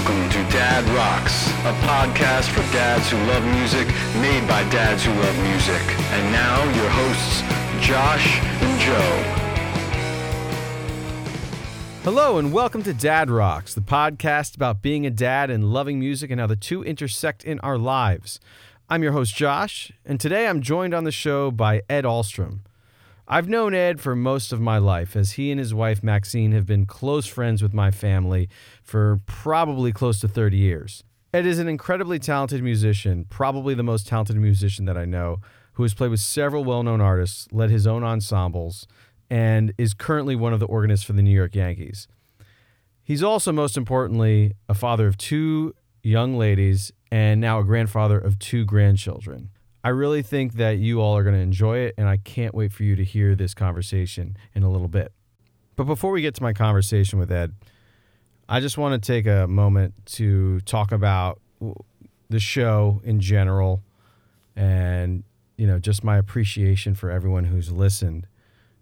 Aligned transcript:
Welcome 0.00 0.30
to 0.30 0.42
Dad 0.50 0.88
Rocks, 0.96 1.46
a 1.66 1.74
podcast 1.84 2.48
for 2.54 2.62
dads 2.72 3.10
who 3.10 3.18
love 3.18 3.44
music, 3.44 3.86
made 4.22 4.48
by 4.48 4.62
dads 4.70 5.04
who 5.04 5.12
love 5.12 5.38
music. 5.42 5.82
And 6.12 6.32
now, 6.32 6.64
your 6.74 6.88
hosts, 6.88 7.42
Josh 7.86 8.40
and 8.62 8.80
Joe. 8.80 9.22
Hello, 12.02 12.38
and 12.38 12.50
welcome 12.50 12.82
to 12.84 12.94
Dad 12.94 13.28
Rocks, 13.28 13.74
the 13.74 13.82
podcast 13.82 14.56
about 14.56 14.80
being 14.80 15.04
a 15.04 15.10
dad 15.10 15.50
and 15.50 15.70
loving 15.70 15.98
music 15.98 16.30
and 16.30 16.40
how 16.40 16.46
the 16.46 16.56
two 16.56 16.82
intersect 16.82 17.44
in 17.44 17.60
our 17.60 17.76
lives. 17.76 18.40
I'm 18.88 19.02
your 19.02 19.12
host, 19.12 19.34
Josh, 19.36 19.92
and 20.06 20.18
today 20.18 20.48
I'm 20.48 20.62
joined 20.62 20.94
on 20.94 21.04
the 21.04 21.12
show 21.12 21.50
by 21.50 21.82
Ed 21.90 22.04
Ahlstrom. 22.04 22.60
I've 23.32 23.48
known 23.48 23.74
Ed 23.74 24.00
for 24.00 24.16
most 24.16 24.52
of 24.52 24.60
my 24.60 24.78
life, 24.78 25.14
as 25.14 25.32
he 25.32 25.52
and 25.52 25.60
his 25.60 25.72
wife 25.72 26.02
Maxine 26.02 26.50
have 26.50 26.66
been 26.66 26.84
close 26.84 27.28
friends 27.28 27.62
with 27.62 27.72
my 27.72 27.92
family 27.92 28.48
for 28.82 29.20
probably 29.24 29.92
close 29.92 30.18
to 30.22 30.26
30 30.26 30.56
years. 30.56 31.04
Ed 31.32 31.46
is 31.46 31.60
an 31.60 31.68
incredibly 31.68 32.18
talented 32.18 32.60
musician, 32.60 33.26
probably 33.30 33.72
the 33.72 33.84
most 33.84 34.08
talented 34.08 34.34
musician 34.34 34.84
that 34.86 34.98
I 34.98 35.04
know, 35.04 35.36
who 35.74 35.84
has 35.84 35.94
played 35.94 36.10
with 36.10 36.18
several 36.18 36.64
well 36.64 36.82
known 36.82 37.00
artists, 37.00 37.46
led 37.52 37.70
his 37.70 37.86
own 37.86 38.02
ensembles, 38.02 38.88
and 39.30 39.72
is 39.78 39.94
currently 39.94 40.34
one 40.34 40.52
of 40.52 40.58
the 40.58 40.66
organists 40.66 41.06
for 41.06 41.12
the 41.12 41.22
New 41.22 41.30
York 41.30 41.54
Yankees. 41.54 42.08
He's 43.04 43.22
also, 43.22 43.52
most 43.52 43.76
importantly, 43.76 44.54
a 44.68 44.74
father 44.74 45.06
of 45.06 45.16
two 45.16 45.76
young 46.02 46.36
ladies 46.36 46.90
and 47.12 47.40
now 47.40 47.60
a 47.60 47.64
grandfather 47.64 48.18
of 48.18 48.40
two 48.40 48.64
grandchildren. 48.64 49.50
I 49.82 49.88
really 49.90 50.22
think 50.22 50.54
that 50.54 50.78
you 50.78 51.00
all 51.00 51.16
are 51.16 51.22
going 51.22 51.34
to 51.34 51.40
enjoy 51.40 51.78
it, 51.78 51.94
and 51.96 52.06
I 52.06 52.18
can't 52.18 52.54
wait 52.54 52.72
for 52.72 52.84
you 52.84 52.96
to 52.96 53.04
hear 53.04 53.34
this 53.34 53.54
conversation 53.54 54.36
in 54.54 54.62
a 54.62 54.70
little 54.70 54.88
bit. 54.88 55.12
But 55.76 55.84
before 55.84 56.10
we 56.10 56.20
get 56.20 56.34
to 56.34 56.42
my 56.42 56.52
conversation 56.52 57.18
with 57.18 57.32
Ed, 57.32 57.54
I 58.48 58.60
just 58.60 58.76
want 58.76 59.00
to 59.00 59.06
take 59.06 59.26
a 59.26 59.46
moment 59.46 59.94
to 60.16 60.60
talk 60.60 60.92
about 60.92 61.40
the 62.28 62.40
show 62.40 63.00
in 63.04 63.20
general 63.20 63.82
and, 64.54 65.24
you 65.56 65.66
know, 65.66 65.78
just 65.78 66.04
my 66.04 66.18
appreciation 66.18 66.94
for 66.94 67.10
everyone 67.10 67.44
who's 67.44 67.72
listened. 67.72 68.26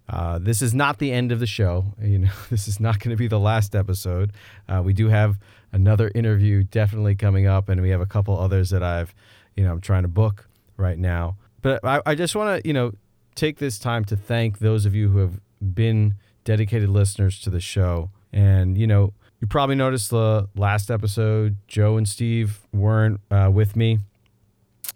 Uh, 0.08 0.38
this 0.38 0.62
is 0.62 0.74
not 0.74 0.98
the 0.98 1.12
end 1.12 1.30
of 1.30 1.38
the 1.38 1.46
show. 1.46 1.94
You 2.00 2.18
know, 2.18 2.30
this 2.50 2.66
is 2.66 2.80
not 2.80 2.98
going 2.98 3.10
to 3.10 3.16
be 3.16 3.28
the 3.28 3.38
last 3.38 3.76
episode. 3.76 4.32
Uh, 4.68 4.82
we 4.84 4.92
do 4.92 5.08
have 5.08 5.38
another 5.70 6.10
interview 6.14 6.64
definitely 6.64 7.14
coming 7.14 7.46
up, 7.46 7.68
and 7.68 7.80
we 7.80 7.90
have 7.90 8.00
a 8.00 8.06
couple 8.06 8.38
others 8.38 8.70
that 8.70 8.82
I've, 8.82 9.14
you 9.54 9.64
know, 9.64 9.70
I'm 9.70 9.80
trying 9.80 10.02
to 10.02 10.08
book 10.08 10.47
right 10.78 10.98
now. 10.98 11.36
But 11.60 11.84
I, 11.84 12.00
I 12.06 12.14
just 12.14 12.34
want 12.34 12.62
to, 12.62 12.66
you 12.66 12.72
know, 12.72 12.92
take 13.34 13.58
this 13.58 13.78
time 13.78 14.04
to 14.06 14.16
thank 14.16 14.58
those 14.58 14.86
of 14.86 14.94
you 14.94 15.10
who 15.10 15.18
have 15.18 15.40
been 15.60 16.14
dedicated 16.44 16.88
listeners 16.88 17.40
to 17.42 17.50
the 17.50 17.60
show. 17.60 18.10
And, 18.32 18.78
you 18.78 18.86
know, 18.86 19.12
you 19.40 19.46
probably 19.46 19.76
noticed 19.76 20.10
the 20.10 20.48
last 20.56 20.90
episode, 20.90 21.56
Joe 21.66 21.96
and 21.96 22.08
Steve 22.08 22.60
weren't 22.72 23.20
uh, 23.30 23.50
with 23.52 23.76
me. 23.76 23.98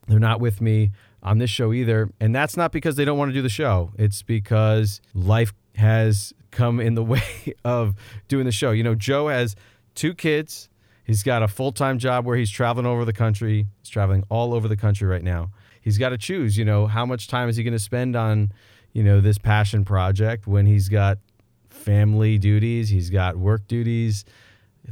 They're 0.08 0.19
not 0.19 0.41
with 0.41 0.61
me 0.61 0.92
on 1.22 1.39
this 1.39 1.50
show 1.50 1.72
either. 1.72 2.11
And 2.20 2.34
that's 2.34 2.56
not 2.56 2.72
because 2.72 2.96
they 2.96 3.05
don't 3.05 3.19
want 3.19 3.28
to 3.28 3.34
do 3.34 3.42
the 3.42 3.48
show, 3.48 3.92
it's 3.98 4.22
because 4.22 5.00
life 5.14 5.52
has 5.77 6.33
come 6.50 6.80
in 6.80 6.94
the 6.94 7.02
way 7.05 7.55
of 7.64 7.94
doing 8.28 8.44
the 8.44 8.52
show. 8.52 8.70
You 8.70 8.83
know, 8.83 8.94
Joe 8.94 9.28
has 9.28 9.56
two 9.94 10.14
kids. 10.14 10.69
He's 11.05 11.22
got 11.22 11.42
a 11.42 11.48
full 11.48 11.72
time 11.72 11.98
job 11.98 12.24
where 12.24 12.36
he's 12.36 12.50
traveling 12.50 12.86
over 12.86 13.05
the 13.05 13.12
country. 13.12 13.67
He's 13.80 13.89
traveling 13.89 14.24
all 14.28 14.55
over 14.55 14.69
the 14.69 14.77
country 14.77 15.08
right 15.08 15.22
now 15.22 15.50
he's 15.83 15.98
got 15.98 16.08
to 16.08 16.19
choose, 16.19 16.56
you 16.56 16.64
know, 16.64 16.86
how 16.86 17.05
much 17.05 17.28
time 17.28 17.50
is 17.50 17.56
he 17.56 17.62
going 17.62 17.72
to 17.72 17.78
spend 17.78 18.16
on, 18.16 18.52
you 18.94 19.02
know, 19.02 19.20
this 19.20 19.36
passion 19.36 19.84
project 19.84 20.47
when 20.47 20.64
he's 20.64 20.89
got 20.89 21.19
family 21.68 22.39
duties, 22.39 22.89
he's 22.89 23.11
got 23.11 23.36
work 23.36 23.67
duties, 23.68 24.24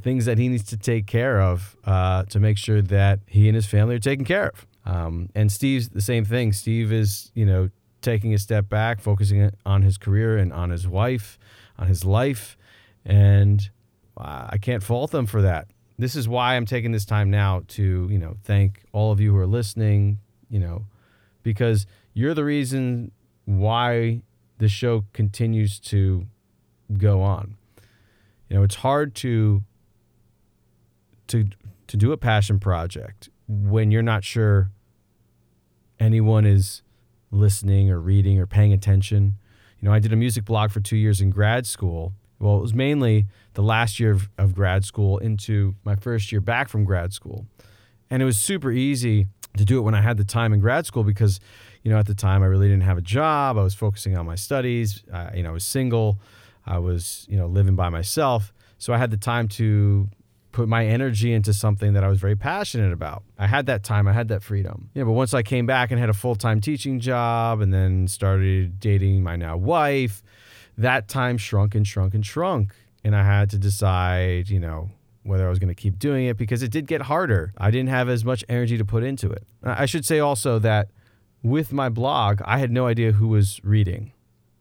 things 0.03 0.27
that 0.27 0.37
he 0.37 0.49
needs 0.49 0.65
to 0.65 0.77
take 0.77 1.07
care 1.07 1.41
of 1.41 1.77
uh, 1.85 2.25
to 2.25 2.39
make 2.39 2.59
sure 2.59 2.83
that 2.83 3.21
he 3.27 3.49
and 3.49 3.55
his 3.55 3.67
family 3.67 3.95
are 3.95 4.01
taken 4.01 4.25
care 4.25 4.49
of. 4.49 4.67
Um, 4.85 5.31
and 5.35 5.51
Steve's 5.51 5.89
the 5.89 6.03
same 6.03 6.25
thing. 6.25 6.53
Steve 6.53 6.93
is, 6.93 7.33
you 7.35 7.47
know, 7.47 7.71
taking 8.03 8.35
a 8.35 8.39
step 8.39 8.69
back, 8.69 9.01
focusing 9.01 9.51
on 9.65 9.83
his 9.83 9.99
career 9.99 10.37
and 10.39 10.53
on 10.53 10.71
his 10.71 10.87
wife, 10.89 11.39
on 11.79 11.87
his 11.87 12.05
life. 12.05 12.57
And 13.05 13.71
I 14.17 14.59
can't 14.59 14.83
fault 14.83 15.13
them 15.13 15.27
for 15.27 15.43
that. 15.43 15.69
This 15.99 16.17
is 16.17 16.29
why 16.29 16.57
I'm 16.57 16.67
taking 16.67 16.93
this 16.93 17.05
time 17.05 17.31
now 17.31 17.63
to, 17.69 18.09
you 18.11 18.19
know, 18.19 18.37
thank 18.45 18.83
all 18.93 19.13
of 19.13 19.21
you 19.21 19.33
who 19.33 19.39
are 19.39 19.47
listening, 19.47 20.19
you 20.51 20.59
know, 20.59 20.85
because 21.43 21.87
you're 22.13 22.35
the 22.35 22.45
reason 22.45 23.13
why 23.45 24.23
the 24.59 24.69
show 24.69 25.05
continues 25.13 25.79
to 25.79 26.27
go 26.99 27.23
on. 27.23 27.57
You 28.49 28.57
know, 28.57 28.63
it's 28.63 28.77
hard 28.77 29.15
to 29.17 29.63
to 31.29 31.47
to 31.87 31.97
do 31.97 32.13
a 32.13 32.17
passion 32.17 32.59
project 32.59 33.31
when 33.49 33.91
you're 33.91 34.03
not 34.03 34.25
sure 34.25 34.71
anyone 35.99 36.45
is 36.45 36.83
listening 37.31 37.91
or 37.91 38.01
reading 38.01 38.39
or 38.39 38.47
paying 38.47 38.73
attention. 38.73 39.37
You 39.79 39.89
know, 39.89 39.95
I 39.95 39.99
did 39.99 40.13
a 40.13 40.17
music 40.17 40.45
blog 40.45 40.71
for 40.71 40.81
2 40.81 40.97
years 40.97 41.21
in 41.21 41.31
grad 41.31 41.67
school. 41.67 42.13
Well, 42.39 42.57
it 42.59 42.61
was 42.61 42.75
mainly 42.75 43.27
the 43.55 43.63
last 43.63 44.01
year 44.01 44.13
of, 44.13 44.29
of 44.39 44.55
grad 44.55 44.85
school 44.85 45.19
into 45.19 45.75
my 45.85 45.95
first 45.95 46.33
year 46.33 46.41
back 46.41 46.69
from 46.69 46.85
grad 46.85 47.13
school. 47.13 47.47
And 48.09 48.23
it 48.23 48.25
was 48.25 48.37
super 48.37 48.73
easy 48.73 49.27
to 49.57 49.65
do 49.65 49.79
it 49.79 49.83
when 49.83 49.95
I 49.95 50.01
had 50.01 50.17
the 50.17 50.25
time 50.25 50.53
in 50.53 50.61
grad 50.61 50.87
school 50.87 51.05
because, 51.05 51.41
you 51.83 51.91
know, 51.91 51.99
at 51.99 52.07
the 52.07 52.15
time 52.15 52.43
I 52.43 52.47
really 52.47 52.69
didn't 52.69 52.85
have 52.85 52.99
a 52.99 53.03
job. 53.03 53.59
I 53.59 53.63
was 53.63 53.75
focusing 53.75 54.17
on 54.17 54.27
my 54.27 54.37
studies. 54.37 55.03
Uh, 55.13 55.31
you 55.35 55.43
know, 55.43 55.51
I 55.51 55.53
was 55.53 55.65
single. 55.65 56.19
I 56.67 56.79
was, 56.79 57.27
you 57.29 57.37
know, 57.37 57.47
living 57.47 57.75
by 57.75 57.89
myself. 57.89 58.53
So 58.79 58.93
I 58.93 58.99
had 58.99 59.11
the 59.11 59.17
time 59.17 59.49
to 59.49 60.09
put 60.53 60.69
my 60.69 60.87
energy 60.87 61.33
into 61.33 61.53
something 61.53 61.93
that 61.93 62.03
I 62.03 62.09
was 62.09 62.19
very 62.19 62.37
passionate 62.37 62.93
about. 62.93 63.23
I 63.39 63.47
had 63.47 63.67
that 63.67 63.85
time, 63.85 64.09
I 64.09 64.13
had 64.13 64.29
that 64.29 64.43
freedom. 64.43 64.91
Yeah, 64.95 65.05
but 65.05 65.13
once 65.13 65.33
I 65.33 65.43
came 65.43 65.67
back 65.67 65.91
and 65.91 66.01
had 66.01 66.11
a 66.11 66.15
full-time 66.15 66.61
teaching 66.61 66.99
job 66.99 67.61
and 67.61 67.73
then 67.73 68.09
started 68.09 68.81
dating 68.81 69.23
my 69.23 69.37
now 69.37 69.57
wife, 69.57 70.23
that 70.77 71.09
time 71.09 71.39
shrunk 71.39 71.75
and 71.75 71.87
shrunk 71.87 72.15
and 72.15 72.27
shrunk. 72.27 72.75
And 73.05 73.15
I 73.15 73.25
had 73.25 73.51
to 73.51 73.59
decide, 73.59 74.49
you 74.49 74.61
know, 74.61 74.91
whether 75.31 75.47
I 75.47 75.49
was 75.49 75.59
going 75.59 75.69
to 75.69 75.75
keep 75.75 75.99
doing 75.99 76.27
it 76.27 76.37
because 76.37 76.63
it 76.63 76.71
did 76.71 76.87
get 76.87 77.03
harder. 77.03 77.53
I 77.57 77.71
didn't 77.71 77.89
have 77.89 78.09
as 78.09 78.25
much 78.25 78.45
energy 78.49 78.77
to 78.77 78.85
put 78.85 79.05
into 79.05 79.31
it. 79.31 79.47
I 79.63 79.87
should 79.87 80.05
say 80.05 80.19
also 80.19 80.59
that 80.59 80.89
with 81.43 81.73
my 81.73 81.89
blog, 81.89 82.43
I 82.45 82.59
had 82.59 82.71
no 82.71 82.87
idea 82.87 83.13
who 83.13 83.29
was 83.29 83.61
reading. 83.63 84.13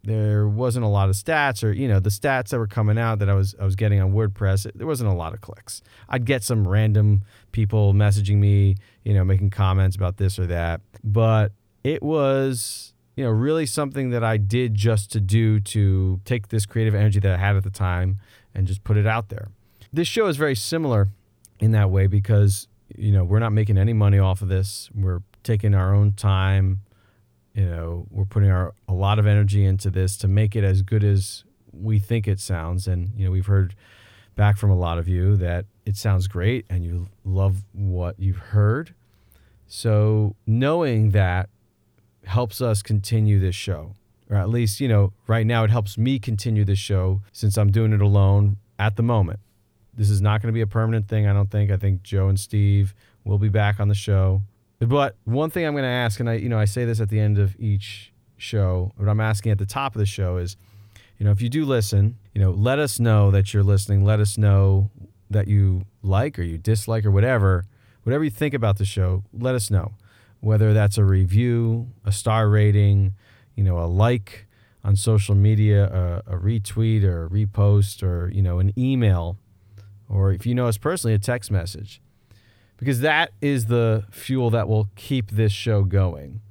There 0.04 0.48
wasn't 0.48 0.86
a 0.86 0.88
lot 0.88 1.10
of 1.10 1.16
stats 1.16 1.62
or 1.62 1.74
you 1.74 1.88
know 1.88 2.00
the 2.00 2.10
stats 2.10 2.50
that 2.50 2.60
were 2.60 2.68
coming 2.68 2.98
out 2.98 3.20
that 3.20 3.30
I 3.30 3.34
was 3.34 3.54
I 3.60 3.66
was 3.66 3.76
getting 3.76 4.00
on 4.00 4.14
WordPress. 4.14 4.72
There 4.74 4.88
wasn't 4.88 5.10
a 5.10 5.14
lot 5.14 5.34
of 5.34 5.42
clicks. 5.42 5.82
I'd 6.08 6.26
get 6.26 6.42
some 6.44 6.66
random 6.66 7.24
people 7.52 7.94
messaging 7.94 8.38
me, 8.38 8.78
you 9.04 9.14
know, 9.14 9.26
making 9.26 9.50
comments 9.50 9.98
about 9.98 10.16
this 10.16 10.40
or 10.40 10.46
that, 10.48 10.80
but 11.04 11.52
it 11.84 12.02
was 12.02 12.94
you 13.18 13.26
know 13.26 13.32
really 13.32 13.66
something 13.66 14.12
that 14.12 14.24
I 14.24 14.38
did 14.38 14.74
just 14.74 15.12
to 15.12 15.20
do 15.20 15.60
to 15.60 16.22
take 16.24 16.48
this 16.48 16.66
creative 16.66 16.96
energy 16.96 17.20
that 17.20 17.34
I 17.34 17.38
had 17.38 17.58
at 17.58 17.64
the 17.64 17.70
time 17.70 18.20
and 18.56 18.68
just 18.68 18.86
put 18.86 18.96
it 18.96 19.06
out 19.06 19.28
there. 19.28 19.50
This 19.92 20.08
show 20.08 20.28
is 20.28 20.38
very 20.38 20.56
similar 20.56 21.10
in 21.60 21.72
that 21.72 21.90
way 21.90 22.08
because 22.08 22.68
you 22.96 23.12
know 23.12 23.24
we're 23.24 23.40
not 23.40 23.54
making 23.54 23.78
any 23.78 23.94
money 23.94 24.20
off 24.20 24.42
of 24.42 24.48
this. 24.48 24.90
We're 24.94 25.22
taking 25.44 25.74
our 25.74 25.94
own 25.94 26.14
time. 26.14 26.82
You 27.54 27.66
know, 27.66 28.08
we're 28.12 28.26
putting 28.26 28.52
our 28.52 28.74
a 28.88 28.94
lot 28.94 29.20
of 29.20 29.26
energy 29.26 29.66
into 29.66 29.90
this 29.90 30.16
to 30.18 30.28
make 30.28 30.56
it 30.56 30.64
as 30.64 30.82
good 30.82 31.04
as 31.04 31.44
we 31.72 32.00
think 32.00 32.28
it 32.28 32.40
sounds. 32.40 32.88
And 32.88 33.12
you 33.18 33.26
know, 33.26 33.32
we've 33.32 33.48
heard 33.48 33.76
back 34.36 34.58
from 34.58 34.70
a 34.70 34.78
lot 34.78 34.98
of 34.98 35.08
you 35.08 35.36
that 35.38 35.66
it 35.86 35.98
sounds 35.98 36.28
great 36.28 36.66
and 36.70 36.86
you 36.86 37.10
love 37.26 37.64
what 37.74 38.20
you've 38.20 38.38
heard. 38.38 38.94
So 39.68 40.36
knowing 40.46 41.12
that 41.12 41.50
helps 42.26 42.62
us 42.62 42.82
continue 42.82 43.40
this 43.40 43.56
show. 43.56 43.96
Or 44.30 44.38
at 44.38 44.50
least, 44.50 44.80
you 44.80 44.88
know, 44.88 45.12
right 45.26 45.46
now 45.46 45.64
it 45.64 45.72
helps 45.72 45.98
me 45.98 46.20
continue 46.20 46.64
this 46.64 46.78
show 46.78 47.22
since 47.32 47.58
I'm 47.58 47.72
doing 47.72 47.92
it 47.94 48.02
alone 48.02 48.58
at 48.78 48.96
the 48.96 49.04
moment. 49.04 49.40
This 50.00 50.10
is 50.10 50.22
not 50.22 50.42
going 50.42 50.48
to 50.48 50.54
be 50.54 50.62
a 50.62 50.68
permanent 50.68 51.10
thing, 51.10 51.28
I 51.28 51.34
don't 51.34 51.52
think. 51.52 51.70
I 51.70 51.76
think 51.76 52.04
Joe 52.04 52.30
and 52.30 52.40
Steve 52.40 52.96
will 53.26 53.38
be 53.38 53.50
back 53.50 53.82
on 53.82 53.90
the 53.90 53.94
show. 53.94 54.42
But 54.80 55.18
one 55.26 55.50
thing 55.50 55.66
I'm 55.66 55.74
going 55.74 55.84
to 55.84 55.90
ask, 55.90 56.22
and 56.22 56.30
I, 56.30 56.36
you 56.36 56.48
know, 56.48 56.58
I 56.58 56.64
say 56.64 56.86
this 56.86 57.02
at 57.02 57.10
the 57.10 57.20
end 57.20 57.38
of 57.38 57.60
each 57.60 58.14
show, 58.38 58.94
but 58.98 59.10
I'm 59.10 59.20
asking 59.20 59.52
at 59.52 59.58
the 59.58 59.66
top 59.66 59.96
of 59.96 60.00
the 60.00 60.06
show 60.06 60.38
is, 60.38 60.56
you 61.18 61.26
know, 61.26 61.32
if 61.32 61.42
you 61.42 61.50
do 61.50 61.66
listen, 61.66 62.16
you 62.34 62.40
know, 62.40 62.52
let 62.52 62.80
us 62.80 62.98
know 62.98 63.30
that 63.32 63.54
you're 63.54 63.62
listening. 63.62 64.06
Let 64.06 64.22
us 64.22 64.38
know 64.38 64.90
that 65.30 65.50
you 65.50 65.84
like 66.02 66.40
or 66.40 66.44
you 66.44 66.58
dislike 66.58 67.04
or 67.04 67.12
whatever, 67.12 67.66
whatever 68.04 68.24
you 68.24 68.30
think 68.30 68.54
about 68.54 68.78
the 68.78 68.86
show. 68.86 69.26
Let 69.38 69.54
us 69.54 69.70
know 69.70 69.96
whether 70.40 70.74
that's 70.74 70.98
a 70.98 71.04
review, 71.04 71.90
a 72.06 72.14
star 72.14 72.48
rating, 72.48 73.16
you 73.54 73.66
know, 73.66 73.78
a 73.78 73.84
like 73.84 74.48
on 74.82 74.96
social 74.96 75.36
media, 75.36 76.24
a, 76.26 76.36
a 76.36 76.38
retweet 76.38 77.04
or 77.04 77.26
a 77.26 77.30
repost, 77.30 78.02
or 78.02 78.30
you 78.30 78.42
know, 78.42 78.60
an 78.60 78.72
email 78.78 79.38
or 80.10 80.34
if 80.34 80.46
you 80.46 80.56
know 80.56 80.68
us 80.68 80.78
personally, 80.78 81.14
a 81.14 81.20
text 81.20 81.52
message. 81.52 82.02
Because 82.78 83.02
that 83.02 83.32
is 83.42 83.66
the 83.66 84.06
fuel 84.10 84.50
that 84.52 84.68
will 84.68 84.90
keep 84.96 85.32
this 85.32 85.52
show 85.52 85.84
going. 85.84 86.42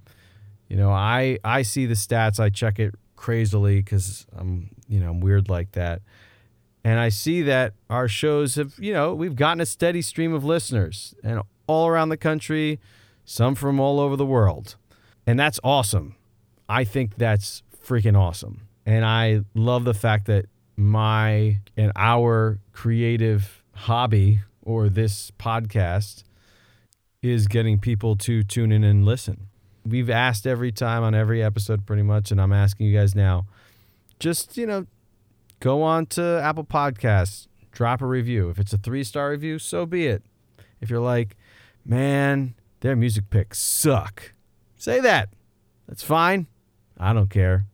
You 0.69 0.77
know, 0.77 0.91
I 0.91 1.39
I 1.43 1.63
see 1.63 1.87
the 1.87 1.95
stats, 1.95 2.39
I 2.39 2.51
check 2.51 2.79
it 2.79 2.95
crazily 3.17 3.83
because 3.83 4.27
I'm 4.37 4.71
you 4.89 5.01
know 5.01 5.11
I'm 5.11 5.21
weird 5.21 5.49
like 5.49 5.73
that. 5.73 6.03
And 6.85 7.01
I 7.01 7.09
see 7.09 7.43
that 7.43 7.75
our 7.91 8.09
shows 8.09 8.55
have, 8.55 8.75
you 8.79 8.93
know, 8.93 9.13
we've 9.15 9.37
gotten 9.37 9.61
a 9.61 9.67
steady 9.67 10.01
stream 10.01 10.33
of 10.33 10.45
listeners 10.45 11.15
and 11.23 11.43
all 11.67 11.89
around 11.89 12.09
the 12.09 12.17
country, 12.17 12.81
some 13.25 13.55
from 13.55 13.81
all 13.81 14.01
over 14.01 14.17
the 14.17 14.25
world. 14.25 14.77
And 15.27 15.39
that's 15.39 15.61
awesome. 15.63 16.15
I 16.69 16.85
think 16.85 17.17
that's 17.17 17.63
freaking 17.85 18.17
awesome. 18.17 18.69
And 18.87 19.05
I 19.05 19.41
love 19.55 19.85
the 19.85 19.93
fact 19.93 20.27
that 20.27 20.47
my 20.79 21.59
and 21.77 21.93
our 21.97 22.61
creative 22.73 23.63
hobby 23.75 24.41
or 24.63 24.89
this 24.89 25.31
podcast 25.33 26.23
is 27.21 27.49
getting 27.49 27.79
people 27.79 28.17
to 28.17 28.43
tune 28.43 28.71
in 28.71 28.85
and 28.85 29.05
listen. 29.05 29.49
We've 29.85 30.11
asked 30.11 30.47
every 30.47 30.71
time 30.71 31.03
on 31.03 31.15
every 31.15 31.43
episode, 31.43 31.85
pretty 31.85 32.03
much, 32.03 32.31
and 32.31 32.41
I'm 32.41 32.53
asking 32.53 32.87
you 32.87 32.97
guys 32.97 33.15
now 33.15 33.47
just, 34.19 34.57
you 34.57 34.67
know, 34.67 34.87
go 35.61 35.83
on 35.83 36.07
to 36.07 36.41
Apple 36.43 36.65
Podcasts, 36.65 37.47
drop 37.73 38.03
a 38.03 38.07
review. 38.07 38.51
If 38.51 38.59
it's 38.59 38.73
a 38.73 38.79
three 38.79 39.05
star 39.05 39.31
review, 39.31 39.59
so 39.59 39.87
be 39.87 40.07
it. 40.07 40.23
If 40.81 40.91
you're 40.91 41.01
like, 41.01 41.37
man, 41.85 42.55
their 42.81 42.97
music 42.97 43.31
picks 43.31 43.59
suck, 43.59 44.33
say 44.77 45.01
that. 45.01 45.31
That's 45.89 46.03
fine. 46.03 46.47
I 46.99 47.13
don't 47.13 47.31
care. 47.31 47.67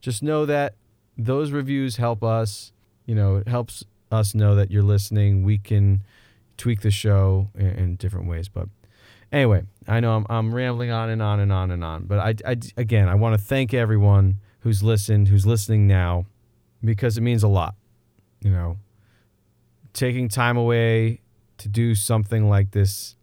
Just 0.00 0.22
know 0.22 0.44
that 0.46 0.74
those 1.16 1.52
reviews 1.52 1.96
help 1.96 2.22
us. 2.22 2.72
You 3.06 3.14
know, 3.14 3.36
it 3.36 3.48
helps 3.48 3.84
us 4.10 4.34
know 4.34 4.54
that 4.54 4.70
you're 4.70 4.82
listening. 4.82 5.42
We 5.42 5.58
can 5.58 6.02
tweak 6.56 6.80
the 6.80 6.90
show 6.90 7.48
in, 7.54 7.66
in 7.66 7.96
different 7.96 8.26
ways. 8.26 8.48
But 8.48 8.68
anyway, 9.32 9.64
I 9.86 10.00
know 10.00 10.16
I'm, 10.16 10.26
I'm 10.30 10.54
rambling 10.54 10.90
on 10.90 11.10
and 11.10 11.20
on 11.20 11.40
and 11.40 11.52
on 11.52 11.70
and 11.70 11.84
on. 11.84 12.04
But 12.04 12.18
I, 12.18 12.34
I 12.50 12.56
again, 12.76 13.08
I 13.08 13.14
want 13.14 13.38
to 13.38 13.44
thank 13.44 13.74
everyone 13.74 14.36
who's 14.60 14.82
listened, 14.82 15.28
who's 15.28 15.46
listening 15.46 15.86
now, 15.86 16.26
because 16.82 17.18
it 17.18 17.20
means 17.20 17.42
a 17.42 17.48
lot. 17.48 17.74
You 18.40 18.50
know, 18.50 18.78
taking 19.92 20.28
time 20.28 20.56
away 20.56 21.20
to 21.58 21.68
do 21.68 21.94
something 21.94 22.48
like 22.48 22.72
this, 22.72 23.16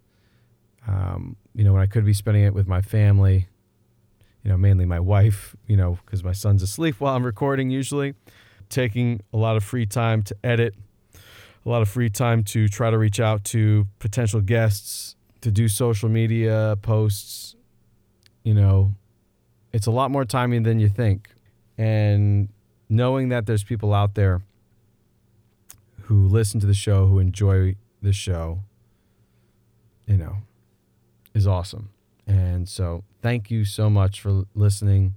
um, 0.88 1.36
you 1.54 1.64
know, 1.64 1.74
when 1.74 1.82
I 1.82 1.86
could 1.86 2.06
be 2.06 2.14
spending 2.14 2.44
it 2.44 2.54
with 2.54 2.68
my 2.68 2.82
family, 2.82 3.48
you 4.44 4.50
know, 4.50 4.58
mainly 4.58 4.86
my 4.86 5.00
wife, 5.00 5.56
you 5.68 5.78
know, 5.78 6.00
because 6.06 6.24
my 6.24 6.32
son's 6.32 6.64
asleep 6.64 6.96
while 7.00 7.16
I'm 7.16 7.26
recording 7.26 7.70
usually, 7.70 8.16
taking 8.70 9.22
a 9.34 9.38
lot 9.38 9.58
of 9.58 9.64
free 9.64 9.86
time 9.86 10.24
to 10.24 10.36
edit, 10.44 10.74
a 11.66 11.70
lot 11.70 11.82
of 11.82 11.90
free 11.90 12.10
time 12.10 12.44
to 12.46 12.68
try 12.68 12.90
to 12.90 12.98
reach 12.98 13.20
out 13.20 13.44
to 13.46 13.88
potential 14.00 14.42
guests, 14.42 15.16
to 15.42 15.52
do 15.52 15.68
social 15.68 16.10
media 16.10 16.78
posts, 16.82 17.56
you 18.44 18.54
know, 18.54 18.94
it's 19.72 19.86
a 19.88 19.92
lot 19.92 20.12
more 20.12 20.26
timing 20.26 20.64
than 20.64 20.80
you 20.80 20.90
think. 20.90 21.30
And 21.78 22.50
knowing 22.90 23.30
that 23.30 23.46
there's 23.46 23.64
people 23.64 23.94
out 23.94 24.16
there 24.16 24.42
who 26.04 26.28
listen 26.28 26.60
to 26.60 26.68
the 26.68 26.74
show, 26.74 27.08
who 27.08 27.20
enjoy 27.20 27.76
the 28.02 28.12
show, 28.12 28.60
you 30.06 30.18
know, 30.18 30.38
is 31.34 31.48
awesome. 31.48 31.91
And 32.28 32.70
so, 32.70 33.04
thank 33.22 33.52
you 33.52 33.66
so 33.66 33.90
much 33.90 34.22
for 34.22 34.44
listening. 34.56 35.16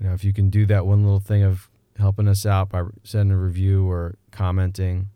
You 0.00 0.08
know, 0.08 0.14
if 0.14 0.24
you 0.24 0.32
can 0.32 0.50
do 0.50 0.66
that 0.66 0.86
one 0.86 1.04
little 1.04 1.20
thing 1.20 1.42
of 1.42 1.68
helping 1.98 2.26
us 2.26 2.46
out 2.46 2.70
by 2.70 2.82
sending 3.04 3.36
a 3.36 3.40
review 3.40 3.88
or 3.88 4.16
commenting, 4.30 5.08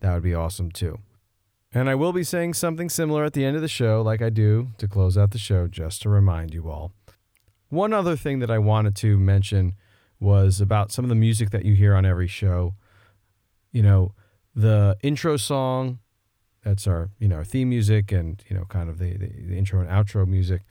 that 0.00 0.14
would 0.14 0.22
be 0.22 0.34
awesome 0.34 0.70
too. 0.70 0.98
And 1.74 1.88
I 1.88 1.94
will 1.94 2.12
be 2.12 2.24
saying 2.24 2.54
something 2.54 2.88
similar 2.88 3.24
at 3.24 3.32
the 3.32 3.44
end 3.44 3.56
of 3.56 3.62
the 3.62 3.68
show, 3.68 4.02
like 4.02 4.20
I 4.20 4.30
do 4.30 4.68
to 4.78 4.88
close 4.88 5.16
out 5.16 5.30
the 5.30 5.38
show, 5.38 5.68
just 5.68 6.02
to 6.02 6.08
remind 6.08 6.52
you 6.52 6.68
all. 6.68 6.92
One 7.68 7.94
other 7.94 8.16
thing 8.16 8.40
that 8.40 8.50
I 8.50 8.58
wanted 8.58 8.94
to 8.96 9.18
mention 9.18 9.74
was 10.20 10.60
about 10.60 10.92
some 10.92 11.04
of 11.04 11.08
the 11.08 11.14
music 11.14 11.50
that 11.50 11.64
you 11.64 11.74
hear 11.74 11.94
on 11.94 12.04
every 12.04 12.28
show. 12.28 12.74
You 13.70 13.82
know, 13.82 14.12
the 14.54 14.98
intro 15.02 15.38
song, 15.38 15.98
that's 16.62 16.86
our, 16.86 17.10
you 17.18 17.28
know, 17.28 17.36
our 17.36 17.44
theme 17.44 17.68
music 17.68 18.12
and, 18.12 18.42
you 18.48 18.56
know, 18.56 18.64
kind 18.64 18.88
of 18.88 18.98
the, 18.98 19.16
the, 19.16 19.26
the 19.26 19.56
intro 19.56 19.80
and 19.80 19.88
outro 19.88 20.26
music. 20.26 20.62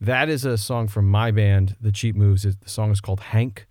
That 0.00 0.28
is 0.28 0.44
a 0.44 0.58
song 0.58 0.88
from 0.88 1.08
my 1.08 1.30
band, 1.30 1.76
The 1.80 1.90
Cheap 1.90 2.14
Moves. 2.14 2.42
The 2.42 2.56
song 2.66 2.90
is 2.90 3.00
called 3.00 3.20
Hank. 3.20 3.66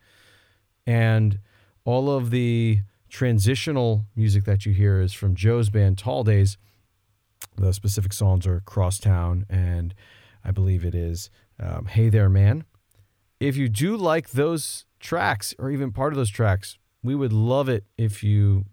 And 0.86 1.40
all 1.86 2.10
of 2.10 2.32
the 2.32 2.82
transitional 3.10 4.06
music 4.16 4.44
that 4.46 4.66
you 4.66 4.74
hear 4.74 5.00
is 5.00 5.14
from 5.14 5.36
Joe's 5.36 5.70
band, 5.70 5.98
Tall 5.98 6.24
Days. 6.24 6.58
The 7.56 7.74
specific 7.74 8.14
songs 8.14 8.46
are 8.48 8.62
Crosstown 8.62 9.46
and 9.50 9.94
I 10.44 10.52
believe 10.52 10.84
it 10.84 10.96
is 10.96 11.30
um, 11.60 11.86
Hey 11.86 12.10
There 12.10 12.30
Man. 12.30 12.66
If 13.40 13.56
you 13.56 13.70
do 13.70 13.96
like 13.96 14.32
those 14.32 14.86
tracks 15.00 15.54
or 15.60 15.70
even 15.70 15.92
part 15.92 16.14
of 16.14 16.18
those 16.18 16.30
tracks, 16.30 16.78
we 17.04 17.16
would 17.16 17.34
love 17.34 17.70
it 17.70 17.86
if 17.98 18.24
you 18.24 18.66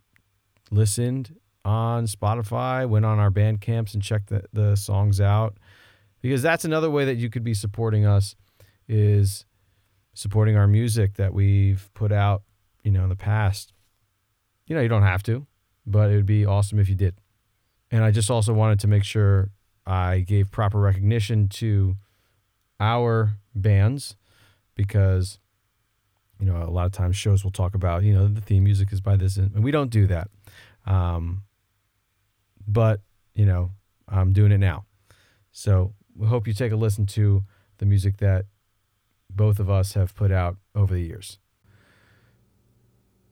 listened 0.71 1.37
on 1.65 2.07
Spotify, 2.07 2.89
went 2.89 3.05
on 3.05 3.19
our 3.19 3.31
Bandcamps 3.31 3.95
and 3.95 4.03
checked 4.03 4.29
the, 4.29 4.45
the 4.53 4.77
songs 4.77 5.21
out. 5.21 5.57
Because 6.21 6.43
that's 6.43 6.65
another 6.65 6.91
way 6.91 7.05
that 7.05 7.17
you 7.17 7.29
could 7.29 7.45
be 7.45 7.55
supporting 7.55 8.07
us 8.07 8.35
is 8.89 9.45
supporting 10.15 10.57
our 10.57 10.67
music 10.67 11.15
that 11.15 11.35
we've 11.35 11.91
put 11.95 12.13
out, 12.13 12.43
you 12.83 12.91
know, 12.91 13.03
in 13.03 13.09
the 13.09 13.17
past. 13.17 13.73
You 14.67 14.75
know, 14.75 14.83
you 14.83 14.89
don't 14.89 15.03
have 15.03 15.23
to, 15.25 15.47
but 15.87 16.11
it 16.11 16.17
would 16.17 16.27
be 16.27 16.47
awesome 16.47 16.79
if 16.79 16.89
you 16.89 16.95
did. 16.95 17.15
And 17.91 18.03
I 18.03 18.11
just 18.11 18.31
also 18.31 18.55
wanted 18.55 18.81
to 18.81 18.87
make 18.87 19.05
sure 19.05 19.51
I 19.87 20.21
gave 20.21 20.51
proper 20.51 20.81
recognition 20.81 21.49
to 21.49 21.97
our 22.81 23.37
bands 23.55 24.17
because 24.75 25.39
you 26.41 26.47
know, 26.47 26.63
a 26.63 26.71
lot 26.71 26.87
of 26.87 26.93
times 26.93 27.17
shows 27.17 27.45
will 27.45 27.51
talk 27.51 27.75
about, 27.75 28.03
you 28.03 28.13
know, 28.13 28.27
the 28.27 28.41
theme 28.41 28.65
music 28.65 28.93
is 28.93 29.01
by 29.01 29.17
this, 29.17 29.37
and 29.37 29.63
we 29.63 29.71
don't 29.71 29.91
do 29.91 30.07
that. 30.07 30.29
Um, 30.87 31.43
but, 32.67 33.01
you 33.35 33.47
know, 33.47 33.71
I'm 34.09 34.33
doing 34.33 34.53
it 34.53 34.59
now. 34.59 34.85
So 35.53 35.95
we 36.17 36.27
hope 36.27 36.47
you 36.47 36.53
take 36.53 36.73
a 36.73 36.77
listen 36.77 37.07
to 37.07 37.43
the 37.79 37.87
music 37.87 38.19
that 38.19 38.47
both 39.31 39.59
of 39.59 39.69
us 39.69 39.95
have 39.95 40.15
put 40.15 40.31
out 40.31 40.57
over 40.75 40.95
the 40.95 41.03
years. 41.03 41.39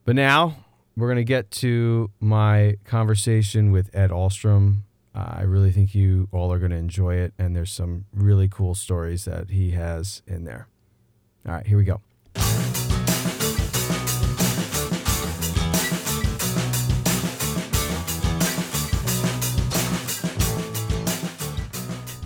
But 0.05 0.17
now 0.17 0.65
we're 0.97 1.07
going 1.09 1.17
to 1.17 1.25
get 1.25 1.51
to 1.53 2.11
my 2.21 2.77
conversation 2.85 3.71
with 3.71 3.95
Ed 3.95 4.11
Ahlstrom. 4.11 4.83
Uh, 5.15 5.35
I 5.37 5.43
really 5.43 5.71
think 5.71 5.95
you 5.95 6.29
all 6.33 6.53
are 6.53 6.59
going 6.59 6.71
to 6.71 6.77
enjoy 6.77 7.17
it, 7.17 7.35
and 7.39 7.55
there's 7.55 7.71
some 7.71 8.07
really 8.13 8.49
cool 8.49 8.75
stories 8.75 9.25
that 9.27 9.51
he 9.51 9.73
has 9.73 10.23
in 10.27 10.45
there. 10.45 10.69
All 11.47 11.55
right, 11.55 11.67
here 11.67 11.77
we 11.77 11.85
go. 11.85 12.01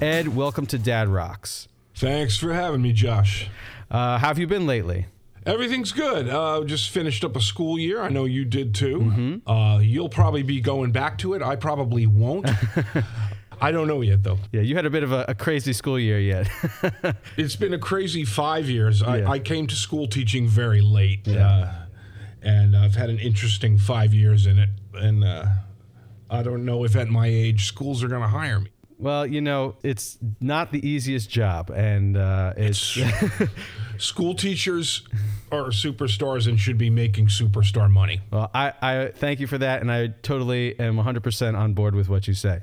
Ed, 0.01 0.37
welcome 0.37 0.67
to 0.67 0.79
Dad 0.79 1.09
Rocks. 1.09 1.69
Thanks 1.95 2.37
for 2.37 2.53
having 2.53 2.83
me, 2.83 2.93
Josh. 2.93 3.49
Uh, 3.91 4.19
how 4.19 4.29
have 4.29 4.39
you 4.39 4.47
been 4.47 4.67
lately? 4.67 5.07
Everything's 5.47 5.93
good. 5.93 6.29
Uh, 6.29 6.65
just 6.65 6.91
finished 6.91 7.25
up 7.25 7.35
a 7.35 7.41
school 7.41 7.79
year. 7.79 8.03
I 8.03 8.11
know 8.11 8.27
you 8.27 8.45
did 8.45 8.75
too. 8.75 8.99
Mm-hmm. 8.99 9.51
Uh, 9.51 9.79
you'll 9.79 10.11
probably 10.11 10.43
be 10.43 10.61
going 10.61 10.93
back 10.93 11.17
to 11.19 11.33
it. 11.33 11.41
I 11.41 11.57
probably 11.57 12.07
won't. 12.07 12.51
I 13.61 13.73
don't 13.73 13.87
know 13.87 14.03
yet, 14.03 14.23
though. 14.23 14.39
Yeah, 14.53 14.61
you 14.61 14.77
had 14.77 14.85
a 14.85 14.91
bit 14.91 15.03
of 15.03 15.13
a, 15.13 15.25
a 15.29 15.35
crazy 15.35 15.73
school 15.73 15.99
year 15.99 16.21
yet. 16.21 16.51
It's 17.39 17.57
been 17.57 17.73
a 17.73 17.79
crazy 17.79 18.25
five 18.25 18.69
years. 18.69 19.01
Yeah. 19.01 19.09
I, 19.09 19.33
I 19.33 19.39
came 19.39 19.67
to 19.69 19.75
school 19.77 20.07
teaching 20.09 20.47
very 20.47 20.83
late, 20.83 21.27
uh, 21.27 21.73
and 22.43 22.77
I've 22.77 22.97
had 22.97 23.09
an 23.09 23.19
interesting 23.19 23.79
five 23.79 24.13
years 24.13 24.47
in 24.47 24.59
it. 24.59 24.71
And 24.95 25.25
uh, 25.25 25.47
I 26.29 26.43
don't 26.43 26.67
know 26.67 26.85
if 26.85 26.97
at 26.97 27.09
my 27.09 27.29
age 27.29 27.65
schools 27.65 28.03
are 28.03 28.09
going 28.09 28.23
to 28.23 28.29
hire 28.29 28.61
me. 28.61 28.71
Well, 28.99 29.27
you 29.27 29.41
know, 29.41 29.77
it's 29.83 30.19
not 30.41 30.73
the 30.73 30.87
easiest 30.87 31.29
job, 31.29 31.71
and 31.71 32.17
uh, 32.17 32.55
it's 32.57 32.99
School 33.99 34.35
teachers 34.35 35.03
are 35.53 35.69
superstars 35.69 36.49
and 36.49 36.59
should 36.59 36.79
be 36.79 36.91
making 36.91 37.27
superstar 37.27 37.91
money. 37.91 38.21
well, 38.31 38.51
I, 38.55 38.73
I 38.83 39.13
thank 39.15 39.41
you 39.41 39.47
for 39.47 39.59
that, 39.59 39.81
and 39.81 39.91
I 39.91 40.09
totally 40.23 40.79
am 40.79 40.97
100% 40.97 41.59
on 41.59 41.75
board 41.75 41.95
with 41.95 42.09
what 42.09 42.27
you 42.27 42.35
say. 42.35 42.61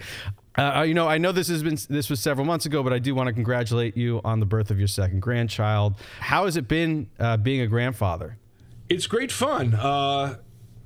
Uh, 0.56 0.84
you 0.88 0.94
know, 0.94 1.08
I 1.08 1.18
know 1.18 1.32
this 1.32 1.48
has 1.48 1.64
been 1.64 1.78
this 1.90 2.10
was 2.10 2.20
several 2.20 2.46
months 2.46 2.66
ago, 2.66 2.84
but 2.84 2.94
I 2.94 3.00
do 3.00 3.16
want 3.16 3.28
to 3.28 3.34
congratulate 3.34 3.98
you 3.98 4.22
on 4.24 4.40
the 4.40 4.46
birth 4.46 4.70
of 4.70 4.78
your 4.78 4.88
second 4.88 5.20
grandchild. 5.22 5.96
How 6.20 6.46
has 6.46 6.58
it 6.58 6.68
been 6.68 7.10
uh, 7.20 7.38
being 7.38 7.62
a 7.62 7.68
grandfather? 7.68 8.38
It's 8.88 9.08
great 9.08 9.32
fun. 9.32 9.74
Uh, 9.74 10.38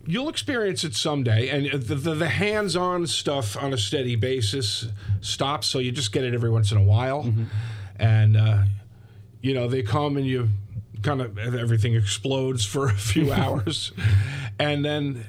you'll 0.08 0.30
experience 0.30 0.84
it 0.84 0.96
someday, 0.96 1.50
and 1.50 1.84
the, 1.84 1.96
the, 1.96 2.16
the 2.16 2.30
hands-on 2.30 3.06
stuff 3.08 3.58
on 3.58 3.74
a 3.74 3.78
steady 3.78 4.16
basis 4.16 4.88
stops. 5.22 5.68
So 5.68 5.80
you 5.80 5.92
just 5.92 6.12
get 6.12 6.24
it 6.24 6.34
every 6.34 6.50
once 6.50 6.72
in 6.72 6.78
a 6.78 6.84
while, 6.84 7.32
and 7.98 8.38
uh, 8.38 8.64
you 9.42 9.54
know 9.54 9.68
they 9.68 9.84
come 9.84 10.18
and 10.18 10.26
you 10.26 10.50
kind 11.04 11.22
of 11.22 11.38
everything 11.38 11.94
explodes 11.94 12.66
for 12.66 12.88
a 12.88 12.94
few 12.94 13.32
hours, 13.42 13.92
and 14.58 14.84
then 14.84 15.26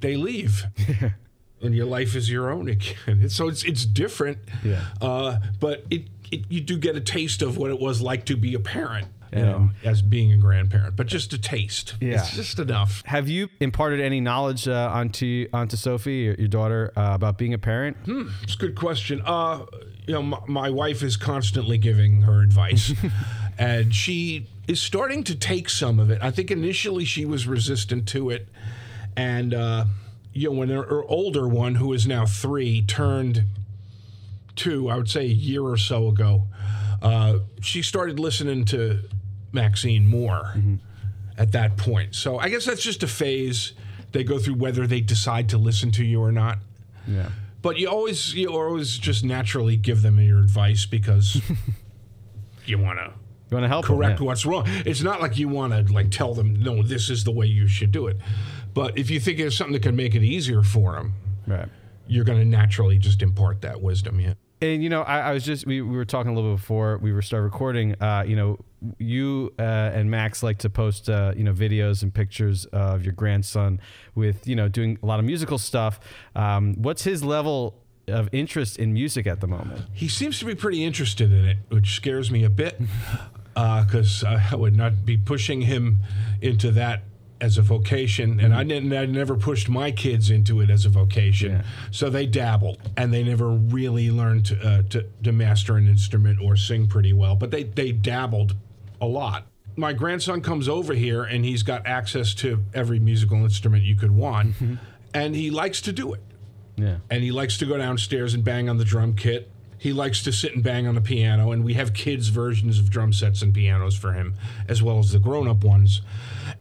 they 0.00 0.16
leave. 0.16 0.64
and 1.62 1.74
your 1.74 1.86
life 1.86 2.14
is 2.14 2.30
your 2.30 2.50
own 2.50 2.68
again. 2.68 3.24
So 3.28 3.48
it's 3.48 3.64
it's 3.64 3.84
different. 3.84 4.38
Yeah. 4.64 4.80
Uh, 5.00 5.36
but 5.60 5.84
it, 5.90 6.04
it 6.30 6.42
you 6.48 6.60
do 6.60 6.78
get 6.78 6.96
a 6.96 7.00
taste 7.00 7.42
of 7.42 7.56
what 7.56 7.70
it 7.70 7.80
was 7.80 8.00
like 8.00 8.24
to 8.26 8.36
be 8.36 8.54
a 8.54 8.60
parent. 8.60 9.08
You 9.32 9.38
Yeah. 9.40 9.44
know, 9.44 9.70
as 9.84 10.00
being 10.00 10.32
a 10.32 10.38
grandparent, 10.38 10.96
but 10.96 11.06
just 11.06 11.34
a 11.34 11.38
taste. 11.38 11.96
Yeah. 12.00 12.14
It's 12.14 12.34
just 12.34 12.58
enough. 12.58 13.02
Have 13.04 13.28
you 13.28 13.48
imparted 13.60 14.00
any 14.00 14.20
knowledge 14.20 14.66
uh, 14.66 14.90
onto 14.92 15.46
onto 15.52 15.76
Sophie, 15.76 16.16
your, 16.24 16.34
your 16.36 16.48
daughter, 16.48 16.92
uh, 16.96 17.10
about 17.12 17.36
being 17.36 17.52
a 17.52 17.58
parent? 17.58 17.98
It's 18.42 18.54
a 18.54 18.58
good 18.58 18.74
question. 18.74 19.20
Uh, 19.26 19.66
you 20.06 20.14
know, 20.14 20.22
my, 20.22 20.38
my 20.48 20.70
wife 20.70 21.02
is 21.02 21.18
constantly 21.18 21.76
giving 21.76 22.22
her 22.22 22.40
advice, 22.40 22.94
and 23.58 23.94
she 23.94 24.46
is 24.66 24.80
starting 24.80 25.22
to 25.24 25.34
take 25.34 25.68
some 25.68 25.98
of 26.00 26.10
it. 26.10 26.18
I 26.22 26.30
think 26.30 26.50
initially 26.50 27.04
she 27.04 27.26
was 27.26 27.46
resistant 27.46 28.08
to 28.08 28.30
it, 28.30 28.48
and 29.14 29.52
uh, 29.52 29.84
you 30.38 30.50
know, 30.50 30.58
when 30.58 30.68
her, 30.68 30.82
her 30.84 31.04
older 31.04 31.48
one, 31.48 31.76
who 31.76 31.92
is 31.92 32.06
now 32.06 32.26
three, 32.26 32.82
turned 32.82 33.44
two, 34.56 34.88
I 34.88 34.96
would 34.96 35.08
say 35.08 35.22
a 35.22 35.24
year 35.24 35.62
or 35.62 35.76
so 35.76 36.08
ago, 36.08 36.44
uh, 37.02 37.38
she 37.60 37.82
started 37.82 38.18
listening 38.18 38.64
to 38.66 39.00
Maxine 39.52 40.06
more 40.06 40.54
at 41.36 41.52
that 41.52 41.76
point. 41.76 42.14
So 42.14 42.38
I 42.38 42.48
guess 42.48 42.64
that's 42.64 42.82
just 42.82 43.02
a 43.02 43.06
phase 43.06 43.72
they 44.12 44.24
go 44.24 44.38
through, 44.38 44.54
whether 44.54 44.86
they 44.86 45.00
decide 45.00 45.48
to 45.50 45.58
listen 45.58 45.90
to 45.92 46.04
you 46.04 46.20
or 46.20 46.32
not. 46.32 46.58
Yeah. 47.06 47.30
But 47.62 47.76
you 47.78 47.88
always 47.88 48.34
you 48.34 48.52
always 48.52 48.96
just 48.98 49.24
naturally 49.24 49.76
give 49.76 50.02
them 50.02 50.18
your 50.20 50.38
advice 50.38 50.86
because 50.86 51.40
you 52.66 52.78
want 52.78 52.98
to 52.98 53.12
You 53.50 53.56
want 53.56 53.64
to 53.64 53.68
help? 53.68 53.86
them, 53.86 53.96
correct 53.96 54.20
yeah. 54.20 54.26
what's 54.26 54.46
wrong. 54.46 54.64
It's 54.66 55.02
not 55.02 55.20
like 55.20 55.38
you 55.38 55.48
want 55.48 55.72
to 55.72 55.92
like 55.92 56.10
tell 56.10 56.34
them 56.34 56.54
no, 56.62 56.82
this 56.82 57.10
is 57.10 57.24
the 57.24 57.32
way 57.32 57.46
you 57.46 57.66
should 57.68 57.92
do 57.92 58.06
it. 58.06 58.16
But 58.74 58.98
if 58.98 59.10
you 59.10 59.20
think 59.20 59.38
there's 59.38 59.56
something 59.56 59.72
that 59.74 59.82
can 59.82 59.96
make 59.96 60.14
it 60.14 60.22
easier 60.22 60.62
for 60.62 60.92
them, 60.94 61.14
Right. 61.46 61.68
you're 62.06 62.24
going 62.24 62.38
to 62.38 62.44
naturally 62.44 62.98
just 62.98 63.22
impart 63.22 63.62
that 63.62 63.80
wisdom. 63.80 64.20
Yeah. 64.20 64.34
And 64.60 64.82
you 64.82 64.88
know, 64.90 65.02
I, 65.02 65.20
I 65.20 65.32
was 65.32 65.44
just 65.44 65.66
we, 65.66 65.80
we 65.82 65.96
were 65.96 66.04
talking 66.04 66.32
a 66.32 66.34
little 66.34 66.50
bit 66.52 66.60
before 66.60 66.98
we 66.98 67.12
were 67.12 67.22
started 67.22 67.44
recording. 67.44 67.94
Uh, 68.02 68.24
you 68.26 68.34
know, 68.34 68.58
you 68.98 69.52
uh, 69.58 69.62
and 69.62 70.10
Max 70.10 70.42
like 70.42 70.58
to 70.58 70.70
post 70.70 71.08
uh, 71.08 71.32
you 71.36 71.44
know 71.44 71.52
videos 71.52 72.02
and 72.02 72.12
pictures 72.12 72.64
of 72.66 73.04
your 73.04 73.12
grandson 73.12 73.80
with 74.16 74.48
you 74.48 74.56
know 74.56 74.66
doing 74.68 74.98
a 75.00 75.06
lot 75.06 75.20
of 75.20 75.24
musical 75.24 75.58
stuff. 75.58 76.00
Um, 76.34 76.74
what's 76.74 77.04
his 77.04 77.22
level 77.22 77.80
of 78.08 78.28
interest 78.32 78.78
in 78.78 78.92
music 78.92 79.28
at 79.28 79.40
the 79.40 79.46
moment? 79.46 79.82
He 79.92 80.08
seems 80.08 80.40
to 80.40 80.44
be 80.44 80.56
pretty 80.56 80.82
interested 80.82 81.32
in 81.32 81.44
it, 81.44 81.58
which 81.68 81.94
scares 81.94 82.30
me 82.32 82.42
a 82.42 82.50
bit 82.50 82.80
because 83.54 84.24
I 84.24 84.54
would 84.56 84.76
not 84.76 85.04
be 85.04 85.16
pushing 85.16 85.60
him 85.62 85.98
into 86.42 86.72
that 86.72 87.02
as 87.40 87.56
a 87.58 87.62
vocation, 87.62 88.40
and 88.40 88.52
I, 88.54 88.64
didn't, 88.64 88.92
I 88.92 89.06
never 89.06 89.36
pushed 89.36 89.68
my 89.68 89.90
kids 89.92 90.28
into 90.30 90.60
it 90.60 90.70
as 90.70 90.84
a 90.84 90.88
vocation. 90.88 91.52
Yeah. 91.52 91.62
So 91.92 92.10
they 92.10 92.26
dabbled, 92.26 92.78
and 92.96 93.12
they 93.14 93.22
never 93.22 93.48
really 93.50 94.10
learned 94.10 94.46
to, 94.46 94.60
uh, 94.60 94.82
to, 94.90 95.06
to 95.22 95.32
master 95.32 95.76
an 95.76 95.86
instrument 95.86 96.40
or 96.42 96.56
sing 96.56 96.88
pretty 96.88 97.12
well, 97.12 97.36
but 97.36 97.50
they, 97.52 97.62
they 97.62 97.92
dabbled 97.92 98.56
a 99.00 99.06
lot. 99.06 99.46
My 99.76 99.92
grandson 99.92 100.40
comes 100.40 100.68
over 100.68 100.94
here, 100.94 101.22
and 101.22 101.44
he's 101.44 101.62
got 101.62 101.86
access 101.86 102.34
to 102.34 102.64
every 102.74 102.98
musical 102.98 103.38
instrument 103.44 103.84
you 103.84 103.94
could 103.94 104.10
want, 104.10 104.56
and 105.14 105.36
he 105.36 105.50
likes 105.50 105.80
to 105.82 105.92
do 105.92 106.12
it 106.14 106.20
Yeah. 106.76 106.96
and 107.08 107.22
he 107.22 107.30
likes 107.30 107.56
to 107.58 107.66
go 107.66 107.78
downstairs 107.78 108.34
and 108.34 108.42
bang 108.42 108.68
on 108.68 108.78
the 108.78 108.84
drum 108.84 109.14
kit. 109.14 109.48
He 109.80 109.92
likes 109.92 110.24
to 110.24 110.32
sit 110.32 110.56
and 110.56 110.64
bang 110.64 110.88
on 110.88 110.96
the 110.96 111.00
piano, 111.00 111.52
and 111.52 111.64
we 111.64 111.74
have 111.74 111.94
kids' 111.94 112.26
versions 112.28 112.80
of 112.80 112.90
drum 112.90 113.12
sets 113.12 113.42
and 113.42 113.54
pianos 113.54 113.94
for 113.94 114.12
him, 114.12 114.34
as 114.66 114.82
well 114.82 114.98
as 114.98 115.12
the 115.12 115.20
grown-up 115.20 115.62
ones. 115.62 116.02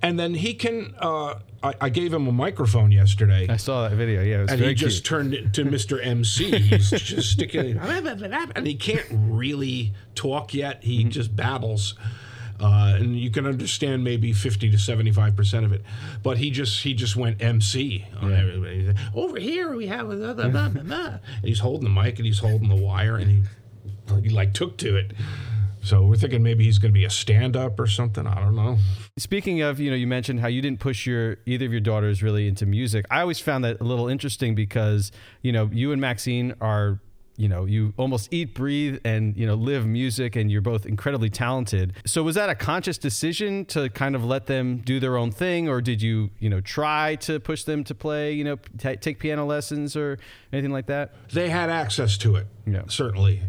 And 0.01 0.19
then 0.19 0.33
he 0.33 0.53
can. 0.53 0.93
Uh, 0.99 1.35
I, 1.63 1.73
I 1.81 1.89
gave 1.89 2.13
him 2.13 2.27
a 2.27 2.31
microphone 2.31 2.91
yesterday, 2.91 3.47
I 3.49 3.57
saw 3.57 3.89
that 3.89 3.95
video. 3.95 4.21
Yeah, 4.21 4.37
it 4.39 4.41
was 4.43 4.51
and 4.51 4.61
he 4.61 4.73
just 4.75 5.05
turned 5.05 5.33
it 5.33 5.53
to 5.53 5.65
Mr. 5.65 6.03
MC. 6.05 6.51
He's 6.59 6.91
just 6.91 7.31
sticking, 7.31 7.77
and 8.55 8.67
he 8.67 8.75
can't 8.75 9.07
really 9.11 9.93
talk 10.15 10.53
yet. 10.53 10.83
He 10.83 10.99
Mm-hmm. 10.99 11.09
just 11.09 11.35
babbles. 11.35 11.95
Uh, 12.59 12.95
and 12.99 13.15
you 13.15 13.29
can 13.29 13.45
understand 13.45 14.03
maybe 14.03 14.33
50 14.33 14.71
to 14.71 14.79
75 14.79 15.35
percent 15.35 15.63
of 15.63 15.71
it, 15.73 15.83
but 16.23 16.39
he 16.39 16.49
just 16.49 16.81
he 16.81 16.93
just 16.95 17.15
went 17.15 17.39
MC 17.41 18.03
on 18.19 18.33
everybody. 18.33 18.79
He's 18.79 18.87
like, 18.87 18.97
Over 19.15 19.39
here 19.39 19.75
we 19.75 19.85
have 19.87 20.07
blah, 20.07 20.33
blah, 20.33 20.47
blah, 20.49 20.69
blah." 20.69 21.05
And 21.07 21.19
he's 21.43 21.59
holding 21.59 21.83
the 21.93 22.01
mic 22.01 22.17
and 22.17 22.25
he's 22.25 22.39
holding 22.39 22.67
the 22.69 22.75
wire 22.75 23.15
and 23.17 23.29
he 23.29 23.43
he 24.23 24.29
like 24.29 24.53
took 24.55 24.77
to 24.77 24.95
it. 24.95 25.11
So 25.87 26.03
we're 26.03 26.17
thinking 26.17 26.43
maybe 26.43 26.65
he's 26.65 26.79
going 26.79 26.91
to 26.91 26.93
be 26.93 27.05
a 27.05 27.09
stand 27.09 27.55
up 27.55 27.79
or 27.79 27.87
something. 27.87 28.27
I 28.27 28.41
don't 28.41 28.57
know. 28.57 28.77
Speaking 29.17 29.61
of, 29.61 29.79
you 29.79 29.89
know, 29.89 29.95
you 29.95 30.05
mentioned 30.05 30.41
how 30.41 30.49
you 30.49 30.61
didn't 30.61 30.81
push 30.81 31.07
your 31.07 31.37
either 31.45 31.65
of 31.65 31.71
your 31.71 31.79
daughters 31.79 32.21
really 32.21 32.45
into 32.45 32.65
music. 32.65 33.05
I 33.09 33.21
always 33.21 33.39
found 33.39 33.63
that 33.63 33.79
a 33.79 33.85
little 33.85 34.09
interesting 34.09 34.53
because, 34.53 35.13
you 35.41 35.53
know, 35.53 35.69
you 35.71 35.93
and 35.93 36.01
Maxine 36.01 36.55
are, 36.59 36.99
you 37.37 37.47
know, 37.47 37.63
you 37.63 37.93
almost 37.95 38.33
eat, 38.33 38.53
breathe, 38.53 38.99
and 39.05 39.37
you 39.37 39.47
know, 39.47 39.53
live 39.53 39.85
music, 39.85 40.35
and 40.35 40.51
you're 40.51 40.59
both 40.59 40.85
incredibly 40.85 41.29
talented. 41.29 41.93
So 42.05 42.21
was 42.21 42.35
that 42.35 42.49
a 42.49 42.55
conscious 42.55 42.97
decision 42.97 43.63
to 43.65 43.89
kind 43.89 44.13
of 44.13 44.25
let 44.25 44.47
them 44.47 44.79
do 44.79 44.99
their 44.99 45.15
own 45.15 45.31
thing, 45.31 45.69
or 45.69 45.79
did 45.79 46.01
you, 46.01 46.31
you 46.39 46.49
know, 46.49 46.59
try 46.59 47.15
to 47.21 47.39
push 47.39 47.63
them 47.63 47.85
to 47.85 47.95
play, 47.95 48.33
you 48.33 48.43
know, 48.43 48.57
t- 48.77 48.97
take 48.97 49.19
piano 49.19 49.45
lessons 49.45 49.95
or 49.95 50.17
anything 50.51 50.73
like 50.73 50.87
that? 50.87 51.13
they 51.31 51.47
had 51.47 51.69
access 51.69 52.17
to 52.17 52.35
it. 52.35 52.47
Yeah. 52.65 52.81
Certainly. 52.87 53.41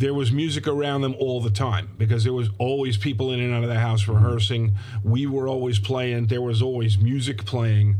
There 0.00 0.14
was 0.14 0.32
music 0.32 0.66
around 0.66 1.02
them 1.02 1.14
all 1.18 1.42
the 1.42 1.50
time 1.50 1.90
because 1.98 2.24
there 2.24 2.32
was 2.32 2.48
always 2.56 2.96
people 2.96 3.32
in 3.32 3.40
and 3.40 3.52
out 3.52 3.64
of 3.64 3.68
the 3.68 3.78
house 3.78 4.08
rehearsing. 4.08 4.74
We 5.04 5.26
were 5.26 5.46
always 5.46 5.78
playing. 5.78 6.28
There 6.28 6.40
was 6.40 6.62
always 6.62 6.96
music 6.96 7.44
playing. 7.44 7.96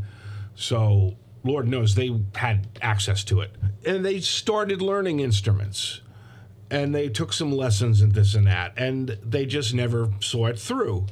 So, 0.55 1.19
Lord 1.45 1.69
knows 1.69 1.95
they 1.97 2.19
had 2.35 2.69
access 2.81 3.23
to 3.25 3.41
it. 3.41 3.55
And 3.85 4.03
they 4.03 4.21
started 4.21 4.81
learning 4.81 5.21
instruments. 5.21 6.01
And 6.71 6.95
they 6.95 7.11
took 7.11 7.35
some 7.35 7.53
lessons 7.53 8.01
and 8.01 8.13
this 8.13 8.35
and 8.35 8.47
that. 8.47 8.73
And 8.79 9.19
they 9.23 9.45
just 9.45 9.75
never 9.75 10.11
saw 10.21 10.47
it 10.47 10.59
through. 10.59 11.05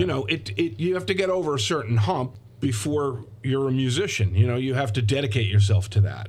You 0.00 0.06
know, 0.06 0.24
it, 0.26 0.50
it 0.58 0.80
you 0.80 0.94
have 0.94 1.06
to 1.06 1.14
get 1.14 1.30
over 1.30 1.54
a 1.54 1.60
certain 1.60 1.96
hump 1.96 2.36
before 2.58 3.24
you're 3.44 3.68
a 3.68 3.72
musician. 3.72 4.34
You 4.34 4.48
know, 4.48 4.56
you 4.56 4.74
have 4.74 4.92
to 4.94 5.02
dedicate 5.02 5.46
yourself 5.46 5.88
to 5.90 6.00
that. 6.00 6.28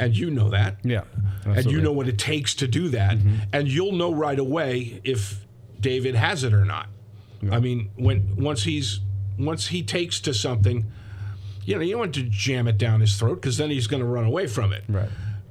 And 0.00 0.16
you 0.16 0.30
know 0.30 0.50
that. 0.50 0.78
Yeah, 0.82 1.02
and 1.44 1.70
you 1.70 1.80
know 1.80 1.92
what 1.92 2.08
it 2.08 2.18
takes 2.18 2.54
to 2.56 2.66
do 2.66 2.88
that. 2.88 3.18
Mm-hmm. 3.18 3.36
And 3.52 3.68
you'll 3.68 3.92
know 3.92 4.12
right 4.12 4.38
away 4.38 5.00
if 5.04 5.46
david 5.80 6.14
has 6.14 6.44
it 6.44 6.52
or 6.52 6.64
not. 6.64 6.88
I 7.50 7.58
mean 7.58 7.90
when 7.96 8.36
once 8.36 8.64
he's 8.64 9.00
once 9.38 9.68
he 9.68 9.82
takes 9.82 10.20
to 10.20 10.34
something 10.34 10.84
you 11.64 11.74
know 11.74 11.80
you 11.80 11.92
don't 11.92 12.00
want 12.00 12.14
to 12.14 12.22
jam 12.24 12.68
it 12.68 12.76
down 12.76 13.00
his 13.00 13.16
throat 13.18 13.36
because 13.36 13.56
then 13.56 13.70
he's 13.70 13.86
going 13.86 14.02
to 14.02 14.08
run 14.08 14.24
away 14.24 14.46
from 14.46 14.72
it. 14.72 14.84
Right. 14.88 15.08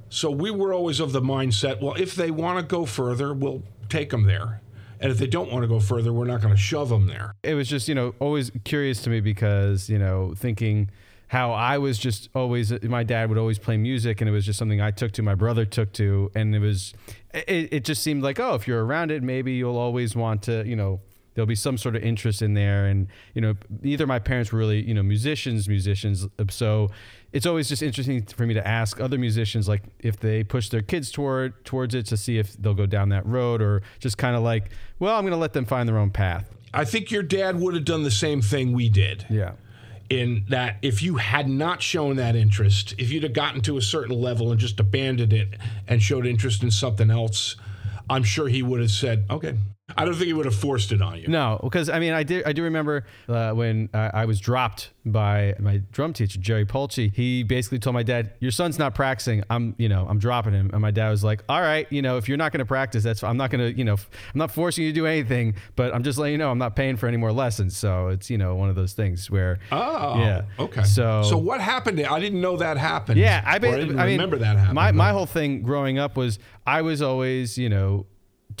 so 0.08 0.30
we 0.30 0.50
were 0.50 0.72
always 0.72 1.00
of 1.00 1.12
the 1.12 1.20
mindset 1.20 1.80
well 1.80 1.94
if 1.94 2.14
they 2.14 2.30
want 2.30 2.60
to 2.60 2.64
go 2.64 2.86
further 2.86 3.34
we'll 3.34 3.62
take 3.88 4.10
them 4.10 4.24
there. 4.24 4.60
And 5.02 5.10
if 5.10 5.16
they 5.16 5.26
don't 5.26 5.50
want 5.50 5.62
to 5.62 5.68
go 5.68 5.80
further 5.80 6.12
we're 6.12 6.26
not 6.26 6.42
going 6.42 6.54
to 6.54 6.60
shove 6.60 6.90
them 6.90 7.06
there. 7.06 7.34
It 7.42 7.54
was 7.54 7.68
just 7.68 7.88
you 7.88 7.94
know 7.94 8.14
always 8.20 8.52
curious 8.64 9.02
to 9.02 9.10
me 9.10 9.20
because 9.20 9.88
you 9.88 9.98
know 9.98 10.34
thinking 10.36 10.90
how 11.30 11.52
I 11.52 11.78
was 11.78 11.96
just 11.96 12.28
always 12.34 12.72
my 12.82 13.04
dad 13.04 13.28
would 13.28 13.38
always 13.38 13.56
play 13.56 13.76
music 13.76 14.20
and 14.20 14.28
it 14.28 14.32
was 14.32 14.44
just 14.44 14.58
something 14.58 14.80
I 14.80 14.90
took 14.90 15.12
to 15.12 15.22
my 15.22 15.36
brother 15.36 15.64
took 15.64 15.92
to 15.92 16.28
and 16.34 16.56
it 16.56 16.58
was 16.58 16.92
it, 17.32 17.72
it 17.72 17.84
just 17.84 18.02
seemed 18.02 18.24
like 18.24 18.40
oh 18.40 18.54
if 18.54 18.66
you're 18.66 18.84
around 18.84 19.12
it 19.12 19.22
maybe 19.22 19.52
you'll 19.52 19.78
always 19.78 20.16
want 20.16 20.42
to 20.42 20.66
you 20.66 20.74
know 20.74 21.00
there'll 21.34 21.46
be 21.46 21.54
some 21.54 21.78
sort 21.78 21.94
of 21.94 22.02
interest 22.02 22.42
in 22.42 22.54
there. 22.54 22.86
And 22.86 23.06
you 23.34 23.40
know 23.40 23.54
neither 23.80 24.02
of 24.02 24.08
my 24.08 24.18
parents 24.18 24.50
were 24.50 24.58
really 24.58 24.82
you 24.82 24.92
know 24.92 25.04
musicians 25.04 25.68
musicians 25.68 26.26
so 26.48 26.88
it's 27.32 27.46
always 27.46 27.68
just 27.68 27.80
interesting 27.80 28.24
for 28.24 28.44
me 28.44 28.54
to 28.54 28.66
ask 28.66 29.00
other 29.00 29.16
musicians 29.16 29.68
like 29.68 29.84
if 30.00 30.18
they 30.18 30.42
push 30.42 30.68
their 30.68 30.82
kids 30.82 31.12
toward 31.12 31.64
towards 31.64 31.94
it 31.94 32.06
to 32.06 32.16
see 32.16 32.38
if 32.38 32.54
they'll 32.54 32.74
go 32.74 32.86
down 32.86 33.10
that 33.10 33.24
road 33.24 33.62
or 33.62 33.82
just 34.00 34.18
kind 34.18 34.34
of 34.34 34.42
like 34.42 34.70
well 34.98 35.14
I'm 35.14 35.22
going 35.22 35.30
to 35.30 35.38
let 35.38 35.52
them 35.52 35.64
find 35.64 35.88
their 35.88 35.98
own 35.98 36.10
path. 36.10 36.50
I 36.74 36.84
think 36.84 37.12
your 37.12 37.22
dad 37.22 37.60
would 37.60 37.74
have 37.74 37.84
done 37.84 38.02
the 38.02 38.10
same 38.10 38.42
thing 38.42 38.72
we 38.72 38.88
did. 38.88 39.26
Yeah 39.30 39.52
in 40.10 40.44
that 40.48 40.76
if 40.82 41.02
you 41.02 41.16
had 41.16 41.48
not 41.48 41.80
shown 41.80 42.16
that 42.16 42.34
interest, 42.34 42.94
if 42.98 43.10
you'd 43.10 43.22
have 43.22 43.32
gotten 43.32 43.60
to 43.62 43.78
a 43.78 43.82
certain 43.82 44.20
level 44.20 44.50
and 44.50 44.60
just 44.60 44.80
abandoned 44.80 45.32
it 45.32 45.48
and 45.86 46.02
showed 46.02 46.26
interest 46.26 46.62
in 46.64 46.70
something 46.70 47.10
else, 47.10 47.56
I'm 48.10 48.24
sure 48.24 48.48
he 48.48 48.62
would 48.62 48.80
have 48.80 48.90
said, 48.90 49.24
okay. 49.30 49.54
I 49.96 50.04
don't 50.04 50.14
think 50.14 50.26
he 50.26 50.32
would 50.32 50.44
have 50.46 50.54
forced 50.54 50.92
it 50.92 51.00
on 51.02 51.18
you. 51.20 51.28
No, 51.28 51.58
because 51.62 51.88
I 51.88 51.98
mean, 51.98 52.12
I 52.12 52.22
did. 52.22 52.44
I 52.44 52.52
do 52.52 52.62
remember 52.64 53.04
uh, 53.28 53.52
when 53.52 53.88
uh, 53.94 54.10
I 54.14 54.24
was 54.24 54.40
dropped 54.40 54.90
by 55.06 55.54
my 55.58 55.78
drum 55.92 56.12
teacher 56.12 56.38
Jerry 56.38 56.66
Polchi. 56.66 57.12
He 57.14 57.42
basically 57.42 57.78
told 57.78 57.94
my 57.94 58.02
dad, 58.02 58.32
"Your 58.40 58.50
son's 58.50 58.78
not 58.78 58.94
practicing. 58.94 59.42
I'm, 59.50 59.74
you 59.78 59.88
know, 59.88 60.06
I'm 60.08 60.18
dropping 60.18 60.52
him." 60.52 60.70
And 60.72 60.80
my 60.82 60.90
dad 60.90 61.10
was 61.10 61.24
like, 61.24 61.42
"All 61.48 61.60
right, 61.60 61.86
you 61.90 62.02
know, 62.02 62.16
if 62.16 62.28
you're 62.28 62.36
not 62.38 62.52
going 62.52 62.58
to 62.60 62.64
practice, 62.66 63.02
that's. 63.04 63.22
I'm 63.24 63.36
not 63.36 63.50
going 63.50 63.72
to, 63.72 63.76
you 63.78 63.84
know, 63.84 63.94
I'm 63.94 64.38
not 64.38 64.50
forcing 64.50 64.84
you 64.84 64.90
to 64.90 64.94
do 64.94 65.06
anything, 65.06 65.54
but 65.76 65.94
I'm 65.94 66.02
just 66.02 66.18
letting 66.18 66.32
you 66.32 66.38
know 66.38 66.50
I'm 66.50 66.58
not 66.58 66.76
paying 66.76 66.96
for 66.96 67.06
any 67.06 67.16
more 67.16 67.32
lessons." 67.32 67.76
So 67.76 68.08
it's 68.08 68.30
you 68.30 68.38
know 68.38 68.54
one 68.56 68.68
of 68.68 68.76
those 68.76 68.92
things 68.92 69.30
where, 69.30 69.58
Oh, 69.72 70.18
yeah, 70.18 70.42
okay. 70.58 70.82
So 70.84 71.22
so 71.24 71.36
what 71.38 71.60
happened? 71.60 72.00
I 72.00 72.20
didn't 72.20 72.40
know 72.40 72.56
that 72.58 72.76
happened. 72.76 73.18
yeah, 73.18 73.42
I, 73.46 73.58
ba- 73.58 73.76
didn't 73.76 73.98
I 73.98 74.04
mean, 74.06 74.12
remember 74.12 74.38
that 74.38 74.56
happened. 74.56 74.74
My 74.74 74.88
but- 74.92 74.96
my 74.96 75.10
whole 75.12 75.26
thing 75.26 75.62
growing 75.62 75.98
up 75.98 76.16
was 76.16 76.38
I 76.66 76.82
was 76.82 77.00
always, 77.02 77.56
you 77.58 77.68
know, 77.68 78.06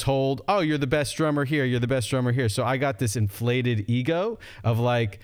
told, 0.00 0.42
"Oh, 0.48 0.60
you're 0.60 0.78
the 0.78 0.86
best 0.86 1.16
drummer 1.16 1.44
here. 1.44 1.64
You're 1.64 1.80
the 1.80 1.86
best 1.86 2.10
drummer 2.10 2.32
here." 2.32 2.48
So 2.48 2.64
I 2.64 2.76
got 2.76 2.98
this 2.98 3.14
inflated 3.14 3.84
ego 3.88 4.38
of 4.64 4.78
like 4.78 5.20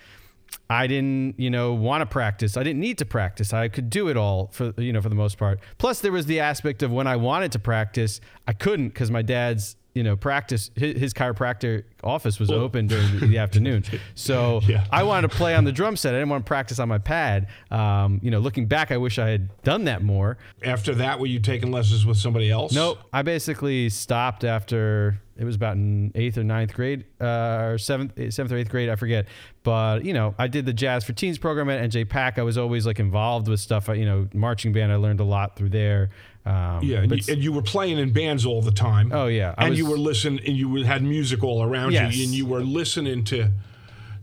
I 0.68 0.86
didn't, 0.86 1.38
you 1.38 1.50
know, 1.50 1.74
want 1.74 2.02
to 2.02 2.06
practice. 2.06 2.56
I 2.56 2.62
didn't 2.62 2.80
need 2.80 2.98
to 2.98 3.04
practice. 3.04 3.52
I 3.52 3.68
could 3.68 3.88
do 3.88 4.08
it 4.08 4.16
all 4.16 4.48
for, 4.52 4.72
you 4.76 4.92
know, 4.92 5.00
for 5.00 5.08
the 5.08 5.14
most 5.14 5.38
part. 5.38 5.60
Plus, 5.78 6.00
there 6.00 6.12
was 6.12 6.26
the 6.26 6.40
aspect 6.40 6.82
of 6.82 6.90
when 6.92 7.06
I 7.06 7.16
wanted 7.16 7.52
to 7.52 7.58
practice, 7.58 8.20
I 8.48 8.52
couldn't 8.52 8.88
because 8.88 9.10
my 9.10 9.22
dad's, 9.22 9.76
you 9.96 10.02
know, 10.02 10.14
practice. 10.14 10.70
His, 10.76 11.00
his 11.00 11.14
chiropractor 11.14 11.84
office 12.04 12.38
was 12.38 12.50
open 12.50 12.86
during 12.86 13.18
the, 13.18 13.26
the 13.26 13.38
afternoon, 13.38 13.82
so 14.14 14.60
Yeah. 14.64 14.84
I 14.92 15.02
wanted 15.02 15.30
to 15.30 15.36
play 15.36 15.54
on 15.54 15.64
the 15.64 15.72
drum 15.72 15.96
set. 15.96 16.14
I 16.14 16.18
didn't 16.18 16.28
want 16.28 16.44
to 16.44 16.48
practice 16.48 16.78
on 16.78 16.88
my 16.88 16.98
pad. 16.98 17.48
Um, 17.70 18.20
you 18.22 18.30
know, 18.30 18.38
looking 18.38 18.66
back, 18.66 18.92
I 18.92 18.98
wish 18.98 19.18
I 19.18 19.28
had 19.28 19.62
done 19.62 19.84
that 19.84 20.02
more. 20.02 20.36
After 20.62 20.94
that, 20.96 21.18
were 21.18 21.26
you 21.26 21.40
taking 21.40 21.72
lessons 21.72 22.04
with 22.04 22.18
somebody 22.18 22.50
else? 22.50 22.74
Nope. 22.74 22.98
I 23.12 23.22
basically 23.22 23.88
stopped 23.88 24.44
after 24.44 25.18
it 25.38 25.44
was 25.44 25.56
about 25.56 25.76
in 25.76 26.12
eighth 26.14 26.38
or 26.38 26.44
ninth 26.44 26.72
grade, 26.74 27.04
uh, 27.20 27.60
or 27.72 27.78
seventh, 27.78 28.12
seventh 28.32 28.52
or 28.52 28.56
eighth 28.56 28.70
grade, 28.70 28.88
I 28.88 28.96
forget. 28.96 29.26
But 29.62 30.04
you 30.04 30.12
know, 30.14 30.34
I 30.38 30.46
did 30.46 30.66
the 30.66 30.72
Jazz 30.72 31.04
for 31.04 31.12
Teens 31.14 31.38
program 31.38 31.68
at 31.70 31.80
NJ 31.90 32.08
PAC. 32.08 32.38
I 32.38 32.42
was 32.42 32.56
always 32.58 32.86
like 32.86 33.00
involved 33.00 33.48
with 33.48 33.60
stuff. 33.60 33.88
You 33.88 34.04
know, 34.04 34.28
marching 34.34 34.72
band. 34.72 34.92
I 34.92 34.96
learned 34.96 35.20
a 35.20 35.24
lot 35.24 35.56
through 35.56 35.70
there. 35.70 36.10
Um, 36.46 36.80
Yeah, 36.82 36.98
and, 37.02 37.10
you, 37.12 37.34
and 37.34 37.42
you 37.42 37.52
were 37.52 37.62
playing 37.62 37.98
in 37.98 38.12
bands 38.12 38.46
all 38.46 38.62
the 38.62 38.70
time. 38.70 39.10
Oh, 39.12 39.26
yeah. 39.26 39.54
I 39.58 39.64
and 39.64 39.70
was- 39.70 39.78
you 39.78 39.86
were 39.86 39.98
listening, 39.98 40.40
and 40.46 40.56
you 40.56 40.74
had 40.84 41.02
music 41.02 41.42
all 41.42 41.62
around 41.62 41.92
Yes. 41.92 42.16
you, 42.16 42.24
and 42.24 42.32
you 42.34 42.46
were 42.46 42.62
listening 42.62 43.24
to 43.24 43.50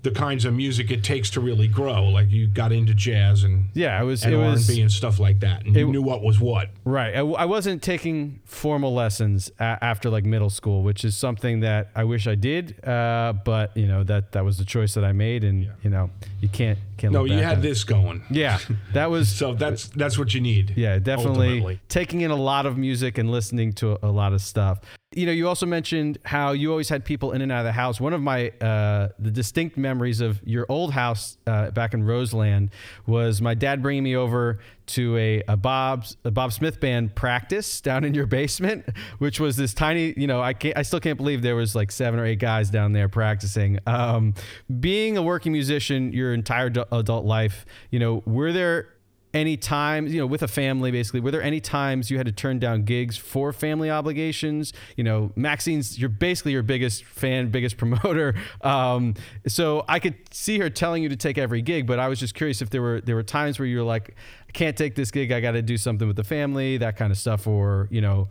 the 0.04 0.12
kinds 0.12 0.44
of 0.46 0.54
music 0.54 0.92
it 0.92 1.02
takes 1.04 1.30
to 1.32 1.40
really 1.42 1.68
grow. 1.68 2.04
Like 2.10 2.30
you 2.30 2.48
got 2.48 2.72
into 2.72 2.94
jazz 2.94 3.44
and 3.44 3.66
yeah, 3.74 4.00
it 4.02 4.06
was 4.06 4.24
and 4.24 4.34
it 4.34 4.38
R 4.38 4.44
and 4.44 4.54
was 4.54 4.68
B 4.68 4.82
and 4.82 4.92
stuff 4.92 5.18
like 5.20 5.40
that, 5.40 5.66
and 5.66 5.76
you 5.76 5.88
it- 5.88 5.92
knew 5.92 6.02
what 6.02 6.22
was 6.22 6.40
what. 6.40 6.70
Right. 6.84 7.16
I, 7.16 7.20
I 7.20 7.46
wasn't 7.46 7.82
taking 7.82 8.42
formal 8.46 8.94
lessons 8.94 9.50
a- 9.60 9.64
after 9.82 10.10
like 10.10 10.26
middle 10.26 10.50
school, 10.50 10.84
which 10.84 11.06
is 11.06 11.16
something 11.16 11.62
that 11.62 11.90
I 11.96 12.04
wish 12.04 12.28
I 12.28 12.36
did. 12.36 12.86
Uh, 12.86 13.34
but 13.46 13.76
you 13.78 13.88
know 13.88 14.04
that 14.04 14.34
that 14.34 14.44
was 14.44 14.58
the 14.58 14.66
choice 14.66 14.94
that 14.96 15.06
I 15.06 15.14
made, 15.14 15.44
and 15.46 15.70
you 15.82 15.90
know 15.90 16.10
you 16.42 16.50
can't 16.50 16.78
can't. 16.98 17.14
No, 17.14 17.24
you 17.24 17.38
had 17.38 17.62
this 17.62 17.84
going. 17.86 18.24
Yeah, 18.30 18.60
that 18.92 19.10
was 19.10 19.30
So 19.44 19.54
that's 19.54 19.88
that's 19.88 20.18
what 20.20 20.34
you 20.34 20.42
need. 20.42 20.74
Yeah, 20.76 21.00
definitely 21.00 21.48
ultimately. 21.48 21.80
taking 21.88 22.22
in 22.22 22.30
a 22.32 22.36
lot 22.36 22.66
of 22.66 22.78
music 22.78 23.18
and 23.18 23.32
listening 23.32 23.74
to 23.74 23.94
a, 23.94 24.00
a 24.04 24.12
lot 24.12 24.34
of 24.34 24.42
stuff. 24.42 24.80
You 25.16 25.26
know, 25.26 25.32
you 25.32 25.48
also 25.48 25.66
mentioned 25.66 26.18
how 26.26 26.54
you 26.54 26.72
always 26.72 26.90
had 26.90 27.06
people 27.06 27.32
in 27.34 27.42
and 27.42 27.52
out 27.52 27.60
of 27.60 27.66
the 27.66 27.72
house. 27.72 28.00
One 28.00 28.14
of 28.14 28.22
my 28.22 28.50
uh, 28.62 29.10
the 29.20 29.32
distinct 29.32 29.78
memories 29.78 30.22
of 30.22 30.42
your 30.44 30.66
old 30.70 30.94
house 30.94 31.38
uh, 31.46 31.72
back 31.72 31.94
in 31.94 32.04
Roseland 32.04 32.72
was 33.06 33.42
my 33.42 33.54
dad 33.54 33.82
bringing 33.82 34.04
me 34.04 34.16
over 34.16 34.60
to 34.86 35.16
a, 35.18 35.44
a 35.48 35.56
Bob's 35.56 36.18
a 36.24 36.32
Bob 36.32 36.52
Smith 36.52 36.80
band 36.80 37.16
practice 37.16 37.82
down 37.82 38.04
in 38.04 38.14
your 38.14 38.26
basement, 38.26 38.86
which 39.20 39.40
was 39.40 39.56
this 39.56 39.74
tiny. 39.74 40.14
You 40.18 40.28
know, 40.28 40.42
I 40.42 40.54
can't, 40.54 40.78
I 40.78 40.82
still 40.82 41.00
can't 41.00 41.18
believe 41.18 41.42
there 41.42 41.56
was 41.56 41.76
like 41.76 41.92
seven 41.92 42.20
or 42.20 42.26
eight 42.26 42.40
guys 42.40 42.70
down 42.70 42.94
there 42.94 43.10
practicing. 43.10 43.80
Um, 43.86 44.34
being 44.80 45.18
a 45.18 45.22
working 45.22 45.52
musician 45.52 46.12
your 46.12 46.34
entire 46.34 46.72
adult 46.92 47.26
life, 47.26 47.66
you 47.92 48.00
know, 48.00 48.24
were 48.26 48.52
there 48.52 48.90
any 49.34 49.58
times 49.58 50.14
you 50.14 50.20
know 50.20 50.26
with 50.26 50.44
a 50.44 50.48
family 50.48 50.92
basically 50.92 51.20
were 51.20 51.32
there 51.32 51.42
any 51.42 51.60
times 51.60 52.12
you 52.12 52.18
had 52.18 52.26
to 52.26 52.32
turn 52.32 52.60
down 52.60 52.84
gigs 52.84 53.18
for 53.18 53.52
family 53.52 53.90
obligations 53.90 54.74
you 54.96 55.04
know 55.04 55.32
maxine's 55.36 55.98
you're 56.00 56.10
basically 56.10 56.52
your 56.52 56.64
biggest 56.64 57.04
fan 57.04 57.50
biggest 57.50 57.78
promoter 57.84 58.36
um, 58.62 59.14
so 59.48 59.84
i 59.88 60.00
could 60.00 60.16
see 60.32 60.60
her 60.60 60.70
telling 60.70 61.02
you 61.02 61.10
to 61.10 61.16
take 61.16 61.38
every 61.38 61.62
gig 61.62 61.88
but 61.88 62.00
i 62.00 62.08
was 62.08 62.20
just 62.20 62.36
curious 62.36 62.62
if 62.62 62.70
there 62.70 62.82
were 62.82 63.02
there 63.02 63.16
were 63.16 63.24
times 63.24 63.58
where 63.58 63.66
you 63.66 63.78
were 63.78 63.84
like 63.84 64.16
i 64.48 64.52
can't 64.52 64.78
take 64.78 64.96
this 64.96 65.10
gig 65.12 65.32
i 65.32 65.40
got 65.40 65.52
to 65.52 65.62
do 65.62 65.78
something 65.78 66.08
with 66.08 66.18
the 66.18 66.24
family 66.24 66.78
that 66.78 66.96
kind 66.96 67.12
of 67.12 67.18
stuff 67.18 67.48
or 67.48 67.88
you 67.90 68.02
know 68.02 68.28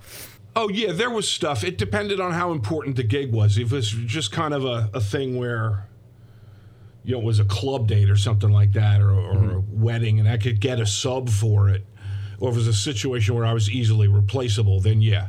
Oh 0.54 0.68
yeah, 0.68 0.92
there 0.92 1.08
was 1.08 1.26
stuff. 1.26 1.64
It 1.64 1.78
depended 1.78 2.20
on 2.20 2.32
how 2.32 2.52
important 2.52 2.96
the 2.96 3.02
gig 3.02 3.32
was. 3.32 3.56
If 3.56 3.72
it 3.72 3.74
was 3.74 3.90
just 3.90 4.32
kind 4.32 4.52
of 4.52 4.66
a, 4.66 4.90
a 4.92 5.00
thing 5.00 5.38
where 5.38 5.88
you 7.04 7.12
know 7.12 7.20
it 7.20 7.24
was 7.24 7.38
a 7.38 7.44
club 7.44 7.88
date 7.88 8.10
or 8.10 8.16
something 8.16 8.50
like 8.50 8.72
that, 8.72 9.00
or, 9.00 9.10
or 9.10 9.32
a 9.32 9.36
mm-hmm. 9.36 9.82
wedding, 9.82 10.20
and 10.20 10.28
I 10.28 10.38
could 10.38 10.60
get 10.60 10.80
a 10.80 10.86
sub 10.86 11.28
for 11.28 11.68
it, 11.68 11.84
or 12.38 12.50
if 12.50 12.54
it 12.54 12.58
was 12.58 12.68
a 12.68 12.72
situation 12.72 13.34
where 13.34 13.44
I 13.44 13.52
was 13.52 13.70
easily 13.70 14.08
replaceable, 14.08 14.80
then 14.80 15.00
yeah, 15.00 15.28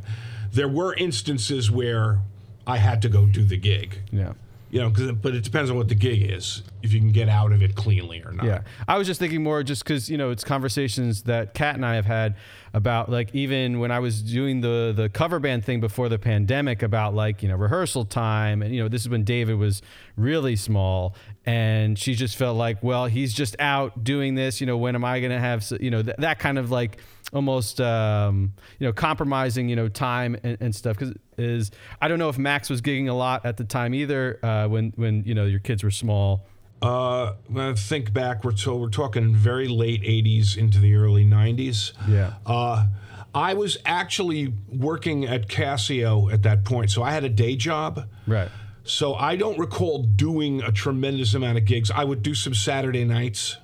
there 0.51 0.67
were 0.67 0.93
instances 0.95 1.71
where 1.71 2.19
I 2.65 2.77
had 2.77 3.01
to 3.01 3.09
go 3.09 3.25
do 3.25 3.43
the 3.43 3.57
gig. 3.57 4.01
yeah 4.11 4.33
You 4.73 4.81
know, 4.81 4.89
'cause- 4.89 5.11
but 5.11 5.35
it 5.35 5.43
depends 5.43 5.69
on 5.69 5.77
what 5.77 5.87
the 5.87 5.93
gig 5.93 6.31
is, 6.31 6.63
if 6.81 6.91
you 6.93 6.99
can 6.99 7.11
get 7.11 7.29
out 7.29 7.51
of 7.51 7.61
it 7.61 7.75
cleanly 7.75 8.23
or 8.25 8.31
not. 8.31 8.43
Yeah, 8.47 8.61
I 8.87 8.97
was 8.97 9.05
just 9.05 9.19
thinking 9.19 9.43
more 9.43 9.61
just 9.61 9.83
because 9.83 10.09
you 10.09 10.17
know 10.17 10.31
it's 10.31 10.43
conversations 10.43 11.21
that 11.23 11.53
Kat 11.53 11.75
and 11.75 11.85
I 11.85 11.93
have 11.93 12.05
had 12.07 12.33
about 12.73 13.07
like 13.07 13.29
even 13.35 13.77
when 13.79 13.91
I 13.91 13.99
was 13.99 14.23
doing 14.23 14.61
the 14.61 14.91
the 14.95 15.09
cover 15.09 15.39
band 15.39 15.63
thing 15.63 15.79
before 15.79 16.09
the 16.09 16.17
pandemic 16.17 16.81
about 16.81 17.13
like 17.13 17.43
you 17.43 17.49
know 17.49 17.55
rehearsal 17.55 18.03
time 18.03 18.63
and 18.63 18.73
you 18.73 18.81
know 18.81 18.87
this 18.89 19.01
is 19.03 19.09
when 19.09 19.23
David 19.23 19.57
was 19.59 19.83
really 20.17 20.55
small 20.55 21.15
and 21.45 21.99
she 21.99 22.15
just 22.15 22.35
felt 22.35 22.57
like 22.57 22.81
well 22.81 23.05
he's 23.05 23.31
just 23.31 23.55
out 23.59 24.03
doing 24.03 24.33
this 24.33 24.59
you 24.59 24.65
know 24.65 24.75
when 24.77 24.95
am 24.95 25.05
I 25.05 25.19
gonna 25.19 25.39
have 25.39 25.63
you 25.79 25.91
know 25.91 26.01
th- 26.01 26.17
that 26.17 26.39
kind 26.39 26.57
of 26.57 26.71
like 26.71 26.97
almost 27.31 27.79
um, 27.79 28.53
you 28.79 28.87
know 28.87 28.93
compromising 28.93 29.69
you 29.69 29.75
know 29.75 29.87
time 29.87 30.35
and, 30.43 30.57
and 30.59 30.75
stuff 30.75 30.97
because 30.97 31.15
is 31.37 31.71
I 32.01 32.07
don't 32.07 32.19
know 32.19 32.29
if 32.29 32.37
Max 32.37 32.69
was 32.69 32.81
gigging 32.81 33.09
a 33.09 33.13
lot 33.13 33.45
at 33.45 33.57
the 33.57 33.63
time 33.63 33.93
either 33.93 34.39
uh, 34.43 34.67
when 34.67 34.93
when 34.95 35.23
you 35.23 35.33
know 35.33 35.45
your 35.45 35.59
kids 35.59 35.83
were 35.83 35.91
small. 35.91 36.45
Uh, 36.81 37.35
when 37.47 37.63
I 37.63 37.73
think 37.75 38.11
back, 38.11 38.43
we're 38.43 38.57
so 38.57 38.75
we're 38.75 38.89
talking 38.89 39.33
very 39.33 39.67
late 39.67 40.01
'80s 40.03 40.57
into 40.57 40.79
the 40.79 40.95
early 40.95 41.25
'90s. 41.25 41.93
Yeah. 42.09 42.33
Uh, 42.45 42.87
I 43.35 43.53
was 43.53 43.77
actually 43.85 44.53
working 44.71 45.25
at 45.25 45.47
Casio 45.47 46.31
at 46.31 46.43
that 46.43 46.65
point, 46.65 46.91
so 46.91 47.01
I 47.01 47.11
had 47.11 47.23
a 47.23 47.29
day 47.29 47.55
job. 47.55 48.07
Right. 48.27 48.49
So 48.83 49.15
I 49.15 49.37
don't 49.37 49.57
recall 49.57 50.03
doing 50.03 50.61
a 50.61 50.71
tremendous 50.71 51.33
amount 51.33 51.57
of 51.57 51.65
gigs. 51.65 51.89
I 51.89 52.03
would 52.03 52.21
do 52.21 52.35
some 52.35 52.53
Saturday 52.53 53.05
nights, 53.05 53.57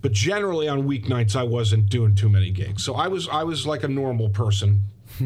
but 0.00 0.12
generally 0.12 0.68
on 0.68 0.82
weeknights 0.88 1.34
I 1.36 1.42
wasn't 1.42 1.88
doing 1.88 2.14
too 2.14 2.28
many 2.28 2.50
gigs. 2.50 2.84
So 2.84 2.94
I 2.94 3.08
was 3.08 3.28
I 3.28 3.44
was 3.44 3.66
like 3.66 3.82
a 3.84 3.88
normal 3.88 4.28
person. 4.30 4.84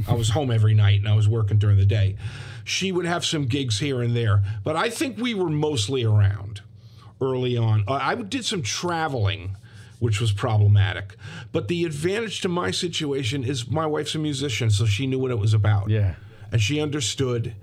I 0.08 0.14
was 0.14 0.30
home 0.30 0.50
every 0.50 0.74
night 0.74 1.00
and 1.00 1.08
I 1.08 1.14
was 1.14 1.28
working 1.28 1.58
during 1.58 1.76
the 1.76 1.84
day. 1.86 2.16
She 2.64 2.92
would 2.92 3.04
have 3.04 3.24
some 3.24 3.46
gigs 3.46 3.80
here 3.80 4.00
and 4.00 4.16
there, 4.16 4.42
but 4.64 4.76
I 4.76 4.88
think 4.88 5.18
we 5.18 5.34
were 5.34 5.50
mostly 5.50 6.04
around 6.04 6.60
early 7.20 7.56
on. 7.56 7.84
Uh, 7.88 7.94
I 8.00 8.14
did 8.14 8.44
some 8.44 8.62
traveling, 8.62 9.56
which 9.98 10.20
was 10.20 10.30
problematic. 10.32 11.16
But 11.50 11.68
the 11.68 11.84
advantage 11.84 12.40
to 12.42 12.48
my 12.48 12.70
situation 12.70 13.42
is 13.44 13.68
my 13.68 13.84
wife's 13.86 14.14
a 14.14 14.18
musician, 14.18 14.70
so 14.70 14.86
she 14.86 15.06
knew 15.06 15.18
what 15.18 15.30
it 15.32 15.38
was 15.38 15.52
about 15.54 15.90
Yeah. 15.90 16.14
and 16.52 16.60
she 16.60 16.80
understood, 16.80 17.54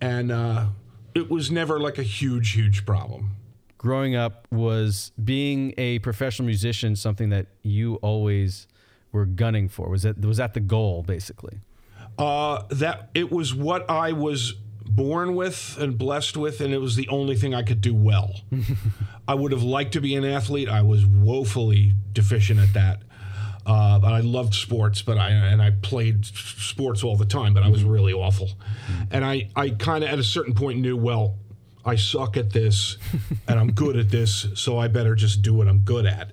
and 0.00 0.32
uh, 0.32 0.66
it 1.14 1.30
was 1.30 1.50
never 1.50 1.78
like 1.78 1.98
a 1.98 2.02
huge, 2.02 2.52
huge 2.52 2.84
problem. 2.86 3.32
Growing 3.80 4.14
up 4.14 4.46
was 4.50 5.10
being 5.24 5.72
a 5.78 5.98
professional 6.00 6.44
musician 6.44 6.94
something 6.94 7.30
that 7.30 7.46
you 7.62 7.94
always 8.02 8.66
were 9.10 9.24
gunning 9.24 9.70
for 9.70 9.88
was 9.88 10.02
that 10.02 10.22
was 10.22 10.36
that 10.36 10.52
the 10.52 10.60
goal 10.60 11.02
basically 11.02 11.60
Uh, 12.18 12.64
that 12.68 13.08
it 13.14 13.32
was 13.32 13.54
what 13.54 13.88
I 13.88 14.12
was 14.12 14.52
born 14.84 15.34
with 15.34 15.78
and 15.80 15.96
blessed 15.96 16.36
with, 16.36 16.60
and 16.60 16.74
it 16.74 16.78
was 16.78 16.94
the 16.94 17.08
only 17.08 17.36
thing 17.36 17.54
I 17.54 17.62
could 17.62 17.80
do 17.80 17.94
well. 17.94 18.34
I 19.28 19.34
would 19.34 19.52
have 19.52 19.62
liked 19.62 19.92
to 19.92 20.00
be 20.02 20.14
an 20.14 20.26
athlete. 20.26 20.68
I 20.68 20.82
was 20.82 21.06
woefully 21.06 21.94
deficient 22.12 22.60
at 22.60 22.74
that. 22.74 23.00
Uh, 23.64 23.98
but 23.98 24.12
I 24.12 24.20
loved 24.20 24.52
sports, 24.54 25.00
but 25.00 25.16
I 25.16 25.30
and 25.30 25.62
I 25.62 25.70
played 25.70 26.26
sports 26.26 27.02
all 27.02 27.16
the 27.16 27.24
time, 27.24 27.54
but 27.54 27.62
I 27.62 27.70
was 27.70 27.82
really 27.84 28.12
awful. 28.12 28.50
And 29.10 29.24
I, 29.24 29.48
I 29.56 29.70
kind 29.70 30.04
of 30.04 30.10
at 30.10 30.18
a 30.18 30.24
certain 30.24 30.52
point 30.54 30.80
knew, 30.80 30.96
well, 30.98 31.36
I 31.84 31.96
suck 31.96 32.36
at 32.36 32.50
this, 32.50 32.98
and 33.48 33.58
I'm 33.58 33.72
good 33.72 33.96
at 33.96 34.10
this, 34.10 34.46
so 34.54 34.78
I 34.78 34.88
better 34.88 35.14
just 35.14 35.42
do 35.42 35.54
what 35.54 35.68
I'm 35.68 35.80
good 35.80 36.06
at. 36.06 36.32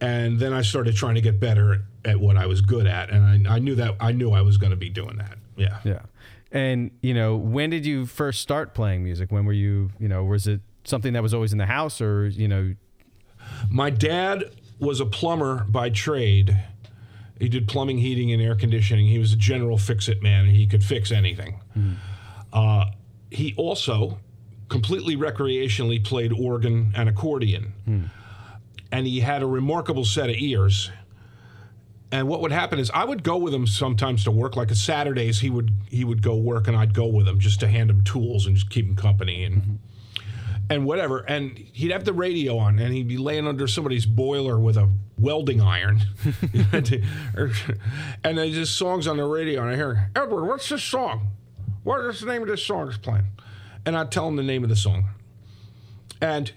And 0.00 0.38
then 0.38 0.52
I 0.52 0.62
started 0.62 0.96
trying 0.96 1.16
to 1.16 1.20
get 1.20 1.40
better 1.40 1.84
at 2.04 2.20
what 2.20 2.36
I 2.36 2.46
was 2.46 2.60
good 2.60 2.86
at, 2.86 3.10
and 3.10 3.48
I, 3.48 3.56
I 3.56 3.58
knew 3.58 3.74
that 3.76 3.96
I 4.00 4.12
knew 4.12 4.30
I 4.32 4.42
was 4.42 4.56
going 4.56 4.70
to 4.70 4.76
be 4.76 4.90
doing 4.90 5.16
that. 5.18 5.38
Yeah. 5.56 5.78
yeah 5.84 6.00
and 6.50 6.92
you 7.02 7.12
know 7.12 7.36
when 7.36 7.68
did 7.68 7.84
you 7.84 8.06
first 8.06 8.40
start 8.40 8.72
playing 8.72 9.04
music 9.04 9.30
when 9.30 9.44
were 9.44 9.52
you 9.52 9.90
you 9.98 10.08
know 10.08 10.24
was 10.24 10.46
it 10.46 10.62
something 10.84 11.12
that 11.12 11.22
was 11.22 11.34
always 11.34 11.52
in 11.52 11.58
the 11.58 11.66
house 11.66 12.00
or 12.00 12.26
you 12.28 12.48
know 12.48 12.74
My 13.70 13.90
dad 13.90 14.44
was 14.78 15.00
a 15.00 15.06
plumber 15.06 15.64
by 15.68 15.90
trade. 15.90 16.56
He 17.38 17.48
did 17.48 17.68
plumbing, 17.68 17.98
heating, 17.98 18.32
and 18.32 18.42
air 18.42 18.54
conditioning. 18.54 19.06
He 19.06 19.18
was 19.18 19.32
a 19.32 19.36
general 19.36 19.78
fix-it 19.78 20.22
man. 20.22 20.46
He 20.46 20.66
could 20.66 20.82
fix 20.84 21.12
anything. 21.12 21.60
Uh, 22.52 22.86
he 23.30 23.54
also 23.56 24.18
completely 24.68 25.16
recreationally 25.16 26.02
played 26.02 26.32
organ 26.32 26.92
and 26.94 27.08
accordion, 27.08 27.72
hmm. 27.84 28.02
and 28.92 29.06
he 29.06 29.20
had 29.20 29.42
a 29.42 29.46
remarkable 29.46 30.04
set 30.04 30.28
of 30.28 30.36
ears. 30.36 30.90
And 32.10 32.26
what 32.26 32.40
would 32.40 32.52
happen 32.52 32.78
is 32.78 32.90
I 32.92 33.04
would 33.04 33.22
go 33.22 33.36
with 33.36 33.52
him 33.52 33.66
sometimes 33.66 34.24
to 34.24 34.30
work. 34.30 34.56
Like 34.56 34.70
a 34.70 34.74
Saturdays, 34.74 35.40
he 35.40 35.50
would 35.50 35.72
he 35.88 36.04
would 36.04 36.22
go 36.22 36.36
work, 36.36 36.68
and 36.68 36.76
I'd 36.76 36.94
go 36.94 37.06
with 37.06 37.28
him 37.28 37.38
just 37.38 37.60
to 37.60 37.68
hand 37.68 37.90
him 37.90 38.02
tools 38.02 38.46
and 38.46 38.56
just 38.56 38.70
keep 38.70 38.86
him 38.86 38.96
company 38.96 39.44
and 39.44 39.56
mm-hmm. 39.56 39.74
and 40.70 40.86
whatever. 40.86 41.18
And 41.18 41.58
he'd 41.58 41.90
have 41.90 42.04
the 42.04 42.14
radio 42.14 42.56
on, 42.56 42.78
and 42.78 42.94
he'd 42.94 43.08
be 43.08 43.18
laying 43.18 43.46
under 43.46 43.66
somebody's 43.66 44.06
boiler 44.06 44.58
with 44.58 44.78
a 44.78 44.90
welding 45.18 45.60
iron. 45.60 46.00
and 46.72 48.38
there's 48.38 48.54
just 48.54 48.76
songs 48.76 49.06
on 49.06 49.18
the 49.18 49.24
radio, 49.24 49.62
and 49.62 49.70
I 49.70 49.76
hear, 49.76 50.10
Edward, 50.16 50.46
what's 50.46 50.68
this 50.68 50.82
song? 50.82 51.28
What 51.84 52.04
is 52.06 52.20
the 52.20 52.26
name 52.26 52.42
of 52.42 52.48
this 52.48 52.64
song 52.64 52.88
it's 52.88 52.96
playing? 52.96 53.24
And 53.86 53.96
I'd 53.96 54.10
tell 54.10 54.28
him 54.28 54.36
the 54.36 54.42
name 54.42 54.62
of 54.64 54.70
the 54.70 54.76
song. 54.76 55.06
And 56.20 56.52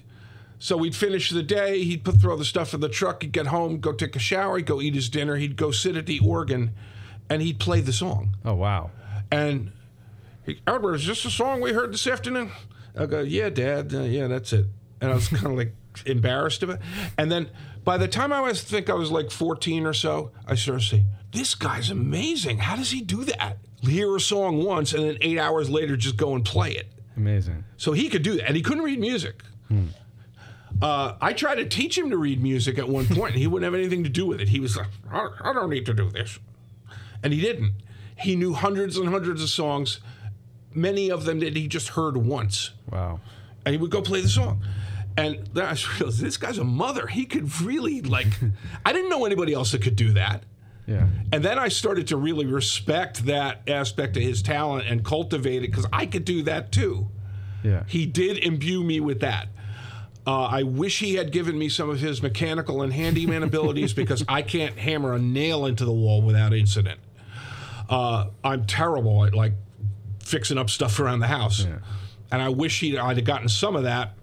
So 0.59 0.77
we'd 0.77 0.95
finish 0.95 1.29
the 1.31 1.41
day. 1.43 1.83
He'd 1.83 2.03
put 2.03 2.21
throw 2.21 2.35
the 2.35 2.45
stuff 2.45 2.73
in 2.73 2.81
the 2.81 2.89
truck. 2.89 3.23
He'd 3.23 3.31
get 3.31 3.47
home, 3.47 3.79
go 3.79 3.93
take 3.93 4.15
a 4.15 4.19
shower. 4.19 4.57
He'd 4.57 4.67
go 4.67 4.79
eat 4.79 4.93
his 4.93 5.09
dinner. 5.09 5.37
He'd 5.37 5.55
go 5.55 5.71
sit 5.71 5.95
at 5.95 6.05
the 6.05 6.19
organ, 6.19 6.71
and 7.29 7.41
he'd 7.41 7.59
play 7.59 7.81
the 7.81 7.93
song. 7.93 8.35
Oh 8.45 8.53
wow. 8.53 8.91
And 9.31 9.71
he, 10.45 10.61
Albert, 10.67 10.95
is 10.95 11.07
this 11.07 11.23
the 11.23 11.31
song 11.31 11.61
we 11.61 11.73
heard 11.73 11.93
this 11.93 12.05
afternoon? 12.05 12.51
I 12.95 13.05
go, 13.07 13.21
yeah, 13.21 13.49
Dad. 13.49 13.93
Uh, 13.93 14.01
yeah, 14.01 14.27
that's 14.27 14.53
it. 14.53 14.65
And 14.99 15.11
I 15.11 15.15
was 15.15 15.27
kind 15.29 15.45
of 15.47 15.53
like 15.53 15.73
embarrassed 16.05 16.61
of 16.63 16.69
it. 16.69 16.79
And 17.17 17.31
then 17.31 17.49
by 17.83 17.97
the 17.97 18.07
time 18.07 18.31
I 18.31 18.41
was 18.41 18.61
think 18.61 18.89
I 18.89 18.93
was 18.93 19.09
like 19.11 19.31
14 19.31 19.85
or 19.85 19.93
so, 19.93 20.31
I 20.45 20.55
started 20.55 20.83
saying, 20.83 21.05
this 21.31 21.55
guy's 21.55 21.89
amazing. 21.89 22.59
How 22.59 22.75
does 22.75 22.91
he 22.91 23.01
do 23.01 23.23
that? 23.25 23.57
Hear 23.81 24.15
a 24.15 24.19
song 24.19 24.63
once 24.63 24.93
and 24.93 25.03
then 25.03 25.17
eight 25.21 25.39
hours 25.39 25.69
later 25.69 25.97
just 25.97 26.17
go 26.17 26.35
and 26.35 26.45
play 26.45 26.71
it. 26.73 26.87
Amazing. 27.17 27.63
So 27.77 27.91
he 27.93 28.09
could 28.09 28.23
do 28.23 28.35
that. 28.35 28.47
And 28.47 28.55
he 28.55 28.61
couldn't 28.61 28.83
read 28.83 28.99
music. 28.99 29.43
Uh, 30.81 31.15
I 31.21 31.33
tried 31.33 31.55
to 31.55 31.65
teach 31.65 31.97
him 31.97 32.09
to 32.09 32.17
read 32.17 32.41
music 32.41 32.77
at 32.79 32.89
one 32.89 33.05
point, 33.05 33.33
and 33.33 33.39
he 33.41 33.47
wouldn't 33.47 33.65
have 33.71 33.79
anything 33.79 34.03
to 34.03 34.09
do 34.09 34.25
with 34.25 34.41
it. 34.41 34.49
He 34.49 34.59
was 34.59 34.75
like, 34.75 34.87
I 35.11 35.29
I 35.41 35.53
don't 35.53 35.69
need 35.69 35.85
to 35.85 35.93
do 35.93 36.09
this. 36.09 36.39
And 37.23 37.33
he 37.33 37.41
didn't. 37.41 37.73
He 38.17 38.35
knew 38.35 38.53
hundreds 38.53 38.97
and 38.97 39.09
hundreds 39.09 39.43
of 39.43 39.49
songs, 39.49 39.99
many 40.73 41.09
of 41.09 41.25
them 41.25 41.39
that 41.39 41.55
he 41.55 41.67
just 41.67 41.89
heard 41.89 42.17
once. 42.17 42.71
Wow. 42.91 43.19
And 43.65 43.73
he 43.73 43.81
would 43.81 43.91
go 43.91 44.01
play 44.01 44.21
the 44.21 44.29
song. 44.29 44.63
And 45.17 45.47
then 45.53 45.65
I 45.65 45.75
realized 45.99 46.21
this 46.21 46.37
guy's 46.37 46.57
a 46.57 46.63
mother. 46.63 47.05
He 47.07 47.25
could 47.25 47.61
really, 47.61 48.01
like, 48.01 48.27
I 48.85 48.93
didn't 48.93 49.09
know 49.09 49.25
anybody 49.25 49.53
else 49.53 49.71
that 49.73 49.81
could 49.81 49.95
do 49.95 50.13
that. 50.13 50.43
Yeah. 50.87 51.07
And 51.31 51.43
then 51.43 51.59
I 51.59 51.67
started 51.67 52.07
to 52.07 52.17
really 52.17 52.45
respect 52.45 53.25
that 53.25 53.61
aspect 53.67 54.17
of 54.17 54.23
his 54.23 54.41
talent 54.41 54.87
and 54.87 55.05
cultivate 55.05 55.63
it 55.63 55.67
because 55.67 55.85
I 55.93 56.05
could 56.05 56.25
do 56.25 56.43
that 56.43 56.71
too. 56.71 57.07
Yeah. 57.63 57.83
He 57.87 58.05
did 58.05 58.37
imbue 58.37 58.83
me 58.83 58.99
with 58.99 59.21
that. 59.21 59.47
Uh, 60.25 60.43
I 60.43 60.63
wish 60.63 60.99
he 60.99 61.15
had 61.15 61.31
given 61.31 61.57
me 61.57 61.69
some 61.69 61.89
of 61.89 61.99
his 61.99 62.21
mechanical 62.21 62.81
and 62.81 62.93
handyman 62.93 63.43
abilities 63.51 63.93
because 63.93 64.23
I 64.27 64.41
can't 64.41 64.77
hammer 64.77 65.13
a 65.13 65.19
nail 65.19 65.65
into 65.65 65.85
the 65.85 65.91
wall 65.91 66.21
without 66.21 66.53
incident. 66.53 66.99
Uh, 67.89 68.27
I'm 68.43 68.65
terrible 68.65 69.25
at 69.25 69.33
like 69.33 69.53
fixing 70.23 70.57
up 70.57 70.69
stuff 70.69 70.99
around 70.99 71.19
the 71.19 71.27
house, 71.27 71.65
and 72.31 72.41
I 72.41 72.49
wish 72.49 72.79
he 72.79 72.97
I'd 72.97 73.17
have 73.17 73.25
gotten 73.25 73.49
some 73.49 73.75
of 73.75 73.83
that, 73.83 74.13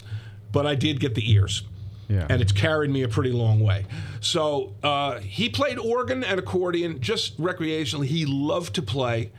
but 0.51 0.65
I 0.65 0.75
did 0.75 0.99
get 0.99 1.13
the 1.15 1.31
ears. 1.31 1.63
Yeah. 2.09 2.25
And 2.29 2.41
it's 2.41 2.51
carried 2.51 2.89
me 2.89 3.03
a 3.03 3.07
pretty 3.07 3.31
long 3.31 3.59
way. 3.59 3.85
So 4.19 4.73
uh, 4.83 5.19
he 5.19 5.47
played 5.47 5.77
organ 5.77 6.23
and 6.23 6.39
accordion 6.39 6.99
just 6.99 7.39
recreationally. 7.39 8.07
He 8.07 8.25
loved 8.25 8.73
to 8.75 8.81
play, 8.81 9.31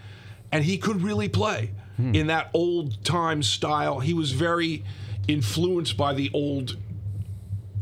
and 0.53 0.65
he 0.65 0.79
could 0.79 1.03
really 1.03 1.29
play 1.29 1.73
in 2.15 2.29
that 2.29 2.49
old 2.55 3.05
time 3.05 3.43
style. 3.43 3.99
He 4.01 4.15
was 4.15 4.33
very 4.33 4.85
influenced 5.29 5.99
by 5.99 6.15
the 6.15 6.31
old 6.33 6.79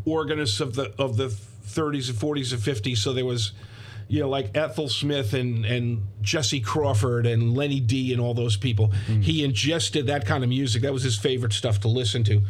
organists 0.05 0.59
of 0.61 0.75
the 0.75 0.93
of 0.99 1.17
the 1.17 1.29
30s 1.29 2.09
and 2.09 2.19
40s 2.19 2.53
and 2.53 2.61
50s. 2.61 2.97
So 2.99 3.13
there 3.13 3.25
was, 3.25 3.53
you 4.09 4.21
know, 4.21 4.29
like 4.29 4.57
Ethel 4.57 4.89
Smith 4.89 5.35
and 5.35 5.65
and 5.65 6.03
Jesse 6.21 6.61
Crawford 6.61 7.27
and 7.27 7.55
Lenny 7.55 7.79
Dee 7.79 8.13
and 8.13 8.21
all 8.21 8.35
those 8.35 8.57
people. 8.57 8.89
He 9.21 9.45
ingested 9.45 10.07
that 10.07 10.27
kind 10.27 10.43
of 10.43 10.49
music. 10.51 10.83
That 10.83 10.93
was 10.93 11.03
his 11.03 11.17
favorite 11.19 11.53
stuff 11.53 11.79
to 11.81 11.89
listen 11.89 12.25
to. 12.25 12.43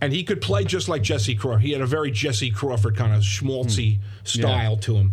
And 0.00 0.12
he 0.12 0.22
could 0.22 0.40
play 0.40 0.64
just 0.64 0.88
like 0.88 1.02
Jesse 1.02 1.34
Crawford. 1.34 1.62
He 1.62 1.72
had 1.72 1.80
a 1.80 1.86
very 1.86 2.10
Jesse 2.10 2.50
Crawford 2.50 2.96
kind 2.96 3.12
of 3.12 3.22
schmaltzy 3.22 3.98
style 4.22 4.76
to 4.78 4.94
him. 4.94 5.12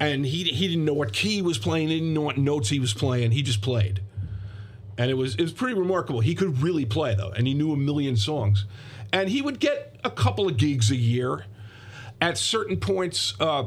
And 0.00 0.24
he 0.24 0.44
he 0.44 0.68
didn't 0.68 0.84
know 0.84 0.94
what 0.94 1.12
key 1.12 1.36
he 1.36 1.42
was 1.42 1.58
playing, 1.58 1.88
he 1.88 1.98
didn't 1.98 2.14
know 2.14 2.22
what 2.22 2.38
notes 2.38 2.70
he 2.70 2.80
was 2.80 2.94
playing. 2.94 3.32
He 3.32 3.42
just 3.42 3.62
played 3.62 4.00
and 4.98 5.10
it 5.10 5.14
was 5.14 5.34
it 5.34 5.42
was 5.42 5.52
pretty 5.52 5.74
remarkable. 5.74 6.20
He 6.20 6.34
could 6.34 6.62
really 6.62 6.84
play 6.84 7.14
though, 7.14 7.30
and 7.30 7.46
he 7.46 7.54
knew 7.54 7.72
a 7.72 7.76
million 7.76 8.16
songs, 8.16 8.64
and 9.12 9.28
he 9.28 9.42
would 9.42 9.60
get 9.60 9.96
a 10.04 10.10
couple 10.10 10.48
of 10.48 10.56
gigs 10.56 10.90
a 10.90 10.96
year. 10.96 11.44
At 12.18 12.38
certain 12.38 12.78
points, 12.78 13.34
uh, 13.40 13.66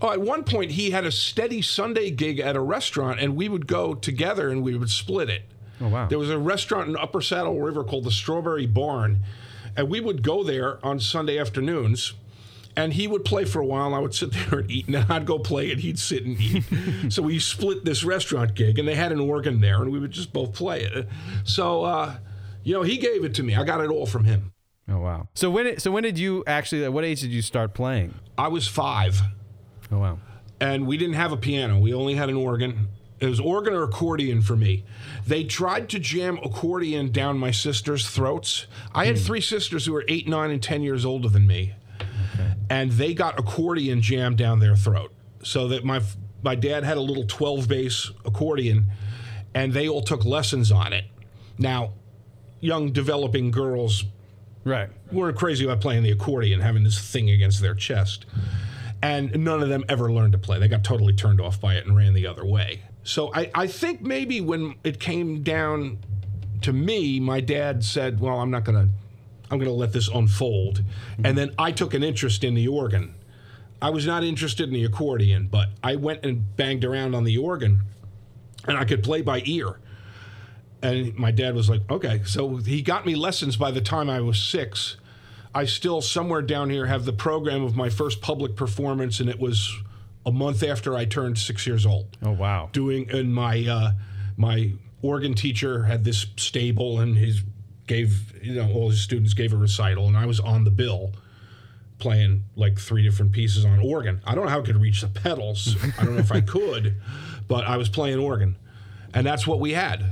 oh, 0.00 0.10
at 0.10 0.20
one 0.20 0.44
point 0.44 0.70
he 0.72 0.92
had 0.92 1.04
a 1.04 1.12
steady 1.12 1.60
Sunday 1.60 2.10
gig 2.10 2.40
at 2.40 2.56
a 2.56 2.60
restaurant, 2.60 3.20
and 3.20 3.36
we 3.36 3.50
would 3.50 3.66
go 3.66 3.94
together 3.94 4.48
and 4.48 4.62
we 4.62 4.76
would 4.76 4.88
split 4.88 5.28
it. 5.28 5.42
Oh 5.80 5.88
wow. 5.88 6.08
There 6.08 6.18
was 6.18 6.30
a 6.30 6.38
restaurant 6.38 6.88
in 6.88 6.96
Upper 6.96 7.20
Saddle 7.20 7.60
River 7.60 7.84
called 7.84 8.04
the 8.04 8.10
Strawberry 8.10 8.66
Barn, 8.66 9.20
and 9.76 9.88
we 9.88 10.00
would 10.00 10.22
go 10.22 10.42
there 10.42 10.84
on 10.84 11.00
Sunday 11.00 11.38
afternoons. 11.38 12.14
And 12.78 12.92
he 12.92 13.08
would 13.08 13.24
play 13.24 13.46
for 13.46 13.60
a 13.60 13.64
while, 13.64 13.86
and 13.86 13.94
I 13.94 14.00
would 14.00 14.14
sit 14.14 14.32
there 14.50 14.58
and 14.58 14.70
eat, 14.70 14.84
and 14.84 14.94
then 14.96 15.06
I'd 15.10 15.24
go 15.24 15.38
play, 15.38 15.72
and 15.72 15.80
he'd 15.80 15.98
sit 15.98 16.26
and 16.26 16.38
eat. 16.38 16.64
so 17.10 17.22
we 17.22 17.38
split 17.38 17.86
this 17.86 18.04
restaurant 18.04 18.54
gig, 18.54 18.78
and 18.78 18.86
they 18.86 18.94
had 18.94 19.12
an 19.12 19.20
organ 19.20 19.62
there, 19.62 19.80
and 19.82 19.90
we 19.90 19.98
would 19.98 20.10
just 20.10 20.30
both 20.34 20.52
play 20.52 20.82
it. 20.82 21.08
So, 21.44 21.84
uh, 21.84 22.16
you 22.64 22.74
know, 22.74 22.82
he 22.82 22.98
gave 22.98 23.24
it 23.24 23.32
to 23.36 23.42
me. 23.42 23.54
I 23.56 23.64
got 23.64 23.80
it 23.80 23.88
all 23.88 24.04
from 24.04 24.24
him. 24.24 24.52
Oh 24.90 24.98
wow. 24.98 25.26
So 25.34 25.48
when 25.50 25.66
it, 25.66 25.80
so 25.80 25.90
when 25.90 26.02
did 26.02 26.18
you 26.18 26.44
actually 26.46 26.84
at 26.84 26.92
what 26.92 27.02
age 27.04 27.22
did 27.22 27.30
you 27.30 27.40
start 27.42 27.72
playing? 27.72 28.12
I 28.36 28.48
was 28.48 28.68
five, 28.68 29.20
Oh 29.90 29.98
wow. 29.98 30.18
and 30.60 30.86
we 30.86 30.96
didn't 30.98 31.14
have 31.14 31.32
a 31.32 31.36
piano. 31.38 31.78
We 31.80 31.94
only 31.94 32.14
had 32.14 32.28
an 32.28 32.36
organ. 32.36 32.88
It 33.18 33.26
was 33.26 33.40
organ 33.40 33.72
or 33.72 33.84
accordion 33.84 34.42
for 34.42 34.56
me. 34.56 34.84
They 35.26 35.44
tried 35.44 35.88
to 35.90 35.98
jam 35.98 36.38
accordion 36.44 37.12
down 37.12 37.38
my 37.38 37.50
sisters' 37.50 38.08
throats. 38.08 38.66
I 38.94 39.06
had 39.06 39.16
hmm. 39.16 39.24
three 39.24 39.40
sisters 39.40 39.86
who 39.86 39.92
were 39.92 40.04
eight, 40.08 40.28
nine, 40.28 40.50
and 40.50 40.62
ten 40.62 40.82
years 40.82 41.04
older 41.04 41.28
than 41.28 41.46
me, 41.46 41.74
and 42.68 42.92
they 42.92 43.14
got 43.14 43.38
accordion 43.38 44.02
jammed 44.02 44.36
down 44.36 44.58
their 44.58 44.76
throat. 44.76 45.12
So 45.42 45.68
that 45.68 45.84
my 45.84 46.02
my 46.42 46.54
dad 46.54 46.84
had 46.84 46.98
a 46.98 47.00
little 47.00 47.24
twelve 47.24 47.68
bass 47.68 48.10
accordion, 48.24 48.86
and 49.54 49.72
they 49.72 49.88
all 49.88 50.02
took 50.02 50.24
lessons 50.24 50.70
on 50.70 50.92
it. 50.92 51.06
Now, 51.58 51.94
young 52.60 52.92
developing 52.92 53.50
girls 53.50 54.04
Right. 54.64 54.90
weren't 55.12 55.36
crazy 55.38 55.64
about 55.64 55.80
playing 55.80 56.02
the 56.02 56.10
accordion, 56.10 56.60
having 56.60 56.82
this 56.82 56.98
thing 56.98 57.30
against 57.30 57.62
their 57.62 57.74
chest. 57.74 58.26
And 59.00 59.44
none 59.44 59.62
of 59.62 59.68
them 59.68 59.84
ever 59.88 60.10
learned 60.10 60.32
to 60.32 60.38
play. 60.38 60.58
They 60.58 60.66
got 60.66 60.82
totally 60.82 61.12
turned 61.12 61.40
off 61.40 61.60
by 61.60 61.74
it 61.74 61.86
and 61.86 61.96
ran 61.96 62.14
the 62.14 62.26
other 62.26 62.44
way. 62.44 62.82
So 63.06 63.30
I, 63.32 63.50
I 63.54 63.66
think 63.68 64.02
maybe 64.02 64.40
when 64.40 64.74
it 64.82 64.98
came 64.98 65.44
down 65.44 65.98
to 66.62 66.72
me, 66.72 67.20
my 67.20 67.40
dad 67.40 67.84
said, 67.84 68.18
Well, 68.18 68.40
I'm 68.40 68.50
not 68.50 68.64
gonna 68.64 68.88
I'm 69.48 69.60
gonna 69.60 69.70
let 69.70 69.92
this 69.92 70.08
unfold. 70.08 70.82
And 71.22 71.38
then 71.38 71.54
I 71.56 71.70
took 71.70 71.94
an 71.94 72.02
interest 72.02 72.42
in 72.42 72.54
the 72.54 72.66
organ. 72.66 73.14
I 73.80 73.90
was 73.90 74.06
not 74.06 74.24
interested 74.24 74.66
in 74.66 74.74
the 74.74 74.84
accordion, 74.84 75.46
but 75.48 75.68
I 75.84 75.94
went 75.94 76.24
and 76.24 76.56
banged 76.56 76.84
around 76.84 77.14
on 77.14 77.22
the 77.22 77.38
organ 77.38 77.82
and 78.66 78.76
I 78.76 78.84
could 78.84 79.04
play 79.04 79.22
by 79.22 79.40
ear. 79.44 79.78
And 80.82 81.14
my 81.16 81.30
dad 81.30 81.54
was 81.54 81.70
like, 81.70 81.88
okay. 81.88 82.22
So 82.24 82.56
he 82.56 82.82
got 82.82 83.06
me 83.06 83.14
lessons 83.14 83.56
by 83.56 83.70
the 83.70 83.80
time 83.80 84.10
I 84.10 84.20
was 84.20 84.40
six. 84.42 84.96
I 85.54 85.64
still, 85.64 86.02
somewhere 86.02 86.42
down 86.42 86.70
here, 86.70 86.86
have 86.86 87.04
the 87.04 87.12
program 87.12 87.62
of 87.62 87.76
my 87.76 87.88
first 87.88 88.20
public 88.20 88.56
performance, 88.56 89.20
and 89.20 89.30
it 89.30 89.38
was 89.38 89.74
a 90.26 90.32
month 90.32 90.62
after 90.62 90.94
I 90.94 91.04
turned 91.06 91.38
six 91.38 91.66
years 91.66 91.86
old. 91.86 92.18
Oh 92.22 92.32
wow. 92.32 92.68
Doing, 92.72 93.08
and 93.10 93.32
my, 93.32 93.64
uh, 93.66 93.92
my 94.36 94.72
organ 95.00 95.34
teacher 95.34 95.84
had 95.84 96.04
this 96.04 96.26
stable, 96.36 97.00
and 97.00 97.16
his 97.16 97.42
gave, 97.86 98.34
you 98.42 98.54
know, 98.54 98.70
all 98.72 98.90
his 98.90 99.00
students 99.00 99.32
gave 99.32 99.52
a 99.52 99.56
recital, 99.56 100.08
and 100.08 100.16
I 100.16 100.26
was 100.26 100.40
on 100.40 100.64
the 100.64 100.70
bill 100.70 101.12
playing 101.98 102.42
like 102.56 102.78
three 102.78 103.02
different 103.02 103.32
pieces 103.32 103.64
on 103.64 103.78
organ. 103.78 104.20
I 104.26 104.34
don't 104.34 104.44
know 104.44 104.50
how 104.50 104.58
I 104.60 104.62
could 104.62 104.80
reach 104.80 105.00
the 105.00 105.08
pedals. 105.08 105.76
I 105.98 106.04
don't 106.04 106.14
know 106.14 106.20
if 106.20 106.32
I 106.32 106.40
could, 106.42 106.96
but 107.48 107.64
I 107.64 107.76
was 107.76 107.88
playing 107.88 108.18
organ. 108.18 108.56
And 109.14 109.26
that's 109.26 109.46
what 109.46 109.60
we 109.60 109.72
had. 109.72 110.04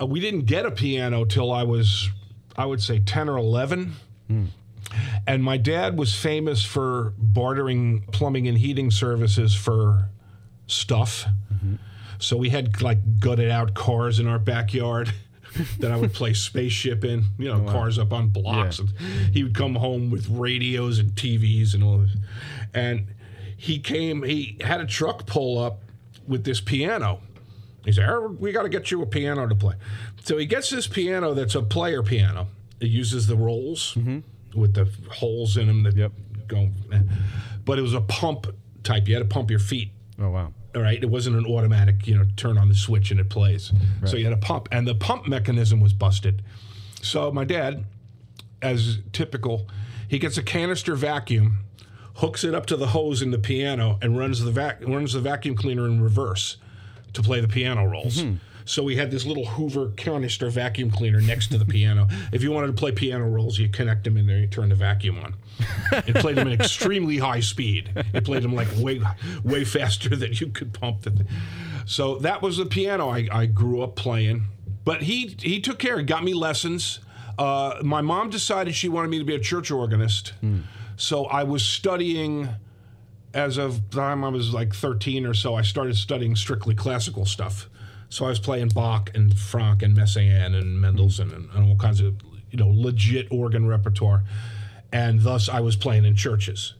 Uh, 0.00 0.06
we 0.06 0.20
didn't 0.20 0.44
get 0.46 0.66
a 0.66 0.70
piano 0.70 1.24
till 1.24 1.50
I 1.50 1.62
was, 1.62 2.10
I 2.56 2.66
would 2.66 2.82
say, 2.82 2.98
10 2.98 3.28
or 3.28 3.38
11. 3.38 3.94
And 5.26 5.42
my 5.42 5.56
dad 5.56 5.96
was 5.96 6.14
famous 6.14 6.64
for 6.64 7.14
bartering 7.18 8.02
plumbing 8.12 8.48
and 8.48 8.58
heating 8.58 8.90
services 8.90 9.54
for 9.54 10.08
stuff. 10.66 11.26
Mm-hmm. 11.52 11.76
So 12.18 12.36
we 12.36 12.50
had 12.50 12.80
like 12.82 13.20
gutted 13.20 13.50
out 13.50 13.74
cars 13.74 14.18
in 14.18 14.26
our 14.26 14.38
backyard 14.38 15.12
that 15.80 15.90
I 15.90 15.96
would 15.96 16.12
play 16.12 16.34
spaceship 16.34 17.04
in, 17.04 17.24
you 17.38 17.48
know, 17.48 17.64
oh, 17.66 17.70
cars 17.70 17.98
up 17.98 18.12
on 18.12 18.28
blocks. 18.28 18.78
Yeah. 18.78 18.86
And 18.98 19.34
he 19.34 19.42
would 19.42 19.54
come 19.54 19.74
home 19.74 20.10
with 20.10 20.28
radios 20.28 20.98
and 20.98 21.12
TVs 21.12 21.74
and 21.74 21.82
all 21.82 21.98
this. 21.98 22.16
And 22.72 23.08
he 23.56 23.78
came, 23.78 24.22
he 24.22 24.58
had 24.60 24.80
a 24.80 24.86
truck 24.86 25.26
pull 25.26 25.58
up 25.58 25.80
with 26.26 26.44
this 26.44 26.60
piano. 26.60 27.20
He 27.84 27.92
said, 27.92 28.04
"Harold, 28.04 28.40
we 28.40 28.52
got 28.52 28.62
to 28.62 28.68
get 28.68 28.90
you 28.90 29.02
a 29.02 29.06
piano 29.06 29.48
to 29.48 29.54
play. 29.54 29.74
So 30.22 30.38
he 30.38 30.46
gets 30.46 30.70
this 30.70 30.86
piano 30.86 31.34
that's 31.34 31.54
a 31.54 31.62
player 31.62 32.02
piano. 32.02 32.46
It 32.80 32.88
uses 32.88 33.26
the 33.26 33.36
rolls 33.36 33.94
mm-hmm. 33.94 34.20
With 34.54 34.74
the 34.74 34.88
holes 35.10 35.56
in 35.56 35.66
them 35.66 35.82
that 35.84 35.96
Yep. 35.96 36.12
go. 36.48 36.70
Eh. 36.92 37.00
But 37.64 37.78
it 37.78 37.82
was 37.82 37.94
a 37.94 38.00
pump 38.00 38.46
type. 38.82 39.08
You 39.08 39.14
had 39.14 39.20
to 39.28 39.28
pump 39.28 39.50
your 39.50 39.58
feet. 39.60 39.92
Oh 40.18 40.30
wow. 40.30 40.52
All 40.74 40.80
right, 40.82 41.02
it 41.02 41.08
wasn't 41.10 41.36
an 41.36 41.44
automatic, 41.44 42.06
you 42.06 42.16
know, 42.16 42.24
turn 42.36 42.56
on 42.56 42.68
the 42.68 42.74
switch 42.74 43.10
and 43.10 43.20
it 43.20 43.28
plays. 43.28 43.72
So 44.06 44.16
you 44.16 44.24
had 44.24 44.32
a 44.32 44.38
pump, 44.38 44.68
and 44.72 44.88
the 44.88 44.94
pump 44.94 45.28
mechanism 45.28 45.80
was 45.80 45.92
busted. 45.92 46.42
So 47.02 47.30
my 47.30 47.44
dad, 47.44 47.84
as 48.62 48.98
typical, 49.12 49.68
he 50.08 50.18
gets 50.18 50.38
a 50.38 50.42
canister 50.42 50.94
vacuum, 50.94 51.58
hooks 52.16 52.42
it 52.42 52.54
up 52.54 52.64
to 52.66 52.76
the 52.76 52.88
hose 52.88 53.20
in 53.20 53.32
the 53.32 53.38
piano, 53.38 53.98
and 54.00 54.16
runs 54.18 54.40
the 54.42 54.50
vac 54.50 54.80
runs 54.86 55.12
the 55.12 55.20
vacuum 55.20 55.54
cleaner 55.56 55.84
in 55.86 56.00
reverse 56.02 56.56
to 57.12 57.22
play 57.22 57.40
the 57.40 57.48
piano 57.48 57.84
rolls. 57.86 58.22
Hmm. 58.22 58.34
So 58.64 58.82
we 58.82 58.96
had 58.96 59.10
this 59.10 59.24
little 59.26 59.46
Hoover 59.46 59.90
canister 59.96 60.50
vacuum 60.50 60.90
cleaner 60.90 61.20
next 61.20 61.48
to 61.48 61.58
the 61.58 61.64
piano. 61.64 62.08
If 62.32 62.42
you 62.42 62.50
wanted 62.50 62.68
to 62.68 62.72
play 62.72 62.92
piano 62.92 63.28
rolls, 63.28 63.58
you 63.58 63.68
connect 63.68 64.04
them 64.04 64.16
in 64.16 64.26
there, 64.26 64.38
you 64.38 64.46
turn 64.46 64.68
the 64.68 64.74
vacuum 64.74 65.18
on. 65.18 65.34
It 66.06 66.16
played 66.16 66.36
them 66.36 66.48
at 66.48 66.60
extremely 66.60 67.18
high 67.18 67.40
speed. 67.40 67.90
It 68.12 68.24
played 68.24 68.42
them 68.42 68.54
like 68.54 68.68
way, 68.76 69.00
way 69.44 69.64
faster 69.64 70.14
than 70.16 70.32
you 70.32 70.48
could 70.48 70.72
pump 70.72 71.02
the 71.02 71.10
thing. 71.10 71.28
So 71.86 72.16
that 72.18 72.42
was 72.42 72.56
the 72.56 72.66
piano 72.66 73.08
I, 73.08 73.28
I 73.32 73.46
grew 73.46 73.82
up 73.82 73.96
playing. 73.96 74.44
But 74.84 75.02
he 75.02 75.36
he 75.40 75.60
took 75.60 75.78
care. 75.78 75.98
He 75.98 76.04
got 76.04 76.24
me 76.24 76.34
lessons. 76.34 77.00
Uh, 77.38 77.80
my 77.82 78.00
mom 78.00 78.30
decided 78.30 78.74
she 78.74 78.88
wanted 78.88 79.08
me 79.08 79.18
to 79.18 79.24
be 79.24 79.34
a 79.34 79.40
church 79.40 79.70
organist. 79.70 80.32
So 80.96 81.24
I 81.26 81.44
was 81.44 81.64
studying 81.64 82.48
as 83.34 83.56
of 83.56 83.90
the 83.90 83.96
time 83.96 84.24
I 84.24 84.28
was 84.28 84.52
like 84.52 84.74
13 84.74 85.26
or 85.26 85.34
so, 85.34 85.54
I 85.54 85.62
started 85.62 85.96
studying 85.96 86.36
strictly 86.36 86.74
classical 86.74 87.24
stuff. 87.24 87.68
So 88.12 88.26
I 88.26 88.28
was 88.28 88.38
playing 88.38 88.68
Bach 88.68 89.10
and 89.14 89.34
Franck 89.38 89.82
and 89.82 89.96
Messiaen 89.96 90.54
and 90.54 90.78
Mendelssohn 90.78 91.32
and, 91.32 91.48
and 91.54 91.66
all 91.66 91.76
kinds 91.76 91.98
of 92.02 92.20
you 92.50 92.58
know 92.58 92.68
legit 92.68 93.26
organ 93.30 93.66
repertoire, 93.66 94.22
and 94.92 95.22
thus 95.22 95.48
I 95.48 95.60
was 95.60 95.76
playing 95.76 96.04
in 96.04 96.14
churches. 96.14 96.74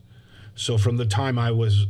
So 0.55 0.77
from 0.77 0.99
the 0.99 1.07
time 1.07 1.39
I 1.39 1.51
was 1.51 1.87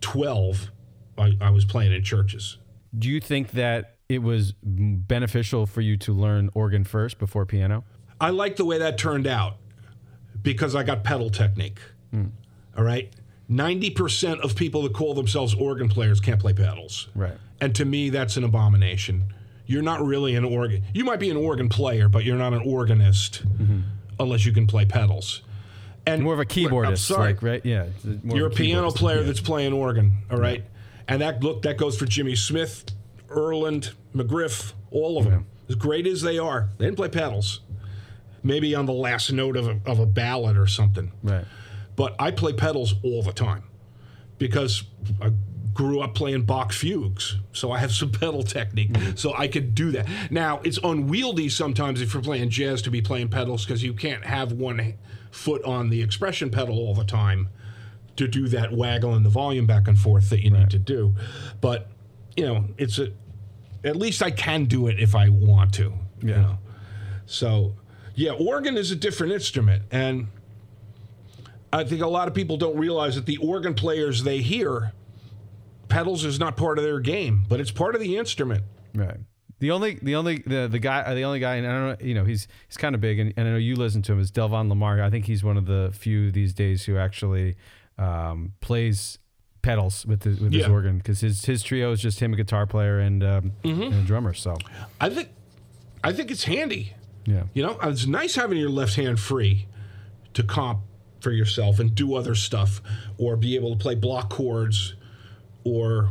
12, 0.00 0.70
I, 1.18 1.36
I 1.42 1.50
was 1.50 1.66
playing 1.66 1.92
in 1.92 2.02
churches. 2.04 2.56
Do 2.98 3.10
you 3.10 3.20
think 3.20 3.50
that 3.50 3.96
it 4.08 4.22
was 4.22 4.54
beneficial 4.62 5.66
for 5.66 5.82
you 5.82 5.98
to 5.98 6.14
learn 6.14 6.48
organ 6.54 6.82
first 6.82 7.18
before 7.18 7.44
piano? 7.44 7.84
I 8.18 8.30
like 8.30 8.56
the 8.56 8.64
way 8.64 8.78
that 8.78 8.96
turned 8.96 9.26
out 9.26 9.58
because 10.40 10.74
I 10.74 10.84
got 10.84 11.04
pedal 11.04 11.28
technique. 11.28 11.80
Hmm. 12.12 12.28
All 12.74 12.84
right. 12.84 13.12
90% 13.50 14.40
of 14.40 14.56
people 14.56 14.82
that 14.84 14.94
call 14.94 15.12
themselves 15.12 15.54
organ 15.54 15.90
players 15.90 16.18
can't 16.18 16.40
play 16.40 16.54
pedals. 16.54 17.08
Right. 17.14 17.36
And 17.60 17.74
to 17.76 17.84
me, 17.84 18.10
that's 18.10 18.36
an 18.36 18.44
abomination. 18.44 19.32
You're 19.66 19.82
not 19.82 20.04
really 20.04 20.34
an 20.36 20.44
organ. 20.44 20.82
You 20.94 21.04
might 21.04 21.18
be 21.18 21.30
an 21.30 21.36
organ 21.36 21.68
player, 21.68 22.08
but 22.08 22.24
you're 22.24 22.36
not 22.36 22.52
an 22.52 22.62
organist 22.64 23.46
mm-hmm. 23.46 23.80
unless 24.20 24.44
you 24.44 24.52
can 24.52 24.66
play 24.66 24.84
pedals. 24.84 25.42
And 26.06 26.22
More 26.22 26.34
of 26.34 26.38
a 26.38 26.42
I'm 26.42 26.46
keyboardist, 26.48 26.98
sorry. 26.98 27.32
like 27.32 27.42
right? 27.42 27.66
Yeah. 27.66 27.86
You're 28.24 28.46
of 28.46 28.52
a 28.52 28.54
piano 28.54 28.90
player 28.92 29.18
Yeah. 29.18 29.22
that's 29.24 29.40
playing 29.40 29.72
organ, 29.72 30.18
all 30.30 30.38
right? 30.38 30.64
And 31.08 31.20
that 31.20 31.42
look 31.42 31.62
that 31.62 31.78
goes 31.78 31.98
for 31.98 32.06
Jimmy 32.06 32.36
Smith, 32.36 32.84
Earland, 33.28 33.92
McGriff, 34.14 34.72
all 34.92 35.18
of 35.18 35.24
them. 35.24 35.46
As 35.68 35.74
great 35.74 36.06
as 36.06 36.22
they 36.22 36.38
are, 36.38 36.68
they 36.78 36.84
didn't 36.84 36.96
play 36.96 37.08
pedals. 37.08 37.60
Maybe 38.44 38.72
on 38.76 38.86
the 38.86 38.92
last 38.92 39.32
note 39.32 39.56
of 39.56 39.66
a, 39.66 39.80
of 39.84 39.98
a 39.98 40.06
ballad 40.06 40.56
or 40.56 40.68
something. 40.68 41.10
right. 41.24 41.44
But 41.96 42.14
I 42.20 42.30
play 42.30 42.52
pedals 42.52 42.94
all 43.02 43.22
the 43.22 43.32
time 43.32 43.64
because 44.38 44.84
I 45.20 45.32
grew 45.76 46.00
up 46.00 46.14
playing 46.14 46.42
Bach 46.42 46.72
fugues, 46.72 47.36
so 47.52 47.70
I 47.70 47.78
have 47.78 47.92
some 47.92 48.10
pedal 48.20 48.42
technique, 48.42 48.92
mm-hmm. 48.92 49.14
so 49.14 49.34
I 49.36 49.46
could 49.46 49.74
do 49.74 49.92
that. 49.92 50.08
Now 50.30 50.60
it's 50.64 50.78
unwieldy 50.82 51.50
sometimes 51.50 52.00
if 52.00 52.14
you're 52.14 52.22
playing 52.22 52.48
jazz 52.48 52.80
to 52.82 52.90
be 52.90 53.02
playing 53.02 53.28
pedals 53.28 53.66
because 53.66 53.82
you 53.82 53.92
can't 53.92 54.24
have 54.24 54.52
one 54.52 54.94
foot 55.30 55.62
on 55.64 55.90
the 55.90 56.00
expression 56.02 56.50
pedal 56.50 56.78
all 56.78 56.94
the 56.94 57.04
time 57.04 57.50
to 58.16 58.26
do 58.26 58.48
that 58.48 58.72
waggling 58.72 59.22
the 59.22 59.28
volume 59.28 59.66
back 59.66 59.86
and 59.86 59.98
forth 59.98 60.30
that 60.30 60.40
you 60.42 60.50
need 60.50 60.70
to 60.70 60.78
do. 60.78 61.14
But 61.60 61.88
you 62.36 62.46
know, 62.46 62.64
it's 62.78 62.98
a 62.98 63.08
at 63.84 63.96
least 63.96 64.22
I 64.22 64.30
can 64.30 64.64
do 64.64 64.88
it 64.88 64.98
if 64.98 65.14
I 65.14 65.28
want 65.28 65.74
to. 65.74 65.92
You 66.22 66.30
Yeah. 66.30 66.40
know? 66.40 66.58
So 67.26 67.74
yeah, 68.14 68.30
organ 68.30 68.78
is 68.78 68.90
a 68.90 68.96
different 68.96 69.34
instrument 69.34 69.82
and 69.90 70.28
I 71.70 71.84
think 71.84 72.00
a 72.00 72.06
lot 72.06 72.28
of 72.28 72.32
people 72.32 72.56
don't 72.56 72.78
realize 72.78 73.16
that 73.16 73.26
the 73.26 73.36
organ 73.36 73.74
players 73.74 74.22
they 74.22 74.38
hear, 74.38 74.92
pedals 75.88 76.24
is 76.24 76.38
not 76.38 76.56
part 76.56 76.78
of 76.78 76.84
their 76.84 77.00
game, 77.00 77.44
but 77.48 77.60
it's 77.60 77.70
part 77.70 77.94
of 77.94 78.00
the 78.00 78.16
instrument. 78.16 78.64
Right. 78.94 79.18
The 79.58 79.70
only, 79.70 79.94
the 80.02 80.16
only, 80.16 80.42
the 80.46 80.68
the 80.70 80.78
guy, 80.78 81.14
the 81.14 81.22
only 81.22 81.40
guy, 81.40 81.54
and 81.56 81.66
I 81.66 81.72
don't 81.72 81.88
know, 82.00 82.06
you 82.06 82.14
know, 82.14 82.24
he's 82.24 82.46
he's 82.68 82.76
kind 82.76 82.94
of 82.94 83.00
big, 83.00 83.18
and, 83.18 83.32
and 83.38 83.48
I 83.48 83.52
know 83.52 83.56
you 83.56 83.74
listen 83.76 84.02
to 84.02 84.12
him 84.12 84.20
is 84.20 84.30
Delvon 84.30 84.70
Lamarr. 84.70 85.00
I 85.02 85.08
think 85.08 85.24
he's 85.24 85.42
one 85.42 85.56
of 85.56 85.64
the 85.66 85.90
few 85.94 86.30
these 86.30 86.52
days 86.52 86.84
who 86.84 86.98
actually 86.98 87.56
um, 87.98 88.52
plays 88.60 89.18
pedals 89.62 90.04
with 90.04 90.20
the, 90.20 90.30
with 90.30 90.52
his 90.52 90.66
Yeah. 90.66 90.70
organ 90.70 90.98
because 90.98 91.20
his 91.20 91.44
his 91.46 91.62
trio 91.62 91.90
is 91.92 92.00
just 92.02 92.20
him, 92.20 92.34
a 92.34 92.36
guitar 92.36 92.66
player, 92.66 92.98
and, 92.98 93.24
um, 93.24 93.52
Mm-hmm. 93.64 93.82
and 93.82 93.94
a 93.94 94.02
drummer. 94.02 94.34
So 94.34 94.56
I 95.00 95.08
think, 95.08 95.30
I 96.04 96.12
think 96.12 96.30
it's 96.30 96.44
handy. 96.44 96.92
yeah, 97.24 97.44
You 97.54 97.62
know, 97.62 97.78
it's 97.82 98.06
nice 98.06 98.34
having 98.34 98.58
your 98.58 98.68
left 98.70 98.96
hand 98.96 99.18
free 99.18 99.66
to 100.34 100.42
comp 100.42 100.80
for 101.20 101.30
yourself 101.32 101.78
and 101.80 101.94
do 101.94 102.14
other 102.14 102.34
stuff, 102.34 102.82
or 103.16 103.36
be 103.36 103.56
able 103.56 103.70
to 103.72 103.76
play 103.78 103.94
block 103.94 104.28
chords, 104.28 104.94
or 105.66 106.10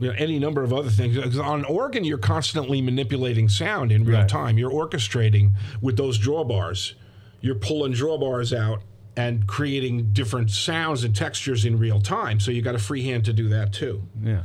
you 0.00 0.08
know 0.08 0.14
any 0.16 0.38
number 0.38 0.62
of 0.62 0.72
other 0.72 0.88
things. 0.90 1.16
'Cause 1.18 1.38
on 1.38 1.60
an 1.60 1.64
organ, 1.66 2.04
you're 2.04 2.18
constantly 2.18 2.80
manipulating 2.80 3.48
sound 3.48 3.92
in 3.92 4.04
real 4.04 4.20
Right. 4.20 4.28
time. 4.28 4.56
You're 4.58 4.70
orchestrating 4.70 5.52
with 5.80 5.96
those 5.96 6.18
drawbars. 6.18 6.94
You're 7.40 7.56
pulling 7.56 7.92
drawbars 7.92 8.56
out 8.56 8.82
and 9.16 9.46
creating 9.46 10.10
different 10.12 10.50
sounds 10.50 11.02
and 11.04 11.14
textures 11.14 11.64
in 11.64 11.78
real 11.78 12.00
time. 12.00 12.38
So 12.40 12.50
you 12.52 12.62
got 12.62 12.74
a 12.76 12.78
free 12.78 13.02
hand 13.02 13.24
to 13.26 13.32
do 13.32 13.48
that 13.48 13.72
too. 13.72 14.02
yeah. 14.24 14.42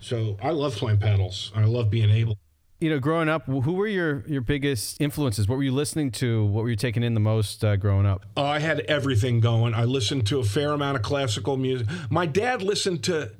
So 0.00 0.36
I 0.42 0.50
love 0.50 0.74
playing 0.76 0.98
pedals. 0.98 1.50
I 1.54 1.64
love 1.64 1.90
being 1.90 2.10
able. 2.10 2.36
You 2.80 2.90
know, 2.90 2.98
growing 2.98 3.28
up, 3.30 3.46
who 3.46 3.72
were 3.72 3.86
your 3.86 4.22
your 4.28 4.42
biggest 4.42 5.00
influences? 5.00 5.48
What 5.48 5.56
were 5.56 5.62
you 5.62 5.72
listening 5.72 6.10
to? 6.12 6.44
What 6.44 6.62
were 6.64 6.68
you 6.70 6.76
taking 6.76 7.02
in 7.02 7.14
the 7.14 7.20
most 7.20 7.64
uh, 7.64 7.76
growing 7.76 8.04
up? 8.04 8.26
Oh, 8.36 8.44
I 8.44 8.58
had 8.58 8.80
everything 8.80 9.40
going. 9.40 9.72
I 9.72 9.84
listened 9.84 10.26
to 10.26 10.38
a 10.40 10.44
fair 10.44 10.72
amount 10.72 10.96
of 10.96 11.02
classical 11.02 11.56
music. 11.56 11.86
My 12.10 12.26
dad 12.26 12.60
listened 12.62 13.02
to 13.04 13.30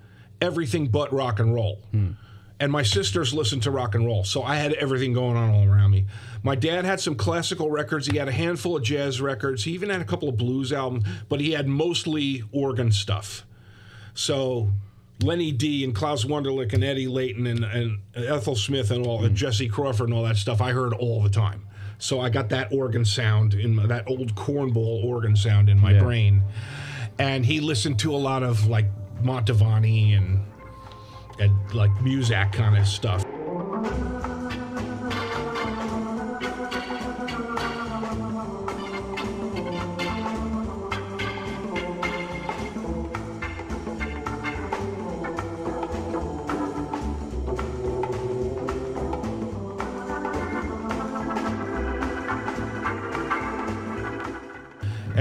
everything 0.40 0.88
but 0.88 1.12
rock 1.12 1.40
and 1.40 1.54
roll. 1.54 1.80
Hmm. 1.90 2.12
And 2.58 2.72
my 2.72 2.82
sisters 2.82 3.34
listened 3.34 3.62
to 3.64 3.70
rock 3.70 3.94
and 3.94 4.06
roll. 4.06 4.24
So 4.24 4.42
I 4.42 4.56
had 4.56 4.72
everything 4.74 5.12
going 5.12 5.36
on 5.36 5.50
all 5.50 5.68
around 5.68 5.90
me. 5.90 6.06
My 6.42 6.54
dad 6.54 6.86
had 6.86 7.00
some 7.00 7.14
classical 7.14 7.70
records. 7.70 8.06
He 8.06 8.16
had 8.16 8.28
a 8.28 8.32
handful 8.32 8.76
of 8.76 8.82
jazz 8.82 9.20
records. 9.20 9.64
He 9.64 9.72
even 9.72 9.90
had 9.90 10.00
a 10.00 10.06
couple 10.06 10.28
of 10.28 10.38
blues 10.38 10.72
albums, 10.72 11.04
but 11.28 11.40
he 11.40 11.50
had 11.52 11.68
mostly 11.68 12.44
organ 12.52 12.92
stuff. 12.92 13.44
So 14.14 14.70
Lenny 15.22 15.52
Dee 15.52 15.84
and 15.84 15.94
Klaus 15.94 16.24
Wunderlich 16.24 16.72
and 16.72 16.82
Eddie 16.82 17.08
Layton 17.08 17.46
and, 17.46 17.62
and 17.64 17.98
Ethel 18.14 18.56
Smith 18.56 18.90
and 18.90 19.06
all 19.06 19.18
and 19.18 19.28
hmm. 19.28 19.34
Jesse 19.34 19.68
Crawford 19.68 20.08
and 20.08 20.16
all 20.16 20.24
that 20.24 20.36
stuff 20.36 20.62
I 20.62 20.72
heard 20.72 20.94
all 20.94 21.22
the 21.22 21.30
time. 21.30 21.66
So 21.98 22.20
I 22.20 22.28
got 22.30 22.50
that 22.50 22.72
organ 22.72 23.04
sound 23.04 23.54
in 23.54 23.74
my, 23.74 23.86
that 23.86 24.08
old 24.08 24.34
cornball 24.34 25.04
organ 25.04 25.36
sound 25.36 25.68
in 25.68 25.80
my 25.80 25.92
Yeah. 25.92 26.02
brain. 26.02 26.42
And 27.18 27.44
he 27.46 27.60
listened 27.60 27.98
to 28.00 28.14
a 28.14 28.18
lot 28.18 28.42
of 28.42 28.66
like 28.66 28.86
Mantovani 29.22 30.16
and 30.16 30.44
and 31.38 31.74
like 31.74 31.90
Muzak 31.96 32.52
kind 32.52 32.76
of 32.76 32.86
stuff. 32.86 33.24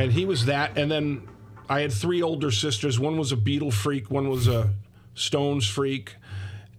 and 0.05 0.13
he 0.13 0.25
was 0.25 0.45
that. 0.45 0.77
And 0.77 0.91
then 0.91 1.27
I 1.69 1.81
had 1.81 1.91
three 1.91 2.21
older 2.21 2.51
sisters. 2.51 2.99
One 2.99 3.17
was 3.17 3.31
a 3.31 3.35
Beatle 3.35 3.73
freak, 3.73 4.11
one 4.11 4.29
was 4.29 4.47
a 4.47 4.73
Stones 5.15 5.67
freak, 5.67 6.15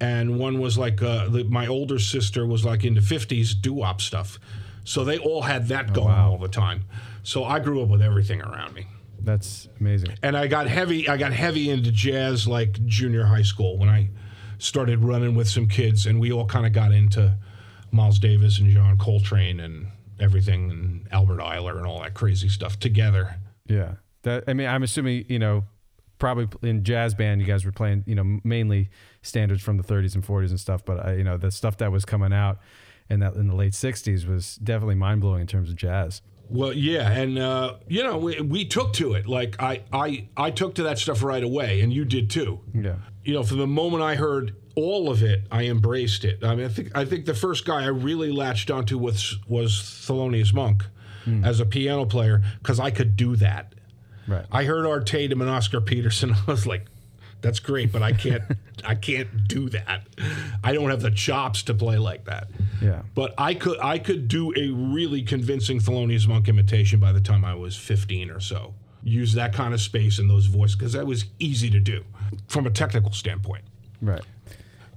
and 0.01 0.38
one 0.38 0.61
was 0.61 0.77
like 0.77 1.03
uh, 1.03 1.29
the, 1.29 1.44
my 1.44 1.66
older 1.66 1.99
sister 1.99 2.46
was 2.46 2.64
like 2.64 2.85
into 2.85 3.01
'50s 3.01 3.61
doo-wop 3.61 4.01
stuff. 4.01 4.38
So 4.85 5.05
they 5.05 5.18
all 5.18 5.42
had 5.42 5.68
that 5.68 5.92
going 5.92 6.14
all 6.14 6.38
the 6.38 6.49
time. 6.49 6.85
So 7.22 7.44
I 7.44 7.59
grew 7.59 7.83
up 7.83 7.88
with 7.88 8.03
everything 8.03 8.40
around 8.40 8.75
me. 8.75 8.87
That's 9.20 9.68
amazing. 9.81 10.11
And 10.22 10.37
I 10.37 10.46
got 10.46 10.68
heavy. 10.68 11.09
I 11.09 11.16
got 11.16 11.33
heavy 11.33 11.70
into 11.70 11.90
jazz 11.90 12.46
like 12.46 12.85
junior 12.87 13.25
high 13.25 13.42
school 13.42 13.77
when 13.77 13.88
I 13.88 14.11
started 14.59 15.03
running 15.03 15.35
with 15.35 15.49
some 15.49 15.66
kids, 15.66 16.07
and 16.07 16.20
we 16.20 16.31
all 16.31 16.46
kind 16.46 16.66
of 16.66 16.72
got 16.72 16.92
into 16.92 17.37
Miles 17.90 18.18
Davis 18.18 18.59
and 18.61 18.70
John 18.70 18.96
Coltrane 18.99 19.59
and 19.59 19.88
everything, 20.20 20.70
and 20.70 21.09
Albert 21.11 21.40
Ayler 21.40 21.77
and 21.77 21.87
all 21.87 22.01
that 22.03 22.14
crazy 22.14 22.49
stuff 22.49 22.79
together. 22.79 23.37
Yeah. 23.66 23.94
That 24.26 24.42
I 24.48 24.54
mean, 24.54 24.66
I'm 24.66 24.82
assuming 24.82 25.24
you 25.28 25.38
know, 25.38 25.64
probably 26.18 26.48
in 26.68 26.82
jazz 26.82 27.14
band, 27.14 27.40
you 27.40 27.46
guys 27.46 27.64
were 27.64 27.70
playing 27.70 28.02
you 28.06 28.16
know 28.16 28.40
mainly 28.42 28.90
standards 29.22 29.62
from 29.62 29.76
the 29.76 29.84
30s 29.84 30.16
and 30.16 30.26
40s 30.26 30.50
and 30.50 30.58
stuff. 30.58 30.84
But 30.84 31.06
uh, 31.06 31.12
you 31.12 31.22
know, 31.22 31.36
the 31.36 31.52
stuff 31.52 31.76
that 31.78 31.92
was 31.92 32.04
coming 32.04 32.32
out 32.32 32.58
in 33.08 33.20
that 33.20 33.34
in 33.34 33.46
the 33.46 33.54
late 33.54 33.72
60s 33.72 34.26
was 34.26 34.56
definitely 34.56 34.96
mind 34.96 35.20
blowing 35.20 35.42
in 35.42 35.46
terms 35.46 35.70
of 35.70 35.76
jazz. 35.76 36.22
Well, 36.50 36.72
yeah, 36.72 37.08
and 37.08 37.38
uh, 37.38 37.76
you 37.86 38.02
know, 38.02 38.18
we, 38.18 38.40
we 38.40 38.64
took 38.64 38.92
to 38.94 39.14
it. 39.14 39.28
Like 39.28 39.62
I, 39.62 39.82
I, 39.92 40.28
I 40.36 40.50
took 40.50 40.74
to 40.76 40.82
that 40.84 40.98
stuff 40.98 41.22
right 41.22 41.42
away, 41.42 41.80
and 41.80 41.92
you 41.92 42.04
did 42.04 42.28
too. 42.28 42.60
Yeah. 42.74 42.96
You 43.24 43.34
know, 43.34 43.44
from 43.44 43.58
the 43.58 43.66
moment 43.68 44.02
I 44.02 44.16
heard 44.16 44.56
all 44.74 45.08
of 45.08 45.22
it, 45.22 45.44
I 45.52 45.66
embraced 45.66 46.24
it. 46.24 46.44
I 46.44 46.56
mean, 46.56 46.66
I 46.66 46.68
think 46.68 46.96
I 46.96 47.04
think 47.04 47.26
the 47.26 47.34
first 47.34 47.64
guy 47.64 47.84
I 47.84 47.88
really 47.88 48.32
latched 48.32 48.72
onto 48.72 48.98
was 48.98 49.38
was 49.46 49.72
Thelonious 49.72 50.52
Monk 50.52 50.84
as 51.42 51.58
a 51.58 51.66
piano 51.66 52.04
player 52.04 52.40
because 52.58 52.78
I 52.78 52.92
could 52.92 53.16
do 53.16 53.34
that. 53.36 53.74
Right. 54.26 54.44
I 54.50 54.64
heard 54.64 54.86
Art 54.86 55.06
Tatum 55.06 55.40
and 55.40 55.50
Oscar 55.50 55.80
Peterson. 55.80 56.34
I 56.46 56.50
was 56.50 56.66
like, 56.66 56.86
That's 57.42 57.60
great, 57.60 57.92
but 57.92 58.02
I 58.02 58.12
can't 58.12 58.42
I 58.84 58.94
can't 58.94 59.48
do 59.48 59.68
that. 59.70 60.02
I 60.62 60.72
don't 60.72 60.90
have 60.90 61.02
the 61.02 61.10
chops 61.10 61.62
to 61.64 61.74
play 61.74 61.98
like 61.98 62.24
that. 62.24 62.48
Yeah. 62.80 63.02
But 63.14 63.34
I 63.38 63.54
could 63.54 63.78
I 63.80 63.98
could 63.98 64.28
do 64.28 64.52
a 64.56 64.70
really 64.70 65.22
convincing 65.22 65.78
Thelonious 65.80 66.26
Monk 66.26 66.48
imitation 66.48 67.00
by 67.00 67.12
the 67.12 67.20
time 67.20 67.44
I 67.44 67.54
was 67.54 67.76
15 67.76 68.30
or 68.30 68.40
so. 68.40 68.74
Use 69.02 69.34
that 69.34 69.52
kind 69.52 69.72
of 69.72 69.80
space 69.80 70.18
in 70.18 70.26
those 70.26 70.46
voices 70.46 70.76
because 70.76 70.92
that 70.94 71.06
was 71.06 71.26
easy 71.38 71.70
to 71.70 71.78
do 71.78 72.04
from 72.48 72.66
a 72.66 72.70
technical 72.70 73.12
standpoint. 73.12 73.62
Right. 74.02 74.22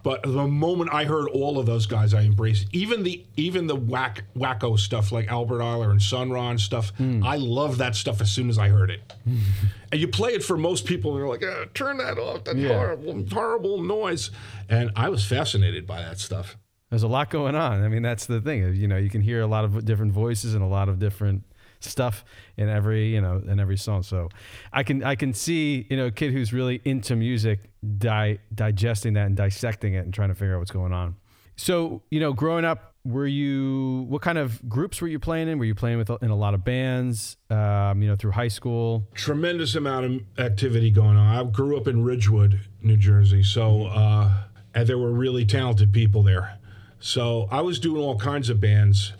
But 0.01 0.23
the 0.23 0.47
moment 0.47 0.91
I 0.93 1.03
heard 1.05 1.27
all 1.29 1.59
of 1.59 1.65
those 1.65 1.85
guys, 1.85 2.13
I 2.13 2.21
embraced 2.21 2.63
it. 2.63 2.69
even 2.75 3.03
the 3.03 3.25
even 3.35 3.67
the 3.67 3.75
whack 3.75 4.23
wacko 4.35 4.77
stuff 4.79 5.11
like 5.11 5.27
Albert 5.27 5.59
Ayler 5.59 5.91
and 5.91 6.01
Sun 6.01 6.31
Ra 6.31 6.49
and 6.49 6.59
stuff. 6.59 6.91
I 6.99 7.37
love 7.37 7.77
that 7.79 7.95
stuff 7.95 8.21
as 8.21 8.31
soon 8.31 8.49
as 8.49 8.57
I 8.57 8.69
heard 8.69 8.89
it. 8.91 9.13
and 9.91 9.99
you 10.01 10.07
play 10.07 10.31
it 10.31 10.43
for 10.43 10.57
most 10.57 10.85
people, 10.85 11.11
and 11.11 11.19
they're 11.21 11.27
like, 11.27 11.43
"Uh, 11.43 11.65
"Turn 11.73 11.97
that 11.97 12.17
off! 12.17 12.43
That 12.45 12.55
Yeah. 12.57 12.69
horrible, 12.69 13.25
horrible 13.31 13.81
noise." 13.83 14.31
And 14.69 14.91
I 14.95 15.09
was 15.09 15.25
fascinated 15.25 15.85
by 15.87 16.01
that 16.01 16.19
stuff. 16.19 16.57
There's 16.89 17.03
a 17.03 17.07
lot 17.07 17.29
going 17.29 17.55
on. 17.55 17.83
I 17.83 17.87
mean, 17.87 18.01
that's 18.01 18.25
the 18.25 18.41
thing. 18.41 18.73
You 18.73 18.87
know, 18.87 18.97
you 18.97 19.09
can 19.09 19.21
hear 19.21 19.41
a 19.41 19.47
lot 19.47 19.63
of 19.65 19.85
different 19.85 20.11
voices 20.11 20.53
and 20.55 20.63
a 20.63 20.67
lot 20.67 20.89
of 20.89 20.97
different 20.97 21.43
stuff 21.79 22.25
in 22.57 22.69
every 22.69 23.13
you 23.13 23.21
know 23.21 23.41
in 23.45 23.59
every 23.59 23.77
song. 23.77 24.03
So 24.03 24.29
I 24.71 24.83
can 24.83 25.03
I 25.03 25.15
can 25.15 25.33
see 25.33 25.87
you 25.89 25.97
know 25.97 26.07
a 26.07 26.11
kid 26.11 26.33
who's 26.33 26.53
really 26.53 26.81
into 26.85 27.15
music 27.15 27.69
di- 27.97 28.39
digesting 28.53 29.13
that 29.13 29.27
and 29.27 29.35
dissecting 29.35 29.93
it 29.93 29.99
and 29.99 30.13
trying 30.13 30.29
to 30.29 30.35
figure 30.35 30.55
out 30.55 30.59
what's 30.59 30.71
going 30.71 30.93
on. 30.93 31.15
So 31.55 32.03
you 32.09 32.19
know, 32.19 32.33
growing 32.33 32.65
up, 32.65 32.95
were 33.03 33.27
you 33.27 34.05
what 34.09 34.21
kind 34.21 34.37
of 34.37 34.67
groups 34.69 35.01
were 35.01 35.07
you 35.07 35.19
playing 35.19 35.47
in? 35.47 35.59
Were 35.59 35.65
you 35.65 35.75
playing 35.75 35.97
with 35.97 36.09
in 36.21 36.29
a 36.29 36.35
lot 36.35 36.53
of 36.53 36.63
bands? 36.63 37.37
Um, 37.49 38.01
you 38.01 38.09
know, 38.09 38.15
through 38.15 38.31
high 38.31 38.47
school. 38.47 39.07
tremendous 39.13 39.75
amount 39.75 40.05
of 40.05 40.21
activity 40.37 40.91
going 40.91 41.17
on. 41.17 41.27
I 41.35 41.49
grew 41.49 41.77
up 41.77 41.87
in 41.87 42.03
Ridgewood, 42.03 42.59
New 42.81 42.97
Jersey, 42.97 43.43
so 43.43 43.87
uh, 43.87 44.31
and 44.73 44.87
there 44.87 44.97
were 44.97 45.11
really 45.11 45.45
talented 45.45 45.91
people 45.91 46.23
there. 46.23 46.57
So 46.99 47.47
I 47.51 47.61
was 47.61 47.79
doing 47.79 48.01
all 48.01 48.17
kinds 48.17 48.49
of 48.49 48.59
bands. 48.59 49.13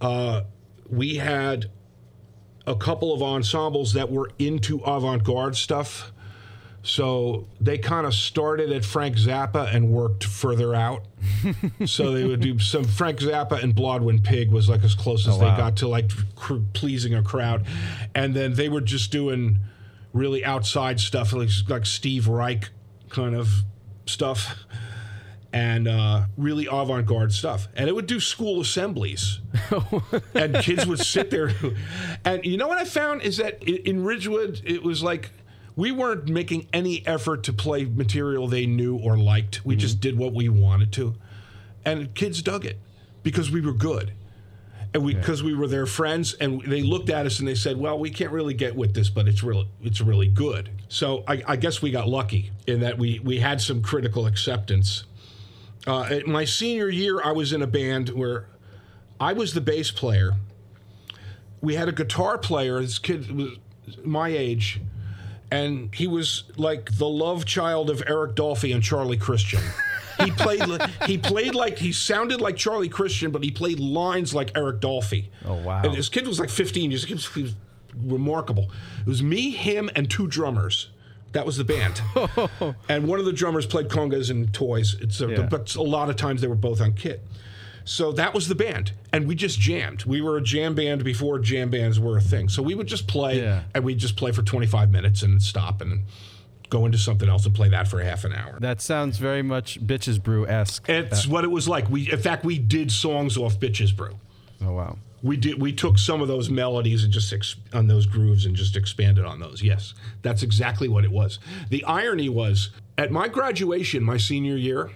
Uh, 0.00 0.42
we 0.88 1.16
had 1.16 1.70
a 2.66 2.74
couple 2.74 3.12
of 3.12 3.22
ensembles 3.22 3.92
that 3.92 4.10
were 4.10 4.30
into 4.38 4.78
avant-garde 4.80 5.56
stuff. 5.56 6.12
So 6.82 7.46
they 7.60 7.78
kind 7.78 8.06
of 8.06 8.12
started 8.12 8.70
at 8.70 8.84
Frank 8.84 9.16
Zappa 9.16 9.74
and 9.74 9.88
worked 9.88 10.24
further 10.24 10.74
out. 10.74 11.04
so 11.86 12.12
they 12.12 12.24
would 12.24 12.40
do 12.40 12.58
some 12.58 12.84
Frank 12.84 13.20
Zappa 13.20 13.62
and 13.62 13.74
Blodwyn 13.74 14.22
Pig 14.22 14.50
was 14.50 14.68
like 14.68 14.84
as 14.84 14.94
close 14.94 15.26
oh, 15.26 15.30
as 15.30 15.36
Oh, 15.36 15.40
they 15.40 15.46
got 15.56 15.76
to 15.78 15.88
like 15.88 16.10
cr- 16.36 16.56
pleasing 16.74 17.14
a 17.14 17.22
crowd, 17.22 17.66
and 18.14 18.34
then 18.34 18.52
they 18.54 18.68
were 18.68 18.82
just 18.82 19.10
doing 19.10 19.58
really 20.12 20.44
outside 20.44 21.00
stuff 21.00 21.32
like 21.32 21.48
like 21.68 21.86
Steve 21.86 22.28
Reich 22.28 22.68
kind 23.08 23.34
of 23.34 23.48
stuff, 24.04 24.64
and 25.54 25.86
uh, 25.86 26.24
really 26.36 26.66
avant-garde 26.66 27.32
stuff. 27.32 27.68
And 27.76 27.88
it 27.88 27.94
would 27.94 28.08
do 28.08 28.18
school 28.18 28.60
assemblies, 28.60 29.38
and 30.34 30.56
kids 30.56 30.84
would 30.84 30.98
sit 30.98 31.30
there. 31.30 31.52
And 32.24 32.44
you 32.44 32.56
know 32.56 32.66
what 32.66 32.78
I 32.78 32.84
found 32.84 33.22
is 33.22 33.36
that 33.36 33.62
in 33.62 34.02
Ridgewood, 34.04 34.62
it 34.64 34.82
was 34.82 35.00
like 35.00 35.30
we 35.76 35.92
weren't 35.92 36.28
making 36.28 36.66
any 36.72 37.06
effort 37.06 37.44
to 37.44 37.52
play 37.52 37.84
material 37.84 38.48
they 38.48 38.66
knew 38.66 38.98
or 38.98 39.16
liked. 39.16 39.64
We 39.64 39.76
just 39.76 40.00
did 40.00 40.18
what 40.18 40.34
we 40.34 40.48
wanted 40.48 40.92
to, 40.94 41.14
and 41.84 42.12
kids 42.16 42.42
dug 42.42 42.66
it 42.66 42.80
because 43.22 43.52
we 43.52 43.60
were 43.60 43.72
good. 43.72 44.12
And 44.92 45.04
we, 45.04 45.14
because 45.14 45.42
we 45.42 45.54
were 45.54 45.66
their 45.66 45.86
friends, 45.86 46.34
and 46.34 46.62
they 46.62 46.82
looked 46.82 47.10
at 47.10 47.26
us 47.26 47.38
and 47.40 47.48
they 47.48 47.56
said, 47.56 47.76
"Well, 47.76 47.98
we 47.98 48.10
can't 48.10 48.30
really 48.30 48.54
get 48.54 48.76
with 48.76 48.94
this, 48.94 49.08
but 49.08 49.26
it's 49.28 49.42
really, 49.42 49.68
it's 49.82 50.00
really 50.00 50.28
good." 50.28 50.70
So 50.88 51.24
I, 51.26 51.42
I 51.46 51.56
guess 51.56 51.82
we 51.82 51.90
got 51.90 52.08
lucky 52.08 52.50
in 52.66 52.80
that 52.80 52.98
we 52.98 53.20
we 53.20 53.38
had 53.38 53.60
some 53.60 53.82
critical 53.82 54.26
acceptance. 54.26 55.04
Uh, 55.86 56.20
my 56.26 56.44
senior 56.44 56.88
year, 56.88 57.20
I 57.22 57.32
was 57.32 57.52
in 57.52 57.62
a 57.62 57.66
band 57.66 58.10
where 58.10 58.46
I 59.20 59.32
was 59.32 59.52
the 59.54 59.60
bass 59.60 59.90
player. 59.90 60.32
We 61.60 61.74
had 61.74 61.88
a 61.88 61.92
guitar 61.92 62.38
player. 62.38 62.80
This 62.80 62.98
kid 62.98 63.30
was 63.30 63.58
my 64.02 64.28
age, 64.28 64.80
and 65.50 65.94
he 65.94 66.06
was 66.06 66.44
like 66.56 66.96
the 66.98 67.08
love 67.08 67.44
child 67.44 67.90
of 67.90 68.02
Eric 68.06 68.34
Dolphy 68.34 68.74
and 68.74 68.82
Charlie 68.82 69.16
Christian. 69.18 69.60
He 70.22 70.30
played. 70.30 70.62
he 71.06 71.18
played 71.18 71.54
like 71.54 71.78
he 71.78 71.92
sounded 71.92 72.40
like 72.40 72.56
Charlie 72.56 72.88
Christian, 72.88 73.30
but 73.30 73.42
he 73.42 73.50
played 73.50 73.78
lines 73.80 74.34
like 74.34 74.52
Eric 74.56 74.80
Dolphy. 74.80 75.26
Oh, 75.44 75.54
wow. 75.56 75.82
And 75.82 75.94
this 75.94 76.08
kid 76.08 76.26
was 76.26 76.38
like 76.40 76.50
15. 76.50 76.90
He 76.90 76.94
was, 76.94 77.04
he 77.04 77.14
was- 77.14 77.26
he 77.34 77.42
was 77.42 77.54
remarkable. 77.96 78.70
It 79.00 79.06
was 79.06 79.22
me, 79.22 79.50
him, 79.50 79.88
and 79.94 80.10
two 80.10 80.26
drummers. 80.26 80.88
That 81.34 81.44
was 81.44 81.56
the 81.58 81.64
band. 81.64 82.00
and 82.88 83.06
one 83.06 83.18
of 83.18 83.26
the 83.26 83.32
drummers 83.32 83.66
played 83.66 83.88
congas 83.88 84.30
and 84.30 84.52
toys. 84.54 84.96
It's 85.00 85.20
a, 85.20 85.28
Yeah. 85.28 85.42
but 85.50 85.74
a 85.74 85.82
lot 85.82 86.08
of 86.08 86.16
times 86.16 86.40
they 86.40 86.46
were 86.46 86.54
both 86.54 86.80
on 86.80 86.94
kit. 86.94 87.22
So 87.84 88.12
that 88.12 88.32
was 88.32 88.48
the 88.48 88.54
band, 88.54 88.92
and 89.12 89.28
we 89.28 89.34
just 89.34 89.60
jammed. 89.60 90.04
We 90.06 90.22
were 90.22 90.38
a 90.38 90.42
jam 90.42 90.74
band 90.74 91.04
before 91.04 91.38
jam 91.38 91.68
bands 91.68 92.00
were 92.00 92.16
a 92.16 92.20
thing. 92.22 92.48
So 92.48 92.62
we 92.62 92.74
would 92.74 92.86
just 92.86 93.06
play, 93.06 93.40
Yeah. 93.42 93.64
and 93.74 93.84
we'd 93.84 93.98
just 93.98 94.16
play 94.16 94.32
for 94.32 94.42
25 94.42 94.90
minutes 94.90 95.22
and 95.22 95.42
stop 95.42 95.82
and 95.82 96.04
go 96.70 96.86
into 96.86 96.96
something 96.96 97.28
else 97.28 97.44
and 97.44 97.54
play 97.54 97.68
that 97.68 97.86
for 97.86 98.00
half 98.02 98.24
an 98.24 98.32
hour. 98.32 98.56
That 98.58 98.80
sounds 98.80 99.18
very 99.18 99.42
much 99.42 99.86
Bitches 99.86 100.22
Brew 100.22 100.46
esque. 100.46 100.88
It's 100.88 101.26
uh, 101.26 101.30
what 101.30 101.44
it 101.44 101.50
was 101.50 101.68
like. 101.68 101.90
We, 101.90 102.10
in 102.10 102.18
fact, 102.18 102.42
we 102.42 102.58
did 102.58 102.90
songs 102.90 103.36
off 103.36 103.60
Bitches 103.60 103.94
Brew. 103.94 104.18
Oh 104.62 104.72
wow. 104.72 104.98
We 105.22 105.38
did. 105.38 105.60
We 105.60 105.72
took 105.72 105.98
some 105.98 106.20
of 106.20 106.28
those 106.28 106.50
melodies 106.50 107.02
and 107.02 107.12
just 107.12 107.32
ex- 107.32 107.56
on 107.72 107.86
those 107.86 108.04
grooves 108.04 108.44
and 108.44 108.54
just 108.54 108.76
expanded 108.76 109.24
on 109.24 109.40
those. 109.40 109.62
Yes, 109.62 109.94
that's 110.20 110.42
exactly 110.42 110.86
what 110.86 111.02
it 111.04 111.10
was. 111.10 111.38
The 111.70 111.82
irony 111.84 112.28
was 112.28 112.70
at 112.98 113.10
my 113.10 113.28
graduation, 113.28 114.04
my 114.04 114.18
senior 114.18 114.56
year, 114.56 114.90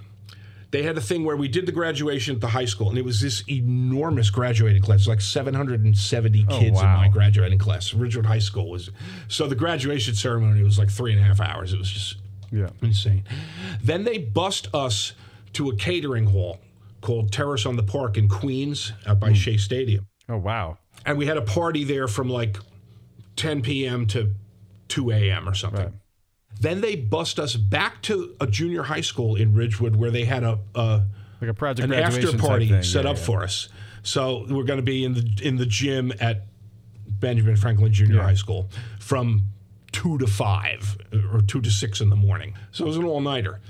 they 0.70 0.82
had 0.82 0.98
a 0.98 1.00
thing 1.00 1.24
where 1.24 1.36
we 1.36 1.48
did 1.48 1.64
the 1.64 1.72
graduation 1.72 2.34
at 2.34 2.40
the 2.42 2.48
high 2.48 2.66
school, 2.66 2.90
and 2.90 2.98
it 2.98 3.04
was 3.04 3.20
this 3.20 3.42
enormous 3.48 4.28
graduating 4.28 4.82
class, 4.82 5.06
like 5.06 5.22
770 5.22 6.44
kids 6.44 6.62
in 6.62 6.74
wow. 6.74 6.98
my 6.98 7.08
graduating 7.08 7.58
class. 7.58 7.94
Ridgewood 7.94 8.26
High 8.26 8.38
School 8.38 8.68
was 8.68 8.90
so 9.28 9.46
the 9.46 9.54
graduation 9.54 10.14
ceremony 10.14 10.62
was 10.62 10.78
like 10.78 10.90
three 10.90 11.12
and 11.12 11.20
a 11.20 11.24
half 11.24 11.40
hours. 11.40 11.72
It 11.72 11.78
was 11.78 11.90
just 11.90 12.16
Yeah. 12.52 12.68
insane. 12.82 13.24
Then 13.82 14.04
they 14.04 14.18
bust 14.18 14.68
us 14.74 15.14
to 15.54 15.70
a 15.70 15.76
catering 15.76 16.26
hall 16.26 16.60
called 17.00 17.32
Terrace 17.32 17.66
on 17.66 17.76
the 17.76 17.82
Park 17.82 18.16
in 18.16 18.28
Queens, 18.28 18.92
out 19.06 19.20
by 19.20 19.28
hmm. 19.28 19.34
Shea 19.34 19.56
Stadium 19.56 20.06
Oh 20.28 20.36
wow. 20.36 20.78
and 21.06 21.16
we 21.16 21.26
had 21.26 21.36
a 21.36 21.42
party 21.42 21.84
there 21.84 22.08
from 22.08 22.28
like 22.28 22.58
10 23.36 23.62
p.m. 23.62 24.06
to 24.08 24.32
2 24.88 25.10
a.m. 25.12 25.48
or 25.48 25.54
something. 25.54 25.84
Right. 25.84 25.92
Then 26.60 26.80
they 26.80 26.96
bust 26.96 27.38
us 27.38 27.54
back 27.56 28.02
to 28.02 28.34
a 28.40 28.46
junior 28.46 28.82
high 28.82 29.00
school 29.00 29.36
in 29.36 29.54
Ridgewood 29.54 29.94
where 29.94 30.10
they 30.10 30.24
had 30.24 30.42
a, 30.42 30.58
a 30.74 31.04
Like 31.40 31.50
a 31.50 31.54
project 31.54 31.84
an 31.84 31.90
graduation 31.90 32.34
after 32.34 32.38
party 32.38 32.82
set 32.82 33.04
Yeah, 33.04 33.10
up 33.12 33.16
yeah. 33.16 33.22
for 33.22 33.42
us. 33.44 33.68
So 34.02 34.44
we're 34.48 34.64
going 34.64 34.78
to 34.78 34.82
be 34.82 35.04
in 35.04 35.14
the 35.14 35.38
in 35.42 35.56
the 35.56 35.66
gym 35.66 36.12
at 36.20 36.46
Benjamin 37.08 37.56
Franklin 37.56 37.92
Junior 37.92 38.22
High 38.22 38.34
School 38.34 38.70
from 38.98 39.44
two 39.92 40.18
to 40.18 40.26
five 40.26 40.98
or 41.32 41.40
two 41.42 41.60
to 41.60 41.70
six 41.70 42.00
in 42.00 42.10
the 42.10 42.16
morning. 42.16 42.54
So 42.72 42.84
it 42.84 42.88
was 42.88 42.96
an 42.96 43.04
all 43.04 43.20
nighter. 43.20 43.60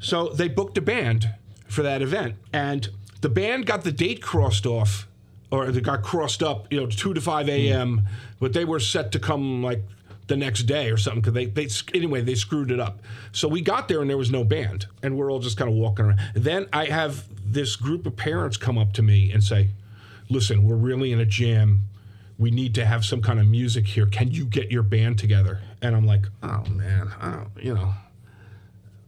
So 0.00 0.28
they 0.28 0.48
booked 0.48 0.76
a 0.78 0.80
band 0.80 1.30
for 1.70 1.82
that 1.82 2.02
event, 2.02 2.34
and 2.52 2.88
the 3.20 3.28
band 3.28 3.66
got 3.66 3.84
the 3.84 3.92
date 3.92 4.22
crossed 4.22 4.66
off, 4.66 5.06
or 5.50 5.70
they 5.70 5.80
got 5.80 6.02
crossed 6.02 6.42
up, 6.42 6.72
you 6.72 6.80
know, 6.80 6.86
two 6.86 7.14
to 7.14 7.20
five 7.20 7.46
hmm. 7.46 7.52
a.m. 7.52 8.02
But 8.38 8.52
they 8.52 8.64
were 8.64 8.80
set 8.80 9.12
to 9.12 9.18
come 9.18 9.62
like 9.62 9.82
the 10.26 10.36
next 10.36 10.62
day 10.62 10.90
or 10.90 10.96
something 10.96 11.20
because 11.20 11.34
they, 11.34 11.46
they 11.46 11.68
anyway 11.92 12.22
they 12.22 12.34
screwed 12.34 12.70
it 12.70 12.80
up. 12.80 13.00
So 13.32 13.48
we 13.48 13.60
got 13.60 13.88
there 13.88 14.00
and 14.00 14.08
there 14.08 14.16
was 14.16 14.30
no 14.30 14.44
band, 14.44 14.86
and 15.02 15.16
we're 15.16 15.30
all 15.30 15.40
just 15.40 15.56
kind 15.56 15.70
of 15.70 15.76
walking 15.76 16.06
around. 16.06 16.20
Then 16.34 16.66
I 16.72 16.86
have 16.86 17.24
this 17.44 17.76
group 17.76 18.06
of 18.06 18.16
parents 18.16 18.56
come 18.56 18.78
up 18.78 18.92
to 18.94 19.02
me 19.02 19.32
and 19.32 19.42
say, 19.42 19.70
"Listen, 20.28 20.64
we're 20.64 20.76
really 20.76 21.12
in 21.12 21.20
a 21.20 21.26
jam. 21.26 21.82
We 22.38 22.50
need 22.50 22.74
to 22.76 22.86
have 22.86 23.04
some 23.04 23.20
kind 23.20 23.38
of 23.38 23.46
music 23.46 23.86
here. 23.86 24.06
Can 24.06 24.30
you 24.30 24.44
get 24.44 24.70
your 24.70 24.82
band 24.82 25.18
together?" 25.18 25.60
And 25.82 25.94
I'm 25.94 26.06
like, 26.06 26.26
"Oh 26.42 26.64
man, 26.70 27.10
I 27.20 27.30
don't, 27.32 27.64
you 27.64 27.74
know." 27.74 27.92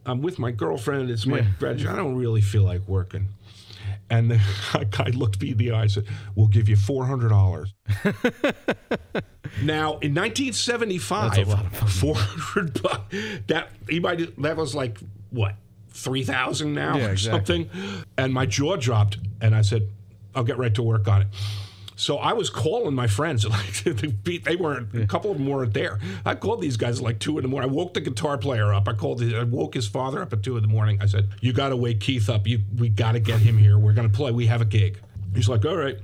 I'm 0.06 0.20
with 0.22 0.38
my 0.38 0.50
girlfriend. 0.50 1.10
It's 1.10 1.26
my 1.26 1.42
graduation. 1.58 1.92
I 1.92 1.96
don't 1.96 2.16
really 2.16 2.40
feel 2.40 2.64
like 2.64 2.86
working. 2.88 3.28
And 4.10 4.30
the 4.30 4.40
guy 4.90 5.08
looked 5.14 5.40
me 5.40 5.52
in 5.52 5.56
the 5.58 5.70
eye 5.72 5.82
and 5.82 5.90
said, 5.90 6.06
We'll 6.34 6.48
give 6.48 6.68
you 6.68 6.76
$400. 6.76 7.68
now, 9.62 9.98
in 9.98 10.14
1975, 10.14 11.34
That's 11.34 11.48
a 11.48 11.50
lot 11.50 11.66
of 11.66 11.72
money. 11.72 11.92
400 11.92 12.82
bucks, 12.82 13.14
that, 13.46 13.70
he 13.88 14.00
might, 14.00 14.40
that 14.42 14.56
was 14.56 14.74
like, 14.74 14.98
what, 15.30 15.54
3000 15.90 16.74
now 16.74 16.96
Yeah, 16.96 17.06
or 17.06 17.12
exactly. 17.12 17.68
something? 17.68 18.04
And 18.18 18.34
my 18.34 18.46
jaw 18.46 18.76
dropped. 18.76 19.18
And 19.40 19.54
I 19.54 19.62
said, 19.62 19.88
I'll 20.34 20.44
get 20.44 20.58
right 20.58 20.74
to 20.74 20.82
work 20.82 21.08
on 21.08 21.22
it. 21.22 21.28
So 21.96 22.16
I 22.18 22.32
was 22.32 22.50
calling 22.50 22.94
my 22.94 23.06
friends. 23.06 23.46
Like 23.52 23.84
they 24.44 24.56
weren't. 24.56 24.94
A 24.94 25.06
couple 25.06 25.30
of 25.30 25.36
them 25.36 25.46
weren't 25.46 25.74
there. 25.74 25.98
I 26.24 26.34
called 26.34 26.62
these 26.62 26.76
guys 26.76 26.98
at 26.98 27.04
like 27.04 27.18
two 27.18 27.38
in 27.38 27.42
the 27.42 27.48
morning. 27.48 27.70
I 27.70 27.72
woke 27.72 27.92
the 27.94 28.00
guitar 28.00 28.38
player 28.38 28.72
up. 28.72 28.88
I 28.88 28.94
called. 28.94 29.22
I 29.22 29.44
woke 29.44 29.74
his 29.74 29.86
father 29.86 30.22
up 30.22 30.32
at 30.32 30.42
two 30.42 30.56
in 30.56 30.62
the 30.62 30.68
morning. 30.68 30.98
I 31.02 31.06
said, 31.06 31.28
"You 31.40 31.52
got 31.52 31.68
to 31.68 31.76
wake 31.76 32.00
Keith 32.00 32.30
up. 32.30 32.46
You 32.46 32.60
we 32.78 32.88
got 32.88 33.12
to 33.12 33.20
get 33.20 33.40
him 33.40 33.58
here. 33.58 33.78
We're 33.78 33.92
gonna 33.92 34.08
play. 34.08 34.30
We 34.32 34.46
have 34.46 34.60
a 34.60 34.64
gig." 34.64 34.98
He's 35.34 35.48
like, 35.48 35.64
"All 35.64 35.76
right." 35.76 35.98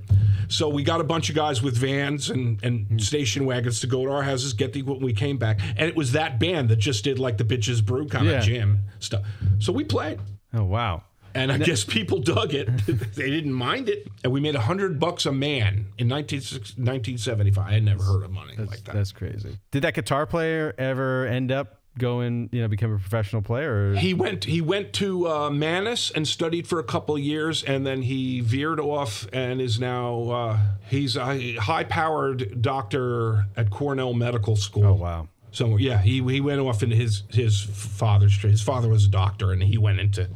So 0.49 0.69
we 0.69 0.83
got 0.83 1.01
a 1.01 1.05
bunch 1.05 1.29
of 1.29 1.37
guys 1.37 1.63
with 1.63 1.77
vans 1.77 2.31
and, 2.31 2.63
and 2.65 2.87
hmm. 2.87 2.99
station 2.99 3.45
wagons 3.45 3.81
to 3.81 3.87
go 3.87 4.05
to 4.05 4.11
our 4.11 4.23
houses, 4.23 4.53
get 4.55 4.73
the 4.73 4.81
equipment. 4.81 5.05
We 5.05 5.13
came 5.13 5.37
back, 5.37 5.61
and 5.61 5.89
it 5.89 5.97
was 5.97 6.13
that 6.13 6.39
band 6.39 6.71
that 6.71 6.77
just 6.77 7.05
did 7.05 7.19
like 7.19 7.37
the 7.39 7.45
bitches 7.45 7.85
brew 7.85 8.07
kind 8.07 8.27
Yeah. 8.27 8.39
of 8.39 8.45
jam 8.45 8.81
stuff. 8.99 9.25
So 9.59 9.73
we 9.73 9.85
played. 9.85 10.21
Oh 10.55 10.65
wow. 10.65 11.03
And 11.39 11.53
I 11.53 11.59
guess 11.59 11.85
people 11.85 12.19
dug 12.19 12.55
it. 12.55 12.67
they 12.87 13.31
didn't 13.31 13.53
mind 13.53 13.89
it. 13.89 14.09
And 14.25 14.33
we 14.33 14.41
made 14.41 14.55
a 14.55 14.61
hundred 14.61 14.99
bucks 14.99 15.27
a 15.27 15.33
man 15.33 15.87
in 15.99 16.09
19, 16.09 16.39
1975. 16.39 17.67
I 17.67 17.73
had 17.73 17.85
never 17.85 18.03
heard 18.03 18.25
of 18.25 18.31
money 18.31 18.55
like 18.57 18.85
that. 18.85 18.95
That's 18.95 19.13
crazy. 19.13 19.59
Did 19.71 19.83
that 19.83 19.95
guitar 19.95 20.27
player 20.27 20.75
ever 20.79 21.27
end 21.27 21.53
up 21.53 21.81
going, 21.97 22.49
you 22.53 22.63
know, 22.63 22.69
become 22.69 22.93
a 22.93 22.99
professional 22.99 23.43
player? 23.43 23.91
Or? 23.91 23.95
He 23.95 24.15
went. 24.15 24.45
He 24.45 24.61
went 24.61 24.93
to 24.95 25.29
uh, 25.29 25.51
Mannes 25.51 26.11
and 26.15 26.27
studied 26.27 26.67
for 26.67 26.79
a 26.79 26.85
couple 26.85 27.15
of 27.15 27.21
years, 27.21 27.63
and 27.65 27.87
then 27.87 28.03
he 28.03 28.41
veered 28.41 28.81
off 28.81 29.29
and 29.33 29.61
is 29.61 29.79
now 29.79 30.23
uh, 30.31 30.59
he's 30.87 31.17
a 31.17 31.57
high-powered 31.57 32.63
doctor 32.63 33.45
at 33.57 33.71
Cornell 33.71 34.15
Medical 34.15 34.57
School. 34.57 34.87
oh 34.87 34.95
wow. 34.95 35.29
So 35.51 35.77
yeah, 35.77 35.99
he 35.99 36.23
he 36.23 36.41
went 36.41 36.61
off 36.61 36.83
into 36.83 36.95
his 36.95 37.23
his 37.31 37.63
father's 37.63 38.37
trade. 38.37 38.51
His 38.51 38.63
father 38.63 38.89
was 38.89 39.07
a 39.07 39.11
doctor, 39.11 39.51
and 39.51 39.63
he 39.63 39.79
went 39.79 39.99
into 39.99 40.29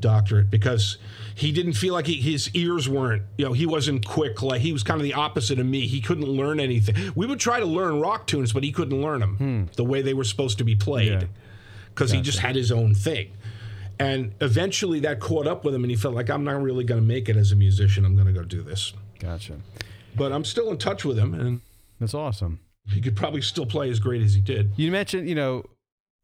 doctorate 0.00 0.50
because 0.50 0.98
he 1.34 1.52
didn't 1.52 1.74
feel 1.74 1.94
like 1.94 2.06
he, 2.06 2.14
his 2.20 2.50
ears 2.54 2.88
weren't. 2.88 3.22
You 3.36 3.44
know, 3.46 3.52
he 3.52 3.66
wasn't 3.66 4.06
quick. 4.06 4.42
Like 4.42 4.60
he 4.60 4.72
was 4.72 4.82
kind 4.82 5.00
of 5.00 5.04
the 5.04 5.14
opposite 5.14 5.58
of 5.58 5.66
me. 5.66 5.86
He 5.86 6.00
couldn't 6.00 6.26
learn 6.28 6.60
anything. 6.60 7.12
We 7.14 7.26
would 7.26 7.40
try 7.40 7.60
to 7.60 7.66
learn 7.66 8.00
rock 8.00 8.26
tunes, 8.26 8.52
but 8.52 8.62
he 8.64 8.72
couldn't 8.72 9.00
learn 9.00 9.20
them 9.20 9.70
the 9.76 9.84
way 9.84 10.02
they 10.02 10.14
were 10.14 10.24
supposed 10.24 10.58
to 10.58 10.64
be 10.64 10.74
played 10.76 11.12
Yeah. 11.22 11.28
because 11.94 12.10
he 12.10 12.20
just 12.20 12.38
had 12.40 12.56
his 12.56 12.70
own 12.72 12.94
thing. 12.94 13.32
And 14.00 14.32
eventually, 14.40 15.00
that 15.00 15.18
caught 15.18 15.48
up 15.48 15.64
with 15.64 15.74
him, 15.74 15.82
and 15.82 15.90
he 15.90 15.96
felt 15.96 16.14
like 16.14 16.30
I'm 16.30 16.44
not 16.44 16.62
really 16.62 16.84
going 16.84 17.00
to 17.00 17.06
make 17.06 17.28
it 17.28 17.36
as 17.36 17.50
a 17.50 17.56
musician. 17.56 18.04
I'm 18.04 18.14
going 18.14 18.28
to 18.28 18.32
go 18.32 18.44
do 18.44 18.62
this. 18.62 18.92
Gotcha. 19.18 19.54
But 20.14 20.30
I'm 20.32 20.44
still 20.44 20.70
in 20.70 20.78
touch 20.78 21.04
with 21.04 21.18
him, 21.18 21.34
and 21.34 21.60
That's 21.98 22.14
awesome. 22.14 22.60
he 22.92 23.00
could 23.00 23.16
probably 23.16 23.40
still 23.42 23.66
play 23.66 23.90
as 23.90 23.98
great 23.98 24.22
as 24.22 24.34
he 24.34 24.40
did. 24.40 24.70
You 24.76 24.92
mentioned, 24.92 25.28
you 25.28 25.34
know, 25.34 25.64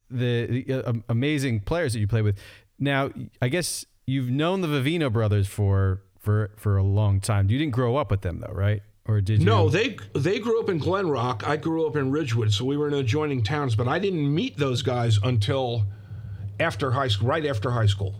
the, 0.08 0.46
the 0.66 0.88
uh, 0.88 0.92
amazing 1.08 1.60
players 1.60 1.92
that 1.94 1.98
you 1.98 2.06
play 2.06 2.22
with. 2.22 2.38
Now, 2.78 3.10
I 3.40 3.48
guess 3.48 3.84
you've 4.06 4.30
known 4.30 4.60
the 4.60 4.68
Vivino 4.68 5.12
brothers 5.12 5.46
for 5.46 6.02
for 6.18 6.50
for 6.56 6.76
a 6.76 6.82
long 6.82 7.20
time. 7.20 7.50
You 7.50 7.58
didn't 7.58 7.72
grow 7.72 7.96
up 7.96 8.10
with 8.10 8.22
them 8.22 8.40
though, 8.40 8.52
right? 8.52 8.82
Or 9.06 9.20
did 9.20 9.40
you? 9.40 9.46
No, 9.46 9.68
they 9.68 9.96
they 10.14 10.38
grew 10.38 10.60
up 10.60 10.68
in 10.68 10.78
Glen 10.78 11.08
Rock. 11.08 11.46
I 11.46 11.56
grew 11.56 11.86
up 11.86 11.96
in 11.96 12.10
Ridgewood, 12.10 12.52
so 12.52 12.64
we 12.64 12.76
were 12.76 12.88
in 12.88 12.94
adjoining 12.94 13.42
towns. 13.42 13.76
But 13.76 13.86
I 13.86 13.98
didn't 13.98 14.34
meet 14.34 14.56
those 14.56 14.82
guys 14.82 15.18
until 15.22 15.84
after 16.58 16.90
high 16.92 17.08
school, 17.08 17.28
right 17.28 17.44
after 17.44 17.70
high 17.70 17.86
school, 17.86 18.14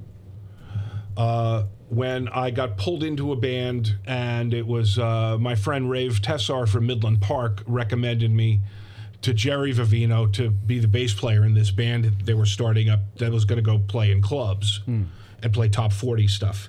uh, 1.16 1.64
when 1.88 2.28
I 2.28 2.50
got 2.50 2.76
pulled 2.76 3.02
into 3.02 3.32
a 3.32 3.36
band, 3.36 3.96
and 4.06 4.52
it 4.52 4.66
was 4.66 4.98
uh, 4.98 5.38
my 5.40 5.54
friend 5.54 5.88
Rave 5.88 6.20
Tesar 6.20 6.68
from 6.68 6.86
Midland 6.86 7.22
Park 7.22 7.62
recommended 7.66 8.30
me 8.30 8.60
to 9.24 9.32
Jerry 9.32 9.72
Vivino 9.72 10.30
to 10.34 10.50
be 10.50 10.78
the 10.78 10.88
bass 10.88 11.14
player 11.14 11.44
in 11.44 11.54
this 11.54 11.70
band 11.70 12.04
they 12.24 12.34
were 12.34 12.46
starting 12.46 12.90
up 12.90 13.00
that 13.16 13.32
was 13.32 13.46
going 13.46 13.56
to 13.56 13.62
go 13.62 13.78
play 13.78 14.10
in 14.10 14.20
clubs 14.20 14.82
hmm. 14.84 15.04
and 15.42 15.52
play 15.52 15.68
top 15.68 15.92
40 15.92 16.28
stuff. 16.28 16.68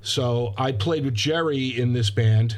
So 0.00 0.54
I 0.56 0.72
played 0.72 1.04
with 1.04 1.14
Jerry 1.14 1.78
in 1.78 1.92
this 1.92 2.10
band 2.10 2.56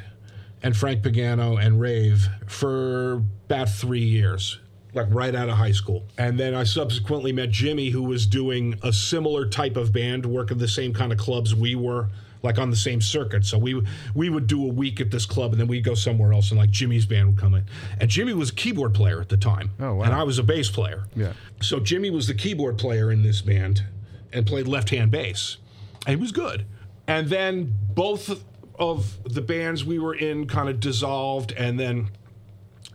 and 0.62 0.76
Frank 0.76 1.02
Pagano 1.02 1.58
and 1.60 1.80
Rave 1.80 2.28
for 2.46 3.24
about 3.46 3.70
three 3.70 4.04
years, 4.04 4.60
like 4.92 5.06
right 5.10 5.34
out 5.34 5.48
of 5.48 5.56
high 5.56 5.72
school. 5.72 6.04
And 6.18 6.38
then 6.38 6.54
I 6.54 6.64
subsequently 6.64 7.32
met 7.32 7.50
Jimmy, 7.50 7.88
who 7.88 8.02
was 8.02 8.26
doing 8.26 8.78
a 8.82 8.92
similar 8.92 9.48
type 9.48 9.76
of 9.76 9.92
band, 9.92 10.26
working 10.26 10.58
the 10.58 10.68
same 10.68 10.92
kind 10.92 11.10
of 11.10 11.18
clubs 11.18 11.54
we 11.54 11.74
were, 11.74 12.10
like 12.42 12.58
on 12.58 12.70
the 12.70 12.76
same 12.76 13.00
circuit. 13.00 13.44
So 13.44 13.58
we 13.58 13.82
we 14.14 14.28
would 14.30 14.46
do 14.46 14.64
a 14.64 14.68
week 14.72 15.00
at 15.00 15.10
this 15.10 15.26
club, 15.26 15.52
and 15.52 15.60
then 15.60 15.68
we'd 15.68 15.84
go 15.84 15.94
somewhere 15.94 16.32
else, 16.32 16.50
and 16.50 16.58
like 16.58 16.70
Jimmy's 16.70 17.06
band 17.06 17.28
would 17.28 17.38
come 17.38 17.54
in. 17.54 17.64
And 18.00 18.10
Jimmy 18.10 18.32
was 18.34 18.50
a 18.50 18.54
keyboard 18.54 18.94
player 18.94 19.20
at 19.20 19.28
the 19.28 19.36
time, 19.36 19.70
Oh, 19.80 19.94
wow. 19.94 20.04
and 20.04 20.12
I 20.14 20.22
was 20.24 20.38
a 20.38 20.42
bass 20.42 20.70
player. 20.70 21.04
Yeah. 21.14 21.32
So 21.60 21.78
Jimmy 21.80 22.10
was 22.10 22.26
the 22.26 22.34
keyboard 22.34 22.78
player 22.78 23.10
in 23.12 23.22
this 23.22 23.40
band 23.42 23.84
and 24.32 24.46
played 24.46 24.66
left-hand 24.66 25.10
bass. 25.10 25.58
And 26.06 26.16
he 26.16 26.20
was 26.20 26.32
good. 26.32 26.66
And 27.06 27.28
then 27.28 27.74
both 27.90 28.42
of 28.78 29.18
the 29.24 29.42
bands 29.42 29.84
we 29.84 29.98
were 29.98 30.14
in 30.14 30.46
kind 30.48 30.68
of 30.68 30.80
dissolved 30.80 31.52
and 31.52 31.78
then 31.78 32.08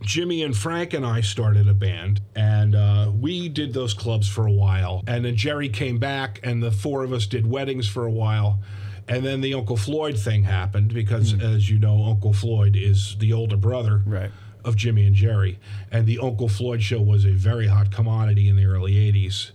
Jimmy 0.02 0.42
and 0.42 0.56
Frank 0.56 0.92
and 0.94 1.04
I 1.04 1.22
started 1.22 1.66
a 1.68 1.74
band, 1.74 2.20
and 2.36 2.76
uh, 2.76 3.10
we 3.12 3.48
did 3.48 3.74
those 3.74 3.94
clubs 3.94 4.28
for 4.28 4.46
a 4.46 4.52
while. 4.52 5.02
And 5.08 5.24
then 5.24 5.34
Jerry 5.34 5.68
came 5.68 5.98
back, 5.98 6.38
and 6.44 6.62
the 6.62 6.70
four 6.70 7.02
of 7.02 7.12
us 7.12 7.26
did 7.26 7.44
weddings 7.50 7.88
for 7.88 8.04
a 8.04 8.10
while. 8.10 8.60
And 9.08 9.24
then 9.24 9.40
the 9.40 9.54
Uncle 9.54 9.76
Floyd 9.76 10.18
thing 10.18 10.44
happened 10.44 10.92
because, 10.92 11.32
as 11.40 11.70
you 11.70 11.78
know, 11.78 12.04
Uncle 12.04 12.32
Floyd 12.32 12.76
is 12.76 13.16
the 13.18 13.32
older 13.32 13.56
brother 13.56 14.02
Right. 14.04 14.30
of 14.64 14.76
Jimmy 14.76 15.06
and 15.06 15.14
Jerry. 15.16 15.58
And 15.90 16.06
the 16.06 16.18
Uncle 16.18 16.48
Floyd 16.48 16.82
show 16.82 17.00
was 17.00 17.24
a 17.24 17.30
very 17.32 17.68
hot 17.68 17.90
commodity 17.90 18.48
in 18.48 18.56
the 18.56 18.66
early 18.66 18.94
80s. 18.94 19.52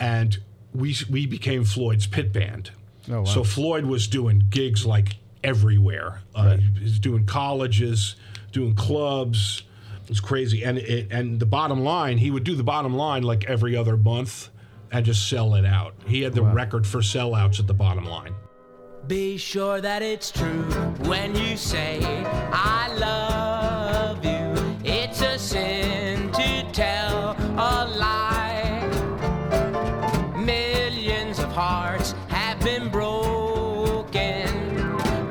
And 0.00 0.38
we, 0.74 0.96
we 1.08 1.24
became 1.26 1.64
Floyd's 1.64 2.06
pit 2.06 2.32
band. 2.32 2.70
Oh, 3.08 3.18
wow. 3.20 3.24
So 3.24 3.44
Floyd 3.44 3.84
was 3.86 4.08
doing 4.08 4.42
gigs 4.50 4.84
like 4.84 5.16
everywhere. 5.44 6.22
Uh, 6.34 6.56
He 6.56 6.82
was 6.82 6.98
doing 6.98 7.24
colleges, 7.26 8.16
doing 8.50 8.74
clubs. 8.74 9.62
It 10.02 10.08
was 10.08 10.20
crazy. 10.20 10.64
And, 10.64 10.78
it, 10.78 11.12
and 11.12 11.38
the 11.38 11.46
bottom 11.46 11.84
line, 11.84 12.18
he 12.18 12.32
would 12.32 12.42
do 12.44 12.56
the 12.56 12.64
bottom 12.64 12.94
line 12.96 13.22
like 13.22 13.44
every 13.44 13.76
other 13.76 13.96
month 13.96 14.48
and 14.90 15.06
just 15.06 15.28
sell 15.28 15.54
it 15.54 15.64
out. 15.64 15.94
He 16.06 16.22
had 16.22 16.32
the 16.34 16.42
record 16.42 16.86
for 16.86 16.98
sellouts 16.98 17.60
at 17.60 17.66
the 17.68 17.74
bottom 17.74 18.04
line. 18.04 18.34
Be 19.08 19.36
sure 19.36 19.80
that 19.80 20.02
it's 20.02 20.32
true 20.32 20.64
when 21.04 21.36
you 21.36 21.56
say, 21.56 22.00
I 22.52 22.92
love 22.98 24.24
you. 24.24 24.52
It's 24.84 25.22
a 25.22 25.38
sin 25.38 26.32
to 26.32 26.64
tell 26.72 27.36
a 27.56 27.86
lie. 27.96 28.82
Millions 30.36 31.38
of 31.38 31.52
hearts 31.52 32.16
have 32.26 32.58
been 32.60 32.88
broken 32.88 34.48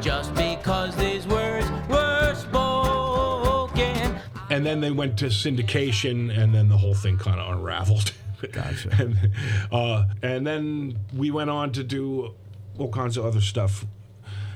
just 0.02 0.34
because 0.36 0.96
these 0.96 1.28
words 1.28 1.70
were 1.90 2.34
spoken. 2.36 4.18
And 4.50 4.66
then 4.66 4.80
they 4.80 4.92
went 4.92 5.18
to 5.18 5.26
syndication, 5.26 6.38
and 6.38 6.56
then 6.56 6.70
the 6.70 6.78
whole 6.78 6.96
thing 6.96 7.18
kind 7.18 7.42
of 7.42 7.58
unraveled. 7.58 8.14
Gotcha. 8.54 8.90
and, 9.00 9.32
uh, 9.70 10.06
and 10.22 10.48
then 10.48 10.98
we 11.14 11.30
went 11.30 11.50
on 11.50 11.74
to 11.74 11.84
do 11.84 12.36
all 12.78 12.90
kinds 12.90 13.18
of 13.18 13.26
other 13.26 13.42
stuff. 13.42 13.86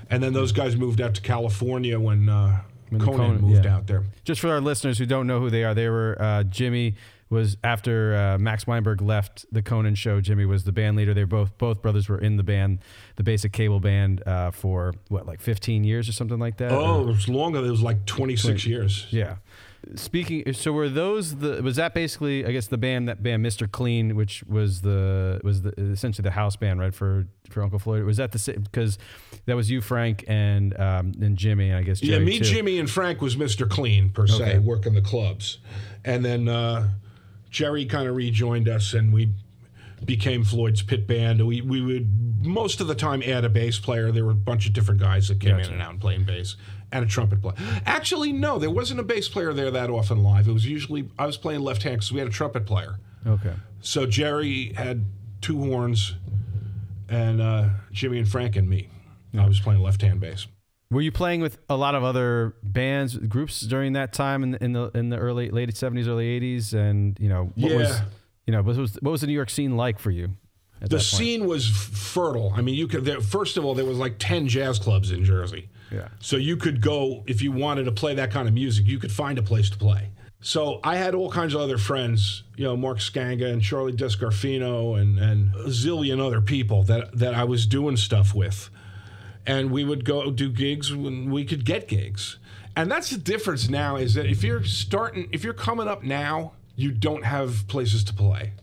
And 0.10 0.24
then 0.24 0.34
those 0.34 0.52
guys 0.52 0.76
moved 0.76 1.02
out 1.02 1.14
to 1.16 1.22
California 1.22 2.00
when, 2.00 2.28
uh, 2.30 2.62
When 2.90 3.00
Conan, 3.02 3.18
Conan- 3.20 3.42
moved 3.42 3.66
yeah. 3.66 3.76
out 3.76 3.88
there. 3.88 4.04
Just 4.24 4.42
for 4.42 4.50
our 4.50 4.60
listeners 4.62 4.98
who 4.98 5.06
don't 5.06 5.28
know 5.28 5.40
who 5.40 5.50
they 5.50 5.64
are, 5.64 5.74
they 5.76 5.90
were 5.90 6.18
uh, 6.20 6.44
Jimmy 6.44 6.96
was 7.30 7.58
after 7.64 8.16
uh, 8.16 8.38
Max 8.40 8.66
Weinberg 8.66 9.04
left 9.04 9.46
the 9.52 9.62
Conan 9.62 9.94
show. 9.94 10.20
Jimmy 10.20 10.46
was 10.46 10.64
the 10.64 10.72
band 10.72 10.98
leader. 10.98 11.14
They 11.14 11.26
both 11.26 11.56
both 11.60 11.80
brothers 11.84 12.10
were 12.10 12.18
in 12.18 12.38
the 12.38 12.44
band, 12.44 12.80
the 13.18 13.24
Basic 13.24 13.52
Cable 13.54 13.80
Band, 13.80 14.24
uh, 14.28 14.50
for 14.50 14.96
what 15.10 15.28
like 15.28 15.40
15 15.40 15.84
years 15.84 16.10
or 16.10 16.12
something 16.12 16.40
like 16.40 16.58
that. 16.58 16.72
Oh, 16.72 16.98
Or- 16.98 17.02
it 17.04 17.06
was 17.06 17.30
longer. 17.30 17.60
It 17.64 17.70
was 17.70 17.84
like 17.84 18.04
26 18.08 18.66
years. 18.66 19.06
yeah. 19.12 19.36
Speaking, 19.96 20.54
so 20.54 20.72
were 20.72 20.90
those 20.90 21.38
the 21.38 21.64
was 21.64 21.78
that 21.78 21.94
basically 21.94 22.46
I 22.46 22.52
guess 22.52 22.68
the 22.68 22.78
band 22.78 23.08
that 23.08 23.24
band 23.24 23.46
Mr. 23.46 23.70
Clean, 23.72 24.16
which 24.16 24.44
was 24.44 24.82
the 24.82 25.40
was 25.44 25.62
the 25.62 25.70
essentially 25.80 26.24
the 26.24 26.32
house 26.32 26.56
band 26.56 26.80
right 26.80 26.94
for 26.94 27.26
for 27.50 27.64
Uncle 27.64 27.80
Floyd. 27.80 28.04
Was 28.04 28.18
that 28.18 28.32
the 28.32 28.40
same 28.40 28.62
because 28.62 28.98
that 29.46 29.56
was 29.56 29.72
you 29.72 29.82
Frank 29.82 30.26
and 30.28 30.78
um 30.80 31.14
and 31.22 31.38
Jimmy 31.38 31.70
and 31.70 31.78
I 31.78 31.84
guess 31.84 32.04
Yeah, 32.04 32.20
me, 32.20 32.40
too. 32.40 32.44
Jimmy, 32.44 32.78
and 32.78 32.90
Frank 32.90 33.22
was 33.22 33.36
Mr. 33.36 33.68
Clean 33.70 34.10
per 34.10 34.28
se, 34.28 34.60
working 34.60 34.94
the 34.94 35.02
clubs, 35.02 35.60
and 36.04 36.24
then 36.26 36.48
uh, 36.50 36.90
Jerry 37.50 37.86
kind 37.86 38.08
of 38.08 38.16
rejoined 38.16 38.68
us, 38.68 38.94
and 38.94 39.14
we 39.14 39.30
became 40.06 40.44
Floyd's 40.44 40.82
pit 40.82 41.08
band. 41.08 41.46
We 41.46 41.62
we 41.62 41.82
would 41.82 42.46
most 42.46 42.80
of 42.82 42.88
the 42.88 42.96
time 42.96 43.24
add 43.26 43.44
a 43.46 43.50
bass 43.50 43.80
player. 43.80 44.12
There 44.12 44.26
were 44.26 44.32
a 44.32 44.36
bunch 44.36 44.66
of 44.66 44.74
different 44.74 45.00
guys 45.00 45.28
that 45.30 45.40
came 45.40 45.58
in 45.58 45.72
and 45.72 45.82
out 45.82 45.92
and 45.92 46.02
playing 46.02 46.26
bass, 46.26 46.56
and 46.92 47.06
a 47.06 47.08
trumpet 47.08 47.42
player. 47.42 47.56
Actually, 47.86 48.32
no, 48.32 48.58
there 48.60 48.70
wasn't 48.70 49.00
a 49.00 49.04
bass 49.04 49.28
player 49.28 49.54
there 49.54 49.72
that 49.72 49.90
often 49.90 50.24
live. 50.24 50.48
It 50.48 50.54
was 50.54 50.66
usually 50.66 51.10
I 51.18 51.26
was 51.26 51.38
playing 51.38 51.62
left 51.62 51.84
hand 51.84 51.98
because 51.98 52.12
we 52.12 52.20
had 52.20 52.28
a 52.28 52.32
trumpet 52.32 52.66
player. 52.66 52.98
Okay. 53.26 53.54
So 53.82 54.06
Jerry 54.06 54.74
had 54.74 55.06
two 55.42 55.60
horns, 55.60 56.16
and 57.08 57.42
uh, 57.42 57.70
Jimmy 57.92 58.20
and 58.20 58.28
Frank 58.28 58.56
and 58.56 58.70
me. 58.70 58.90
I 59.38 59.48
was 59.48 59.60
playing 59.60 59.82
left 59.82 60.02
hand 60.02 60.20
bass. 60.20 60.48
Were 60.92 61.02
you 61.02 61.12
playing 61.12 61.42
with 61.42 61.60
a 61.70 61.78
lot 61.78 61.94
of 61.94 62.04
other 62.04 62.56
bands, 62.64 63.16
groups 63.16 63.62
during 63.62 63.94
that 63.94 64.12
time 64.12 64.42
in 64.42 64.52
the 64.52 64.64
in 64.64 64.74
the, 64.74 64.92
in 64.96 65.10
the 65.10 65.18
early 65.18 65.52
late 65.52 65.76
seventies, 65.78 66.08
early 66.08 66.28
eighties, 66.28 66.74
and 66.74 67.16
you 67.20 67.30
know 67.30 67.52
what 67.56 67.74
was 67.74 68.02
you 68.48 68.52
know 68.54 68.64
what 68.64 68.76
was 68.76 68.98
what 69.02 69.12
was 69.12 69.22
the 69.22 69.28
New 69.28 69.34
York 69.34 69.52
scene 69.52 69.78
like 69.78 70.00
for 70.00 70.10
you? 70.10 70.30
At 70.82 70.90
The 70.90 71.00
scene 71.00 71.46
was 71.46 71.68
fertile. 71.68 72.54
I 72.56 72.62
mean, 72.62 72.74
you 72.74 72.88
could. 72.88 73.06
There, 73.06 73.22
first 73.22 73.58
of 73.58 73.66
all, 73.66 73.76
there 73.76 73.86
was 73.86 73.98
like 74.00 74.16
ten 74.18 74.48
jazz 74.48 74.80
clubs 74.80 75.12
in 75.12 75.24
Jersey. 75.24 75.70
So 76.20 76.38
you 76.38 76.58
could 76.58 76.82
go 76.82 77.24
if 77.28 77.42
you 77.42 77.52
wanted 77.52 77.86
to 77.86 77.92
play 77.92 78.16
that 78.16 78.32
kind 78.32 78.48
of 78.48 78.54
music. 78.54 78.86
You 78.86 79.00
could 79.00 79.12
find 79.12 79.38
a 79.38 79.44
place 79.44 79.70
to 79.70 79.78
play. 79.78 80.10
So 80.42 80.80
I 80.84 80.96
had 80.96 81.16
all 81.16 81.30
kinds 81.30 81.54
of 81.54 81.60
other 81.60 81.78
friends, 81.78 82.44
you 82.56 82.64
know, 82.64 82.78
Mark 82.78 83.00
Skanga 83.00 83.52
and 83.52 83.62
Charlie 83.62 83.94
Descarfino 83.94 85.00
and 85.00 85.20
and 85.20 85.54
a 85.56 85.66
zillion 85.66 86.26
other 86.26 86.42
people 86.42 86.84
that 86.84 87.18
that 87.18 87.34
I 87.34 87.44
was 87.44 87.66
doing 87.66 87.98
stuff 87.98 88.34
with, 88.34 88.70
and 89.46 89.70
we 89.70 89.84
would 89.84 90.06
go 90.06 90.32
do 90.32 90.50
gigs 90.50 90.96
when 90.96 91.30
we 91.30 91.44
could 91.44 91.66
get 91.66 91.88
gigs. 91.88 92.38
And 92.76 92.90
that's 92.90 93.10
the 93.10 93.18
difference 93.18 93.68
now 93.68 93.98
is 93.98 94.14
that 94.14 94.28
if 94.28 94.42
you're 94.42 94.64
starting, 94.64 95.28
if 95.34 95.44
you're 95.44 95.54
coming 95.54 95.90
up 95.90 96.04
now, 96.04 96.54
you 96.78 96.92
don't 96.92 97.26
have 97.26 97.68
places 97.68 98.06
to 98.06 98.14
play, 98.14 98.54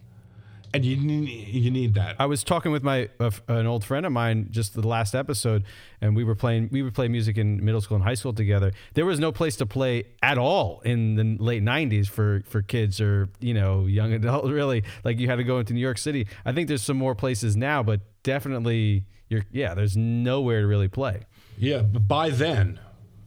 and 0.77 0.85
you 0.85 0.97
need 0.97 1.49
you 1.49 1.71
need 1.71 1.95
that. 1.95 2.17
I 2.19 2.27
was 2.27 2.45
talking 2.45 2.71
with 2.71 2.83
my 2.83 3.09
uh, 3.19 3.31
an 3.49 3.67
old 3.67 3.85
friend 3.85 4.05
of 4.05 4.13
mine 4.13 4.49
just 4.51 4.75
the 4.75 4.87
last 4.87 5.15
episode, 5.15 5.65
and 6.01 6.15
we 6.15 6.23
were 6.23 6.35
playing. 6.35 6.69
We 6.71 6.83
would 6.83 6.95
play 6.95 7.09
music 7.09 7.39
in 7.39 7.65
middle 7.65 7.81
school 7.81 7.97
and 7.97 8.05
high 8.05 8.15
school 8.15 8.35
together. 8.35 8.73
There 8.95 9.07
was 9.07 9.19
no 9.19 9.33
place 9.33 9.57
to 9.57 9.67
play 9.67 10.05
at 10.23 10.39
all 10.39 10.81
in 10.85 11.17
the 11.17 11.43
late 11.43 11.63
'90s 11.63 12.09
for 12.09 12.43
for 12.47 12.63
kids 12.63 13.01
or 13.01 13.29
you 13.41 13.55
know 13.55 13.87
young 13.87 14.13
adult. 14.19 14.45
Really, 14.51 14.85
like 15.03 15.19
you 15.19 15.29
had 15.29 15.37
to 15.37 15.45
go 15.45 15.59
into 15.59 15.73
New 15.73 15.81
York 15.81 15.99
City. 15.99 16.27
I 16.45 16.53
think 16.53 16.69
there's 16.69 16.83
some 16.83 16.99
more 16.99 17.15
places 17.15 17.57
now, 17.57 17.83
but 17.83 18.01
definitely, 18.23 19.07
you're 19.29 19.45
yeah. 19.51 19.75
There's 19.75 19.97
nowhere 19.97 20.61
to 20.61 20.67
really 20.67 20.89
play. 20.89 21.23
Yeah, 21.59 21.81
but 21.81 22.07
by 22.07 22.29
then, 22.29 22.79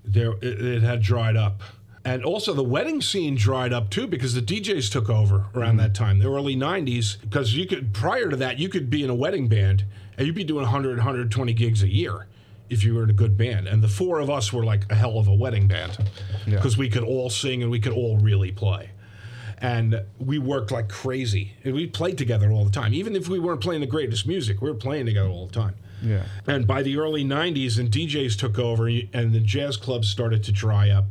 there 0.06 0.34
it, 0.34 0.62
it 0.62 0.84
had 0.84 1.02
dried 1.02 1.36
up. 1.36 1.64
And 2.06 2.24
also 2.24 2.54
the 2.54 2.64
wedding 2.64 3.02
scene 3.02 3.36
dried 3.36 3.74
up 3.74 3.89
too 3.89 4.08
because 4.08 4.34
the 4.34 4.41
DJs 4.41 4.91
took 4.91 5.10
over 5.10 5.45
around 5.54 5.78
that 5.78 5.93
time, 5.93 6.20
the 6.20 6.32
early 6.32 6.56
90s. 6.56 7.20
Because 7.22 7.56
you 7.56 7.68
could, 7.68 7.93
prior 7.93 8.30
to 8.30 8.36
that, 8.38 8.58
you 8.58 8.70
could 8.70 8.89
be 8.89 9.04
in 9.04 9.10
a 9.10 9.16
wedding 9.16 9.47
band 9.47 9.86
and 10.18 10.26
you'd 10.26 10.36
be 10.36 10.43
doing 10.43 10.64
100, 10.64 10.97
120 10.97 11.54
gigs 11.54 11.84
a 11.84 11.89
year 11.89 12.28
if 12.70 12.84
you 12.84 12.95
were 12.95 13.04
in 13.04 13.10
a 13.10 13.14
good 13.14 13.38
band. 13.38 13.68
And 13.68 13.84
the 13.84 13.88
four 13.88 14.20
of 14.20 14.30
us 14.30 14.54
were 14.54 14.64
like 14.64 14.89
a 14.91 14.95
hell 14.95 15.18
of 15.18 15.28
a 15.28 15.34
wedding 15.34 15.68
band 15.68 15.97
because 16.45 16.78
we 16.78 16.89
could 16.89 17.04
all 17.04 17.30
sing 17.30 17.62
and 17.62 17.72
we 17.72 17.80
could 17.80 17.93
all 17.93 18.18
really 18.18 18.52
play. 18.52 18.91
And 19.62 20.04
we 20.20 20.39
worked 20.39 20.72
like 20.72 20.88
crazy. 20.88 21.54
And 21.66 21.74
we 21.74 21.86
played 21.86 22.18
together 22.18 22.50
all 22.50 22.64
the 22.64 22.72
time. 22.72 22.93
Even 22.93 23.16
if 23.16 23.28
we 23.28 23.39
weren't 23.39 23.60
playing 23.60 23.82
the 23.82 23.88
greatest 23.88 24.26
music, 24.26 24.62
we 24.62 24.70
were 24.70 24.78
playing 24.78 25.06
together 25.06 25.28
all 25.28 25.47
the 25.47 25.54
time. 25.54 25.76
Yeah. 26.02 26.24
And 26.47 26.66
by 26.66 26.82
the 26.82 26.97
early 26.97 27.26
90s, 27.26 27.78
and 27.78 27.91
DJs 27.91 28.38
took 28.38 28.58
over, 28.58 28.88
and 28.88 29.34
the 29.34 29.41
jazz 29.41 29.76
clubs 29.76 30.08
started 30.08 30.45
to 30.45 30.54
dry 30.54 30.89
up. 30.89 31.06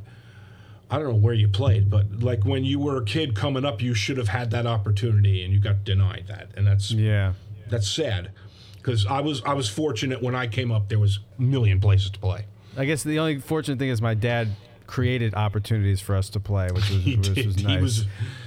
I 0.90 0.98
don't 0.98 1.08
know 1.08 1.14
where 1.14 1.34
you 1.34 1.48
played, 1.48 1.90
but 1.90 2.22
like 2.22 2.44
when 2.44 2.64
you 2.64 2.78
were 2.78 2.96
a 2.96 3.04
kid 3.04 3.34
coming 3.34 3.64
up, 3.64 3.82
you 3.82 3.94
should 3.94 4.16
have 4.16 4.28
had 4.28 4.50
that 4.52 4.66
opportunity, 4.66 5.44
and 5.44 5.52
you 5.52 5.60
got 5.60 5.84
denied 5.84 6.24
that, 6.28 6.50
and 6.56 6.66
that's 6.66 6.90
Yeah. 6.90 7.34
that's 7.68 7.88
sad. 7.88 8.30
Because 8.76 9.06
I 9.06 9.20
was 9.20 9.42
I 9.44 9.52
was 9.52 9.68
fortunate 9.68 10.22
when 10.22 10.34
I 10.34 10.46
came 10.46 10.72
up, 10.72 10.88
there 10.88 10.98
was 10.98 11.20
a 11.38 11.42
million 11.42 11.78
places 11.80 12.10
to 12.10 12.18
play. 12.18 12.46
I 12.76 12.84
guess 12.86 13.02
the 13.02 13.18
only 13.18 13.38
fortunate 13.38 13.78
thing 13.78 13.90
is 13.90 14.00
my 14.00 14.14
dad 14.14 14.48
created 14.86 15.34
opportunities 15.34 16.00
for 16.00 16.16
us 16.16 16.30
to 16.30 16.40
play, 16.40 16.68
which 16.72 16.88
was, 16.90 17.04
which 17.28 17.44
was 17.46 17.62
nice. 17.62 17.76
He 17.76 17.82
was 17.82 18.06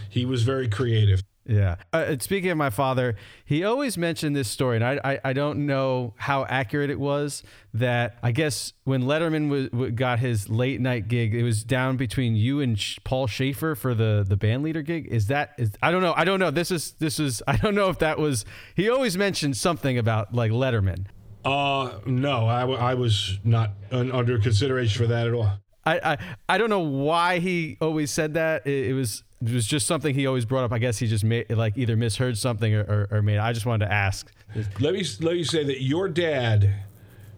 he 0.10 0.26
was 0.26 0.44
very 0.44 0.68
creative. 0.68 1.22
Yeah. 1.52 1.76
Uh, 1.92 2.16
speaking 2.20 2.50
of 2.50 2.58
my 2.58 2.70
father, 2.70 3.18
he 3.44 3.66
always 3.66 3.98
mentioned 3.98 4.38
this 4.38 4.48
story, 4.48 4.78
and 4.78 4.86
I, 4.86 5.00
I, 5.04 5.20
I 5.26 5.34
don't 5.34 5.66
know 5.66 6.14
how 6.16 6.46
accurate 6.46 6.90
it 6.90 7.00
was. 7.00 7.44
That 7.74 8.18
I 8.24 8.32
guess 8.32 8.72
when 8.86 9.04
Letterman 9.04 9.50
was, 9.50 9.68
w- 9.70 9.92
got 9.92 10.20
his 10.20 10.50
late 10.50 10.80
night 10.80 11.10
gig, 11.10 11.36
it 11.36 11.44
was 11.44 11.66
down 11.66 11.98
between 11.98 12.38
you 12.38 12.62
and 12.62 12.80
Sh- 12.80 13.00
Paul 13.04 13.28
Schaefer 13.28 13.76
for 13.76 13.94
the 13.94 14.26
the 14.28 14.38
band 14.38 14.64
leader 14.64 14.82
gig. 14.82 15.08
Is 15.08 15.28
that 15.28 15.52
is 15.58 15.72
I 15.84 15.92
don't 15.92 16.02
know. 16.02 16.14
I 16.16 16.24
don't 16.24 16.40
know. 16.40 16.52
This 16.52 16.72
is 16.72 16.94
this 17.00 17.20
is 17.20 17.44
I 17.48 17.58
don't 17.58 17.76
know 17.76 17.90
if 17.90 18.00
that 18.00 18.18
was. 18.18 18.46
He 18.76 18.90
always 18.90 19.18
mentioned 19.18 19.58
something 19.58 19.98
about 19.98 20.34
like 20.34 20.52
Letterman. 20.54 21.08
Uh, 21.44 22.00
no, 22.06 22.46
I, 22.48 22.62
w- 22.62 22.80
I 22.80 22.94
was 22.94 23.40
not 23.44 23.72
un- 23.92 24.12
under 24.12 24.38
consideration 24.40 25.02
for 25.02 25.08
that 25.08 25.28
at 25.28 25.34
all. 25.34 25.50
I, 25.86 26.00
I 26.14 26.18
I 26.48 26.58
don't 26.58 26.70
know 26.70 26.80
why 26.80 27.40
he 27.40 27.78
always 27.82 28.12
said 28.12 28.36
that. 28.36 28.66
It, 28.68 28.88
it 28.90 28.94
was 28.94 29.24
it 29.42 29.52
was 29.52 29.66
just 29.66 29.88
something 29.88 30.14
he 30.14 30.28
always 30.28 30.46
brought 30.46 30.64
up. 30.64 30.72
I 30.72 30.78
guess 30.78 31.00
he 31.00 31.08
just 31.08 31.24
made 31.24 31.50
like 31.50 31.78
either 31.78 31.96
misheard 31.96 32.38
something 32.38 32.74
or, 32.74 32.82
or, 32.82 33.18
or 33.18 33.22
made. 33.22 33.40
I 33.40 33.54
just 33.54 33.66
wanted 33.66 33.86
to 33.86 33.92
ask. 33.92 34.32
Let 34.80 34.94
me 34.94 35.04
let 35.20 35.36
me 35.36 35.44
say 35.44 35.64
that 35.64 35.82
your 35.82 36.08
dad 36.08 36.74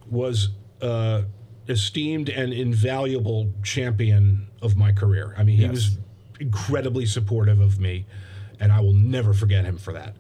was 0.10 0.50
uh, 0.82 1.24
esteemed 1.68 2.30
and 2.30 2.54
invaluable 2.54 3.54
champion 3.64 4.48
of 4.62 4.76
my 4.76 4.92
career. 4.92 5.34
I 5.38 5.44
mean, 5.44 5.58
he 5.58 5.68
was 5.68 5.98
incredibly 6.40 7.06
supportive 7.06 7.60
of 7.60 7.80
me, 7.80 8.06
and 8.60 8.72
I 8.72 8.82
will 8.82 8.94
never 8.94 9.34
forget 9.34 9.64
him 9.66 9.78
for 9.78 9.94
that. 9.94 10.16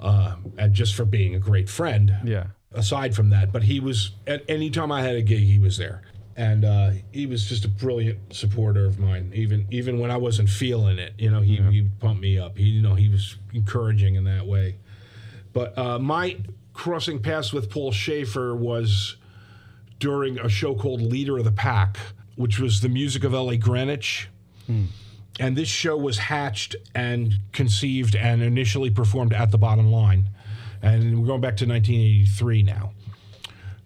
Uh, 0.00 0.36
and 0.56 0.72
just 0.72 0.94
for 0.94 1.04
being 1.04 1.34
a 1.34 1.38
great 1.40 1.68
friend. 1.68 2.14
Yeah. 2.24 2.46
Aside 2.70 3.16
from 3.16 3.30
that, 3.30 3.50
but 3.50 3.62
he 3.62 3.80
was 3.80 4.12
at 4.26 4.44
any 4.46 4.68
time 4.68 4.92
I 4.92 5.00
had 5.00 5.16
a 5.16 5.22
gig, 5.22 5.42
he 5.42 5.58
was 5.58 5.78
there, 5.78 6.02
and 6.38 6.64
uh, 6.64 6.90
he 7.10 7.26
was 7.26 7.44
just 7.44 7.64
a 7.64 7.68
brilliant 7.68 8.32
supporter 8.32 8.86
of 8.86 8.98
mine. 8.98 9.32
Even 9.34 9.66
even 9.70 9.98
when 9.98 10.12
I 10.12 10.16
wasn't 10.16 10.48
feeling 10.48 10.98
it, 10.98 11.12
you 11.18 11.30
know, 11.30 11.40
he 11.40 11.56
he 11.56 11.88
pumped 11.98 12.22
me 12.22 12.38
up. 12.38 12.56
He 12.56 12.64
you 12.64 12.80
know 12.80 12.94
he 12.94 13.08
was 13.08 13.36
encouraging 13.52 14.14
in 14.14 14.24
that 14.24 14.46
way. 14.46 14.76
But 15.52 15.76
uh, 15.76 15.98
my 15.98 16.38
crossing 16.72 17.20
paths 17.20 17.52
with 17.52 17.68
Paul 17.68 17.90
Schaefer 17.90 18.54
was 18.54 19.16
during 19.98 20.38
a 20.38 20.48
show 20.48 20.76
called 20.76 21.02
Leader 21.02 21.38
of 21.38 21.44
the 21.44 21.50
Pack, 21.50 21.98
which 22.36 22.60
was 22.60 22.80
the 22.80 22.88
music 22.88 23.24
of 23.24 23.34
Ellie 23.34 23.58
Greenwich. 23.58 24.28
And 25.40 25.56
this 25.56 25.68
show 25.68 25.96
was 25.96 26.18
hatched 26.18 26.76
and 26.94 27.34
conceived 27.52 28.14
and 28.14 28.42
initially 28.42 28.90
performed 28.90 29.32
at 29.32 29.50
the 29.50 29.58
bottom 29.58 29.90
line. 29.90 30.28
And 30.82 31.20
we're 31.20 31.26
going 31.26 31.40
back 31.40 31.56
to 31.56 31.66
1983 31.66 32.62
now. 32.62 32.92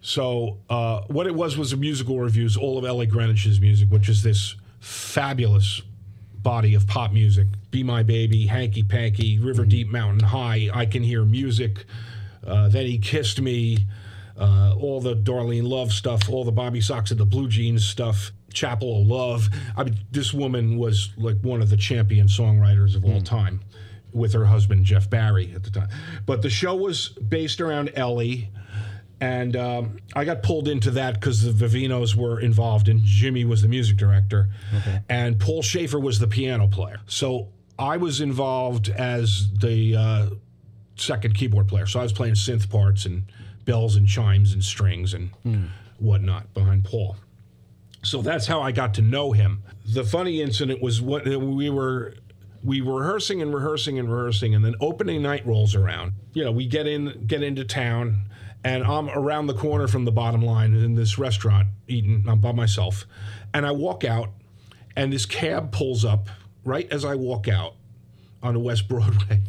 So 0.03 0.59
uh, 0.69 1.01
what 1.07 1.27
it 1.27 1.33
was 1.33 1.57
was 1.57 1.71
a 1.71 1.77
musical 1.77 2.19
reviews, 2.19 2.57
all 2.57 2.77
of 2.77 2.83
Ellie 2.83 3.07
Greenwich's 3.07 3.59
music, 3.61 3.89
which 3.89 4.09
is 4.09 4.21
this 4.21 4.55
fabulous 4.81 5.81
body 6.35 6.75
of 6.75 6.85
pop 6.85 7.13
music. 7.13 7.47
Be 7.71 7.83
My 7.83 8.03
Baby, 8.03 8.45
Hanky 8.45 8.83
Panky, 8.83 9.39
River 9.39 9.63
Deep 9.65 9.87
Mountain 9.87 10.27
High, 10.27 10.69
I 10.73 10.85
Can 10.85 11.03
Hear 11.03 11.23
Music, 11.23 11.85
uh, 12.45 12.67
Then 12.67 12.85
He 12.85 12.97
Kissed 12.97 13.39
Me, 13.39 13.77
uh, 14.37 14.75
all 14.77 14.99
the 14.99 15.15
Darlene 15.15 15.67
Love 15.67 15.93
stuff, 15.93 16.29
all 16.29 16.43
the 16.43 16.51
Bob 16.51 16.73
B. 16.73 16.79
Soxx 16.79 17.11
and 17.11 17.19
the 17.19 17.25
Blue 17.25 17.47
Jeans 17.47 17.85
stuff, 17.85 18.33
Chapel 18.53 19.01
of 19.01 19.07
Love. 19.07 19.47
I 19.77 19.85
mean, 19.85 19.95
this 20.11 20.33
woman 20.33 20.77
was 20.77 21.11
like 21.15 21.37
one 21.43 21.61
of 21.61 21.69
the 21.69 21.77
champion 21.77 22.27
songwriters 22.27 22.93
of 22.97 23.05
all 23.05 23.21
time 23.21 23.61
with 24.11 24.33
her 24.33 24.45
husband, 24.45 24.83
Jeff 24.83 25.09
Barry, 25.09 25.53
at 25.55 25.63
the 25.63 25.71
time. 25.71 25.87
But 26.25 26.41
the 26.41 26.49
show 26.49 26.75
was 26.75 27.09
based 27.09 27.61
around 27.61 27.93
Ellie. 27.95 28.49
And 29.23 29.55
um, 29.55 29.97
I 30.15 30.25
got 30.25 30.43
pulled 30.43 30.67
into 30.67 30.91
that 30.91 31.13
because 31.13 31.41
the 31.43 31.51
Vivinos 31.65 32.13
were 32.15 32.39
involved, 32.41 32.89
and 32.89 32.99
Jimmy 33.03 33.45
was 33.45 33.61
the 33.61 33.69
music 33.69 33.95
director, 33.97 34.49
and 35.07 35.39
Paul 35.39 35.61
Schaefer 35.61 35.99
was 35.99 36.19
the 36.19 36.27
piano 36.27 36.67
player. 36.67 36.99
So 37.07 37.47
I 37.79 37.95
was 37.97 38.19
involved 38.19 38.89
as 38.89 39.47
the 39.61 39.95
uh, 39.95 40.29
second 40.95 41.35
keyboard 41.35 41.67
player. 41.69 41.85
So 41.85 41.99
I 42.01 42.03
was 42.03 42.11
playing 42.11 42.35
synth 42.35 42.69
parts 42.69 43.05
and 43.05 43.23
bells 43.65 43.95
and 43.95 44.07
chimes 44.07 44.51
and 44.53 44.61
strings 44.63 45.13
and 45.13 45.29
whatnot 45.99 46.53
behind 46.53 46.83
Paul. 46.83 47.15
So 48.03 48.21
that's 48.21 48.47
how 48.47 48.61
I 48.61 48.73
got 48.73 48.93
to 48.95 49.01
know 49.01 49.31
him. 49.31 49.63
The 49.85 50.03
funny 50.03 50.41
incident 50.41 50.81
was 50.81 51.01
what 51.01 51.25
we 51.25 51.69
were 51.69 52.15
we 52.61 52.81
were 52.81 52.99
rehearsing 53.01 53.41
and 53.41 53.53
rehearsing 53.53 53.99
and 53.99 54.11
rehearsing, 54.11 54.53
and 54.55 54.63
then 54.65 54.75
opening 54.81 55.21
night 55.21 55.45
rolls 55.45 55.75
around. 55.75 56.13
You 56.33 56.43
know, 56.43 56.51
we 56.51 56.67
get 56.67 56.87
in 56.87 57.25
get 57.25 57.41
into 57.41 57.63
town, 57.63 58.29
and 58.63 58.83
I'm 58.83 59.09
around 59.09 59.47
the 59.47 59.53
corner 59.53 59.87
from 59.87 60.05
the 60.05 60.11
bottom 60.11 60.41
line 60.41 60.73
in 60.73 60.95
this 60.95 61.17
restaurant 61.17 61.67
eating. 61.87 62.25
I'm 62.27 62.39
by 62.39 62.51
myself, 62.51 63.05
and 63.53 63.65
I 63.65 63.71
walk 63.71 64.03
out, 64.03 64.29
and 64.95 65.11
this 65.11 65.25
cab 65.25 65.71
pulls 65.71 66.03
up 66.05 66.29
right 66.63 66.87
as 66.91 67.03
I 67.05 67.15
walk 67.15 67.47
out 67.47 67.75
on 68.41 68.53
the 68.53 68.59
West 68.59 68.87
Broadway. 68.89 69.41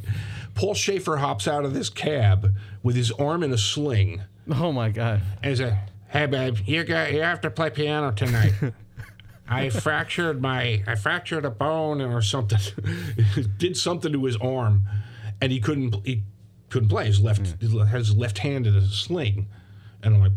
Paul 0.54 0.74
Schaefer 0.74 1.16
hops 1.16 1.48
out 1.48 1.64
of 1.64 1.74
this 1.74 1.90
cab 1.90 2.54
with 2.82 2.94
his 2.96 3.10
arm 3.12 3.42
in 3.42 3.52
a 3.52 3.58
sling 3.58 4.22
Oh 4.50 4.70
my 4.72 4.90
god. 4.90 5.20
and 5.42 5.50
he 5.50 5.56
said, 5.56 5.78
"Hey, 6.08 6.26
babe, 6.26 6.58
you 6.66 6.84
got 6.84 7.12
you 7.12 7.22
have 7.22 7.40
to 7.40 7.50
play 7.50 7.70
piano 7.70 8.12
tonight. 8.12 8.52
I 9.48 9.68
fractured 9.68 10.40
my 10.40 10.82
I 10.86 10.94
fractured 10.94 11.44
a 11.44 11.50
bone 11.50 12.00
or 12.00 12.22
something. 12.22 12.58
Did 13.58 13.76
something 13.76 14.12
to 14.12 14.24
his 14.24 14.36
arm, 14.36 14.84
and 15.40 15.50
he 15.52 15.60
couldn't 15.60 15.96
he 16.06 16.22
couldn't 16.74 16.88
play. 16.88 17.06
His 17.06 17.20
left 17.20 17.54
has 17.62 18.08
his 18.08 18.16
left 18.16 18.38
hand 18.38 18.66
in 18.66 18.74
a 18.74 18.82
sling, 18.86 19.46
and 20.02 20.14
I'm 20.14 20.20
like." 20.20 20.32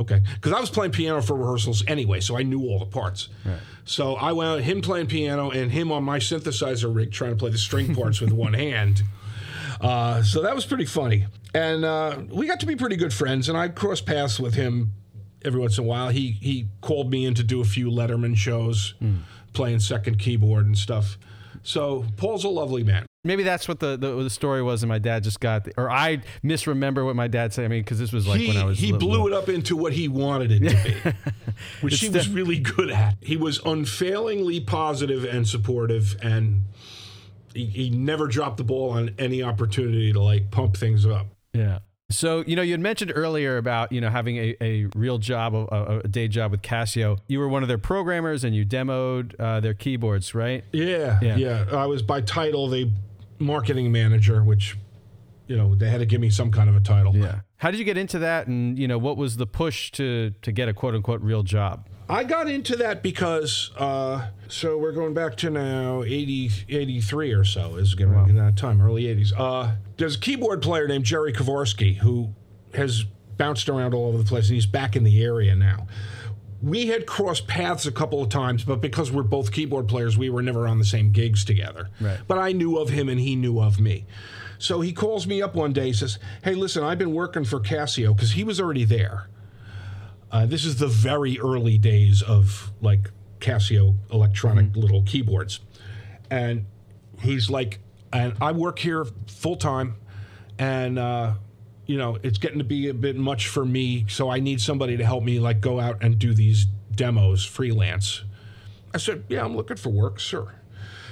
Okay, 0.00 0.20
because 0.34 0.52
I 0.52 0.60
was 0.60 0.70
playing 0.70 0.92
piano 0.92 1.20
for 1.20 1.34
rehearsals 1.36 1.82
anyway, 1.88 2.20
so 2.20 2.38
I 2.38 2.44
knew 2.44 2.62
all 2.62 2.78
the 2.78 2.86
parts. 2.86 3.28
So 3.84 4.14
I 4.14 4.30
went 4.30 4.62
him 4.62 4.80
playing 4.80 5.08
piano 5.08 5.50
and 5.50 5.72
him 5.72 5.90
on 5.90 6.04
my 6.04 6.20
synthesizer 6.20 6.94
rig 6.94 7.10
trying 7.10 7.32
to 7.32 7.36
play 7.36 7.50
the 7.50 7.58
string 7.58 7.94
parts 7.96 8.20
with 8.20 8.30
one 8.30 8.52
hand. 8.68 9.02
Uh, 9.80 10.22
so 10.22 10.42
that 10.42 10.54
was 10.54 10.64
pretty 10.64 10.84
funny. 10.86 11.26
And 11.52 11.84
uh, 11.84 12.20
we 12.32 12.46
got 12.46 12.60
to 12.60 12.66
be 12.66 12.76
pretty 12.76 12.94
good 12.96 13.12
friends, 13.12 13.48
and 13.48 13.58
I 13.58 13.68
crossed 13.68 14.06
paths 14.06 14.38
with 14.38 14.54
him 14.54 14.92
every 15.44 15.60
once 15.60 15.76
in 15.78 15.84
a 15.84 15.86
while. 15.86 16.10
He 16.10 16.30
he 16.40 16.68
called 16.80 17.10
me 17.10 17.26
in 17.26 17.34
to 17.34 17.42
do 17.42 17.60
a 17.60 17.64
few 17.64 17.90
Letterman 17.90 18.36
shows, 18.36 18.94
playing 19.52 19.80
second 19.80 20.18
keyboard 20.20 20.64
and 20.64 20.78
stuff. 20.78 21.18
So 21.64 22.04
Paul's 22.16 22.44
a 22.44 22.48
lovely 22.48 22.84
man. 22.84 23.07
Maybe 23.28 23.42
that's 23.42 23.68
what 23.68 23.78
the, 23.78 23.96
the 23.98 24.14
the 24.24 24.30
story 24.30 24.62
was, 24.62 24.82
and 24.82 24.88
my 24.88 24.98
dad 24.98 25.22
just 25.22 25.38
got, 25.38 25.64
the, 25.64 25.72
or 25.76 25.90
I 25.90 26.22
misremember 26.42 27.04
what 27.04 27.14
my 27.14 27.28
dad 27.28 27.52
said. 27.52 27.66
I 27.66 27.68
mean, 27.68 27.82
because 27.82 27.98
this 27.98 28.10
was 28.10 28.26
like 28.26 28.40
he 28.40 28.48
when 28.48 28.56
I 28.56 28.64
was 28.64 28.78
he 28.78 28.90
little. 28.92 29.06
blew 29.06 29.26
it 29.28 29.34
up 29.34 29.50
into 29.50 29.76
what 29.76 29.92
he 29.92 30.08
wanted 30.08 30.50
it 30.50 30.60
to 30.70 31.12
be, 31.12 31.12
which 31.82 32.00
he 32.00 32.08
was 32.08 32.28
really 32.28 32.58
good 32.58 32.90
at. 32.90 33.16
He 33.20 33.36
was 33.36 33.60
unfailingly 33.66 34.60
positive 34.60 35.24
and 35.24 35.46
supportive, 35.46 36.16
and 36.22 36.62
he, 37.54 37.66
he 37.66 37.90
never 37.90 38.26
dropped 38.26 38.56
the 38.56 38.64
ball 38.64 38.90
on 38.90 39.14
any 39.18 39.42
opportunity 39.42 40.12
to 40.12 40.20
like 40.22 40.50
pump 40.50 40.76
things 40.76 41.04
up. 41.06 41.26
Yeah. 41.52 41.80
So, 42.10 42.42
you 42.46 42.56
know, 42.56 42.62
you 42.62 42.70
had 42.72 42.80
mentioned 42.80 43.12
earlier 43.14 43.58
about, 43.58 43.92
you 43.92 44.00
know, 44.00 44.08
having 44.08 44.38
a, 44.38 44.56
a 44.62 44.86
real 44.96 45.18
job, 45.18 45.54
a, 45.54 46.00
a 46.02 46.08
day 46.08 46.26
job 46.26 46.52
with 46.52 46.62
Casio. 46.62 47.18
You 47.26 47.38
were 47.38 47.48
one 47.48 47.60
of 47.62 47.68
their 47.68 47.76
programmers 47.76 48.44
and 48.44 48.56
you 48.56 48.64
demoed 48.64 49.38
uh, 49.38 49.60
their 49.60 49.74
keyboards, 49.74 50.34
right? 50.34 50.64
Yeah, 50.72 51.18
Yeah. 51.20 51.36
yeah, 51.36 51.64
I 51.70 51.84
was 51.84 52.00
by 52.00 52.22
title 52.22 52.66
the 52.68 52.90
marketing 53.38 53.92
manager, 53.92 54.42
which, 54.42 54.76
you 55.46 55.56
know, 55.56 55.74
they 55.74 55.88
had 55.88 55.98
to 55.98 56.06
give 56.06 56.20
me 56.20 56.30
some 56.30 56.50
kind 56.50 56.68
of 56.68 56.76
a 56.76 56.80
title. 56.80 57.16
Yeah. 57.16 57.40
How 57.56 57.70
did 57.70 57.78
you 57.78 57.84
get 57.84 57.96
into 57.96 58.18
that? 58.20 58.46
And, 58.46 58.78
you 58.78 58.88
know, 58.88 58.98
what 58.98 59.16
was 59.16 59.36
the 59.36 59.46
push 59.46 59.90
to, 59.92 60.32
to 60.42 60.52
get 60.52 60.68
a 60.68 60.74
quote 60.74 60.94
unquote 60.94 61.20
real 61.20 61.42
job? 61.42 61.88
I 62.10 62.24
got 62.24 62.48
into 62.48 62.74
that 62.76 63.02
because, 63.02 63.70
uh, 63.76 64.28
so 64.48 64.78
we're 64.78 64.92
going 64.92 65.12
back 65.12 65.36
to 65.38 65.50
now 65.50 66.02
80, 66.02 66.50
83 66.68 67.32
or 67.32 67.44
so 67.44 67.76
is 67.76 67.94
getting 67.94 68.14
in 68.30 68.36
that 68.36 68.56
time, 68.56 68.80
early 68.80 69.02
80s. 69.02 69.32
Uh, 69.36 69.76
there's 69.98 70.16
a 70.16 70.18
keyboard 70.18 70.62
player 70.62 70.88
named 70.88 71.04
Jerry 71.04 71.34
Kowarski 71.34 71.98
who 71.98 72.34
has 72.72 73.04
bounced 73.36 73.68
around 73.68 73.92
all 73.92 74.08
over 74.08 74.16
the 74.16 74.24
place 74.24 74.48
and 74.48 74.54
he's 74.54 74.66
back 74.66 74.96
in 74.96 75.04
the 75.04 75.22
area 75.22 75.54
now. 75.54 75.86
We 76.60 76.88
had 76.88 77.06
crossed 77.06 77.46
paths 77.46 77.86
a 77.86 77.92
couple 77.92 78.22
of 78.22 78.30
times, 78.30 78.64
but 78.64 78.80
because 78.80 79.12
we're 79.12 79.22
both 79.22 79.52
keyboard 79.52 79.86
players, 79.86 80.18
we 80.18 80.28
were 80.28 80.42
never 80.42 80.66
on 80.66 80.78
the 80.78 80.84
same 80.84 81.12
gigs 81.12 81.44
together. 81.44 81.88
Right. 82.00 82.18
But 82.26 82.38
I 82.38 82.52
knew 82.52 82.78
of 82.78 82.90
him 82.90 83.08
and 83.08 83.20
he 83.20 83.36
knew 83.36 83.60
of 83.60 83.78
me. 83.78 84.06
So 84.58 84.80
he 84.80 84.92
calls 84.92 85.26
me 85.26 85.40
up 85.40 85.54
one 85.54 85.72
day, 85.72 85.92
says, 85.92 86.18
Hey, 86.42 86.54
listen, 86.54 86.82
I've 86.82 86.98
been 86.98 87.14
working 87.14 87.44
for 87.44 87.60
Casio 87.60 88.14
because 88.14 88.32
he 88.32 88.42
was 88.42 88.60
already 88.60 88.84
there. 88.84 89.28
Uh, 90.32 90.46
this 90.46 90.64
is 90.64 90.76
the 90.76 90.88
very 90.88 91.38
early 91.38 91.78
days 91.78 92.22
of 92.22 92.72
like 92.80 93.10
Casio 93.38 93.94
electronic 94.10 94.76
little 94.76 95.02
keyboards. 95.02 95.60
And 96.30 96.66
he's 97.20 97.48
like, 97.48 97.78
and 98.12 98.34
I 98.40 98.52
work 98.52 98.78
here 98.78 99.06
full 99.26 99.56
time, 99.56 99.96
and 100.58 100.98
uh, 100.98 101.34
you 101.88 101.98
know 101.98 102.18
it's 102.22 102.38
getting 102.38 102.58
to 102.58 102.64
be 102.64 102.88
a 102.88 102.94
bit 102.94 103.16
much 103.16 103.48
for 103.48 103.64
me, 103.64 104.04
so 104.08 104.30
I 104.30 104.38
need 104.38 104.60
somebody 104.60 104.96
to 104.96 105.04
help 105.04 105.24
me 105.24 105.40
like 105.40 105.60
go 105.60 105.80
out 105.80 105.98
and 106.02 106.16
do 106.16 106.32
these 106.32 106.66
demos 106.94 107.44
freelance. 107.44 108.22
I 108.94 108.98
said, 108.98 109.24
yeah, 109.28 109.44
I'm 109.44 109.56
looking 109.56 109.76
for 109.76 109.90
work, 109.90 110.18
sure. 110.20 110.54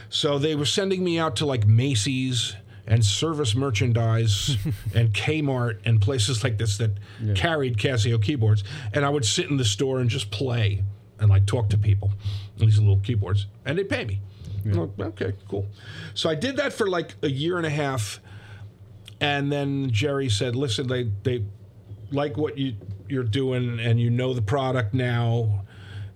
So 0.08 0.38
they 0.38 0.54
were 0.54 0.64
sending 0.64 1.02
me 1.02 1.18
out 1.18 1.36
to 1.36 1.46
like 1.46 1.66
Macy's 1.66 2.54
and 2.86 3.04
Service 3.04 3.54
Merchandise 3.54 4.56
and 4.94 5.12
Kmart 5.12 5.80
and 5.84 6.00
places 6.00 6.44
like 6.44 6.58
this 6.58 6.78
that 6.78 6.92
carried 7.34 7.76
Casio 7.78 8.22
keyboards. 8.22 8.62
And 8.92 9.04
I 9.04 9.08
would 9.08 9.24
sit 9.24 9.50
in 9.50 9.56
the 9.56 9.64
store 9.64 9.98
and 9.98 10.08
just 10.08 10.30
play 10.30 10.82
and 11.18 11.28
like 11.28 11.46
talk 11.46 11.68
to 11.70 11.78
people 11.78 12.12
on 12.60 12.66
these 12.66 12.78
little 12.78 12.98
keyboards, 13.00 13.46
and 13.64 13.76
they 13.78 13.84
pay 13.84 14.04
me. 14.04 14.20
I'm 14.64 14.72
like, 14.96 15.08
okay, 15.20 15.32
cool. 15.48 15.66
So 16.14 16.28
I 16.28 16.34
did 16.34 16.56
that 16.56 16.72
for 16.72 16.88
like 16.88 17.14
a 17.22 17.30
year 17.30 17.56
and 17.56 17.66
a 17.66 17.70
half, 17.70 18.20
and 19.20 19.50
then 19.50 19.90
Jerry 19.90 20.28
said, 20.28 20.56
"Listen, 20.56 20.86
they 20.86 21.10
they 21.22 21.44
like 22.10 22.36
what 22.36 22.58
you 22.58 22.74
you're 23.08 23.24
doing, 23.24 23.80
and 23.80 24.00
you 24.00 24.10
know 24.10 24.34
the 24.34 24.42
product 24.42 24.92
now, 24.92 25.64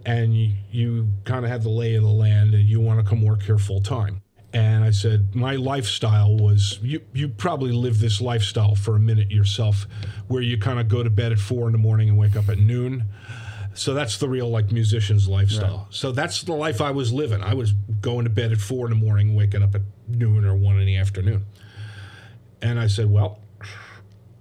and 0.04 0.36
you, 0.36 0.54
you 0.70 1.08
kind 1.24 1.44
of 1.44 1.50
have 1.50 1.62
the 1.62 1.70
lay 1.70 1.94
of 1.94 2.02
the 2.02 2.08
land, 2.08 2.54
and 2.54 2.64
you 2.64 2.80
want 2.80 2.98
to 3.00 3.08
come 3.08 3.22
work 3.22 3.42
here 3.42 3.58
full 3.58 3.80
time." 3.80 4.22
And 4.52 4.82
I 4.82 4.90
said, 4.90 5.36
my 5.36 5.54
lifestyle 5.54 6.36
was 6.36 6.80
you. 6.82 7.00
You 7.12 7.28
probably 7.28 7.70
live 7.70 8.00
this 8.00 8.20
lifestyle 8.20 8.74
for 8.74 8.96
a 8.96 9.00
minute 9.00 9.30
yourself, 9.30 9.86
where 10.26 10.42
you 10.42 10.58
kind 10.58 10.80
of 10.80 10.88
go 10.88 11.04
to 11.04 11.10
bed 11.10 11.30
at 11.30 11.38
four 11.38 11.66
in 11.66 11.72
the 11.72 11.78
morning 11.78 12.08
and 12.08 12.18
wake 12.18 12.34
up 12.34 12.48
at 12.48 12.58
noon. 12.58 13.04
So 13.74 13.94
that's 13.94 14.18
the 14.18 14.28
real 14.28 14.50
like 14.50 14.72
musician's 14.72 15.28
lifestyle. 15.28 15.86
So 15.90 16.10
that's 16.10 16.42
the 16.42 16.52
life 16.52 16.80
I 16.80 16.90
was 16.90 17.12
living. 17.12 17.42
I 17.42 17.54
was 17.54 17.72
going 18.00 18.24
to 18.24 18.30
bed 18.30 18.50
at 18.50 18.58
four 18.58 18.86
in 18.86 18.90
the 18.90 19.04
morning, 19.04 19.36
waking 19.36 19.62
up 19.62 19.76
at 19.76 19.82
noon 20.08 20.44
or 20.44 20.56
one 20.56 20.80
in 20.80 20.86
the 20.86 20.96
afternoon. 20.96 21.46
And 22.62 22.78
I 22.78 22.86
said, 22.86 23.10
well, 23.10 23.38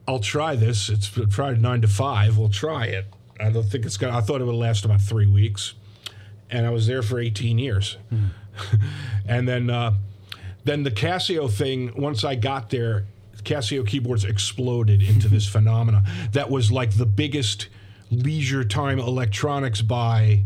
I'll 0.08 0.20
try 0.20 0.56
this. 0.56 0.90
It's 0.90 1.08
tried 1.08 1.62
nine 1.62 1.82
to 1.82 1.88
five. 1.88 2.38
We'll 2.38 2.50
try 2.50 2.86
it. 2.86 3.06
I 3.40 3.50
don't 3.52 3.64
think 3.64 3.86
it's 3.86 3.96
gonna. 3.96 4.18
I 4.18 4.22
thought 4.22 4.42
it 4.42 4.46
would 4.46 4.56
last 4.56 4.84
about 4.84 5.02
three 5.02 5.28
weeks, 5.28 5.76
and 6.50 6.66
I 6.66 6.72
was 6.72 6.88
there 6.88 7.02
for 7.02 7.20
18 7.20 7.60
years. 7.60 7.98
and 9.28 9.48
then, 9.48 9.70
uh, 9.70 9.94
then 10.64 10.84
the 10.84 10.92
Casio 10.92 11.50
thing. 11.50 11.94
Once 11.96 12.24
I 12.24 12.36
got 12.36 12.70
there, 12.72 13.06
Casio 13.44 13.86
keyboards 13.88 14.26
exploded 14.26 15.02
into 15.02 15.28
this 15.28 15.48
phenomena 15.56 16.04
that 16.32 16.50
was 16.50 16.72
like 16.72 16.98
the 16.98 17.06
biggest 17.06 17.68
leisure 18.12 18.64
time 18.64 19.00
electronics 19.00 19.82
buy 19.82 20.44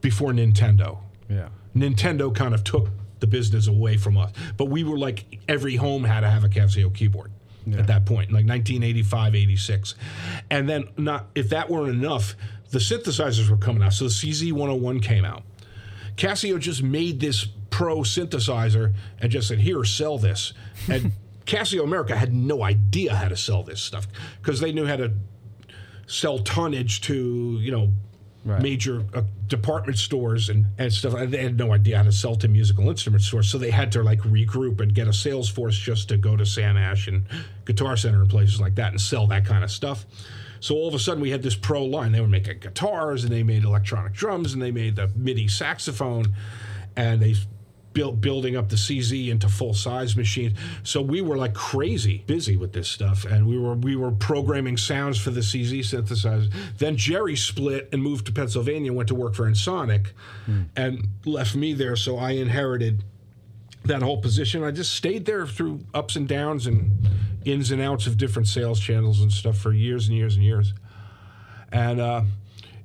before 0.00 0.32
Nintendo. 0.32 0.98
Yeah. 1.28 1.48
Nintendo 1.76 2.34
kind 2.34 2.54
of 2.54 2.64
took 2.64 2.88
the 3.20 3.26
business 3.26 3.66
away 3.66 3.96
from 3.96 4.16
us. 4.16 4.32
But 4.56 4.66
we 4.66 4.84
were 4.84 4.98
like, 4.98 5.40
every 5.48 5.76
home 5.76 6.04
had 6.04 6.20
to 6.20 6.30
have 6.30 6.44
a 6.44 6.48
Casio 6.48 6.92
keyboard 6.94 7.30
at 7.76 7.86
that 7.88 8.06
point, 8.06 8.30
like 8.30 8.46
1985, 8.46 9.34
86. 9.34 9.94
And 10.50 10.68
then, 10.68 10.84
not 10.96 11.26
if 11.34 11.50
that 11.50 11.68
weren't 11.68 11.90
enough, 11.90 12.34
the 12.70 12.78
synthesizers 12.78 13.48
were 13.50 13.56
coming 13.56 13.82
out. 13.82 13.92
So 13.92 14.04
the 14.04 14.10
CZ 14.10 14.52
101 14.52 15.00
came 15.00 15.24
out. 15.24 15.42
Casio 16.16 16.58
just 16.58 16.82
made 16.82 17.20
this 17.20 17.46
pro 17.70 17.98
synthesizer 17.98 18.94
and 19.20 19.30
just 19.30 19.48
said, 19.48 19.60
here, 19.60 19.84
sell 19.84 20.18
this. 20.18 20.52
And 20.88 21.12
Casio 21.46 21.84
America 21.84 22.16
had 22.16 22.34
no 22.34 22.62
idea 22.62 23.14
how 23.14 23.28
to 23.28 23.36
sell 23.36 23.62
this 23.62 23.80
stuff 23.80 24.06
because 24.40 24.60
they 24.60 24.72
knew 24.72 24.86
how 24.86 24.96
to 24.96 25.12
sell 26.06 26.38
tonnage 26.38 27.00
to, 27.02 27.58
you 27.60 27.70
know, 27.70 27.92
Right. 28.48 28.62
major 28.62 29.04
uh, 29.12 29.24
department 29.46 29.98
stores 29.98 30.48
and, 30.48 30.64
and 30.78 30.90
stuff. 30.90 31.12
And 31.12 31.30
they 31.30 31.42
had 31.42 31.58
no 31.58 31.74
idea 31.74 31.98
how 31.98 32.04
to 32.04 32.12
sell 32.12 32.34
to 32.36 32.48
musical 32.48 32.88
instrument 32.88 33.22
stores. 33.22 33.50
So 33.50 33.58
they 33.58 33.70
had 33.70 33.92
to 33.92 34.02
like 34.02 34.20
regroup 34.20 34.80
and 34.80 34.94
get 34.94 35.06
a 35.06 35.12
sales 35.12 35.50
force 35.50 35.76
just 35.76 36.08
to 36.08 36.16
go 36.16 36.34
to 36.34 36.46
Sam 36.46 36.78
Ash 36.78 37.08
and 37.08 37.24
Guitar 37.66 37.94
Center 37.98 38.22
and 38.22 38.30
places 38.30 38.58
like 38.58 38.74
that 38.76 38.92
and 38.92 39.00
sell 39.00 39.26
that 39.26 39.44
kind 39.44 39.62
of 39.62 39.70
stuff. 39.70 40.06
So 40.60 40.74
all 40.76 40.88
of 40.88 40.94
a 40.94 40.98
sudden 40.98 41.20
we 41.20 41.30
had 41.30 41.42
this 41.42 41.54
pro 41.54 41.84
line. 41.84 42.12
They 42.12 42.22
were 42.22 42.26
making 42.26 42.60
guitars 42.60 43.22
and 43.22 43.32
they 43.32 43.42
made 43.42 43.64
electronic 43.64 44.14
drums 44.14 44.54
and 44.54 44.62
they 44.62 44.70
made 44.70 44.96
the 44.96 45.08
MIDI 45.14 45.46
saxophone 45.46 46.34
and 46.96 47.20
they 47.20 47.34
built 47.92 48.20
building 48.20 48.56
up 48.56 48.68
the 48.68 48.76
CZ 48.76 49.28
into 49.28 49.48
full 49.48 49.74
size 49.74 50.16
machines. 50.16 50.56
So 50.82 51.00
we 51.00 51.20
were 51.20 51.36
like 51.36 51.54
crazy 51.54 52.22
busy 52.26 52.56
with 52.56 52.72
this 52.72 52.88
stuff, 52.88 53.24
and 53.24 53.46
we 53.46 53.58
were 53.58 53.74
we 53.74 53.96
were 53.96 54.12
programming 54.12 54.76
sounds 54.76 55.18
for 55.18 55.30
the 55.30 55.40
CZ 55.40 55.80
synthesizer. 55.80 56.52
Then 56.78 56.96
Jerry 56.96 57.36
split 57.36 57.88
and 57.92 58.02
moved 58.02 58.26
to 58.26 58.32
Pennsylvania, 58.32 58.92
went 58.92 59.08
to 59.08 59.14
work 59.14 59.34
for 59.34 59.50
Ensoniq, 59.50 60.08
and 60.76 61.08
left 61.24 61.54
me 61.54 61.72
there. 61.72 61.96
So 61.96 62.18
I 62.18 62.32
inherited 62.32 63.04
that 63.84 64.02
whole 64.02 64.20
position. 64.20 64.62
I 64.62 64.70
just 64.70 64.92
stayed 64.92 65.24
there 65.24 65.46
through 65.46 65.80
ups 65.94 66.16
and 66.16 66.28
downs 66.28 66.66
and 66.66 66.90
ins 67.44 67.70
and 67.70 67.80
outs 67.80 68.06
of 68.06 68.18
different 68.18 68.48
sales 68.48 68.78
channels 68.80 69.20
and 69.20 69.32
stuff 69.32 69.56
for 69.56 69.72
years 69.72 70.08
and 70.08 70.16
years 70.16 70.36
and 70.36 70.44
years. 70.44 70.74
And 71.72 72.00
uh, 72.00 72.22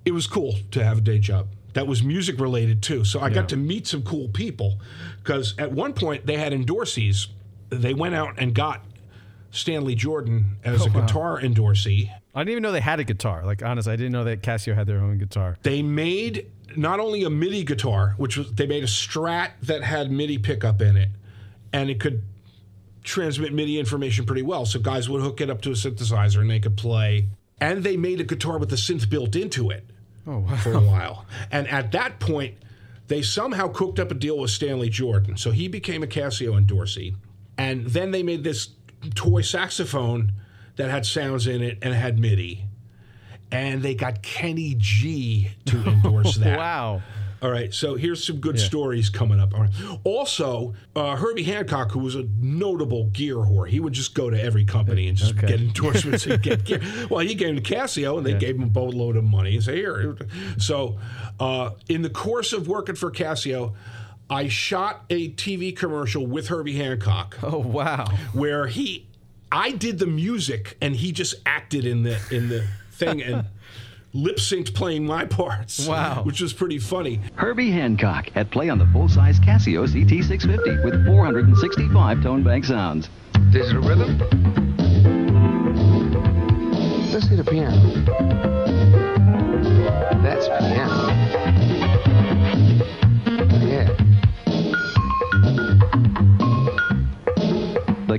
it 0.05 0.11
was 0.11 0.27
cool 0.27 0.55
to 0.71 0.83
have 0.83 0.99
a 0.99 1.01
day 1.01 1.19
job 1.19 1.47
that 1.74 1.88
was 1.88 2.03
music 2.03 2.39
related 2.39 2.82
too. 2.82 3.03
So 3.03 3.19
I 3.19 3.30
got 3.30 3.49
to 3.49 3.57
meet 3.57 3.88
some 3.88 4.03
cool 4.03 4.28
people 4.30 4.80
because 5.24 5.55
at 5.57 5.71
one 5.71 5.93
point 5.93 6.26
they 6.26 6.38
had 6.38 6.53
endorsees. 6.53 7.28
They 7.69 7.93
went 7.93 8.15
out 8.15 8.36
and 8.38 8.53
got 8.53 8.84
Stanley 9.51 9.95
Jordan 9.95 10.57
as 10.63 10.84
oh, 10.84 10.86
a 10.86 10.89
guitar 10.89 11.39
endorsee. 11.41 12.11
I 12.36 12.39
didn't 12.39 12.51
even 12.51 12.63
know 12.63 12.71
they 12.71 12.80
had 12.80 12.99
a 12.99 13.03
guitar. 13.03 13.45
Like, 13.45 13.63
honestly, 13.63 13.93
I 13.93 13.95
didn't 13.95 14.11
know 14.11 14.24
that 14.24 14.41
Casio 14.41 14.74
had 14.74 14.88
their 14.88 14.99
own 14.99 15.17
guitar. 15.17 15.57
They 15.61 15.82
made 15.82 16.49
not 16.76 16.99
only 16.99 17.24
a 17.24 17.30
MIDI 17.30 17.63
guitar, 17.63 18.15
which 18.17 18.38
was 18.38 18.51
they 18.53 18.65
made 18.65 18.84
a 18.84 18.88
Strat 18.88 19.51
that 19.63 19.84
had 19.84 20.11
MIDI 20.11 20.39
pickup 20.39 20.82
in 20.82 20.97
it, 20.97 21.09
and 21.71 21.89
it 21.89 21.99
could 21.99 22.24
transmit 23.03 23.53
MIDI 23.53 23.80
information 23.80 24.26
pretty 24.26 24.41
well. 24.41 24.65
So 24.65 24.80
guys 24.80 25.09
would 25.09 25.21
hook 25.21 25.41
it 25.41 25.49
up 25.49 25.61
to 25.61 25.69
a 25.69 25.74
synthesizer 25.74 26.39
and 26.39 26.49
they 26.49 26.59
could 26.59 26.78
play. 26.78 27.28
And 27.59 27.84
they 27.84 27.97
made 27.97 28.19
a 28.19 28.24
guitar 28.24 28.57
with 28.57 28.69
the 28.69 28.76
synth 28.76 29.09
built 29.09 29.36
into 29.36 29.69
it 29.69 29.86
Oh, 30.26 30.39
wow. 30.39 30.55
for 30.57 30.74
a 30.74 30.80
while. 30.80 31.26
And 31.51 31.67
at 31.67 31.91
that 31.91 32.19
point, 32.19 32.55
they 33.07 33.21
somehow 33.21 33.67
cooked 33.67 33.99
up 33.99 34.11
a 34.11 34.13
deal 34.13 34.38
with 34.39 34.51
Stanley 34.51 34.89
Jordan. 34.89 35.38
So 35.38 35.51
he 35.51 35.67
became 35.67 36.03
a 36.03 36.07
Casio 36.07 36.59
endorsee. 36.59 37.15
And 37.57 37.86
then 37.88 38.11
they 38.11 38.24
made 38.24 38.43
this 38.43 38.69
toy 39.15 39.41
saxophone 39.41 40.32
that 40.78 40.89
had 40.89 41.05
sounds 41.05 41.45
in 41.47 41.61
it 41.61 41.78
and 41.82 41.93
had 41.93 42.17
MIDI. 42.19 42.65
And 43.51 43.84
they 43.84 43.93
got 43.93 44.24
Kenny 44.24 44.76
G 44.78 45.51
to 45.65 45.78
endorse 45.88 46.38
that. 46.38 46.57
Wow. 46.57 47.01
All 47.43 47.51
right, 47.51 47.73
so 47.73 47.95
here's 47.95 48.23
some 48.25 48.37
good 48.37 48.57
stories 48.57 49.09
coming 49.09 49.39
up. 49.39 49.53
All 49.53 49.61
right. 49.61 49.69
Also, 50.05 50.73
uh, 50.95 51.17
Herbie 51.17 51.43
Hancock, 51.43 51.91
who 51.91 51.99
was 51.99 52.15
a 52.15 52.23
notable 52.39 53.07
gear 53.07 53.35
whore, 53.35 53.67
he 53.67 53.81
would 53.81 53.91
just 53.91 54.15
go 54.15 54.29
to 54.29 54.41
every 54.41 54.63
company 54.63 55.09
and 55.09 55.17
just 55.17 55.35
Okay. 55.37 55.47
get 55.47 55.59
endorsements 55.59 56.25
and 56.25 56.41
get 56.41 56.63
gear. 56.63 56.81
Well, 57.09 57.19
he 57.19 57.35
gave 57.35 57.49
him 57.49 57.61
to 57.61 57.61
Casio, 57.75 58.17
and 58.17 58.25
they 58.25 58.33
gave 58.33 58.55
him 58.55 58.63
a 58.63 58.67
boatload 58.67 59.17
of 59.17 59.25
money 59.25 59.55
and 59.55 59.63
say, 59.63 59.75
here. 59.75 60.15
So, 60.57 60.97
uh, 61.39 61.71
in 61.89 62.01
the 62.01 62.09
course 62.09 62.53
of 62.53 62.67
working 62.69 62.95
for 62.95 63.11
Casio, 63.11 63.73
I 64.29 64.47
shot 64.47 65.03
a 65.09 65.31
TV 65.31 65.75
commercial 65.75 66.25
with 66.25 66.47
Herbie 66.47 66.77
Hancock 66.77 67.37
Oh, 67.43 67.57
wow. 67.59 68.05
where 68.31 68.67
he 68.67 69.05
I 69.51 69.71
did 69.71 69.99
the 69.99 70.07
music 70.07 70.77
and 70.81 70.95
he 70.95 71.11
just 71.11 71.35
acted 71.45 71.85
in 71.85 72.03
the 72.03 72.17
in 72.31 72.47
the 72.49 72.65
thing 72.91 73.21
and 73.21 73.45
lip 74.14 74.38
synced 74.38 74.74
playing 74.74 75.05
my 75.05 75.26
parts. 75.26 75.88
Wow. 75.88 76.24
Which 76.24 76.41
was 76.41 76.53
pretty 76.53 76.80
funny. 76.80 77.20
Herbie 77.36 77.72
Hancock 77.72 78.30
at 78.36 78.51
play 78.51 78.70
on 78.70 78.78
the 78.78 78.86
full-size 78.88 79.39
Casio 79.39 79.88
CT650 79.88 80.84
with 80.84 81.05
465 81.05 82.24
tone 82.24 82.43
bank 82.43 82.66
sounds. 82.66 83.09
Digital 83.51 83.82
rhythm. 83.82 84.20
let's 87.11 87.28
hit 87.28 87.39
a 87.39 87.43
piano. 87.43 88.52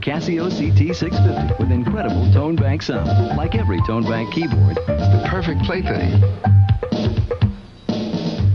Casio 0.05 0.51
CT650 0.51 1.59
with 1.59 1.71
incredible 1.71 2.31
tone 2.31 2.57
bank 2.57 2.83
sound, 2.83 3.39
like 3.39 3.55
every 3.55 3.81
tone 3.87 4.03
bank 4.05 4.35
keyboard. 4.35 4.77
The 4.77 5.25
perfect 5.27 5.63
plaything. 5.63 6.21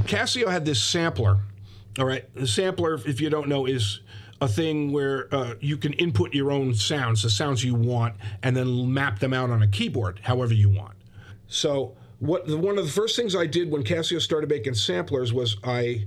Casio 0.03 0.47
had 0.47 0.63
this 0.63 0.79
sampler. 0.79 1.39
All 1.97 2.05
right, 2.05 2.31
the 2.35 2.45
sampler, 2.45 2.99
if 3.07 3.19
you 3.19 3.31
don't 3.31 3.47
know, 3.47 3.65
is 3.65 4.01
a 4.39 4.47
thing 4.47 4.91
where 4.91 5.27
uh, 5.33 5.55
you 5.59 5.75
can 5.75 5.93
input 5.93 6.35
your 6.35 6.51
own 6.51 6.75
sounds, 6.75 7.23
the 7.23 7.31
sounds 7.31 7.63
you 7.63 7.73
want, 7.73 8.13
and 8.43 8.55
then 8.55 8.93
map 8.93 9.17
them 9.17 9.33
out 9.33 9.49
on 9.49 9.63
a 9.63 9.67
keyboard, 9.67 10.19
however 10.21 10.53
you 10.53 10.69
want. 10.69 10.93
So, 11.47 11.95
what 12.19 12.47
one 12.47 12.77
of 12.77 12.85
the 12.85 12.91
first 12.91 13.15
things 13.15 13.35
I 13.35 13.47
did 13.47 13.71
when 13.71 13.83
Casio 13.83 14.21
started 14.21 14.51
making 14.51 14.75
samplers 14.75 15.33
was 15.33 15.57
I 15.63 16.05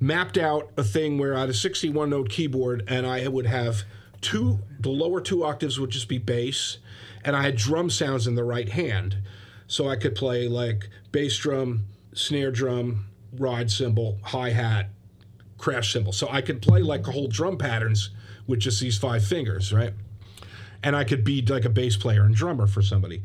mapped 0.00 0.38
out 0.38 0.70
a 0.78 0.82
thing 0.82 1.18
where 1.18 1.36
I 1.36 1.40
had 1.40 1.50
a 1.50 1.54
61 1.54 2.08
note 2.08 2.30
keyboard, 2.30 2.84
and 2.88 3.06
I 3.06 3.28
would 3.28 3.44
have 3.44 3.84
two, 4.20 4.60
the 4.80 4.90
lower 4.90 5.20
two 5.20 5.44
octaves 5.44 5.78
would 5.78 5.90
just 5.90 6.08
be 6.08 6.18
bass, 6.18 6.78
and 7.24 7.34
I 7.34 7.42
had 7.42 7.56
drum 7.56 7.90
sounds 7.90 8.26
in 8.26 8.34
the 8.34 8.44
right 8.44 8.68
hand, 8.68 9.18
so 9.66 9.88
I 9.88 9.96
could 9.96 10.14
play 10.14 10.48
like 10.48 10.88
bass 11.12 11.36
drum, 11.36 11.84
snare 12.14 12.50
drum, 12.50 13.06
ride 13.36 13.70
cymbal, 13.70 14.18
hi 14.22 14.50
hat, 14.50 14.90
crash 15.58 15.92
cymbal. 15.92 16.12
So 16.12 16.28
I 16.30 16.40
could 16.40 16.62
play 16.62 16.82
like 16.82 17.06
a 17.06 17.12
whole 17.12 17.28
drum 17.28 17.58
patterns 17.58 18.10
with 18.46 18.60
just 18.60 18.80
these 18.80 18.98
five 18.98 19.24
fingers, 19.24 19.72
right? 19.72 19.92
And 20.82 20.96
I 20.96 21.04
could 21.04 21.24
be 21.24 21.42
like 21.42 21.64
a 21.64 21.70
bass 21.70 21.96
player 21.96 22.24
and 22.24 22.34
drummer 22.34 22.66
for 22.66 22.82
somebody. 22.82 23.22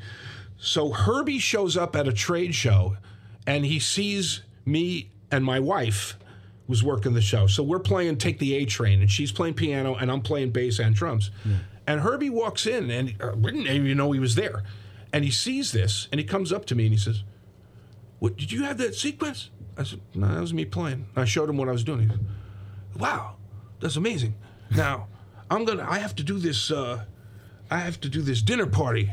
So 0.58 0.92
Herbie 0.92 1.40
shows 1.40 1.78
up 1.78 1.96
at 1.96 2.08
a 2.08 2.14
trade 2.14 2.56
show 2.56 2.98
and 3.46 3.66
he 3.66 3.80
sees 3.80 4.42
me 4.66 5.10
and 5.32 5.44
my 5.44 5.60
wife 5.60 6.18
was 6.68 6.84
working 6.84 7.14
the 7.14 7.22
show. 7.22 7.48
So 7.48 7.62
we're 7.64 7.80
playing 7.80 8.18
Take 8.18 8.40
the 8.40 8.56
A 8.56 8.66
Train 8.66 9.02
and 9.02 9.12
she's 9.12 9.32
playing 9.32 9.56
piano 9.56 9.96
and 9.96 10.12
I'm 10.12 10.22
playing 10.22 10.52
bass 10.52 10.80
and 10.80 10.96
drums. 10.96 11.32
And 11.86 12.00
Herbie 12.02 12.30
walks 12.30 12.66
in 12.66 12.90
and 12.90 13.16
uh, 13.22 13.34
we 13.36 13.52
didn't 13.52 13.68
even 13.68 13.98
know 13.98 14.12
he 14.12 14.20
was 14.20 14.36
there. 14.36 14.64
And 15.12 15.26
he 15.26 15.32
sees 15.32 15.72
this 15.72 16.08
and 16.12 16.20
he 16.20 16.26
comes 16.26 16.52
up 16.54 16.66
to 16.68 16.76
me 16.76 16.86
and 16.86 16.94
he 16.94 17.00
says, 17.00 17.24
what, 18.20 18.38
did 18.38 18.52
you 18.52 18.64
have 18.64 18.78
that 18.78 18.96
sequence? 18.96 19.50
I 19.78 19.84
said, 19.84 20.00
no, 20.16 20.34
that 20.34 20.40
was 20.40 20.54
me 20.54 20.66
playing. 20.66 21.08
I 21.16 21.26
showed 21.26 21.50
him 21.50 21.58
what 21.58 21.68
I 21.68 21.74
was 21.74 21.84
doing. 21.84 22.02
He 22.02 22.08
said, 22.08 22.26
wow, 22.98 23.36
that's 23.82 23.98
amazing. 23.98 24.36
Now, 24.76 25.08
I'm 25.52 25.66
gonna, 25.66 25.86
I 25.88 26.00
have 26.00 26.16
to 26.16 26.24
do 26.24 26.40
this, 26.40 26.72
uh, 26.72 27.04
I 27.70 27.80
have 27.80 28.00
to 28.02 28.10
do 28.10 28.22
this 28.22 28.42
dinner 28.42 28.66
party 28.66 29.12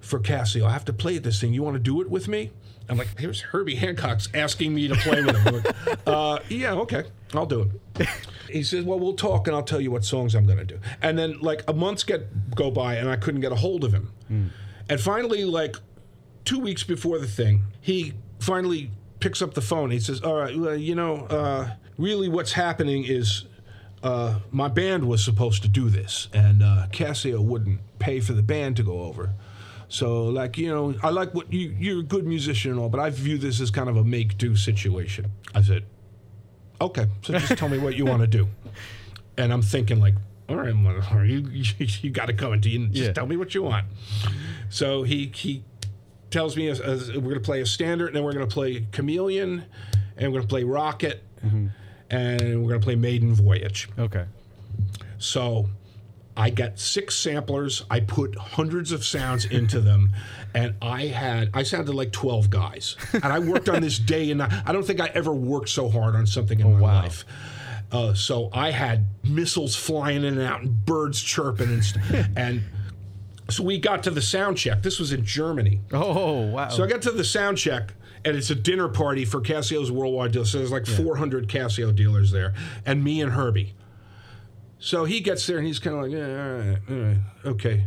for 0.00 0.18
Casio. 0.18 0.66
I 0.66 0.72
have 0.72 0.84
to 0.86 0.92
play 0.92 1.16
at 1.16 1.22
this 1.22 1.40
thing. 1.40 1.52
You 1.54 1.62
want 1.62 1.74
to 1.74 1.80
do 1.80 2.00
it 2.00 2.10
with 2.10 2.26
me? 2.26 2.50
I'm 2.88 2.98
like, 2.98 3.18
here's 3.18 3.40
Herbie 3.40 3.74
Hancock's 3.74 4.28
asking 4.34 4.74
me 4.74 4.88
to 4.88 4.94
play 4.94 5.22
with 5.22 5.36
him. 5.36 5.54
Like, 5.54 5.98
uh, 6.06 6.38
yeah, 6.48 6.72
okay, 6.74 7.04
I'll 7.34 7.46
do 7.46 7.70
it. 7.96 8.08
He 8.48 8.62
says, 8.62 8.84
well, 8.84 8.98
we'll 8.98 9.14
talk 9.14 9.48
and 9.48 9.56
I'll 9.56 9.62
tell 9.62 9.80
you 9.80 9.90
what 9.90 10.04
songs 10.04 10.34
I'm 10.34 10.46
going 10.46 10.58
to 10.58 10.64
do. 10.64 10.78
And 11.02 11.18
then 11.18 11.40
like 11.40 11.64
a 11.68 11.72
month 11.72 12.06
get 12.06 12.54
go 12.54 12.70
by 12.70 12.94
and 12.94 13.08
I 13.08 13.16
couldn't 13.16 13.40
get 13.40 13.52
a 13.52 13.56
hold 13.56 13.82
of 13.84 13.92
him. 13.92 14.12
And 14.88 15.00
finally, 15.00 15.44
like 15.44 15.76
two 16.44 16.60
weeks 16.60 16.84
before 16.84 17.18
the 17.18 17.26
thing, 17.26 17.64
he 17.80 18.14
finally 18.38 18.90
picks 19.20 19.42
up 19.42 19.54
the 19.54 19.62
phone. 19.62 19.90
He 19.90 19.98
says, 20.00 20.22
all 20.22 20.36
right, 20.36 20.56
well, 20.56 20.76
you 20.76 20.94
know, 20.94 21.26
uh, 21.26 21.70
really 21.98 22.28
what's 22.28 22.52
happening 22.52 23.04
is 23.04 23.44
uh, 24.02 24.38
my 24.50 24.68
band 24.68 25.08
was 25.08 25.24
supposed 25.24 25.62
to 25.62 25.68
do 25.68 25.88
this, 25.88 26.28
and 26.32 26.62
uh, 26.62 26.86
Casio 26.92 27.40
wouldn't 27.40 27.80
pay 27.98 28.20
for 28.20 28.34
the 28.34 28.42
band 28.42 28.76
to 28.76 28.82
go 28.82 29.00
over. 29.00 29.32
So, 29.88 30.24
like, 30.24 30.58
you 30.58 30.68
know, 30.68 30.94
I 31.02 31.10
like 31.10 31.32
what 31.34 31.52
you, 31.52 31.74
you're 31.78 32.00
a 32.00 32.02
good 32.02 32.26
musician 32.26 32.72
and 32.72 32.80
all, 32.80 32.88
but 32.88 32.98
I 33.00 33.10
view 33.10 33.38
this 33.38 33.60
as 33.60 33.70
kind 33.70 33.88
of 33.88 33.96
a 33.96 34.04
make 34.04 34.36
do 34.36 34.56
situation. 34.56 35.26
I 35.54 35.62
said, 35.62 35.84
okay, 36.80 37.06
so 37.22 37.34
just 37.38 37.56
tell 37.56 37.68
me 37.68 37.78
what 37.78 37.96
you 37.96 38.04
want 38.04 38.20
to 38.22 38.26
do. 38.26 38.48
And 39.38 39.52
I'm 39.52 39.60
thinking, 39.60 40.00
like, 40.00 40.14
all 40.48 40.56
right, 40.56 40.74
well, 40.74 41.22
you, 41.22 41.40
you, 41.52 41.64
you 42.00 42.08
got 42.10 42.28
to 42.28 42.32
come 42.32 42.54
into 42.54 42.70
you 42.70 42.80
and 42.80 42.90
just 42.90 43.08
Yeah. 43.08 43.12
tell 43.12 43.26
me 43.26 43.36
what 43.36 43.54
you 43.54 43.62
want. 43.62 43.84
So 44.70 45.02
he, 45.02 45.30
he 45.34 45.62
tells 46.30 46.56
me 46.56 46.68
as, 46.68 46.80
as 46.80 47.08
we're 47.12 47.20
going 47.20 47.34
to 47.34 47.40
play 47.40 47.60
a 47.60 47.66
standard, 47.66 48.06
and 48.06 48.16
then 48.16 48.24
we're 48.24 48.32
going 48.32 48.48
to 48.48 48.52
play 48.54 48.86
Chameleon, 48.92 49.64
and 50.16 50.32
we're 50.32 50.38
going 50.38 50.48
to 50.48 50.48
play 50.48 50.62
Rockit, 50.62 51.18
mm-hmm. 51.44 51.66
and 52.08 52.40
we're 52.62 52.70
going 52.70 52.80
to 52.80 52.84
play 52.84 52.96
Maiden 52.96 53.34
Voyage. 53.34 53.90
Okay. 53.98 54.24
So 55.18 55.68
I 56.36 56.50
got 56.50 56.78
six 56.78 57.16
samplers. 57.16 57.84
I 57.90 58.00
put 58.00 58.36
hundreds 58.36 58.92
of 58.92 59.04
sounds 59.04 59.44
into 59.46 59.80
them, 59.80 60.12
and 60.54 60.74
I 60.82 61.06
had 61.06 61.50
I 61.54 61.62
sounded 61.62 61.94
like 61.94 62.12
twelve 62.12 62.50
guys. 62.50 62.96
And 63.12 63.24
I 63.24 63.38
worked 63.38 63.68
on 63.68 63.82
this 63.82 63.98
day 63.98 64.30
and 64.30 64.38
night. 64.38 64.52
I 64.66 64.72
don't 64.72 64.86
think 64.86 65.00
I 65.00 65.06
ever 65.14 65.32
worked 65.32 65.70
so 65.70 65.88
hard 65.88 66.14
on 66.14 66.26
something 66.26 66.60
in 66.60 66.74
my 66.74 66.80
wow. 66.80 67.02
life. 67.02 67.24
Uh, 67.90 68.14
so 68.14 68.50
I 68.52 68.72
had 68.72 69.06
missiles 69.24 69.76
flying 69.76 70.24
in 70.24 70.38
and 70.38 70.42
out 70.42 70.60
and 70.62 70.84
birds 70.84 71.22
chirping 71.22 71.68
and 71.68 71.84
st- 71.84 72.26
and 72.36 72.62
so 73.48 73.62
we 73.62 73.78
got 73.78 74.02
to 74.04 74.10
the 74.10 74.22
sound 74.22 74.58
check. 74.58 74.82
This 74.82 74.98
was 74.98 75.12
in 75.12 75.24
Germany. 75.24 75.80
Oh, 75.92 76.46
wow. 76.46 76.68
So 76.68 76.82
I 76.82 76.88
got 76.88 77.02
to 77.02 77.12
the 77.12 77.24
sound 77.24 77.58
check, 77.58 77.94
and 78.24 78.36
it's 78.36 78.50
a 78.50 78.54
dinner 78.54 78.88
party 78.88 79.24
for 79.24 79.40
Casio's 79.40 79.92
worldwide 79.92 80.32
deal. 80.32 80.44
So 80.44 80.58
there's 80.58 80.72
like 80.72 80.86
400 80.86 81.48
Casio 81.48 81.94
dealers 81.94 82.32
there, 82.32 82.54
and 82.84 83.04
me 83.04 83.20
and 83.20 83.32
Herbie. 83.32 83.74
So 84.78 85.04
he 85.04 85.20
gets 85.20 85.46
there, 85.46 85.58
and 85.58 85.66
he's 85.66 85.78
kind 85.78 85.96
of 85.96 86.02
like, 86.02 86.12
yeah, 86.12 86.26
all 86.26 86.52
right, 86.52 86.78
all 86.90 86.96
right, 86.96 87.18
okay. 87.46 87.84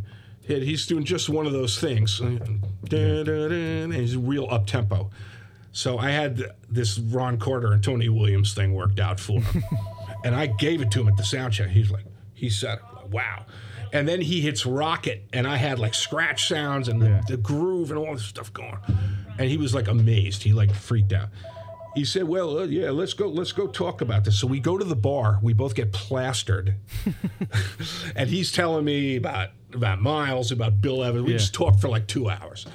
And 0.48 0.64
he's 0.64 0.88
doing 0.88 1.04
just 1.04 1.30
one 1.30 1.46
of 1.46 1.54
those 1.54 1.80
things. 1.80 2.20
And 2.20 3.94
he's 3.94 4.18
real 4.18 4.48
up 4.50 4.66
tempo. 4.66 5.12
So 5.72 6.00
I 6.00 6.10
had 6.10 6.44
this 6.68 6.98
Ron 6.98 7.38
Carter 7.38 7.72
and 7.72 7.84
Tony 7.84 8.10
Williams 8.10 8.56
thing 8.56 8.74
worked 8.74 9.00
out 9.00 9.20
for 9.20 9.42
him. 9.42 9.64
and 10.26 10.36
I 10.36 10.48
gave 10.48 10.82
it 10.82 10.90
to 10.92 11.02
him 11.02 11.08
at 11.08 11.18
the 11.18 11.24
sound 11.24 11.54
check. 11.54 11.70
He's 11.70 11.92
like, 11.92 12.06
he 12.34 12.50
said, 12.50 12.80
wow. 13.12 13.46
And 13.94 14.08
then 14.08 14.22
he 14.22 14.42
hits 14.42 14.64
Rockit, 14.64 15.22
and 15.34 15.48
I 15.48 15.58
had 15.58 15.80
like 15.80 15.94
scratch 15.94 16.48
sounds 16.48 16.88
and 16.88 17.02
the, 17.02 17.24
the 17.28 17.38
groove 17.38 17.92
and 17.92 18.00
all 18.00 18.14
this 18.14 18.26
stuff 18.26 18.52
going. 18.54 18.78
And 19.38 19.50
he 19.50 19.58
was 19.58 19.74
like 19.74 19.88
amazed. 19.88 20.44
He 20.44 20.54
like 20.54 20.74
freaked 20.74 21.14
out. 21.14 21.30
He 21.96 22.06
said, 22.06 22.24
"Well, 22.26 22.60
uh, 22.60 22.64
yeah, 22.66 22.92
let's 22.92 23.14
go. 23.14 23.28
Let's 23.30 23.52
go 23.52 23.68
talk 23.68 24.02
about 24.02 24.24
this." 24.26 24.38
So 24.40 24.48
we 24.48 24.60
go 24.60 24.78
to 24.78 24.86
the 24.86 24.96
bar. 24.96 25.40
We 25.42 25.54
both 25.54 25.74
get 25.76 25.92
plastered, 25.92 26.76
and 28.16 28.30
he's 28.30 28.52
telling 28.52 28.86
me 28.86 29.16
about 29.16 29.50
about 29.74 30.02
Miles, 30.02 30.52
about 30.52 30.82
Bill 30.82 31.04
Evans. 31.04 31.26
We 31.26 31.32
Yeah. 31.34 31.38
just 31.38 31.54
talked 31.54 31.80
for 31.80 31.90
like 31.90 32.08
two 32.08 32.30
hours, 32.30 32.66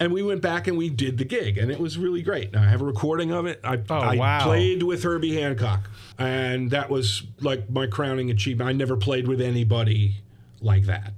and 0.00 0.12
we 0.12 0.22
went 0.22 0.40
back 0.42 0.66
and 0.68 0.76
we 0.76 0.88
did 0.90 1.18
the 1.18 1.24
gig, 1.24 1.58
and 1.58 1.70
it 1.70 1.78
was 1.80 1.96
really 1.98 2.22
great. 2.22 2.52
Now 2.52 2.62
I 2.62 2.66
have 2.68 2.82
a 2.82 2.84
recording 2.84 3.30
of 3.32 3.46
it. 3.46 3.60
I, 3.64 3.78
Oh, 3.88 3.94
I 3.94 4.16
wow. 4.16 4.44
played 4.44 4.82
with 4.82 5.02
Herbie 5.02 5.34
Hancock, 5.40 5.88
and 6.18 6.70
that 6.70 6.90
was 6.90 7.22
like 7.40 7.70
my 7.70 7.86
crowning 7.86 8.30
achievement. 8.30 8.68
I 8.68 8.72
never 8.72 8.96
played 8.96 9.28
with 9.28 9.40
anybody 9.40 10.16
like 10.60 10.84
that. 10.86 11.12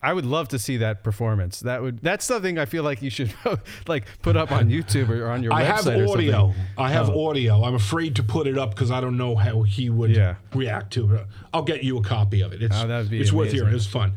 I 0.00 0.12
would 0.12 0.24
love 0.26 0.46
to 0.48 0.60
see 0.60 0.76
that 0.76 1.02
performance. 1.02 1.58
That 1.60 1.82
would 1.82 1.98
that's 2.00 2.24
something 2.24 2.56
I 2.56 2.66
feel 2.66 2.84
like 2.84 3.02
you 3.02 3.10
should 3.10 3.34
like 3.88 4.04
put 4.22 4.36
up 4.36 4.52
on 4.52 4.68
YouTube 4.68 5.08
or 5.08 5.28
on 5.28 5.42
your 5.42 5.52
I 5.52 5.64
website 5.64 5.98
have 5.98 6.08
audio. 6.10 6.54
I 6.76 6.90
have 6.90 7.10
Oh. 7.10 7.26
audio. 7.28 7.64
I'm 7.64 7.74
afraid 7.74 8.14
to 8.16 8.22
put 8.22 8.46
it 8.46 8.56
up 8.56 8.70
because 8.70 8.92
I 8.92 9.00
don't 9.00 9.16
know 9.16 9.34
how 9.34 9.62
he 9.62 9.90
would 9.90 10.10
Yeah. 10.14 10.36
react 10.54 10.92
to 10.92 11.14
it. 11.16 11.26
I'll 11.52 11.64
get 11.64 11.82
you 11.82 11.98
a 11.98 12.02
copy 12.02 12.42
of 12.42 12.52
it. 12.52 12.62
It's, 12.62 12.76
Oh, 12.78 12.86
that 12.86 12.98
would 13.00 13.10
be 13.10 13.20
it's 13.20 13.32
worth 13.32 13.48
amazing. 13.48 13.58
hearing. 13.66 13.74
It's 13.74 13.86
fun. 13.86 14.12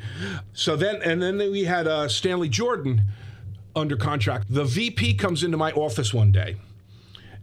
So 0.53 0.75
then, 0.75 1.01
and 1.01 1.19
then 1.21 1.37
we 1.39 1.63
had 1.63 1.87
uh, 1.87 2.07
Stanley 2.07 2.49
Jordan 2.49 3.01
under 3.75 3.97
contract. 3.97 4.53
The 4.53 4.65
VP 4.65 5.15
comes 5.15 5.43
into 5.43 5.57
my 5.57 5.71
office 5.71 6.13
one 6.13 6.31
day, 6.31 6.57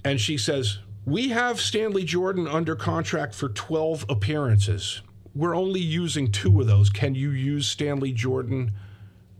and 0.05 0.21
she 0.21 0.39
says, 0.39 0.79
"We 1.05 1.31
have 1.31 1.59
Stanley 1.61 2.05
Jordan 2.05 2.47
under 2.47 2.77
contract 2.77 3.35
for 3.35 3.49
12 3.49 4.05
appearances. 4.09 5.01
We're 5.39 5.55
only 5.55 5.81
using 5.81 6.33
two 6.33 6.61
of 6.61 6.67
those. 6.67 6.91
Can 6.91 7.15
you 7.15 7.31
use 7.31 7.67
Stanley 7.67 8.13
Jordan?" 8.13 8.73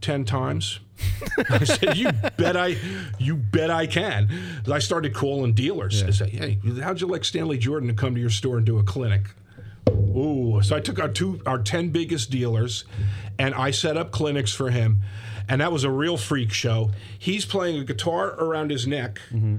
10 0.01 0.25
times. 0.25 0.79
I 1.51 1.65
said, 1.65 1.97
"You 1.97 2.11
bet 2.37 2.57
I, 2.57 2.77
you 3.19 3.37
bet 3.37 3.71
I 3.71 3.87
can." 3.87 4.29
I 4.71 4.79
started 4.79 5.15
calling 5.15 5.55
dealers. 5.55 6.03
I 6.03 6.11
said, 6.11 6.31
"Hey, 6.31 6.59
how'd 6.81 7.01
you 7.01 7.07
like 7.07 7.25
Stanley 7.25 7.59
Jordan 7.59 7.89
to 7.89 7.95
come 7.95 8.15
to 8.15 8.21
your 8.21 8.31
store 8.31 8.59
and 8.59 8.67
do 8.67 8.79
a 8.79 8.83
clinic?" 8.83 9.23
Ooh, 9.89 10.61
so 10.63 10.77
I 10.77 10.81
took 10.81 10.99
our 10.99 11.09
two, 11.09 11.41
our 11.47 11.59
ten 11.59 11.91
biggest 11.91 12.31
dealers, 12.31 12.85
and 13.39 13.55
I 13.55 13.71
set 13.71 13.97
up 13.97 14.11
clinics 14.11 14.53
for 14.53 14.71
him, 14.71 14.99
and 15.49 15.61
that 15.61 15.73
was 15.73 15.85
a 15.85 15.91
real 15.91 16.17
freak 16.17 16.53
show. 16.53 16.91
He's 17.19 17.45
playing 17.45 17.81
a 17.81 17.85
guitar 17.85 18.31
around 18.33 18.71
his 18.71 18.87
neck, 18.87 19.21
mm-hmm. 19.31 19.59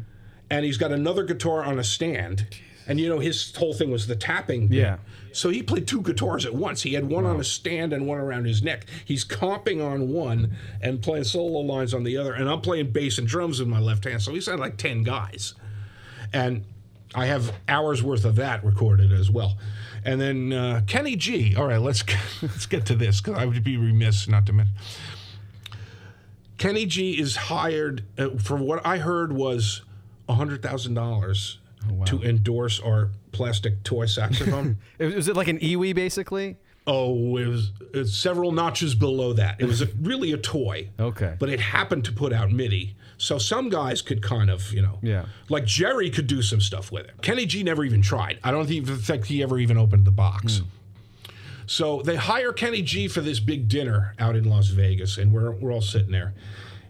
and 0.49 0.65
he's 0.65 0.77
got 0.77 0.91
another 0.91 1.23
guitar 1.23 1.63
on 1.63 1.79
a 1.79 1.83
stand, 1.83 2.47
and 2.89 2.99
you 2.99 3.07
know 3.07 3.19
his 3.19 3.55
whole 3.55 3.73
thing 3.73 3.91
was 3.91 4.07
the 4.07 4.15
tapping. 4.15 4.67
bit. 4.67 4.77
Yeah. 4.79 4.97
So 5.31 5.49
he 5.49 5.61
played 5.61 5.87
two 5.87 6.01
guitars 6.01 6.43
at 6.43 6.55
once. 6.55 6.81
He 6.81 6.95
had 6.95 7.07
one 7.07 7.23
on 7.23 7.39
a 7.39 7.43
stand 7.43 7.93
and 7.93 8.07
one 8.07 8.17
around 8.17 8.45
his 8.45 8.63
neck. 8.63 8.87
He's 9.05 9.23
comping 9.23 9.85
on 9.85 10.09
one 10.11 10.57
and 10.81 10.99
playing 10.99 11.25
solo 11.25 11.59
lines 11.59 11.93
on 11.93 12.03
the 12.03 12.17
other, 12.17 12.33
and 12.33 12.49
I'm 12.49 12.61
playing 12.61 12.91
bass 12.91 13.19
and 13.19 13.27
drums 13.27 13.59
in 13.59 13.69
my 13.69 13.79
left 13.79 14.05
hand. 14.05 14.23
So 14.23 14.33
he 14.33 14.41
sounded 14.41 14.61
like 14.61 14.77
ten 14.77 15.03
guys, 15.03 15.53
and 16.33 16.65
I 17.13 17.27
have 17.27 17.53
hours 17.67 18.01
worth 18.01 18.25
of 18.25 18.35
that 18.37 18.65
recorded 18.65 19.13
as 19.13 19.29
well. 19.29 19.59
And 20.03 20.19
then 20.19 20.51
uh, 20.51 20.81
Kenny 20.87 21.15
G. 21.15 21.55
All 21.55 21.67
right, 21.67 21.77
let's 21.79 22.03
let's 22.41 22.65
get 22.65 22.87
to 22.87 22.95
this 22.95 23.21
because 23.21 23.39
I 23.39 23.45
would 23.45 23.63
be 23.63 23.77
remiss 23.77 24.27
not 24.27 24.47
to 24.47 24.53
mention. 24.53 24.75
Kenny 26.57 26.87
G 26.87 27.19
is 27.19 27.35
hired 27.35 28.03
uh, 28.17 28.29
for 28.39 28.57
what 28.57 28.83
I 28.83 28.97
heard 28.97 29.31
was 29.31 29.83
hundred 30.27 30.61
thousand 30.63 30.93
dollars 30.95 31.59
Oh, 31.89 32.03
to 32.05 32.21
endorse 32.23 32.79
our 32.79 33.11
plastic 33.31 33.83
toy 33.83 34.05
saxophone. 34.05 34.77
It- 34.99 35.15
Was 35.15 35.27
it 35.27 35.35
like 35.35 35.47
an 35.47 35.59
EWI 35.59 35.93
basically? 35.95 36.57
oh, 36.87 37.37
it 37.37 37.45
was, 37.45 37.71
it 37.93 37.97
was 37.97 38.17
several 38.17 38.51
notches 38.51 38.95
below 38.95 39.31
that. 39.33 39.57
It 39.61 39.65
was 39.65 39.79
a, 39.83 39.87
really 40.01 40.31
a 40.31 40.37
toy. 40.37 40.89
Okay. 40.99 41.35
But 41.37 41.49
it 41.49 41.59
happened 41.59 42.03
to 42.05 42.11
put 42.11 42.33
out 42.33 42.51
MIDI. 42.51 42.95
So 43.19 43.37
some 43.37 43.69
guys 43.69 44.01
could 44.01 44.23
kind 44.23 44.49
of, 44.49 44.73
you 44.73 44.81
know, 44.81 44.97
Yeah. 45.03 45.25
like 45.49 45.65
Jerry 45.65 46.09
could 46.09 46.25
do 46.25 46.41
some 46.41 46.59
stuff 46.59 46.91
with 46.91 47.05
it. 47.05 47.21
Kenny 47.21 47.45
G 47.45 47.61
never 47.61 47.83
even 47.85 48.01
tried. 48.01 48.39
I 48.43 48.49
don't 48.49 48.71
even 48.71 48.97
think 48.97 49.25
he 49.25 49.43
ever 49.43 49.59
even 49.59 49.77
opened 49.77 50.05
the 50.05 50.11
box. 50.11 50.59
Hmm. 50.59 50.65
So 51.67 52.01
they 52.01 52.15
hire 52.15 52.51
Kenny 52.53 52.81
G 52.81 53.07
for 53.07 53.21
this 53.21 53.39
big 53.39 53.67
dinner 53.67 54.15
out 54.17 54.35
in 54.35 54.45
Las 54.45 54.67
Vegas, 54.69 55.17
and 55.19 55.31
we're, 55.31 55.51
we're 55.51 55.71
all 55.71 55.81
sitting 55.81 56.11
there. 56.11 56.33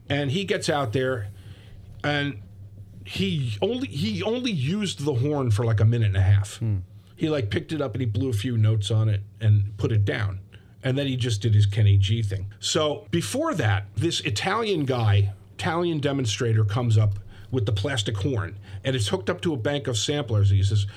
And 0.08 0.32
he 0.32 0.46
gets 0.46 0.70
out 0.70 0.94
there, 0.94 1.28
and 2.06 2.40
he 3.06 3.58
only 3.62 3.88
he 3.88 4.22
only 4.24 4.52
used 4.52 5.06
the 5.06 5.14
horn 5.14 5.52
for 5.52 5.66
like 5.66 5.80
a 5.80 5.86
minute 5.86 6.08
and 6.08 6.18
a 6.18 6.22
half. 6.22 6.58
Hmm. 6.58 6.78
He 7.16 7.30
like 7.30 7.50
picked 7.50 7.72
it 7.72 7.82
up 7.82 7.94
and 7.94 8.02
he 8.02 8.06
blew 8.06 8.30
a 8.30 8.34
few 8.34 8.58
notes 8.58 8.92
on 8.92 9.10
it 9.10 9.22
and 9.42 9.76
put 9.78 9.92
it 9.92 10.06
down. 10.06 10.40
And 10.84 10.98
then 10.98 11.08
he 11.08 11.18
just 11.18 11.42
did 11.42 11.54
his 11.54 11.66
Kenny 11.66 11.98
G 11.98 12.24
thing. 12.24 12.54
So 12.60 13.08
before 13.12 13.54
that, 13.56 13.88
this 13.96 14.22
Italian 14.22 14.86
guy, 14.86 15.34
Italian 15.58 16.00
demonstrator, 16.00 16.64
comes 16.64 16.98
up 16.98 17.20
with 17.52 17.66
the 17.66 17.74
plastic 17.74 18.16
horn 18.18 18.58
and 18.86 18.96
it's 18.96 19.10
hooked 19.10 19.30
up 19.30 19.42
to 19.42 19.54
a 19.54 19.58
bank 19.58 19.88
of 19.88 19.98
samplers. 19.98 20.50
He 20.50 20.64
says, 20.64 20.88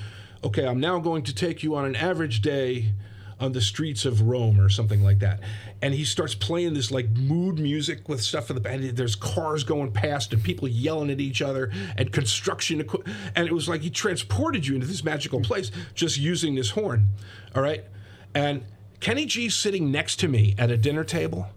Okay, 0.45 0.67
I'm 0.67 0.81
now 0.81 0.99
going 0.99 1.23
to 1.25 1.35
take 1.35 1.63
you 1.63 1.75
on 1.75 1.85
an 1.85 1.97
average 1.97 2.41
day 2.41 2.93
on 3.41 3.53
the 3.53 3.61
streets 3.61 4.05
of 4.05 4.23
Rome 4.23 4.61
or 4.61 4.69
something 4.69 5.03
like 5.03 5.19
that. 5.19 5.41
And 5.83 5.93
he 5.93 6.05
starts 6.05 6.35
playing 6.35 6.75
this 6.75 6.93
like 6.93 7.11
mood 7.11 7.59
music 7.59 8.09
with 8.09 8.23
stuff 8.23 8.49
in 8.51 8.55
the 8.55 8.61
band. 8.61 8.85
There's 8.97 9.17
cars 9.17 9.65
going 9.65 9.91
past 9.91 10.33
and 10.33 10.43
people 10.43 10.69
yelling 10.69 11.11
at 11.11 11.21
each 11.21 11.43
other 11.43 11.73
and 11.97 12.13
construction 12.13 12.81
equipment. 12.81 13.19
And 13.35 13.49
it 13.49 13.53
was 13.53 13.69
like 13.69 13.83
he 13.83 13.91
transported 13.91 14.65
you 14.65 14.77
into 14.77 14.87
this 14.87 15.03
magical 15.03 15.41
place 15.41 15.73
just 15.95 16.19
using 16.19 16.55
this 16.55 16.71
horn. 16.71 17.09
All 17.57 17.63
right. 17.63 17.85
And 18.33 18.65
Kenny 19.01 19.27
G's 19.27 19.57
sitting 19.57 19.91
next 19.91 20.21
to 20.21 20.29
me 20.29 20.55
at 20.57 20.71
a 20.71 20.77
dinner 20.77 21.03
table 21.03 21.49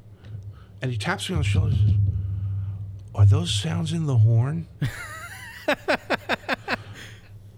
and 0.82 0.92
he 0.92 0.98
taps 0.98 1.30
me 1.30 1.36
on 1.36 1.42
the 1.42 1.48
shoulder 1.48 1.76
and 1.76 1.78
says, 1.78 1.96
Are 3.14 3.26
those 3.26 3.54
sounds 3.54 3.94
in 3.94 4.08
the 4.08 4.18
horn? 4.18 4.68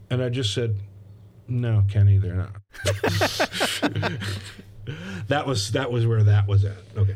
and 0.09 0.21
I 0.21 0.27
just 0.27 0.53
said, 0.53 0.75
No, 1.47 1.85
Kenny, 1.89 2.17
they're 2.17 2.35
not. 2.35 2.51
that 5.27 5.45
was 5.47 5.71
that 5.71 5.91
was 5.91 6.05
where 6.05 6.23
that 6.23 6.47
was 6.47 6.65
at. 6.65 6.77
Okay. 6.97 7.15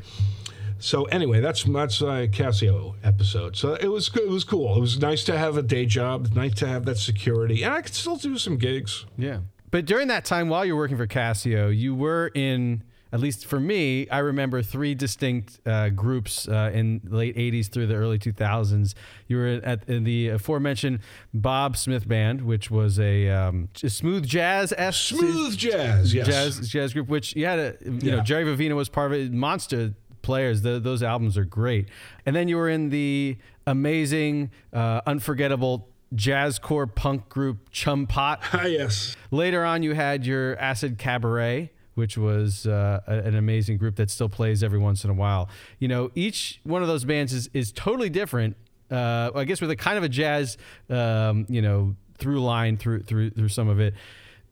So 0.79 1.03
anyway, 1.05 1.41
that's 1.41 1.63
that's 1.63 2.01
uh, 2.01 2.25
Casio 2.31 2.95
episode. 3.03 3.55
So 3.55 3.75
it 3.75 3.87
was 3.87 4.09
it 4.15 4.29
was 4.29 4.43
cool. 4.43 4.75
It 4.75 4.81
was 4.81 4.99
nice 4.99 5.23
to 5.25 5.37
have 5.37 5.55
a 5.55 5.61
day 5.61 5.85
job. 5.85 6.29
Nice 6.33 6.55
to 6.55 6.67
have 6.67 6.85
that 6.85 6.97
security, 6.97 7.63
and 7.63 7.73
I 7.73 7.81
could 7.81 7.93
still 7.93 8.15
do 8.15 8.37
some 8.37 8.57
gigs. 8.57 9.05
Yeah. 9.17 9.39
But 9.69 9.85
during 9.85 10.07
that 10.09 10.25
time 10.25 10.49
while 10.49 10.65
you're 10.65 10.75
working 10.75 10.97
for 10.97 11.07
Casio, 11.07 11.75
you 11.75 11.95
were 11.95 12.31
in 12.33 12.83
at 13.11 13.19
least 13.19 13.45
for 13.45 13.59
me, 13.59 14.07
I 14.09 14.19
remember 14.19 14.61
three 14.61 14.95
distinct 14.95 15.59
uh, 15.65 15.89
groups 15.89 16.47
uh, 16.47 16.71
in 16.73 17.01
late 17.05 17.35
80s 17.35 17.69
through 17.69 17.87
the 17.87 17.95
early 17.95 18.17
2000s. 18.17 18.93
You 19.27 19.37
were 19.37 19.61
at 19.63 19.87
in 19.89 20.03
the 20.03 20.29
aforementioned 20.29 20.99
Bob 21.33 21.75
Smith 21.77 22.07
Band, 22.07 22.43
which 22.43 22.71
was 22.71 22.99
a, 22.99 23.29
um, 23.29 23.69
smooth 23.75 24.25
jazz 24.25 24.73
Smooth 24.95 25.57
jazz, 25.57 26.13
yes. 26.13 26.27
jazz 26.27 26.69
jazz 26.69 26.93
group, 26.93 27.07
which 27.07 27.35
you 27.35 27.45
had 27.45 27.59
a 27.59 27.75
you 27.83 28.11
know 28.11 28.21
Jerry 28.21 28.45
Vivino 28.45 28.75
was 28.75 28.89
part 28.89 29.11
of 29.11 29.19
it. 29.19 29.31
Monster 29.31 29.93
players, 30.21 30.61
the, 30.61 30.79
those 30.79 31.03
albums 31.03 31.37
are 31.37 31.45
great. 31.45 31.87
And 32.25 32.35
then 32.35 32.47
you 32.47 32.57
were 32.57 32.69
in 32.69 32.89
the 32.89 33.37
amazing, 33.65 34.51
uh, 34.73 35.01
unforgettable 35.05 35.89
jazzcore 36.15 36.93
punk 36.93 37.29
group 37.29 37.69
Chum 37.71 38.07
Pot. 38.07 38.41
Ah, 38.53 38.65
yes. 38.65 39.15
Later 39.31 39.63
on, 39.63 39.83
you 39.83 39.93
had 39.93 40.25
your 40.25 40.57
Acid 40.57 40.97
Cabaret, 40.97 41.71
which 41.95 42.17
was 42.17 42.65
uh, 42.67 43.01
an 43.07 43.35
amazing 43.35 43.77
group 43.77 43.95
that 43.97 44.09
still 44.09 44.29
plays 44.29 44.63
every 44.63 44.79
once 44.79 45.03
in 45.03 45.09
a 45.09 45.13
while. 45.13 45.49
You 45.79 45.87
know, 45.87 46.11
each 46.15 46.59
one 46.63 46.81
of 46.81 46.87
those 46.87 47.05
bands 47.05 47.33
is, 47.33 47.49
is 47.53 47.71
totally 47.71 48.09
different. 48.09 48.55
Uh, 48.89 49.31
I 49.33 49.45
guess 49.45 49.61
with 49.61 49.71
a 49.71 49.75
kind 49.75 49.97
of 49.97 50.03
a 50.03 50.09
jazz, 50.09 50.57
um, 50.89 51.45
you 51.49 51.61
know, 51.61 51.95
through 52.17 52.41
line 52.41 52.77
through 52.77 53.03
through 53.03 53.31
through 53.31 53.49
some 53.49 53.67
of 53.67 53.79
it. 53.79 53.93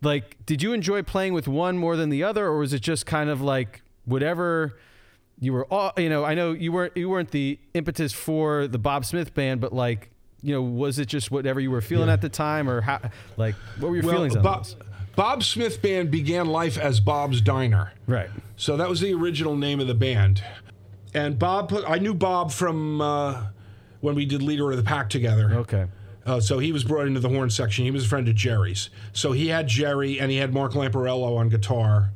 Like, 0.01 0.37
did 0.45 0.61
you 0.63 0.73
enjoy 0.73 1.03
playing 1.03 1.33
with 1.33 1.47
one 1.47 1.77
more 1.77 1.95
than 1.97 2.09
the 2.09 2.23
other, 2.23 2.45
or 2.45 2.59
was 2.59 2.73
it 2.73 2.81
just 2.81 3.05
kind 3.05 3.29
of 3.29 3.41
like 3.41 3.81
whatever? 4.05 4.77
You 5.41 5.53
were 5.53 5.65
all, 5.65 5.93
you 5.97 6.09
know, 6.09 6.25
I 6.25 6.35
know 6.35 6.53
you 6.53 6.71
weren't 6.71 6.95
you 6.95 7.09
weren't 7.09 7.31
the 7.31 7.59
impetus 7.73 8.13
for 8.13 8.67
the 8.67 8.79
Bob 8.79 9.05
Smith 9.05 9.33
band, 9.33 9.61
but 9.61 9.73
like, 9.73 10.09
you 10.41 10.53
know, 10.53 10.61
was 10.61 10.99
it 10.99 11.07
just 11.07 11.31
whatever 11.31 11.59
you 11.59 11.71
were 11.71 11.81
feeling 11.81 12.09
at 12.09 12.21
the 12.21 12.29
time, 12.29 12.69
or 12.69 12.81
how? 12.81 12.99
Like, 13.37 13.55
what 13.77 13.89
were 13.89 13.95
your 13.95 14.03
feelings 14.03 14.35
on 14.35 14.43
Bob, 14.43 14.63
this? 14.63 14.75
Bob 15.15 15.43
Smith 15.43 15.81
Band 15.81 16.11
began 16.11 16.47
life 16.47 16.77
as 16.77 16.99
Bob's 16.99 17.41
Diner. 17.41 17.91
Right. 18.07 18.29
So 18.55 18.77
that 18.77 18.89
was 18.89 19.01
the 19.01 19.13
original 19.13 19.55
name 19.55 19.79
of 19.79 19.87
the 19.87 19.93
band. 19.93 20.43
And 21.13 21.39
Bob 21.39 21.69
put, 21.69 21.89
I 21.89 21.97
knew 21.97 22.13
Bob 22.13 22.51
from 22.51 23.01
uh, 23.01 23.47
when 24.01 24.15
we 24.15 24.25
did 24.25 24.41
Leader 24.41 24.69
of 24.71 24.77
the 24.77 24.83
Pack 24.83 25.09
together. 25.09 25.51
Okay. 25.53 25.87
Uh, 26.25 26.39
so 26.39 26.59
he 26.59 26.71
was 26.71 26.83
brought 26.83 27.07
into 27.07 27.19
the 27.19 27.29
horn 27.29 27.49
section. 27.49 27.85
He 27.85 27.91
was 27.91 28.05
a 28.05 28.07
friend 28.07 28.27
of 28.27 28.35
Jerry's. 28.35 28.89
So 29.13 29.31
he 29.31 29.47
had 29.47 29.67
Jerry 29.67 30.19
and 30.19 30.29
he 30.29 30.37
had 30.37 30.53
Mark 30.53 30.73
Lamparello 30.73 31.37
on 31.37 31.49
guitar. 31.49 32.11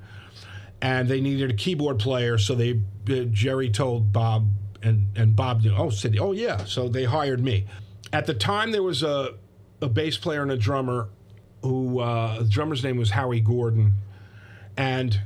And 0.82 1.08
they 1.08 1.22
needed 1.22 1.50
a 1.50 1.54
keyboard 1.54 2.00
player. 2.00 2.38
So 2.38 2.56
they 2.56 2.82
uh, 3.10 3.24
Jerry 3.32 3.70
told 3.70 4.12
Bob, 4.12 4.50
and, 4.82 5.08
and 5.16 5.36
Bob 5.36 5.62
knew, 5.62 5.74
oh, 5.76 5.90
said, 5.90 6.18
oh, 6.20 6.34
yeah. 6.34 6.66
So 6.66 6.90
they 6.90 7.06
hired 7.06 7.44
me. 7.44 7.66
At 8.12 8.26
the 8.28 8.34
time, 8.34 8.72
there 8.72 8.84
was 8.84 9.02
a, 9.02 9.36
a 9.82 9.88
bass 9.88 10.18
player 10.18 10.44
and 10.44 10.52
a 10.52 10.58
drummer 10.58 11.10
who, 11.64 12.00
uh, 12.00 12.40
the 12.40 12.50
drummer's 12.50 12.84
name 12.84 12.98
was 12.98 13.10
Howie 13.10 13.40
Gordon. 13.40 13.94
And 14.78 15.20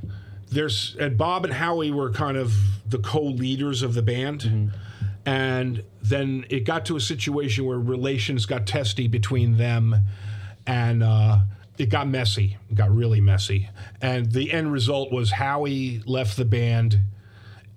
there's 0.49 0.95
and 0.99 1.17
Bob 1.17 1.43
and 1.43 1.53
Howie 1.53 1.91
were 1.91 2.11
kind 2.11 2.37
of 2.37 2.53
the 2.87 2.99
co-leaders 2.99 3.81
of 3.81 3.93
the 3.93 4.01
band. 4.01 4.71
And 5.25 5.83
then 6.01 6.45
it 6.49 6.61
got 6.61 6.85
to 6.85 6.95
a 6.95 7.01
situation 7.01 7.65
where 7.65 7.77
relations 7.77 8.45
got 8.45 8.65
testy 8.65 9.07
between 9.09 9.57
them 9.57 9.95
and 10.65 11.03
uh, 11.03 11.39
it 11.77 11.89
got 11.89 12.07
messy. 12.07 12.57
It 12.69 12.75
got 12.75 12.95
really 12.95 13.19
messy. 13.19 13.69
And 14.01 14.31
the 14.31 14.51
end 14.51 14.71
result 14.71 15.11
was 15.11 15.31
Howie 15.31 16.01
left 16.05 16.37
the 16.37 16.45
band 16.45 16.99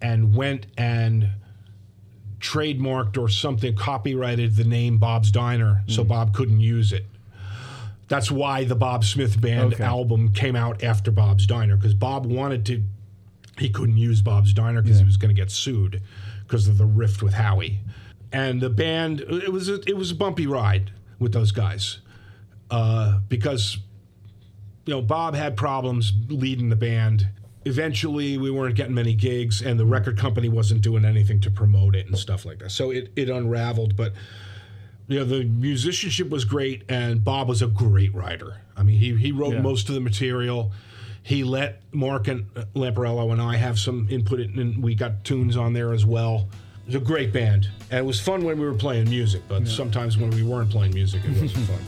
and 0.00 0.34
went 0.34 0.66
and 0.78 1.30
trademarked 2.40 3.18
or 3.18 3.28
something, 3.28 3.74
copyrighted 3.74 4.56
the 4.56 4.64
name 4.64 4.98
Bob's 4.98 5.30
Diner 5.30 5.82
so 5.86 6.04
Bob 6.04 6.34
couldn't 6.34 6.61
use 6.61 6.92
it. 6.92 7.04
That's 8.11 8.28
why 8.28 8.64
the 8.64 8.74
Bob 8.74 9.04
Smith 9.04 9.40
Band 9.40 9.74
Okay. 9.74 9.84
album 9.84 10.32
came 10.32 10.56
out 10.56 10.82
after 10.82 11.12
Bob's 11.12 11.46
Diner 11.46 11.76
because 11.76 11.94
Bob 11.94 12.26
wanted 12.26 12.66
to. 12.66 12.82
He 13.56 13.70
couldn't 13.70 13.98
use 13.98 14.20
Bob's 14.20 14.52
Diner 14.52 14.82
because 14.82 14.98
he 14.98 15.04
was 15.04 15.16
going 15.16 15.32
to 15.34 15.40
get 15.40 15.48
sued 15.50 16.02
because 16.42 16.66
of 16.66 16.76
the 16.76 16.86
rift 16.86 17.22
with 17.22 17.34
Howie, 17.34 17.78
and 18.32 18.61
the 18.61 18.68
band. 18.68 19.20
It 19.20 19.52
was 19.52 19.68
a, 19.68 19.74
it 19.88 19.96
was 19.96 20.11
a 20.11 20.16
bumpy 20.16 20.48
ride 20.48 20.90
with 21.20 21.32
those 21.32 21.52
guys 21.52 21.98
uh, 22.68 23.20
because 23.28 23.78
you 24.86 24.92
know 24.94 25.02
Bob 25.02 25.36
had 25.36 25.56
problems 25.56 26.12
leading 26.28 26.68
the 26.68 26.76
band. 26.76 27.28
Eventually, 27.64 28.38
we 28.38 28.50
weren't 28.50 28.74
getting 28.74 28.94
many 28.94 29.14
gigs, 29.14 29.62
and 29.62 29.78
the 29.78 29.86
record 29.86 30.18
company 30.18 30.48
wasn't 30.48 30.80
doing 30.80 31.04
anything 31.04 31.38
to 31.42 31.50
promote 31.50 31.94
it 31.94 32.08
and 32.08 32.18
stuff 32.18 32.44
like 32.44 32.58
that. 32.58 32.70
So 32.72 32.90
it, 32.90 33.12
it 33.14 33.28
unraveled, 33.30 33.94
but 33.96 34.14
you 35.11 35.18
know 35.18 35.24
the 35.24 35.42
musicianship 35.44 36.30
was 36.30 36.44
great 36.44 36.84
and 36.88 37.24
bob 37.24 37.48
was 37.48 37.61
a 37.62 37.66
great 37.66 38.14
writer. 38.14 38.61
I 38.76 38.84
mean 38.84 38.96
he, 38.96 39.16
he 39.16 39.32
wrote 39.32 39.54
Yeah. 39.54 39.61
most 39.61 39.88
of 39.88 39.96
the 39.96 40.00
material. 40.00 40.70
He 41.22 41.42
let 41.44 41.82
mark 41.92 42.28
and 42.28 42.46
uh, 42.56 42.64
lamparello 42.74 43.32
and 43.32 43.42
i 43.42 43.56
have 43.56 43.78
some 43.78 44.06
input 44.08 44.38
in, 44.40 44.56
and 44.58 44.82
we 44.82 44.94
got 44.94 45.24
tunes 45.24 45.56
on 45.56 45.72
there 45.72 45.92
as 45.92 46.06
well. 46.06 46.48
It 46.82 46.86
was 46.86 46.94
a 46.94 47.00
great 47.04 47.32
band. 47.32 47.68
And 47.90 47.98
it 47.98 48.04
was 48.06 48.20
fun 48.20 48.44
when 48.44 48.58
we 48.58 48.64
were 48.64 48.74
playing 48.74 49.11
music 49.11 49.42
but 49.48 49.66
sometimes 49.66 50.16
when 50.16 50.30
we 50.30 50.44
weren't 50.44 50.70
playing 50.70 50.94
music 50.94 51.22
it 51.24 51.30
wasn't 51.30 51.66
fun 51.66 51.78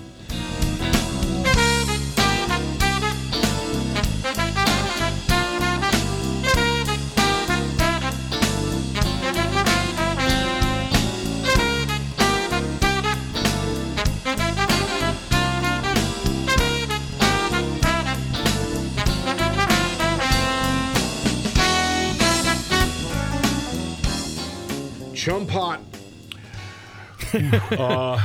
Uh, 27.73 28.21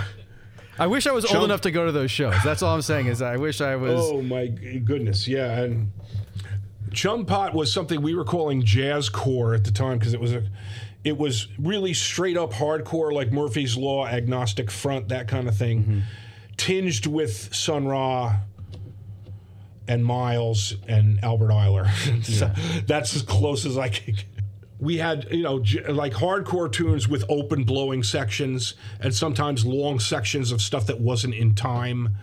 I 0.79 0.87
wish 0.87 1.07
I 1.07 1.11
was 1.11 1.25
old 1.25 1.43
enough 1.43 1.61
to 1.61 1.71
go 1.71 1.85
to 1.85 1.91
those 1.91 2.11
shows. 2.11 2.35
That's 2.43 2.61
all 2.61 2.75
I'm 2.75 2.83
saying 2.83 3.07
is 3.07 3.21
I 3.21 3.37
wish 3.37 3.61
I 3.61 3.75
was. 3.75 3.99
Oh 3.99 4.21
my 4.21 4.47
goodness, 4.47 5.27
yeah. 5.27 5.59
And 5.59 5.91
Chum 6.91 7.25
Pot 7.25 7.53
was 7.53 7.73
something 7.73 8.01
we 8.01 8.13
were 8.13 8.23
calling 8.23 8.63
jazz 8.63 9.09
core 9.09 9.55
at 9.55 9.63
the 9.63 9.71
time 9.71 9.97
because 9.97 10.13
it 10.13 10.19
was 10.19 10.33
a 10.33 10.43
it 11.03 11.17
was 11.17 11.47
really 11.57 11.93
straight 11.93 12.37
up 12.37 12.51
hardcore, 12.51 13.13
like 13.13 13.31
Murphy's 13.31 13.77
Law, 13.77 14.05
agnostic 14.05 14.69
front, 14.69 15.07
that 15.09 15.27
kind 15.27 15.47
of 15.47 15.55
thing, 15.55 15.83
mm-hmm. 15.83 15.99
tinged 16.57 17.05
with 17.07 17.53
Sun 17.55 17.87
Ra 17.87 18.37
and 19.87 20.03
Miles 20.03 20.75
and 20.87 21.23
Albert 21.23 21.49
Ayler. 21.49 21.87
So 22.23 22.51
that's 22.85 23.15
as 23.15 23.21
close 23.21 23.65
as 23.65 23.77
I 23.77 23.89
could. 23.89 24.23
We 24.79 24.97
had, 24.97 25.27
you 25.31 25.41
know, 25.41 25.59
j- 25.59 25.87
like 25.87 26.13
hardcore 26.13 26.71
tunes 26.71 27.07
with 27.07 27.23
open 27.29 27.63
blowing 27.63 28.03
sections 28.03 28.75
and 28.99 29.13
sometimes 29.13 29.65
long 29.65 29.99
sections 29.99 30.51
of 30.51 30.61
stuff 30.61 30.85
that 30.87 30.99
wasn't 30.99 31.33
in 31.33 31.55
time 31.55 32.15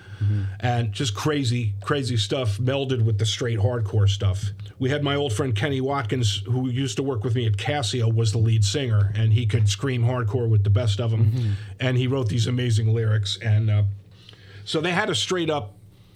and 0.61 0.93
just 0.93 1.15
crazy, 1.15 1.75
crazy 1.83 2.17
stuff 2.17 2.59
melded 2.59 3.05
with 3.05 3.19
the 3.19 3.27
straight 3.27 3.59
hardcore 3.59 4.09
stuff. 4.09 4.53
We 4.79 4.89
had 4.91 5.03
my 5.03 5.15
old 5.17 5.33
friend 5.33 5.55
Kenny 5.55 5.81
Watkins, 5.81 6.43
who 6.47 6.69
used 6.69 6.97
to 6.97 7.03
work 7.03 7.25
with 7.25 7.35
me 7.35 7.47
at 7.47 7.55
Casio, 7.55 8.13
was 8.15 8.33
the 8.33 8.39
lead 8.39 8.65
singer, 8.65 9.13
and 9.15 9.33
he 9.33 9.47
could 9.47 9.69
scream 9.69 10.03
hardcore 10.05 10.49
with 10.49 10.65
the 10.65 10.71
best 10.71 11.01
of 11.01 11.11
them. 11.11 11.57
And 11.81 11.97
he 11.99 12.07
wrote 12.07 12.29
these 12.29 12.47
amazing 12.47 12.95
lyrics. 12.95 13.37
And 13.43 13.69
uh, 13.71 13.83
so 14.65 14.81
they 14.81 14.93
had 14.93 15.11
a 15.11 15.15
straight 15.15 15.51
up 15.51 15.75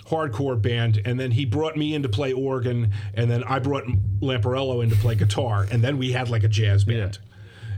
hardcore 0.08 0.60
band, 0.60 1.02
and 1.04 1.18
then 1.18 1.30
he 1.30 1.44
brought 1.44 1.76
me 1.76 1.94
in 1.94 2.02
to 2.02 2.08
play 2.08 2.32
organ, 2.32 2.92
and 3.14 3.30
then 3.30 3.44
I 3.44 3.58
brought 3.58 3.84
Lamparello 4.20 4.82
in 4.82 4.90
to 4.90 4.96
play 4.96 5.14
guitar, 5.14 5.66
and 5.70 5.82
then 5.82 5.98
we 5.98 6.12
had 6.12 6.30
like 6.30 6.44
a 6.44 6.48
jazz 6.48 6.84
band 6.84 7.18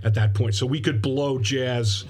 at 0.03 0.14
that 0.14 0.35
point. 0.35 0.55
So 0.55 0.66
we 0.66 0.81
could 0.81 1.03
blow 1.03 1.39
jazz. 1.39 2.05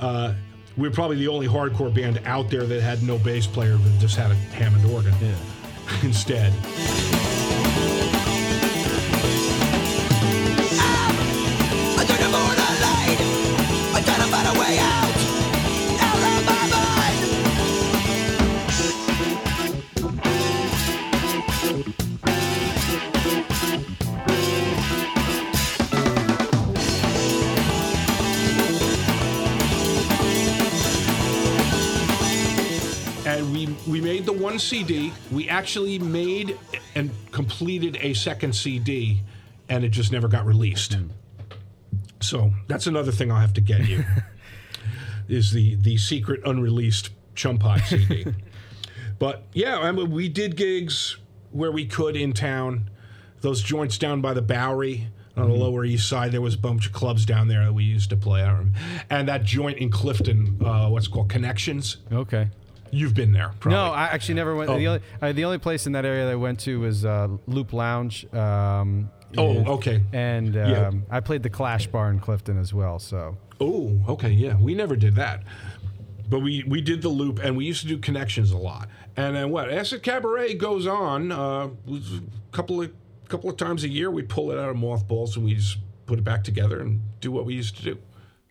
Uh, 0.00 0.34
we 0.76 0.88
were 0.88 0.94
probably 0.94 1.16
the 1.16 1.28
only 1.28 1.48
hardcore 1.48 1.92
band 1.92 2.20
out 2.24 2.50
there 2.50 2.64
that 2.64 2.80
had 2.80 3.02
no 3.02 3.18
bass 3.18 3.46
player, 3.46 3.78
but 3.78 3.98
just 3.98 4.16
had 4.16 4.30
a 4.30 4.34
Hammond 4.34 4.84
organ 4.86 5.14
instead. 6.02 6.52
Actually 35.58 35.98
made 35.98 36.56
and 36.94 37.10
completed 37.32 37.98
a 38.00 38.14
second 38.14 38.54
CD, 38.54 39.22
and 39.68 39.82
it 39.82 39.88
just 39.88 40.12
never 40.12 40.28
got 40.28 40.46
released. 40.46 40.96
So 42.20 42.52
that's 42.68 42.86
another 42.86 43.10
thing 43.10 43.32
I'll 43.32 43.40
have 43.40 43.54
to 43.54 43.60
get 43.60 43.88
you. 43.88 44.04
is 45.28 45.50
the 45.50 45.74
the 45.74 45.98
secret 45.98 46.40
unreleased 46.44 47.10
Chumpot 47.34 47.84
CD. 47.86 48.26
but 49.18 49.42
yeah, 49.52 49.80
I 49.80 49.90
mean, 49.90 50.12
we 50.12 50.28
did 50.28 50.54
gigs 50.54 51.16
where 51.50 51.72
we 51.72 51.86
could 51.86 52.16
in 52.16 52.32
town. 52.34 52.88
Those 53.40 53.60
joints 53.60 53.98
down 53.98 54.20
by 54.20 54.34
the 54.34 54.42
Bowery 54.42 55.08
on 55.36 55.48
the 55.48 55.54
Lower 55.54 55.84
East 55.84 56.08
Side, 56.08 56.32
there 56.32 56.40
was 56.40 56.54
a 56.54 56.58
bunch 56.58 56.86
of 56.86 56.92
clubs 56.92 57.24
down 57.24 57.46
there 57.46 57.64
that 57.64 57.72
we 57.72 57.84
used 57.84 58.10
to 58.10 58.16
play. 58.16 58.42
And 59.10 59.28
that 59.28 59.44
joint 59.44 59.78
in 59.78 59.90
Clifton, 59.90 60.60
uh, 60.64 60.88
what's 60.88 61.06
called 61.06 61.28
Connections. 61.28 61.98
Okay. 62.10 62.48
You've 62.90 63.14
been 63.14 63.32
there, 63.32 63.52
probably. 63.60 63.78
No, 63.78 63.92
I 63.92 64.04
actually 64.04 64.34
never 64.34 64.54
went. 64.56 64.70
Oh. 64.70 64.78
The 64.78 64.86
only 64.86 65.00
uh, 65.22 65.32
the 65.32 65.44
only 65.44 65.58
place 65.58 65.86
in 65.86 65.92
that 65.92 66.04
area 66.04 66.24
that 66.26 66.32
I 66.32 66.36
went 66.36 66.60
to 66.60 66.80
was 66.80 67.04
uh, 67.04 67.28
Loop 67.46 67.72
Lounge. 67.72 68.32
Um, 68.34 69.10
Oh, 69.36 69.74
okay. 69.74 70.02
And 70.12 70.56
um, 70.56 70.70
Yeah. 70.70 70.90
I 71.10 71.20
played 71.20 71.42
the 71.42 71.50
Clash 71.50 71.86
Bar 71.86 72.10
in 72.10 72.18
Clifton 72.18 72.58
as 72.58 72.72
well. 72.72 72.98
So 72.98 73.36
Oh, 73.60 74.00
okay, 74.08 74.30
yeah. 74.30 74.56
We 74.56 74.74
never 74.74 74.96
did 74.96 75.16
that. 75.16 75.42
But 76.30 76.40
we, 76.40 76.64
we 76.66 76.80
did 76.80 77.02
the 77.02 77.08
loop 77.08 77.38
and 77.38 77.56
we 77.56 77.64
used 77.64 77.82
to 77.82 77.88
do 77.88 77.98
connections 77.98 78.50
a 78.52 78.56
lot. 78.56 78.88
And 79.16 79.34
then 79.34 79.50
what? 79.50 79.70
Acid 79.70 80.02
Cabaret 80.02 80.54
goes 80.54 80.86
on. 80.86 81.32
Uh, 81.32 81.68
a 81.90 82.00
couple 82.52 82.82
of 82.82 82.92
couple 83.28 83.50
of 83.50 83.58
times 83.58 83.84
a 83.84 83.88
year 83.90 84.10
we 84.10 84.22
pull 84.22 84.50
it 84.50 84.58
out 84.58 84.70
of 84.70 84.76
mothballs 84.76 85.36
and 85.36 85.44
we 85.44 85.54
just 85.54 85.76
put 86.06 86.18
it 86.18 86.24
back 86.24 86.42
together 86.42 86.80
and 86.80 87.02
do 87.20 87.30
what 87.30 87.44
we 87.44 87.52
used 87.54 87.76
to 87.76 87.82
do. 87.82 87.98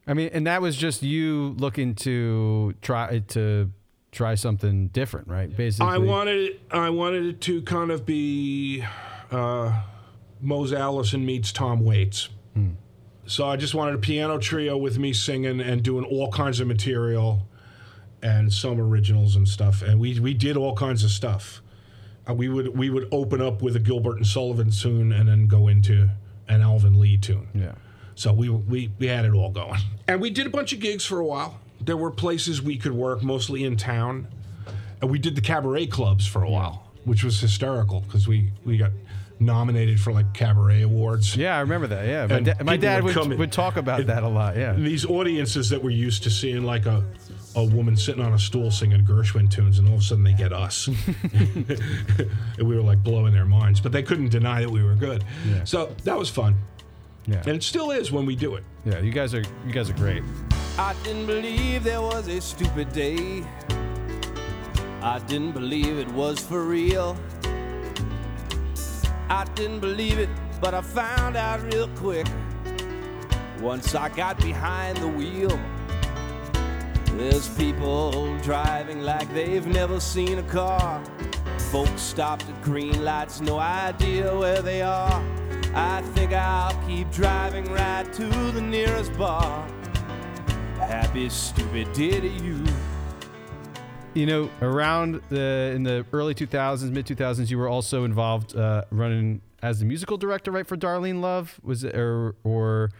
I 0.05 0.13
mean, 0.13 0.29
and 0.31 0.45
that 0.45 0.61
was 0.61 0.77
just 0.77 1.01
you 1.01 1.55
looking 1.57 1.95
to 1.95 2.75
try 2.83 3.19
to 3.29 3.71
try 4.11 4.35
something 4.35 4.87
different, 4.87 5.27
right? 5.27 5.55
Basically, 5.55 5.87
I 5.87 5.97
wanted 5.97 6.37
it, 6.37 6.61
I 6.71 6.89
wanted 6.89 7.25
it 7.25 7.41
to 7.41 7.61
kind 7.63 7.91
of 7.91 8.05
be 8.05 8.83
uh, 9.31 9.81
Mose 10.41 10.73
Allison 10.73 11.25
meets 11.25 11.51
Tom 11.51 11.83
Waits. 11.83 12.29
So 13.27 13.45
I 13.45 13.57
just 13.57 13.75
wanted 13.75 13.93
a 13.93 13.97
piano 13.97 14.39
trio 14.39 14.77
with 14.77 14.97
me 14.97 15.11
singing 15.11 15.59
and 15.59 15.83
doing 15.83 16.05
all 16.05 16.31
kinds 16.31 16.61
of 16.61 16.67
material 16.67 17.45
and 18.23 18.51
some 18.51 18.79
originals 18.79 19.35
and 19.35 19.45
stuff. 19.47 19.81
And 19.81 19.99
we 19.99 20.17
we 20.19 20.33
did 20.33 20.55
all 20.55 20.73
kinds 20.73 21.03
of 21.03 21.11
stuff. 21.11 21.61
Uh, 22.27 22.33
we 22.33 22.47
would 22.47 22.77
we 22.77 22.89
would 22.89 23.07
open 23.11 23.41
up 23.41 23.61
with 23.61 23.75
a 23.75 23.79
Gilbert 23.79 24.15
and 24.15 24.25
Sullivan 24.25 24.71
tune 24.71 25.11
and 25.11 25.27
then 25.27 25.47
go 25.47 25.67
into 25.67 26.09
an 26.47 26.61
Alvin 26.61 26.99
Lee 26.99 27.17
tune. 27.17 27.49
Yeah. 27.53 27.73
So 28.15 28.31
we, 28.31 28.47
we 28.49 28.93
we 28.97 29.07
had 29.07 29.25
it 29.25 29.33
all 29.33 29.51
going, 29.51 29.81
and 30.07 30.21
we 30.21 30.29
did 30.29 30.47
a 30.47 30.49
bunch 30.49 30.71
of 30.71 30.79
gigs 30.79 31.05
for 31.05 31.19
a 31.19 31.25
while. 31.25 31.59
There 31.87 31.97
were 31.97 32.11
places 32.11 32.61
we 32.61 32.77
could 32.77 32.91
work, 32.91 33.23
mostly 33.23 33.63
in 33.63 33.77
town, 33.77 34.27
and 35.01 35.09
we 35.09 35.17
did 35.19 35.35
the 35.35 35.41
cabaret 35.41 35.87
clubs 35.87 36.27
for 36.27 36.43
a 36.43 36.49
while, 36.49 36.83
which 37.05 37.23
was 37.23 37.39
hysterical 37.39 38.01
because 38.01 38.27
we 38.27 38.51
we 38.65 38.77
got 38.77 38.91
nominated 39.39 39.99
for 39.99 40.11
like 40.11 40.33
cabaret 40.33 40.81
awards. 40.81 41.35
Yeah, 41.37 41.55
I 41.55 41.61
remember 41.61 41.87
that. 41.87 42.05
Yeah, 42.07 42.27
my, 42.27 42.39
da- 42.41 42.63
my 42.63 42.75
dad 42.77 43.03
would 43.03 43.15
would, 43.15 43.39
would 43.39 43.51
talk 43.53 43.77
about 43.77 44.05
that 44.07 44.23
a 44.23 44.27
lot. 44.27 44.57
Yeah. 44.57 44.73
These 44.73 45.05
audiences 45.05 45.69
that 45.69 45.81
we're 45.81 45.91
used 45.91 46.23
to 46.23 46.29
seeing, 46.29 46.63
like 46.63 46.85
a 46.85 47.03
a 47.55 47.63
woman 47.63 47.95
sitting 47.95 48.21
on 48.21 48.33
a 48.33 48.39
stool 48.39 48.69
singing 48.69 49.05
Gershwin 49.05 49.49
tunes, 49.49 49.79
and 49.79 49.87
all 49.87 49.95
of 49.95 50.01
a 50.01 50.03
sudden 50.03 50.25
they 50.25 50.33
get 50.33 50.51
us, 50.51 50.87
and 51.33 52.67
we 52.67 52.75
were 52.75 52.81
like 52.81 53.01
blowing 53.01 53.33
their 53.33 53.45
minds, 53.45 53.79
but 53.79 53.93
they 53.93 54.03
couldn't 54.03 54.29
deny 54.29 54.59
that 54.61 54.69
we 54.69 54.83
were 54.83 54.95
good. 54.95 55.23
Yeah. 55.47 55.63
So 55.63 55.95
that 56.03 56.17
was 56.17 56.29
fun, 56.29 56.55
Yeah. 57.27 57.37
and 57.45 57.55
it 57.55 57.63
still 57.63 57.91
is 57.91 58.11
when 58.11 58.25
we 58.25 58.35
do 58.35 58.55
it. 58.55 58.63
Yeah. 58.85 58.99
You 58.99 59.11
guys 59.13 59.33
are 59.33 59.43
you 59.65 59.71
guys 59.71 59.89
are 59.89 59.93
great. 59.93 60.23
I 60.79 60.93
didn't 61.03 61.25
believe 61.25 61.83
there 61.83 62.03
was 62.03 62.27
a 62.27 62.39
stupid 62.39 62.93
day. 62.93 63.43
I 65.01 65.17
didn't 65.25 65.53
believe 65.53 65.97
it 65.97 66.07
was 66.09 66.39
for 66.39 66.61
real. 66.61 67.17
I 69.27 69.45
didn't 69.55 69.79
believe 69.79 70.19
it, 70.19 70.29
but 70.61 70.75
I 70.75 70.81
found 70.81 71.35
out 71.35 71.63
real 71.63 71.87
quick. 71.95 72.27
Once 73.59 73.95
I 73.95 74.09
got 74.09 74.37
behind 74.37 74.97
the 74.97 75.07
wheel, 75.07 75.59
there's 77.17 77.49
people 77.57 78.37
driving 78.43 79.01
like 79.01 79.33
they've 79.33 79.65
never 79.65 79.99
seen 79.99 80.37
a 80.37 80.43
car. 80.43 81.03
Folks 81.71 82.03
stopped 82.03 82.47
at 82.47 82.61
green 82.61 83.03
lights, 83.03 83.41
no 83.41 83.57
idea 83.57 84.37
where 84.37 84.61
they 84.61 84.83
are. 84.83 85.23
I 85.73 86.03
think 86.13 86.33
I'll 86.33 86.79
keep 86.85 87.09
driving 87.09 87.65
right 87.65 88.05
to 88.13 88.27
the 88.51 88.61
nearest 88.61 89.17
bar. 89.17 89.67
Happy 90.87 91.27
stupid 91.27 91.91
ditty 91.91 92.29
you. 92.29 92.63
You 94.13 94.25
know, 94.25 94.49
around 94.61 95.21
the 95.27 95.73
in 95.75 95.83
the 95.83 96.05
early 96.13 96.33
2000s, 96.33 96.89
mid 96.91 97.05
2000s, 97.05 97.49
you 97.49 97.57
were 97.57 97.67
also 97.67 98.05
involved 98.05 98.55
uh, 98.55 98.85
running 98.89 99.41
as 99.61 99.79
the 99.79 99.85
musical 99.85 100.15
director, 100.15 100.49
right, 100.49 100.65
for 100.65 100.77
Darlene 100.77 101.19
Love. 101.19 101.59
Was 101.61 101.83
it 101.83 101.93
or 101.93 102.35
or 102.45 102.91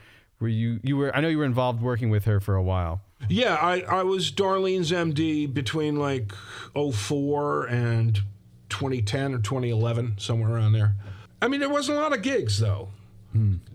were 0.42 0.50
you 0.50 0.82
you 0.84 0.98
were? 0.98 1.16
I 1.16 1.22
know 1.22 1.30
you 1.30 1.38
were 1.38 1.46
involved 1.46 1.82
working 1.82 2.10
with 2.10 2.26
her 2.26 2.42
for 2.42 2.56
a 2.56 2.62
while. 2.62 3.00
Yeah, 3.30 3.56
I, 3.56 3.80
I 3.82 4.04
was 4.04 4.32
Darlene's 4.34 4.92
MD 4.92 5.52
between 5.52 5.96
like 5.96 6.34
04 6.74 7.68
and 7.68 8.20
2010 8.68 9.34
or 9.34 9.40
2011, 9.40 10.16
somewhere 10.18 10.56
around 10.56 10.74
there. 10.74 10.96
I 11.42 11.48
mean, 11.48 11.62
there 11.62 11.70
wasn't 11.70 11.98
a 11.98 12.02
lot 12.02 12.14
of 12.14 12.22
gigs 12.22 12.60
though. 12.60 12.90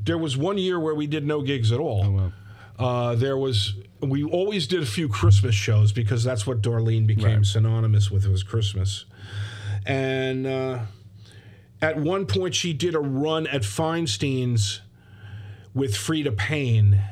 There 0.04 0.18
was 0.18 0.36
one 0.36 0.58
year 0.58 0.78
where 0.78 0.94
we 0.94 1.06
did 1.06 1.24
no 1.24 1.40
gigs 1.40 1.70
at 1.72 1.78
all. 1.80 2.32
Uh, 2.78 3.14
there 3.14 3.38
was 3.38 3.74
we 4.02 4.24
always 4.24 4.66
did 4.66 4.82
a 4.82 4.86
few 4.86 5.08
Christmas 5.08 5.54
shows 5.54 5.92
because 5.92 6.24
that's 6.24 6.46
what 6.46 6.60
Darlene 6.60 7.06
became 7.06 7.44
synonymous 7.44 8.10
with 8.10 8.26
was 8.26 8.42
Christmas. 8.42 9.04
And 9.86 10.46
uh, 10.46 10.80
at 11.80 11.96
one 11.98 12.26
point, 12.26 12.54
she 12.54 12.72
did 12.72 12.94
a 12.94 13.00
run 13.00 13.46
at 13.46 13.62
Feinstein's 13.62 14.80
with 15.74 15.94
Freda 15.94 16.36
Payne, 16.36 17.02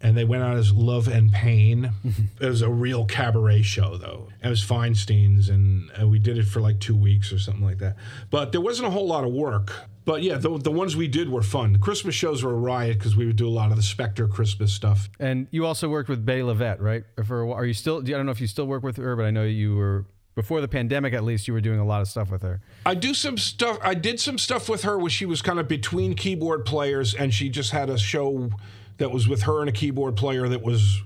and 0.00 0.16
they 0.16 0.24
went 0.24 0.42
out 0.42 0.56
as 0.56 0.72
Love 0.72 1.08
and 1.08 1.32
Pain. 1.32 1.92
it 2.40 2.46
was 2.46 2.62
a 2.62 2.70
real 2.70 3.04
cabaret 3.04 3.62
show, 3.62 3.96
though. 3.96 4.28
It 4.42 4.48
was 4.48 4.62
Feinstein's, 4.62 5.48
and, 5.48 5.90
and 5.92 6.10
we 6.10 6.18
did 6.18 6.38
it 6.38 6.44
for 6.44 6.60
like 6.60 6.80
two 6.80 6.96
weeks 6.96 7.32
or 7.32 7.38
something 7.38 7.64
like 7.64 7.78
that. 7.78 7.96
But 8.30 8.52
there 8.52 8.60
wasn't 8.60 8.88
a 8.88 8.90
whole 8.90 9.06
lot 9.06 9.24
of 9.24 9.32
work. 9.32 9.72
But 10.04 10.22
yeah, 10.22 10.36
the, 10.36 10.58
the 10.58 10.70
ones 10.70 10.96
we 10.96 11.06
did 11.06 11.28
were 11.28 11.42
fun. 11.42 11.74
The 11.74 11.78
Christmas 11.78 12.14
shows 12.14 12.42
were 12.42 12.50
a 12.50 12.56
riot 12.56 12.98
because 12.98 13.14
we 13.14 13.26
would 13.26 13.36
do 13.36 13.46
a 13.46 13.50
lot 13.50 13.70
of 13.70 13.76
the 13.76 13.82
Spector 13.82 14.28
Christmas 14.28 14.72
stuff. 14.72 15.08
And 15.20 15.46
you 15.50 15.64
also 15.64 15.88
worked 15.88 16.08
with 16.08 16.26
Bettye 16.26 16.42
LaVette, 16.42 16.80
right? 16.80 17.04
For 17.24 17.40
a 17.40 17.46
while. 17.46 17.56
Are 17.56 17.64
you 17.64 17.74
still? 17.74 17.98
I 17.98 18.02
don't 18.02 18.26
know 18.26 18.32
if 18.32 18.40
you 18.40 18.48
still 18.48 18.66
work 18.66 18.82
with 18.82 18.96
her, 18.96 19.14
but 19.14 19.24
I 19.24 19.30
know 19.30 19.44
you 19.44 19.76
were 19.76 20.06
before 20.34 20.60
the 20.60 20.68
pandemic. 20.68 21.14
At 21.14 21.22
least 21.22 21.46
you 21.46 21.54
were 21.54 21.60
doing 21.60 21.78
a 21.78 21.84
lot 21.84 22.00
of 22.00 22.08
stuff 22.08 22.30
with 22.30 22.42
her. 22.42 22.60
I 22.84 22.94
do 22.94 23.14
some 23.14 23.38
stuff. 23.38 23.78
I 23.80 23.94
did 23.94 24.18
some 24.18 24.38
stuff 24.38 24.68
with 24.68 24.82
her 24.82 24.98
where 24.98 25.10
she 25.10 25.24
was 25.24 25.40
kind 25.40 25.60
of 25.60 25.68
between 25.68 26.14
keyboard 26.14 26.64
players, 26.64 27.14
and 27.14 27.32
she 27.32 27.48
just 27.48 27.70
had 27.70 27.88
a 27.88 27.98
show 27.98 28.50
that 28.98 29.12
was 29.12 29.28
with 29.28 29.42
her 29.42 29.60
and 29.60 29.68
a 29.68 29.72
keyboard 29.72 30.16
player 30.16 30.48
that 30.48 30.62
was 30.62 31.02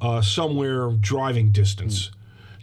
uh, 0.00 0.20
somewhere 0.20 0.90
driving 1.00 1.52
distance 1.52 2.10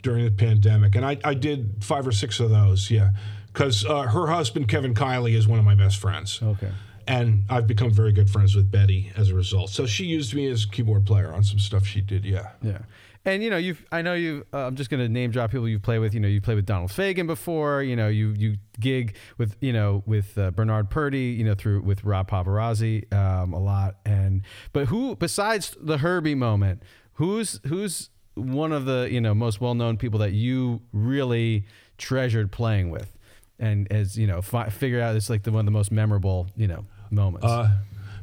during 0.04 0.26
the 0.26 0.32
pandemic. 0.32 0.96
And 0.96 1.06
I, 1.06 1.18
I 1.24 1.34
did 1.34 1.84
five 1.84 2.06
or 2.06 2.12
six 2.12 2.40
of 2.40 2.50
those, 2.50 2.92
yeah. 2.92 3.12
Because 3.52 3.86
uh, 3.86 4.04
her 4.04 4.28
husband, 4.28 4.68
Kevin 4.68 4.94
Kiley, 4.94 5.36
is 5.36 5.48
one 5.48 5.60
of 5.60 5.66
my 5.66 5.76
best 5.76 5.98
friends. 5.98 6.40
Okay. 6.42 6.72
And 7.08 7.44
I've 7.50 7.66
become 7.66 7.92
very 7.92 8.12
good 8.12 8.30
friends 8.30 8.56
with 8.56 8.72
Bettye 8.72 9.18
as 9.18 9.32
a 9.32 9.36
result. 9.36 9.72
So 9.72 9.88
she 9.88 10.06
used 10.06 10.36
me 10.36 10.48
as 10.48 10.66
a 10.66 10.70
keyboard 10.70 11.06
player 11.06 11.34
on 11.34 11.44
some 11.44 11.58
stuff 11.58 11.86
she 11.86 12.02
did, 12.02 12.24
yeah. 12.24 12.52
Yeah. 12.62 12.80
And 13.26 13.44
you 13.44 13.50
know, 13.50 13.58
you've 13.58 13.84
I 13.92 14.02
know 14.02 14.14
you 14.14 14.46
uh, 14.54 14.60
I'm 14.60 14.76
just 14.76 14.90
going 14.90 15.02
to 15.02 15.10
name 15.10 15.32
drop 15.32 15.52
people 15.52 15.68
you 15.68 15.80
play 15.80 16.00
with, 16.00 16.14
you 16.14 16.20
know, 16.20 16.28
you 16.28 16.40
played 16.40 16.56
with 16.56 16.66
Donald 16.66 16.92
Fagen 16.92 17.28
before, 17.28 17.84
you 17.84 17.96
know, 17.96 18.08
you 18.08 18.34
you 18.38 18.58
gig 18.80 19.16
with, 19.38 19.58
you 19.60 19.74
know, 19.74 20.04
with 20.06 20.38
uh, 20.38 20.52
Bernard 20.52 20.90
Purdie, 20.90 21.36
you 21.38 21.44
know, 21.44 21.54
through 21.54 21.82
with 21.82 22.04
Rob 22.04 22.30
Paparozzi 22.30 23.12
um, 23.14 23.54
a 23.54 23.60
lot 23.60 23.98
and 24.06 24.42
but 24.72 24.88
who 24.88 25.16
besides 25.16 25.76
the 25.82 25.98
Herbie 25.98 26.36
moment, 26.36 26.82
who's 27.14 27.60
who's 27.68 28.10
one 28.36 28.72
of 28.72 28.86
the, 28.86 29.10
you 29.12 29.20
know, 29.20 29.34
most 29.34 29.60
well-known 29.60 29.98
people 29.98 30.20
that 30.20 30.32
you 30.32 30.82
really 30.94 31.66
treasured 31.98 32.52
playing 32.54 32.90
with 32.90 33.18
and 33.60 33.92
as, 33.92 34.18
you 34.18 34.28
know, 34.28 34.42
fi- 34.42 34.70
figure 34.70 35.02
out 35.02 35.16
it's 35.16 35.30
like 35.30 35.44
the 35.44 35.52
one 35.52 35.62
of 35.62 35.66
the 35.66 35.72
most 35.72 35.92
memorable, 35.92 36.48
you 36.56 36.68
know, 36.68 36.86
moments. 37.12 37.46
Uh, 37.46 37.70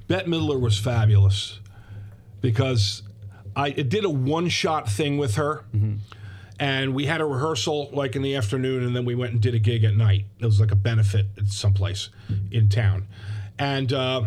Bette 0.08 0.28
Midler 0.28 0.60
was 0.60 0.78
fabulous 0.78 1.60
because 2.40 3.02
I 3.54 3.70
did 3.70 4.04
a 4.04 4.10
one 4.10 4.48
shot 4.48 4.88
thing 4.88 5.18
with 5.18 5.34
her. 5.36 5.64
And 6.58 6.94
we 6.94 7.04
had 7.04 7.20
a 7.20 7.26
rehearsal 7.26 7.90
like 7.92 8.16
in 8.16 8.22
the 8.22 8.34
afternoon, 8.34 8.82
and 8.82 8.96
then 8.96 9.04
we 9.04 9.14
went 9.14 9.32
and 9.32 9.42
did 9.42 9.54
a 9.54 9.58
gig 9.58 9.84
at 9.84 9.94
night. 9.94 10.24
It 10.38 10.46
was 10.46 10.58
like 10.58 10.70
a 10.72 10.76
benefit 10.76 11.26
at 11.36 11.48
someplace 11.48 12.08
in 12.50 12.70
town. 12.70 13.08
And 13.58 13.92
uh, 13.92 14.22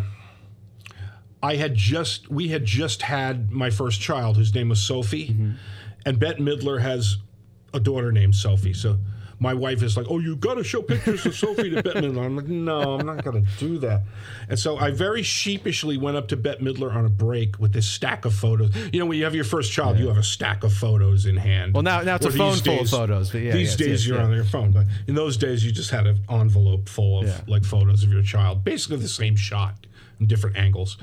I 1.42 1.56
had 1.56 1.74
just, 1.74 2.30
we 2.30 2.50
had 2.50 2.66
just 2.66 3.02
had 3.02 3.50
my 3.50 3.72
first 3.72 4.00
child, 4.00 4.38
whose 4.38 4.54
name 4.54 4.70
was 4.70 4.80
Sophie. 4.80 5.36
And 6.06 6.20
Bette 6.20 6.40
Midler 6.40 6.82
has 6.82 7.18
a 7.74 7.80
daughter 7.80 8.12
named 8.12 8.36
Sophie. 8.36 8.74
So 8.74 8.98
my 9.40 9.54
wife 9.54 9.82
is 9.82 9.96
like, 9.96 10.06
"Oh, 10.10 10.20
you 10.20 10.36
got 10.36 10.56
to 10.56 10.64
show 10.64 10.82
pictures 10.82 11.26
of 11.26 11.36
Sophie 11.36 11.70
to 11.70 11.82
Bette 11.82 12.02
Midler." 12.02 12.26
I'm 12.26 12.36
like, 12.36 12.48
"No, 12.48 12.96
I'm 13.00 13.06
not 13.06 13.24
going 13.24 13.46
to 13.46 13.52
do 13.58 13.78
that." 13.80 14.04
And 14.50 14.60
so 14.60 14.78
I 14.78 14.92
very 14.92 15.24
sheepishly 15.24 15.98
went 15.98 16.18
up 16.18 16.28
to 16.30 16.38
Bette 16.38 16.64
Midler 16.64 16.94
on 16.94 17.06
a 17.06 17.10
break 17.10 17.60
with 17.60 17.74
this 17.74 17.88
stack 17.88 18.26
of 18.26 18.34
photos. 18.34 18.76
You 18.92 19.00
know, 19.00 19.06
when 19.06 19.18
you 19.18 19.24
have 19.24 19.36
your 19.36 19.44
first 19.46 19.72
child, 19.72 19.98
you 19.98 20.08
have 20.08 20.18
a 20.18 20.24
stack 20.24 20.64
of 20.64 20.74
photos 20.74 21.26
in 21.26 21.38
hand. 21.38 21.74
Well, 21.74 21.84
now- 21.84 22.02
now 22.02 22.16
it's 22.16 22.26
a 22.26 22.32
phone 22.32 22.54
these 22.54 22.62
full 22.62 22.80
of 22.82 22.90
photos, 22.90 23.32
but 23.32 23.42
yeah, 23.42 23.54
these 23.54 23.70
yes, 23.70 23.76
days 23.78 23.88
yes, 23.88 24.08
you're 24.08 24.18
yeah. 24.18 24.26
on 24.26 24.34
your 24.34 24.44
phone, 24.46 24.72
but 24.72 24.86
in 25.08 25.16
those 25.16 25.38
days 25.38 25.66
you 25.66 25.72
just 25.72 25.92
had 25.92 26.08
an 26.08 26.20
envelope 26.30 26.90
full 26.90 27.20
of 27.20 27.28
Yeah. 27.28 27.42
like 27.48 27.64
photos 27.64 28.04
of 28.04 28.12
your 28.12 28.24
child, 28.24 28.64
basically 28.64 28.98
the 28.98 29.08
same 29.08 29.36
shot 29.36 29.86
in 30.20 30.28
different 30.28 30.58
angles. 30.58 30.98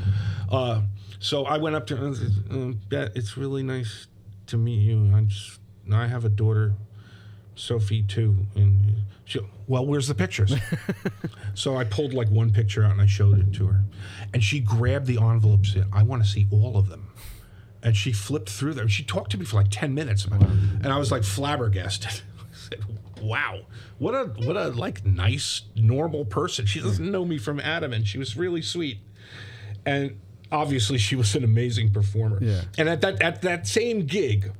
Uh, 0.50 0.82
so 1.18 1.44
I 1.44 1.56
went 1.58 1.74
up 1.76 1.86
to 1.88 1.96
her 1.96 2.06
um, 2.50 2.80
Bet, 2.88 3.12
it's 3.16 3.36
really 3.36 3.62
nice 3.62 4.06
to 4.48 4.56
meet 4.56 4.80
you. 4.80 5.10
I 5.14 5.22
just, 5.22 5.58
I 5.92 6.06
have 6.06 6.24
a 6.24 6.28
daughter, 6.28 6.74
Sophie 7.56 8.02
too, 8.02 8.46
and 8.54 8.96
she, 9.24 9.40
well, 9.66 9.84
where's 9.84 10.06
the 10.06 10.14
pictures? 10.14 10.54
so 11.54 11.76
I 11.76 11.84
pulled 11.84 12.14
like 12.14 12.28
one 12.28 12.52
picture 12.52 12.84
out 12.84 12.92
and 12.92 13.00
I 13.00 13.06
showed 13.06 13.38
it 13.38 13.52
to 13.54 13.66
her, 13.66 13.84
and 14.32 14.44
she 14.44 14.60
grabbed 14.60 15.06
the 15.06 15.18
envelope 15.18 15.60
and 15.60 15.66
said, 15.66 15.86
"I 15.92 16.02
want 16.02 16.22
to 16.22 16.28
see 16.28 16.46
all 16.50 16.76
of 16.76 16.88
them." 16.88 17.08
And 17.82 17.96
she 17.96 18.12
flipped 18.12 18.50
through 18.50 18.74
them. 18.74 18.88
She 18.88 19.04
talked 19.04 19.30
to 19.32 19.38
me 19.38 19.44
for 19.44 19.56
like 19.56 19.70
ten 19.70 19.94
minutes, 19.94 20.24
about, 20.24 20.42
and 20.42 20.86
I 20.86 20.98
was 20.98 21.10
like 21.10 21.24
flabbergasted. 21.24 22.22
I 22.38 22.44
said, 22.54 22.84
"Wow, 23.20 23.62
what 23.98 24.14
a 24.14 24.24
what 24.44 24.56
a 24.56 24.68
like 24.68 25.04
nice 25.04 25.62
normal 25.74 26.24
person." 26.24 26.66
She 26.66 26.80
doesn't 26.80 27.10
know 27.10 27.24
me 27.24 27.38
from 27.38 27.58
Adam, 27.58 27.92
and 27.92 28.06
she 28.06 28.18
was 28.18 28.36
really 28.36 28.62
sweet, 28.62 28.98
and 29.84 30.20
obviously 30.52 30.98
she 30.98 31.16
was 31.16 31.34
an 31.34 31.44
amazing 31.44 31.90
performer. 31.90 32.38
Yeah. 32.42 32.62
And 32.78 32.88
at 32.88 33.00
that 33.00 33.22
at 33.22 33.42
that 33.42 33.66
same 33.66 34.06
gig, 34.06 34.52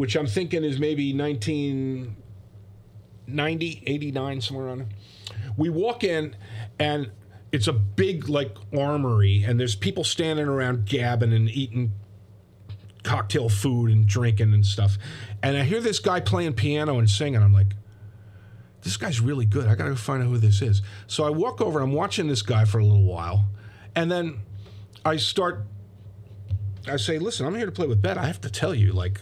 which 0.00 0.16
I'm 0.16 0.26
thinking 0.26 0.64
is 0.64 0.80
maybe 0.80 1.12
1990, 1.12 3.82
89, 3.86 4.40
somewhere 4.40 4.68
around. 4.68 4.86
We 5.58 5.68
walk 5.68 6.04
in 6.04 6.34
and 6.78 7.10
it's 7.52 7.68
a 7.68 7.74
big 7.74 8.30
like 8.30 8.56
armory 8.74 9.44
and 9.44 9.60
there's 9.60 9.74
people 9.74 10.02
standing 10.02 10.46
around 10.46 10.86
gabbing 10.86 11.34
and 11.34 11.50
eating 11.50 11.92
cocktail 13.02 13.50
food 13.50 13.90
and 13.90 14.06
drinking 14.06 14.54
and 14.54 14.64
stuff. 14.64 14.96
And 15.42 15.54
I 15.54 15.64
hear 15.64 15.82
this 15.82 15.98
guy 15.98 16.20
playing 16.20 16.54
piano 16.54 16.98
and 16.98 17.10
singing. 17.10 17.42
I'm 17.42 17.52
like, 17.52 17.74
this 18.80 18.96
guy's 18.96 19.20
really 19.20 19.44
good. 19.44 19.66
I 19.66 19.74
gotta 19.74 19.90
go 19.90 19.96
find 19.96 20.22
out 20.22 20.30
who 20.30 20.38
this 20.38 20.62
is. 20.62 20.80
So 21.08 21.24
I 21.24 21.30
walk 21.30 21.60
over, 21.60 21.80
I'm 21.80 21.92
watching 21.92 22.26
this 22.26 22.40
guy 22.40 22.64
for 22.64 22.78
a 22.78 22.86
little 22.86 23.04
while, 23.04 23.50
and 23.94 24.10
then 24.10 24.38
I 25.04 25.18
start 25.18 25.66
I 26.88 26.96
say, 26.96 27.18
listen, 27.18 27.44
I'm 27.44 27.54
here 27.54 27.66
to 27.66 27.72
play 27.72 27.86
with 27.86 28.00
Bet. 28.00 28.16
I 28.16 28.24
have 28.24 28.40
to 28.40 28.48
tell 28.48 28.74
you, 28.74 28.94
like, 28.94 29.20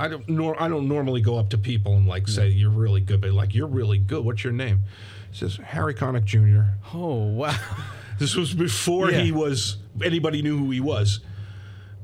I 0.00 0.08
don't 0.08 0.28
nor 0.28 0.60
I 0.60 0.68
don't 0.68 0.88
normally 0.88 1.20
go 1.20 1.36
up 1.38 1.50
to 1.50 1.58
people 1.58 1.94
and 1.96 2.06
like 2.06 2.26
say 2.26 2.48
you're 2.48 2.70
really 2.70 3.00
good, 3.02 3.20
but 3.20 3.30
like 3.32 3.54
you're 3.54 3.66
really 3.66 3.98
good. 3.98 4.24
What's 4.24 4.42
your 4.42 4.52
name? 4.52 4.80
He 5.30 5.36
says 5.38 5.56
Harry 5.62 5.94
Connick 5.94 6.24
Jr. 6.24 6.72
oh, 6.94 7.26
wow. 7.26 7.54
This 8.18 8.34
was 8.36 8.52
before 8.52 9.10
Yeah. 9.10 9.20
he 9.20 9.32
was 9.32 9.76
anybody 10.02 10.42
knew 10.42 10.58
who 10.58 10.70
he 10.70 10.80
was. 10.80 11.20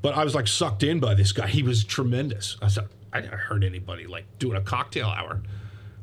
But 0.03 0.15
I 0.15 0.25
was 0.25 0.35
like 0.35 0.47
sucked 0.47 0.83
in 0.83 1.01
by 1.01 1.15
this 1.15 1.33
guy. 1.33 1.47
He 1.47 1.63
was 1.63 1.85
tremendous. 1.85 2.57
I 2.63 2.69
said 2.69 2.89
I 3.13 3.21
never 3.21 3.37
heard 3.37 3.65
anybody 3.65 4.07
like 4.07 4.25
doing 4.39 4.57
a 4.57 4.61
cocktail 4.61 5.09
hour, 5.09 5.41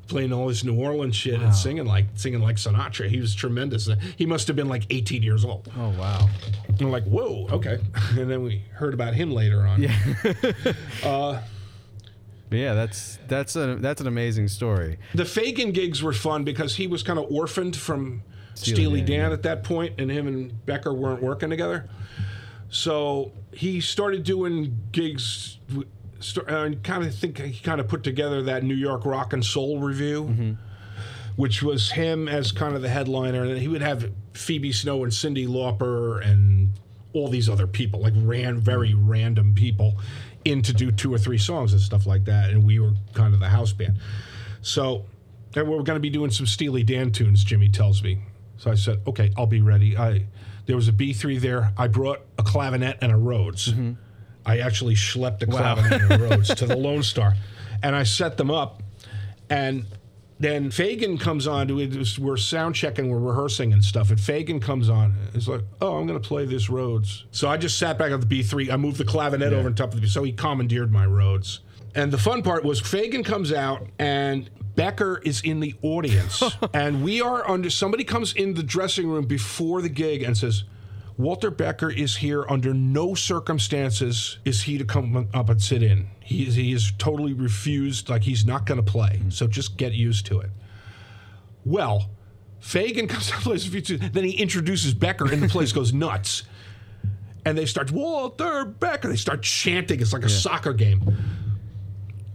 playing 0.08 0.34
all 0.34 0.48
this 0.48 0.64
New 0.64 0.76
Orleans 0.76 1.16
shit 1.16 1.40
and 1.42 1.54
singing 1.56 1.86
like 1.86 2.06
singing 2.16 2.42
like 2.42 2.58
Sinatra. 2.58 3.08
He 3.08 3.20
was 3.20 3.34
tremendous. 3.36 3.88
He 4.18 4.26
must 4.26 4.48
have 4.48 4.56
been 4.56 4.68
like 4.70 4.86
18 4.90 5.22
years 5.24 5.46
old. 5.46 5.72
Oh, 5.78 5.90
wow. 5.92 6.28
And 6.68 6.82
I'm 6.82 6.92
like, 6.92 7.06
whoa, 7.06 7.48
okay. 7.52 7.78
And 8.18 8.30
then 8.30 8.42
we 8.44 8.64
heard 8.74 8.94
about 8.96 9.14
him 9.14 9.32
later 9.32 9.62
on. 9.66 9.86
Uh, 11.04 11.42
But 12.50 12.60
yeah, 12.60 12.74
that's 12.74 13.18
that's 13.28 13.56
a 13.56 13.76
that's 13.76 14.02
an 14.02 14.08
amazing 14.08 14.48
story. 14.48 15.00
The 15.16 15.24
Fagen 15.24 15.74
gigs 15.74 16.04
were 16.04 16.14
fun 16.14 16.44
because 16.44 16.76
he 16.76 16.88
was 16.88 17.02
kind 17.04 17.18
of 17.18 17.32
orphaned 17.32 17.76
from 17.76 18.22
Steely 18.54 18.76
Steely, 18.76 19.00
Dan, 19.00 19.08
Dan, 19.08 19.30
yeah. 19.30 19.34
at 19.34 19.44
that 19.44 19.64
point, 19.64 20.00
and 20.00 20.12
him 20.12 20.28
and 20.28 20.66
Becker 20.66 20.94
weren't 20.94 21.24
working 21.24 21.50
together. 21.50 21.90
So 22.70 23.32
he 23.52 23.82
started 23.82 24.24
doing 24.24 24.78
gigs. 24.92 25.58
And 26.48 26.82
kind 26.84 27.04
of 27.04 27.14
think 27.14 27.38
he 27.38 27.60
kind 27.60 27.82
of 27.82 27.90
put 27.90 28.02
together 28.04 28.44
that 28.44 28.64
New 28.64 28.76
York 28.76 29.06
Rock 29.06 29.34
and 29.34 29.44
Soul 29.44 29.80
Revue, 29.80 30.24
Mm-hmm. 30.24 30.54
which 31.36 31.62
was 31.62 31.92
him 31.92 32.30
as 32.30 32.54
kind 32.54 32.78
of 32.78 32.82
the 32.82 32.88
headliner, 32.88 33.44
and 33.44 33.58
he 33.58 33.68
would 33.68 33.82
have 33.82 34.10
Phoebe 34.32 34.72
Snow 34.72 35.04
and 35.04 35.12
Cyndi 35.12 35.46
Lauper 35.46 36.26
and 36.26 36.72
all 37.12 37.28
these 37.28 37.50
other 37.50 37.68
people, 37.68 38.00
like 38.00 38.14
ran 38.16 38.58
very 38.58 38.94
random 38.94 39.54
people, 39.54 39.96
in 40.46 40.62
to 40.64 40.74
do 40.74 40.92
two 40.92 41.14
or 41.14 41.18
three 41.18 41.38
songs 41.38 41.74
and 41.74 41.82
stuff 41.82 42.06
like 42.06 42.26
that, 42.26 42.50
and 42.50 42.66
we 42.66 42.80
were 42.80 42.94
kind 43.14 43.34
of 43.34 43.40
the 43.40 43.50
house 43.50 43.74
band. 43.74 43.98
So, 44.62 45.06
and 45.56 45.68
we're 45.68 45.84
going 45.84 45.96
to 45.96 46.00
be 46.00 46.10
doing 46.10 46.32
some 46.32 46.46
Steely 46.46 46.84
Dan 46.84 47.12
tunes. 47.12 47.44
Jimmy 47.44 47.70
tells 47.70 48.04
me. 48.04 48.20
So 48.58 48.72
I 48.72 48.76
said, 48.76 49.02
okay, 49.08 49.32
I'll 49.38 49.46
be 49.46 49.62
ready. 49.62 49.98
I 49.98 50.26
there 50.66 50.76
was 50.76 50.88
a 50.88 50.94
B 50.94 51.14
three 51.14 51.38
there. 51.38 51.72
I 51.78 51.88
brought 51.88 52.22
a 52.38 52.44
clavinet 52.44 52.98
and 53.02 53.12
a 53.12 53.18
Rhodes. 53.18 53.74
Mm-hmm. 53.74 53.94
I 54.46 54.60
actually 54.60 54.96
schlepped 54.96 55.42
a 55.42 55.48
clavinet 55.48 56.02
and 56.02 56.12
a 56.12 56.18
Rhodes 56.18 56.54
to 56.56 56.66
the 56.66 56.76
Lone 56.78 57.04
Star, 57.04 57.36
and 57.82 57.96
I 57.96 58.04
set 58.04 58.38
them 58.38 58.52
up. 58.52 58.82
And 59.50 59.86
then 60.40 60.70
Fagen 60.70 61.20
comes 61.20 61.48
on. 61.48 61.68
To 61.68 61.80
it. 61.80 62.20
We're 62.20 62.38
sound 62.38 62.76
checking, 62.76 63.10
we're 63.10 63.20
rehearsing 63.20 63.74
and 63.74 63.84
stuff. 63.84 64.10
And 64.10 64.20
Fagen 64.20 64.62
comes 64.62 64.90
on. 64.90 65.16
It's 65.34 65.48
like, 65.48 65.62
oh, 65.82 65.98
I'm 65.98 66.08
going 66.08 66.20
to 66.22 66.28
play 66.28 66.46
this 66.46 66.70
Rhodes. 66.70 67.26
So 67.32 67.48
I 67.48 67.58
just 67.58 67.78
sat 67.78 67.98
back 67.98 68.12
on 68.12 68.20
the 68.20 68.26
B3. 68.26 68.72
I 68.72 68.78
moved 68.78 68.98
the 68.98 69.06
clavinet 69.06 69.54
over 69.54 69.68
on 69.68 69.76
top 69.76 69.90
of 69.90 69.96
the. 69.96 70.02
B. 70.02 70.08
So 70.08 70.24
he 70.24 70.32
commandeered 70.32 70.92
my 70.92 71.06
Rhodes. 71.06 71.62
And 71.96 72.12
the 72.12 72.18
fun 72.18 72.42
part 72.42 72.64
was 72.64 72.82
Fagen 72.82 73.24
comes 73.24 73.54
out 73.54 73.88
and 74.00 74.50
Becker 74.76 75.22
is 75.24 75.42
in 75.42 75.60
the 75.60 75.76
audience. 75.82 76.42
and 76.74 77.04
we 77.04 77.22
are 77.22 77.48
under. 77.50 77.70
Somebody 77.70 78.04
comes 78.04 78.34
in 78.34 78.56
the 78.56 78.64
dressing 78.64 79.08
room 79.08 79.26
before 79.26 79.82
the 79.82 79.90
gig 79.90 80.24
and 80.24 80.38
says. 80.38 80.64
Walter 81.18 81.52
Becker 81.52 81.92
is 81.92 82.18
here 82.18 82.46
under 82.50 82.74
no 82.74 83.14
circumstances 83.14 84.40
is 84.46 84.64
he 84.64 84.78
to 84.80 84.86
come 84.86 85.30
up 85.34 85.50
and 85.50 85.62
sit 85.62 85.84
in. 85.84 86.08
He 86.22 86.48
is, 86.48 86.56
he 86.56 86.72
is 86.74 86.92
totally 86.98 87.34
refused, 87.34 88.10
like 88.10 88.24
he's 88.24 88.46
not 88.46 88.66
going 88.66 88.84
to 88.84 88.92
play. 88.92 89.20
Mm. 89.24 89.32
So 89.32 89.46
just 89.48 89.78
get 89.78 89.94
used 89.94 90.26
to 90.28 90.40
it. 90.40 90.50
Well, 91.66 92.10
Fagen 92.62 93.08
comes 93.10 93.32
and 93.32 93.42
plays 93.42 93.68
a 93.68 93.70
few 93.72 93.82
tunes. 93.82 94.10
Then 94.12 94.24
he 94.24 94.32
introduces 94.32 94.94
Becker, 94.94 95.32
and 95.32 95.44
the 95.44 95.48
place 95.50 95.72
goes 95.74 95.94
nuts. 95.94 96.44
And 97.46 97.58
they 97.58 97.66
start, 97.66 97.92
Walter 97.92 98.66
Becker. 98.66 99.10
They 99.10 99.18
start 99.18 99.44
chanting. 99.44 100.00
It's 100.02 100.14
like 100.14 100.24
a 100.24 100.30
soccer 100.30 100.74
game. 100.74 101.02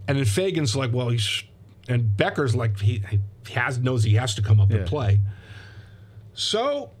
And 0.07 0.17
then 0.17 0.25
Fagen's 0.25 0.75
like, 0.75 0.93
well, 0.93 1.09
he's. 1.09 1.43
And 1.87 2.15
Becker's 2.15 2.55
like, 2.55 2.79
he, 2.79 3.03
he 3.09 3.53
has 3.55 3.79
knows 3.79 4.03
he 4.03 4.13
has 4.13 4.35
to 4.35 4.43
come 4.43 4.59
up 4.61 4.69
Yeah. 4.69 4.77
and 4.77 4.87
play. 4.87 5.19
So 6.33 6.91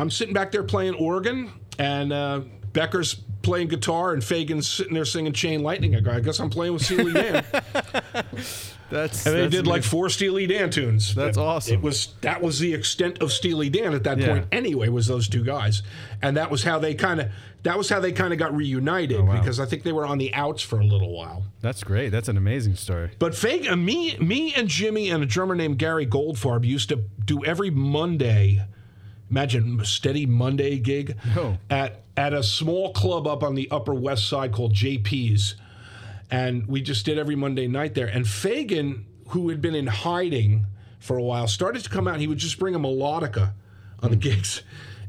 I'm 0.00 0.10
sitting 0.10 0.34
back 0.34 0.50
there 0.52 0.62
playing 0.62 0.94
organ, 0.94 1.50
and 1.78 2.12
uh, 2.12 2.40
Becker's 2.72 3.14
playing 3.42 3.68
guitar 3.68 4.12
and 4.12 4.22
Fagen's 4.22 4.68
sitting 4.68 4.94
there 4.94 5.04
singing 5.04 5.32
Chain 5.32 5.62
Lightning. 5.62 5.96
I 5.96 6.00
go, 6.00 6.10
I 6.10 6.20
guess 6.20 6.38
I'm 6.40 6.50
playing 6.50 6.72
with 6.74 6.84
Steely 6.84 7.12
Dan. 7.12 7.44
That's 8.90 9.24
And 9.24 9.36
they 9.36 9.42
that's 9.42 9.52
did 9.54 9.66
like 9.68 9.84
four 9.84 10.08
Steely 10.10 10.48
Dan 10.48 10.68
tunes. 10.68 11.14
That's 11.14 11.36
It- 11.38 11.40
awesome. 11.40 11.74
It 11.74 11.80
was 11.80 12.08
that 12.22 12.42
was 12.42 12.58
the 12.58 12.74
extent 12.74 13.22
of 13.22 13.30
Steely 13.32 13.70
Dan 13.70 13.94
at 13.94 14.02
that 14.02 14.18
Yeah. 14.18 14.26
point. 14.26 14.46
Anyway, 14.50 14.88
was 14.88 15.06
those 15.06 15.28
two 15.28 15.44
guys, 15.44 15.82
and 16.20 16.36
that 16.36 16.50
was 16.50 16.64
how 16.64 16.80
they 16.80 16.94
kind 16.94 17.20
of 17.20 17.28
that 17.62 17.78
was 17.78 17.88
how 17.88 18.00
they 18.00 18.10
kind 18.10 18.32
of 18.32 18.38
got 18.40 18.52
reunited 18.56 19.20
Oh, 19.20 19.24
wow. 19.26 19.38
because 19.38 19.60
I 19.60 19.66
think 19.66 19.84
they 19.84 19.92
were 19.92 20.06
on 20.06 20.18
the 20.18 20.34
outs 20.34 20.62
for 20.62 20.80
a 20.80 20.84
little 20.84 21.12
while. 21.16 21.44
That's 21.60 21.84
great. 21.84 22.08
That's 22.08 22.28
an 22.28 22.36
amazing 22.36 22.74
story. 22.74 23.10
But 23.20 23.32
Fag, 23.34 23.70
uh, 23.70 23.76
me, 23.76 24.16
me 24.18 24.54
and 24.54 24.66
Jimmy 24.66 25.08
and 25.10 25.22
a 25.22 25.26
drummer 25.26 25.54
named 25.54 25.78
Gary 25.78 26.06
Goldfarb 26.06 26.64
used 26.66 26.88
to 26.88 26.96
do 27.24 27.44
every 27.44 27.70
Monday. 27.70 28.64
Imagine 29.30 29.80
a 29.80 29.84
steady 29.84 30.26
Monday 30.26 30.78
gig 30.78 31.16
at 31.68 32.02
at 32.16 32.32
a 32.34 32.42
small 32.42 32.92
club 32.92 33.26
up 33.26 33.42
on 33.42 33.54
the 33.54 33.70
Upper 33.70 33.94
West 33.94 34.28
Side 34.28 34.52
called 34.52 34.74
JP's, 34.74 35.54
and 36.30 36.66
we 36.66 36.82
just 36.82 37.06
did 37.06 37.18
every 37.18 37.36
Monday 37.36 37.68
night 37.68 37.94
there. 37.94 38.08
And 38.08 38.24
Fagen, 38.24 39.04
who 39.28 39.48
had 39.48 39.62
been 39.62 39.74
in 39.74 39.86
hiding 39.86 40.66
for 40.98 41.16
a 41.16 41.22
while, 41.22 41.46
started 41.46 41.84
to 41.84 41.90
come 41.90 42.08
out. 42.08 42.18
He 42.18 42.26
would 42.26 42.38
just 42.38 42.58
bring 42.58 42.74
a 42.74 42.80
melodica 42.80 43.52
on 44.02 44.10
the 44.10 44.16
hmm. 44.16 44.20
gigs, 44.20 44.62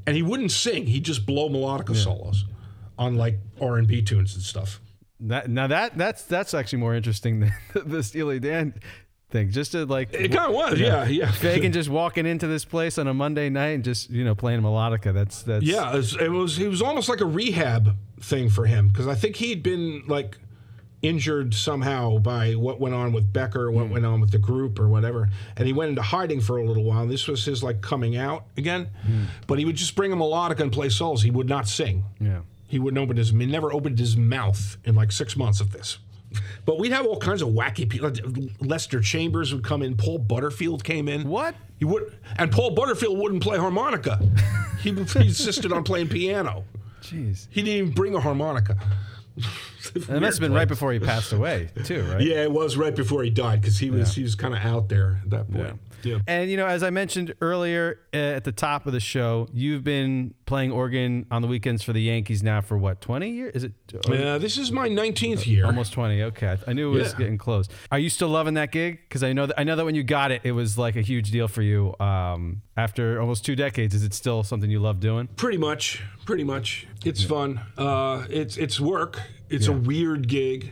and 0.06 0.16
he 0.16 0.22
wouldn't 0.22 0.52
sing. 0.52 0.86
He'd 0.86 1.04
just 1.04 1.26
blow 1.26 1.50
melodica 1.50 1.96
solos 1.96 2.46
on 2.98 3.16
like 3.16 3.40
R 3.60 3.78
and 3.78 3.88
B 3.88 4.02
tunes 4.02 4.36
and 4.36 4.44
stuff. 4.44 4.80
That 5.20 5.50
now 5.50 5.68
that 5.68 5.98
that's 5.98 6.24
that's 6.26 6.54
actually 6.54 6.80
more 6.80 6.96
interesting 6.96 7.40
than 7.40 7.54
the 7.86 8.04
Steely 8.04 8.40
Dan 8.40 8.76
thing. 9.32 9.52
Just 9.52 9.72
to 9.72 9.86
like 9.86 10.14
It 10.14 10.32
kind 10.32 10.50
of 10.50 10.54
was, 10.54 10.80
yeah, 10.80 11.06
yeah. 11.08 11.28
Fagen 11.28 11.74
just 11.74 11.90
walking 11.90 12.26
into 12.26 12.48
this 12.48 12.66
place 12.66 12.98
on 12.98 13.08
a 13.08 13.14
Monday 13.14 13.50
night 13.50 13.70
and 13.70 13.84
just 13.84 14.10
you 14.10 14.24
know 14.24 14.36
playing 14.36 14.62
melodica. 14.62 15.14
That's 15.14 15.44
that's 15.44 15.64
Yeah, 15.64 15.94
it 15.94 15.98
was, 15.98 16.16
it 16.18 16.32
was 16.32 16.60
it 16.60 16.68
was 16.68 16.82
almost 16.82 17.10
like 17.10 17.22
a 17.22 17.26
rehab 17.26 17.96
thing 18.20 18.50
for 18.50 18.66
him 18.66 18.90
because 18.90 19.08
I 19.08 19.16
think 19.16 19.38
he'd 19.38 19.64
been 19.64 20.04
like 20.08 20.38
injured 21.02 21.54
somehow 21.54 22.20
by 22.20 22.54
what 22.54 22.80
went 22.80 22.94
on 22.94 23.12
with 23.12 23.34
Becker, 23.34 23.72
what 23.72 23.88
hmm. 23.88 23.94
went 23.94 24.06
on 24.06 24.22
with 24.22 24.32
the 24.32 24.38
group 24.38 24.80
or 24.80 24.88
whatever, 24.88 25.30
and 25.58 25.66
he 25.66 25.74
went 25.74 25.90
into 25.90 26.02
hiding 26.02 26.42
for 26.42 26.58
a 26.58 26.66
little 26.66 26.84
while. 26.84 27.08
This 27.08 27.28
was 27.28 27.44
his 27.44 27.64
like 27.64 27.82
coming 27.82 28.18
out 28.18 28.46
again, 28.58 28.90
hmm. 29.06 29.24
but 29.48 29.58
he 29.58 29.66
would 29.66 29.76
just 29.76 29.96
bring 29.96 30.12
a 30.12 30.16
melodica 30.16 30.60
and 30.60 30.72
play 30.72 30.90
solos. 30.90 31.24
He 31.24 31.32
would 31.32 31.50
not 31.50 31.68
sing. 31.68 32.04
yeah. 32.20 32.42
He 32.68 32.80
wouldn't 32.80 33.04
open 33.04 33.18
his. 33.18 33.32
He 33.32 33.46
never 33.46 33.74
opened 33.74 34.00
his 34.00 34.16
mouth 34.16 34.78
in 34.86 34.96
like 34.96 35.12
six 35.12 35.36
months 35.36 35.60
of 35.60 35.74
this. 35.74 35.98
But 36.66 36.80
we'd 36.80 36.92
have 36.92 37.06
all 37.06 37.18
kinds 37.18 37.42
of 37.42 37.50
wacky 37.50 37.88
people. 37.90 38.12
Lester 38.60 39.02
Chambers 39.02 39.54
would 39.54 39.64
come 39.64 39.82
in. 39.82 39.98
Paul 39.98 40.20
Butterfield 40.20 40.84
came 40.84 41.08
in. 41.08 41.28
What? 41.28 41.56
He 41.78 41.86
would, 41.86 42.16
and 42.38 42.52
Paul 42.52 42.72
Butterfield 42.72 43.18
wouldn't 43.18 43.44
play 43.44 43.58
harmonica. 43.58 44.20
He, 44.82 44.92
he 44.92 45.20
insisted 45.20 45.72
on 45.72 45.84
playing 45.84 46.10
piano. 46.10 46.64
Jeez. 47.02 47.48
He 47.50 47.62
didn't 47.62 47.78
even 47.78 47.92
bring 47.94 48.16
a 48.16 48.20
harmonica. 48.20 48.78
That 49.94 50.22
must 50.22 50.38
have 50.38 50.42
been 50.42 50.54
right 50.54 50.68
before 50.68 50.94
he 50.94 51.00
passed 51.00 51.34
away 51.34 51.70
too, 51.84 52.04
right? 52.04 52.22
Yeah, 52.22 52.44
it 52.44 52.52
was 52.52 52.78
right 52.78 52.96
before 52.96 53.24
he 53.24 53.30
died 53.30 53.62
because 53.62 53.80
he 53.80 53.90
was 53.90 54.14
he 54.14 54.22
was 54.22 54.36
kind 54.36 54.54
of 54.54 54.62
out 54.62 54.90
there 54.90 55.20
at 55.24 55.30
that 55.32 55.52
point. 55.52 55.66
Yeah. 55.66 55.74
And 56.28 56.50
you 56.50 56.58
know, 56.58 56.66
as 56.68 56.84
I 56.84 56.90
mentioned 56.90 57.34
earlier 57.42 58.00
uh, 58.14 58.18
at 58.18 58.44
the 58.44 58.52
top 58.52 58.86
of 58.88 58.94
the 58.94 59.00
show, 59.00 59.48
you've 59.54 59.84
been 59.84 60.34
playing 60.46 60.72
organ 60.72 61.26
on 61.32 61.42
the 61.42 61.48
weekends 61.48 61.82
for 61.84 61.94
the 61.94 62.02
Yankees 62.02 62.44
now 62.44 62.62
for 62.62 62.78
what, 62.78 63.00
20 63.02 63.30
years? 63.30 63.56
Is 63.56 63.64
it 63.64 63.74
Uh, 64.10 64.38
this 64.38 64.58
is 64.58 64.72
my 64.72 64.88
19th 64.90 65.46
year. 65.48 65.66
almost 65.66 65.94
20? 65.94 66.22
Okay. 66.24 66.58
I 66.68 66.74
knew 66.74 66.94
it 66.94 67.00
was 67.00 67.12
Yeah. 67.14 67.18
getting 67.20 67.38
close. 67.38 67.68
Are 67.92 68.00
you 68.00 68.10
still 68.10 68.30
loving 68.30 68.54
that 68.56 68.72
gig? 68.72 69.00
Cuz 69.10 69.24
I 69.24 69.34
know 69.34 69.46
that 69.46 69.60
I 69.60 69.64
know 69.64 69.76
that 69.76 69.86
when 69.86 69.96
you 69.96 70.04
got 70.04 70.32
it, 70.32 70.42
it 70.44 70.52
was 70.52 70.78
like 70.78 70.96
a 70.96 71.02
huge 71.02 71.32
deal 71.32 71.48
for 71.48 71.62
you. 71.62 71.96
Um, 72.00 72.62
after 72.76 73.20
almost 73.22 73.46
2 73.46 73.56
decades, 73.56 73.94
is 73.96 74.04
it 74.04 74.14
still 74.14 74.44
something 74.44 74.70
you 74.70 74.80
love 74.80 75.00
doing? 75.00 75.28
Pretty 75.36 75.58
much, 75.58 76.02
pretty 76.26 76.44
much. 76.44 76.88
It's 77.06 77.24
fun. 77.24 77.60
Uh, 77.78 78.26
it's 78.30 78.58
it's 78.58 78.80
work. 78.80 79.20
It's 79.50 79.68
a 79.68 79.74
weird 79.74 80.28
gig. 80.28 80.72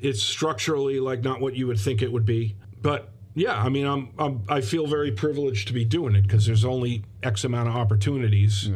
It's 0.00 0.20
structurally 0.22 0.98
like 1.00 1.22
not 1.22 1.40
what 1.40 1.54
you 1.54 1.66
would 1.68 1.78
think 1.78 2.02
it 2.02 2.10
would 2.12 2.26
be. 2.26 2.56
But 2.80 3.11
yeah, 3.34 3.60
I 3.60 3.68
mean, 3.68 3.86
I'm, 3.86 4.10
I'm 4.18 4.42
I 4.48 4.60
feel 4.60 4.86
very 4.86 5.10
privileged 5.10 5.68
to 5.68 5.74
be 5.74 5.84
doing 5.84 6.14
it 6.14 6.22
because 6.22 6.46
there's 6.46 6.64
only 6.64 7.04
X 7.22 7.44
amount 7.44 7.68
of 7.68 7.76
opportunities. 7.76 8.68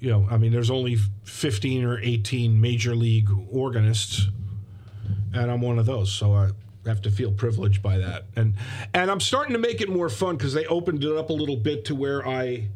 You 0.00 0.10
know, 0.10 0.26
I 0.30 0.36
mean, 0.36 0.52
there's 0.52 0.70
only 0.70 0.96
15 1.24 1.84
or 1.84 1.98
18 2.00 2.60
major 2.60 2.94
league 2.94 3.30
organists, 3.50 4.28
and 5.32 5.50
I'm 5.50 5.60
one 5.60 5.78
of 5.78 5.86
those. 5.86 6.12
So 6.12 6.34
I 6.34 6.50
have 6.86 7.00
to 7.02 7.10
feel 7.10 7.32
privileged 7.32 7.80
by 7.80 7.98
that. 7.98 8.24
And 8.34 8.54
and 8.92 9.10
I'm 9.10 9.20
starting 9.20 9.52
to 9.52 9.58
make 9.58 9.80
it 9.80 9.88
more 9.88 10.08
fun 10.08 10.36
because 10.36 10.52
they 10.52 10.66
opened 10.66 11.04
it 11.04 11.16
up 11.16 11.30
a 11.30 11.32
little 11.32 11.56
bit 11.56 11.84
to 11.86 11.94
where 11.94 12.26
I. 12.26 12.68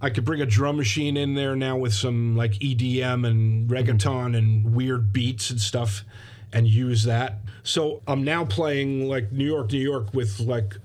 I 0.00 0.10
could 0.10 0.26
bring 0.26 0.42
a 0.42 0.46
drum 0.46 0.76
machine 0.76 1.16
in 1.16 1.32
there 1.32 1.56
now 1.56 1.78
with 1.78 1.94
some 1.94 2.36
like 2.36 2.52
EDM 2.54 3.26
and 3.26 3.70
reggaeton 3.70 4.36
and 4.36 4.74
weird 4.74 5.14
beats 5.14 5.48
and 5.48 5.58
stuff 5.58 6.04
and 6.52 6.68
use 6.68 7.04
that. 7.04 7.38
So 7.64 8.02
I'm 8.06 8.22
now 8.24 8.44
playing 8.44 9.08
like 9.08 9.32
New 9.32 9.46
York, 9.46 9.72
New 9.72 9.80
York 9.80 10.14
with 10.14 10.38
like 10.38 10.76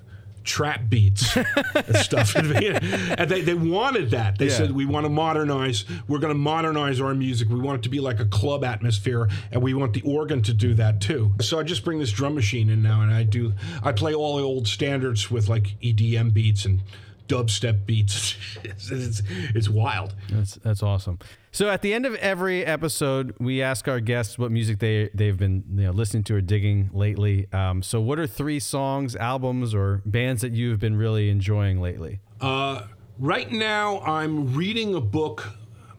trap 0.46 0.90
beats 0.90 1.36
and 1.76 1.96
stuff. 1.98 2.34
and 2.36 3.30
they, 3.30 3.42
they 3.42 3.54
wanted 3.54 4.12
that. 4.12 4.38
They 4.40 4.46
Yeah. 4.48 4.52
said, 4.58 4.72
we 4.72 4.86
want 4.86 5.06
to 5.06 5.10
modernize. 5.10 5.86
We're 6.08 6.18
going 6.20 6.34
to 6.34 6.40
modernize 6.40 7.00
our 7.02 7.14
music. 7.14 7.50
We 7.50 7.60
want 7.60 7.80
it 7.80 7.84
to 7.84 7.90
be 7.90 8.00
like 8.00 8.20
a 8.20 8.26
club 8.26 8.64
atmosphere 8.64 9.30
and 9.52 9.62
we 9.62 9.74
want 9.74 9.94
the 9.94 10.02
organ 10.02 10.42
to 10.44 10.54
do 10.54 10.74
that 10.76 11.02
too. 11.02 11.34
So 11.42 11.60
I 11.60 11.64
just 11.64 11.84
bring 11.84 12.00
this 12.00 12.12
drum 12.12 12.34
machine 12.34 12.70
in 12.70 12.82
now 12.82 13.02
and 13.02 13.14
I 13.14 13.24
do, 13.24 13.54
I 13.84 13.92
play 13.92 14.14
all 14.16 14.38
the 14.38 14.44
old 14.44 14.68
standards 14.68 15.30
with 15.30 15.50
like 15.50 15.76
EDM 15.84 16.34
beats 16.34 16.64
and 16.66 16.82
dubstep 17.28 17.86
beats. 17.86 18.36
it's, 18.64 18.90
it's, 18.90 19.22
it's 19.54 19.70
wild. 19.70 20.16
That's 20.32 20.56
that's 20.56 20.82
awesome. 20.82 21.20
So 21.52 21.70
at 21.70 21.82
the 21.82 21.94
end 21.94 22.06
of 22.06 22.16
every 22.16 22.66
episode, 22.66 23.36
we 23.40 23.62
ask 23.62 23.88
our 23.88 24.00
guests 24.00 24.38
what 24.38 24.52
music 24.52 24.80
they 24.80 25.10
they've 25.14 25.38
been 25.38 25.64
you 25.76 25.84
know 25.86 25.92
listening 25.92 26.24
to 26.26 26.36
or 26.36 26.42
digging 26.42 26.90
lately. 26.94 27.48
Um, 27.52 27.82
so 27.82 28.00
what 28.00 28.20
are 28.20 28.28
three 28.28 28.60
songs, 28.60 29.16
albums, 29.16 29.74
or 29.74 30.02
bands 30.06 30.42
that 30.42 30.52
you've 30.52 30.80
been 30.80 30.96
really 30.96 31.30
enjoying 31.30 31.82
lately? 31.82 32.20
Uh, 32.40 32.84
right 33.18 33.52
now, 33.52 34.00
I'm 34.02 34.54
reading 34.54 34.94
a 34.94 35.02
book 35.02 35.54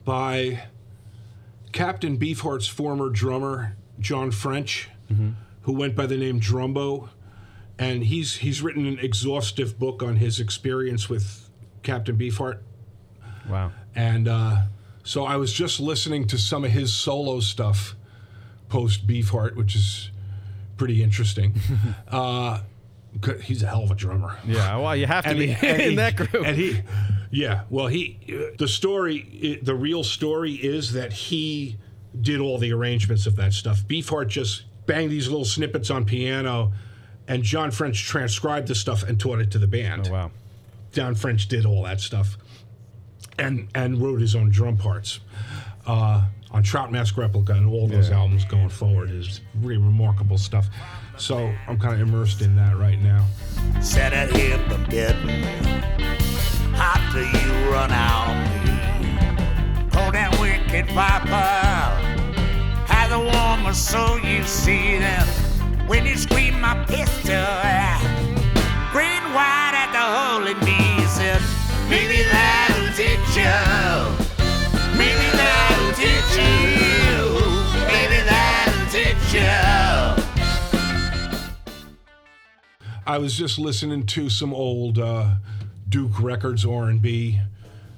by 0.05 0.62
Captain 1.72 2.16
Beefheart's 2.18 2.66
former 2.66 3.10
drummer, 3.10 3.77
John 3.98 4.31
French, 4.31 4.89
who 5.62 5.72
went 5.72 5.94
by 5.94 6.06
the 6.06 6.16
name 6.16 6.40
Drumbo. 6.40 7.10
And 7.78 8.05
he's, 8.05 8.36
he's 8.36 8.60
written 8.60 8.86
an 8.86 8.98
exhaustive 8.98 9.78
book 9.78 10.02
on 10.02 10.16
his 10.16 10.39
experience 10.39 11.09
with 11.09 11.48
Captain 11.82 12.16
Beefheart. 12.16 12.59
Wow. 13.48 13.72
And 13.94 14.28
uh, 14.28 14.56
so 15.02 15.24
I 15.24 15.36
was 15.36 15.52
just 15.52 15.81
listening 15.81 16.27
to 16.28 16.39
some 16.39 16.64
of 16.64 16.70
his 16.70 16.93
solo 16.93 17.40
stuff 17.40 17.94
post 18.68 19.06
Beefheart, 19.06 19.56
which 19.56 19.74
is 19.74 20.10
pretty 20.77 21.02
interesting. 21.02 21.55
uh, 22.09 22.60
he's 23.43 23.62
a 23.62 23.66
hell 23.66 23.82
of 23.82 23.90
a 23.90 23.94
drummer 23.94 24.39
Yeah. 24.47 24.77
Well, 24.77 24.94
you 24.94 25.06
have 25.06 25.24
to 25.24 25.35
be 25.35 25.48
he- 25.52 25.66
in 25.68 25.81
he- 25.90 25.94
that 25.97 26.16
group. 26.16 26.47
And 26.47 26.56
he, 26.56 26.81
yeah, 27.31 27.62
well, 27.70 27.86
he, 27.89 28.18
the 28.59 28.68
story, 28.68 29.59
the 29.62 29.74
real 29.74 30.05
story 30.05 30.52
is 30.52 30.93
that 30.93 31.12
he 31.12 31.77
did 32.20 32.40
all 32.40 32.59
the 32.59 32.72
arrangements 32.72 33.27
of 33.27 33.36
that 33.36 33.52
stuff. 33.52 33.82
Beefheart 33.86 34.28
just 34.28 34.64
banged 34.86 35.10
these 35.12 35.28
little 35.28 35.44
snippets 35.44 35.90
on 35.90 36.05
piano, 36.05 36.72
and 37.28 37.43
John 37.44 37.70
French 37.70 38.05
transcribed 38.05 38.66
the 38.68 38.74
stuff 38.74 39.02
and 39.05 39.18
taught 39.20 39.40
it 39.40 39.51
to 39.52 39.59
the 39.59 39.68
band. 39.68 40.09
oh, 40.09 40.12
wow. 40.12 40.31
John 40.93 41.14
French 41.14 41.47
did 41.47 41.64
all 41.66 41.85
that 41.85 42.01
stuff, 42.01 42.36
and 43.41 43.69
and 43.75 44.01
wrote 44.01 44.21
his 44.21 44.35
own 44.35 44.51
drum 44.51 44.77
parts. 44.77 45.21
Uh, 45.87 46.23
on 46.53 46.62
Trout 46.62 46.91
Mask 46.93 47.17
Replica 47.17 47.53
and 47.53 47.67
all 47.67 47.87
those 47.89 48.11
Yeah. 48.11 48.19
albums 48.21 48.45
going 48.45 48.69
forward 48.69 49.11
is 49.11 49.41
really 49.61 49.79
remarkable 49.79 50.37
stuff. 50.39 50.69
So 51.17 51.53
I'm 51.69 51.79
kind 51.79 51.95
of 51.95 52.01
immersed 52.09 52.43
in 52.43 52.57
that 52.57 52.77
right 52.77 53.01
now. 53.01 53.25
Set 53.81 54.12
it 54.12 54.35
hip 54.37 54.61
a 54.71 54.79
bit. 54.91 55.15
How 56.75 56.99
do 57.12 57.21
you 57.21 57.71
run 57.71 57.91
out 57.93 58.29
on 58.29 58.45
me? 58.45 59.89
Pull 59.91 60.11
that 60.12 60.37
wicked 60.41 60.87
viper. 60.93 61.51
Has 62.93 63.12
a 63.12 63.19
woman, 63.19 63.75
so 63.75 64.17
you 64.17 64.43
see 64.45 64.99
them. 64.99 65.27
When 65.87 66.07
you 66.07 66.17
scream 66.17 66.61
my 66.61 66.75
pistol, 66.87 67.47
green 68.93 69.23
white 69.35 69.75
at 69.75 69.91
the 69.93 70.05
holy 70.19 70.55
knees. 70.65 70.87
And 70.87 70.90
maybe 71.91 72.23
that'll 72.23 72.93
teach 72.95 73.37
you. 73.37 73.61
Maybe 74.97 75.27
that'll 75.37 75.93
teach 75.93 76.33
you. 76.39 77.19
Maybe 77.87 78.19
that'll 78.25 78.87
teach 78.89 79.35
you. 79.35 79.61
I 83.07 83.19
was 83.19 83.37
just 83.37 83.59
listening 83.59 84.07
to 84.07 84.31
some 84.31 84.55
old 84.55 84.99
uh, 84.99 85.35
Duke 85.89 86.21
Records 86.21 86.65
R&B, 86.65 87.41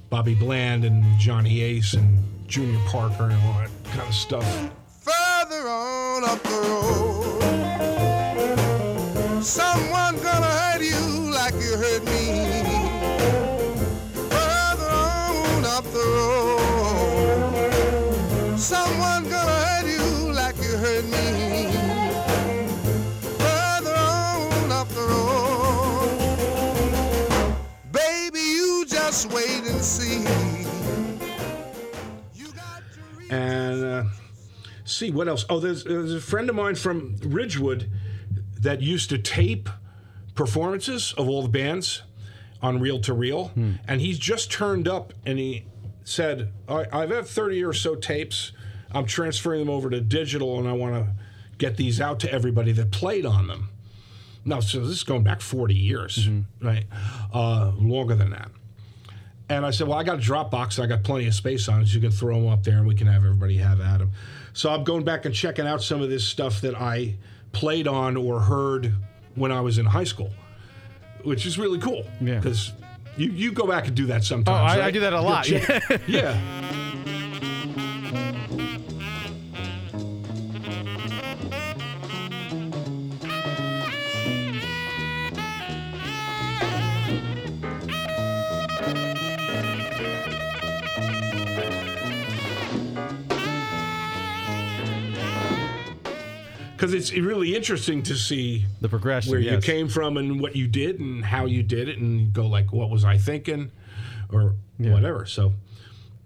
Bobby 0.09 0.35
Bland 0.35 0.85
and 0.86 1.05
Johnny 1.19 1.60
Ace 1.60 1.93
and 1.93 2.19
Junior 2.48 2.81
Parker 2.86 3.24
and 3.24 3.35
all 3.35 3.59
that 3.60 3.70
kind 3.90 4.09
of 4.09 4.14
stuff. 4.14 4.44
Further 5.02 5.69
on 5.69 6.24
up 6.24 6.43
the 6.43 6.51
road, 8.48 9.43
someone 9.43 10.16
gonna 10.23 10.72
Someone 18.62 19.24
gonna 19.24 19.51
hurt 19.51 19.86
you 19.86 20.32
like 20.32 20.56
you 20.59 20.76
hurt 20.76 21.05
me. 21.06 21.66
Further 23.39 23.97
on 23.97 24.70
up 24.70 24.89
the 24.90 25.01
road. 25.01 26.09
Baby, 27.90 28.39
you 28.39 28.84
just 28.86 29.32
wait 29.32 29.64
and 29.64 29.80
see. 29.80 30.24
and 33.30 33.84
uh, 33.84 34.05
see 34.84 35.10
what 35.10 35.26
else. 35.26 35.44
Oh, 35.51 35.59
there's, 35.59 35.84
uh, 35.84 35.89
there's 35.89 36.14
a 36.14 36.20
friend 36.20 36.48
of 36.48 36.55
mine 36.55 36.76
from 36.76 37.16
Ridgewood 37.20 37.90
that 38.60 38.80
used 38.80 39.10
to 39.10 39.18
tape 39.18 39.68
performances 40.36 41.12
of 41.18 41.28
all 41.28 41.43
the 41.43 41.48
bands 41.48 42.02
on 42.62 42.78
reel 42.78 43.01
to 43.01 43.12
reel, 43.12 43.48
hmm. 43.48 43.72
and 43.89 44.01
he's 44.01 44.20
just 44.20 44.52
turned 44.52 44.86
up 44.86 45.12
and 45.26 45.40
he 45.40 45.64
said, 46.04 46.52
I, 46.68 46.86
"I've 46.92 47.10
had 47.10 47.26
30 47.26 47.64
or 47.64 47.72
so 47.72 47.94
tapes. 47.94 48.52
I'm 48.92 49.06
transferring 49.06 49.60
them 49.60 49.70
over 49.70 49.90
to 49.90 50.00
digital, 50.00 50.58
and 50.58 50.68
I 50.68 50.72
want 50.72 50.94
to 50.94 51.12
get 51.58 51.76
these 51.76 52.00
out 52.00 52.20
to 52.20 52.32
everybody 52.32 52.72
that 52.72 52.90
played 52.90 53.26
on 53.26 53.46
them." 53.46 53.68
Now, 54.44 54.60
so 54.60 54.80
this 54.80 54.90
is 54.90 55.04
going 55.04 55.22
back 55.22 55.40
40 55.40 55.74
years, 55.74 56.28
right? 56.60 56.84
Uh, 57.32 57.72
longer 57.76 58.14
than 58.14 58.30
that. 58.30 58.50
And 59.48 59.66
I 59.66 59.70
said, 59.70 59.86
well, 59.86 59.98
I 59.98 60.02
got 60.02 60.16
a 60.16 60.20
Dropbox. 60.20 60.82
I 60.82 60.86
got 60.86 61.04
plenty 61.04 61.26
of 61.26 61.34
space 61.34 61.68
on 61.68 61.82
it. 61.82 61.86
So 61.86 61.94
you 61.94 62.00
can 62.00 62.10
throw 62.10 62.34
them 62.36 62.48
up 62.48 62.64
there 62.64 62.78
and 62.78 62.86
we 62.86 62.94
can 62.94 63.06
have 63.06 63.24
everybody 63.24 63.56
have 63.58 63.80
at 63.80 63.98
them. 63.98 64.10
So 64.52 64.70
I'm 64.70 64.82
going 64.82 65.04
back 65.04 65.24
and 65.26 65.34
checking 65.34 65.66
out 65.66 65.82
some 65.82 66.02
of 66.02 66.10
this 66.10 66.26
stuff 66.26 66.60
that 66.62 66.74
I 66.74 67.16
played 67.52 67.86
on 67.86 68.16
or 68.16 68.40
heard 68.40 68.94
when 69.34 69.52
I 69.52 69.60
was 69.60 69.78
in 69.78 69.86
high 69.86 70.04
school, 70.04 70.30
which 71.22 71.46
is 71.46 71.58
really 71.58 71.78
cool. 71.78 72.04
Yeah. 72.20 72.40
You, 73.16 73.28
you 73.30 73.52
go 73.52 73.66
back 73.66 73.86
and 73.86 73.94
do 73.97 74.06
that 74.06 74.20
Oh, 74.20 74.24
sometimes. 74.24 74.72
I, 74.72 74.76
I 74.76 74.80
right? 74.80 74.94
do 74.94 75.01
that 75.01 75.12
a 75.12 75.20
lot. 75.20 75.48
yeah. 76.09 76.81
Because 96.93 97.10
it's 97.10 97.19
really 97.19 97.56
interesting 97.56 98.02
to 98.02 98.14
see 98.14 98.66
the 98.82 98.89
progression. 98.89 99.31
where 99.31 99.40
you 99.40 99.59
came 99.60 99.89
from 99.89 100.19
and 100.19 100.40
what 100.40 100.55
you 100.55 100.66
did 100.66 101.01
and 101.01 101.24
how 101.24 101.47
you 101.47 101.62
did 101.62 101.89
it 101.89 101.98
and 101.98 102.35
go 102.35 102.47
like 102.47 102.70
what 102.70 102.90
was 102.90 103.02
i 103.02 103.16
thinking 103.16 103.70
or 104.31 104.55
whatever 104.77 105.24
so 105.24 105.55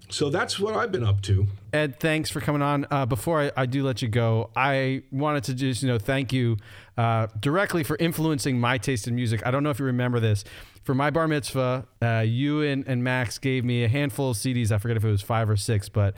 so 0.09 0.29
that's 0.29 0.59
what 0.59 0.75
i've 0.75 0.91
been 0.91 1.05
up 1.05 1.21
to 1.21 1.47
Ed, 1.73 1.99
thanks 1.99 2.29
for 2.29 2.39
coming 2.39 2.61
on. 2.61 2.87
Uh, 2.89 3.05
before 3.05 3.41
I, 3.41 3.51
I 3.55 3.65
do 3.65 3.83
let 3.83 4.01
you 4.01 4.07
go, 4.07 4.49
I 4.55 5.03
wanted 5.11 5.43
to 5.45 5.53
just 5.53 5.83
you 5.83 5.89
know 5.89 5.99
thank 5.99 6.31
you 6.31 6.57
uh, 6.97 7.27
directly 7.39 7.83
for 7.83 7.97
influencing 7.99 8.59
my 8.59 8.77
taste 8.77 9.07
in 9.07 9.15
music. 9.15 9.45
I 9.45 9.51
don't 9.51 9.63
know 9.63 9.69
if 9.69 9.77
you 9.77 9.85
remember 9.85 10.19
this. 10.19 10.43
For 10.83 10.95
my 10.95 11.09
bar 11.09 11.27
mitzvah, 11.27 11.85
uh, 12.01 12.23
you 12.25 12.61
and, 12.61 12.87
and 12.87 13.03
Max 13.03 13.37
gave 13.37 13.65
me 13.65 13.83
a 13.83 13.89
handful 13.89 14.31
of 14.31 14.37
CDs. 14.37 14.71
I 14.71 14.77
forget 14.77 14.95
if 14.95 15.03
it 15.03 15.11
was 15.11 15.21
five 15.21 15.49
or 15.49 15.57
six, 15.57 15.89
but 15.89 16.15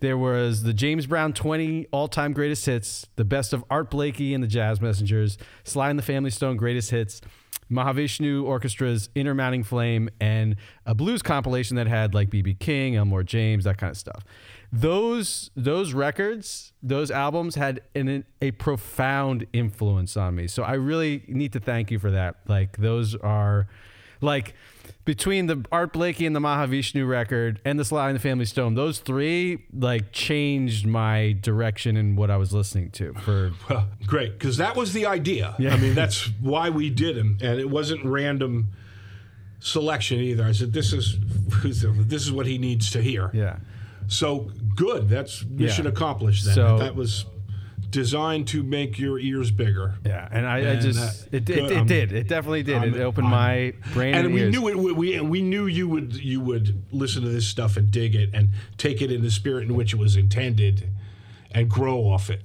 there 0.00 0.18
was 0.18 0.62
the 0.62 0.74
James 0.74 1.06
Brown 1.06 1.32
20 1.32 1.86
all-time 1.90 2.32
greatest 2.32 2.66
hits, 2.66 3.06
the 3.16 3.24
best 3.24 3.52
of 3.52 3.64
Art 3.70 3.90
Blakey 3.90 4.34
and 4.34 4.42
the 4.42 4.48
Jazz 4.48 4.80
Messengers, 4.80 5.38
Sly 5.64 5.90
and 5.90 5.98
the 5.98 6.02
Family 6.02 6.30
Stone 6.30 6.56
greatest 6.56 6.90
hits, 6.90 7.20
Mahavishnu 7.70 8.42
Orchestra's 8.44 9.08
Inner 9.14 9.34
Mounting 9.34 9.64
Flame, 9.64 10.08
and 10.20 10.56
a 10.84 10.94
blues 10.94 11.22
compilation 11.22 11.76
that 11.76 11.86
had 11.86 12.14
like 12.14 12.30
BB 12.30 12.58
King, 12.58 12.96
Elmore 12.96 13.22
James, 13.22 13.64
that 13.64 13.78
kind 13.78 13.90
of 13.90 13.96
stuff. 13.96 14.24
Those 14.72 15.50
those 15.56 15.92
records, 15.92 16.72
those 16.82 17.10
albums 17.10 17.54
had 17.54 17.80
an, 17.94 18.24
a 18.40 18.50
profound 18.52 19.46
influence 19.52 20.16
on 20.16 20.34
me. 20.34 20.46
So 20.46 20.62
I 20.62 20.74
really 20.74 21.24
need 21.28 21.52
to 21.54 21.60
thank 21.60 21.90
you 21.90 21.98
for 21.98 22.10
that. 22.10 22.36
Like 22.46 22.76
those 22.76 23.14
are 23.16 23.66
like 24.20 24.54
between 25.06 25.46
the 25.46 25.64
Art 25.72 25.94
Blakey 25.94 26.26
and 26.26 26.36
the 26.36 26.40
Mahavishnu 26.40 27.08
record 27.08 27.60
and 27.64 27.78
the 27.78 27.84
Sly 27.86 28.08
and 28.10 28.16
the 28.16 28.20
Family 28.20 28.44
Stone, 28.44 28.74
those 28.74 28.98
three 28.98 29.64
like 29.72 30.12
changed 30.12 30.84
my 30.86 31.34
direction 31.40 31.96
in 31.96 32.14
what 32.16 32.30
I 32.30 32.36
was 32.36 32.52
listening 32.52 32.90
to 32.90 33.14
for 33.14 33.52
well 33.70 33.88
great 34.06 34.38
because 34.38 34.58
that 34.58 34.76
was 34.76 34.92
the 34.92 35.06
idea. 35.06 35.54
I 35.58 35.76
mean 35.78 35.94
that's 35.94 36.28
why 36.40 36.68
we 36.68 36.90
did 36.90 37.16
him 37.16 37.38
and 37.40 37.58
it 37.58 37.70
wasn't 37.70 38.04
random 38.04 38.66
selection 39.60 40.18
either. 40.20 40.44
I 40.44 40.52
said 40.52 40.72
this 40.74 40.92
is 40.92 41.16
this 41.64 42.22
is 42.22 42.30
what 42.32 42.46
he 42.46 42.58
needs 42.58 42.90
to 42.90 43.00
hear. 43.00 43.30
Yeah. 43.32 43.56
so 44.08 44.50
good 44.76 45.08
that's 45.08 45.44
mission 45.46 45.84
Yeah. 45.86 45.90
accomplished 45.92 46.44
then 46.44 46.54
So- 46.54 46.78
that 46.78 46.94
was 46.94 47.24
designed 47.90 48.48
to 48.48 48.62
make 48.62 48.98
your 48.98 49.18
ears 49.18 49.50
bigger 49.50 49.94
Yeah, 50.04 50.28
and 50.30 50.46
I, 50.46 50.72
I 50.72 50.76
just 50.76 51.30
that- 51.30 51.34
it, 51.34 51.48
it, 51.50 51.70
it 51.70 51.86
did. 51.86 52.12
It 52.12 52.28
definitely 52.28 52.62
did. 52.62 52.76
I'm- 52.76 52.94
it 52.94 53.00
opened 53.00 53.28
I'm- 53.28 53.72
my 53.82 53.92
brain 53.92 54.14
and, 54.14 54.26
and 54.26 54.34
we 54.34 54.42
ears. 54.42 54.52
knew 54.54 54.68
it. 54.68 54.76
We 54.76 55.20
we 55.20 55.42
knew 55.42 55.66
you 55.66 55.88
would 55.88 56.14
you 56.16 56.40
would 56.40 56.82
listen 56.92 57.22
to 57.22 57.28
this 57.28 57.46
stuff 57.46 57.76
and 57.76 57.90
dig 57.90 58.14
it 58.14 58.30
and 58.32 58.50
take 58.78 59.00
it 59.02 59.10
in 59.10 59.22
the 59.22 59.30
spirit 59.30 59.64
in 59.64 59.74
which 59.74 59.92
it 59.92 59.98
was 59.98 60.16
intended, 60.16 60.88
and 61.52 61.68
grow 61.70 62.00
off 62.10 62.30
it. 62.30 62.42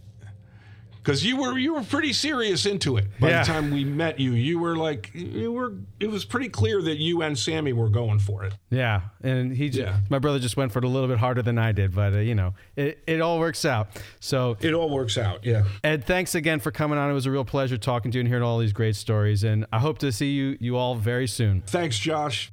Because 1.04 1.26
you 1.26 1.38
were 1.38 1.58
you 1.58 1.74
were 1.74 1.82
pretty 1.84 2.14
serious 2.14 2.66
into 2.66 2.98
it. 2.98 3.06
By 3.20 3.30
Yeah. 3.30 3.40
the 3.44 3.48
time 3.52 3.72
we 3.72 3.84
met 3.84 4.20
you, 4.20 4.34
you 4.34 4.60
were 4.60 4.76
like 4.76 5.10
you 5.14 5.52
were. 5.52 5.74
It 6.00 6.12
was 6.12 6.26
pretty 6.26 6.50
clear 6.50 6.82
that 6.82 6.98
you 6.98 7.22
and 7.24 7.38
Sammy 7.38 7.74
were 7.74 7.90
going 7.90 8.20
for 8.20 8.44
it. 8.44 8.54
Yeah, 8.70 9.02
and 9.24 9.52
he, 9.56 9.70
j- 9.70 9.82
Yeah. 9.82 9.98
my 10.10 10.20
brother, 10.20 10.38
just 10.40 10.58
went 10.58 10.72
for 10.72 10.80
it 10.80 10.86
a 10.86 10.88
little 10.88 11.08
bit 11.08 11.18
harder 11.18 11.42
than 11.42 11.58
I 11.58 11.72
did, 11.72 11.94
but 11.96 12.14
uh, 12.14 12.20
you 12.20 12.36
know, 12.36 12.54
it, 12.76 13.02
it 13.08 13.20
all 13.22 13.40
works 13.40 13.66
out. 13.66 13.90
So 14.20 14.58
It 14.62 14.74
all 14.74 14.90
works 14.90 15.18
out. 15.18 15.44
Yeah. 15.46 15.64
Ed, 15.84 16.06
thanks 16.06 16.36
again 16.36 16.60
for 16.60 16.72
coming 16.72 16.98
on. 17.00 17.10
It 17.10 17.14
was 17.14 17.26
a 17.26 17.32
real 17.32 17.46
pleasure 17.46 17.78
talking 17.78 18.12
to 18.12 18.18
you 18.18 18.22
and 18.22 18.28
hearing 18.28 18.44
all 18.44 18.58
these 18.60 18.74
great 18.74 18.96
stories, 18.96 19.44
and 19.44 19.66
I 19.74 19.80
hope 19.80 19.98
to 20.00 20.12
see 20.12 20.32
you 20.34 20.58
you 20.60 20.78
all 20.78 20.96
very 20.96 21.28
soon. 21.28 21.62
Thanks, 21.66 21.98
Josh. 21.98 22.50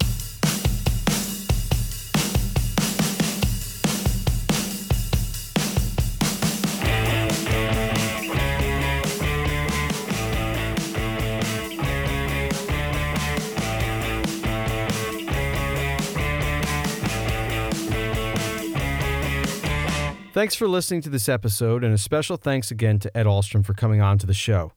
Thanks 20.38 20.54
for 20.54 20.68
listening 20.68 21.00
to 21.00 21.10
this 21.10 21.28
episode, 21.28 21.82
and 21.82 21.92
a 21.92 21.98
special 21.98 22.36
thanks 22.36 22.70
again 22.70 23.00
to 23.00 23.16
Ed 23.16 23.26
Alstrom 23.26 23.66
for 23.66 23.74
coming 23.74 24.00
on 24.00 24.18
to 24.18 24.24
the 24.24 24.32
show. 24.32 24.70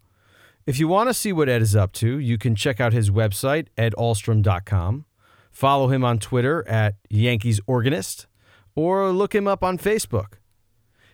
If 0.65 0.79
you 0.79 0.87
want 0.87 1.11
to 1.11 1.13
see 1.13 1.31
what 1.31 1.49
Ed 1.49 1.61
is 1.61 1.75
up 1.75 1.91
to, 2.01 2.17
you 2.17 2.39
can 2.39 2.55
check 2.55 2.81
out 2.81 2.93
his 2.93 3.11
website, 3.11 3.67
edalstrom.com, 3.77 5.05
follow 5.51 5.89
him 5.89 6.03
on 6.03 6.17
Twitter 6.17 6.67
at 6.67 6.95
Yankees 7.11 7.61
Organist, 7.67 8.25
or 8.73 9.11
look 9.11 9.35
him 9.35 9.47
up 9.47 9.63
on 9.63 9.77
Facebook. 9.77 10.39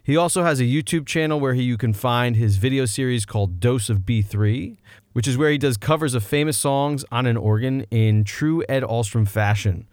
He 0.02 0.16
also 0.16 0.44
has 0.44 0.62
a 0.62 0.64
YouTube 0.64 1.06
channel 1.06 1.42
where 1.42 1.54
he, 1.54 1.64
you 1.64 1.76
can 1.76 1.92
find 1.92 2.38
his 2.38 2.56
video 2.56 2.86
series 2.86 3.26
called 3.26 3.60
Dose 3.60 3.90
of 3.90 4.04
B3, 4.04 4.78
which 5.12 5.28
is 5.28 5.38
where 5.38 5.52
he 5.52 5.58
does 5.58 5.76
covers 5.76 6.14
of 6.14 6.24
famous 6.24 6.56
songs 6.56 7.04
on 7.12 7.26
an 7.26 7.36
organ 7.36 7.82
in 7.92 8.24
true 8.24 8.64
Ed 8.70 8.84
Alstrom 8.84 9.28
fashion. 9.28 9.90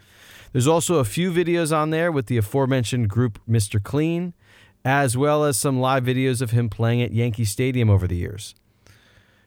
There's 0.52 0.68
also 0.68 1.01
a 1.01 1.05
few 1.05 1.32
videos 1.32 1.76
on 1.76 1.90
there 1.90 2.12
with 2.12 2.26
the 2.26 2.36
aforementioned 2.36 3.10
group 3.10 3.40
Mr. 3.51 3.82
Clean, 3.82 4.32
as 4.85 5.16
well 5.16 5.44
as 5.44 5.56
some 5.56 5.81
live 5.81 6.05
videos 6.05 6.43
of 6.43 6.51
him 6.51 6.69
playing 6.69 7.02
at 7.02 7.12
Yankee 7.12 7.44
Stadium 7.44 7.89
over 7.89 8.06
the 8.06 8.16
years. 8.16 8.55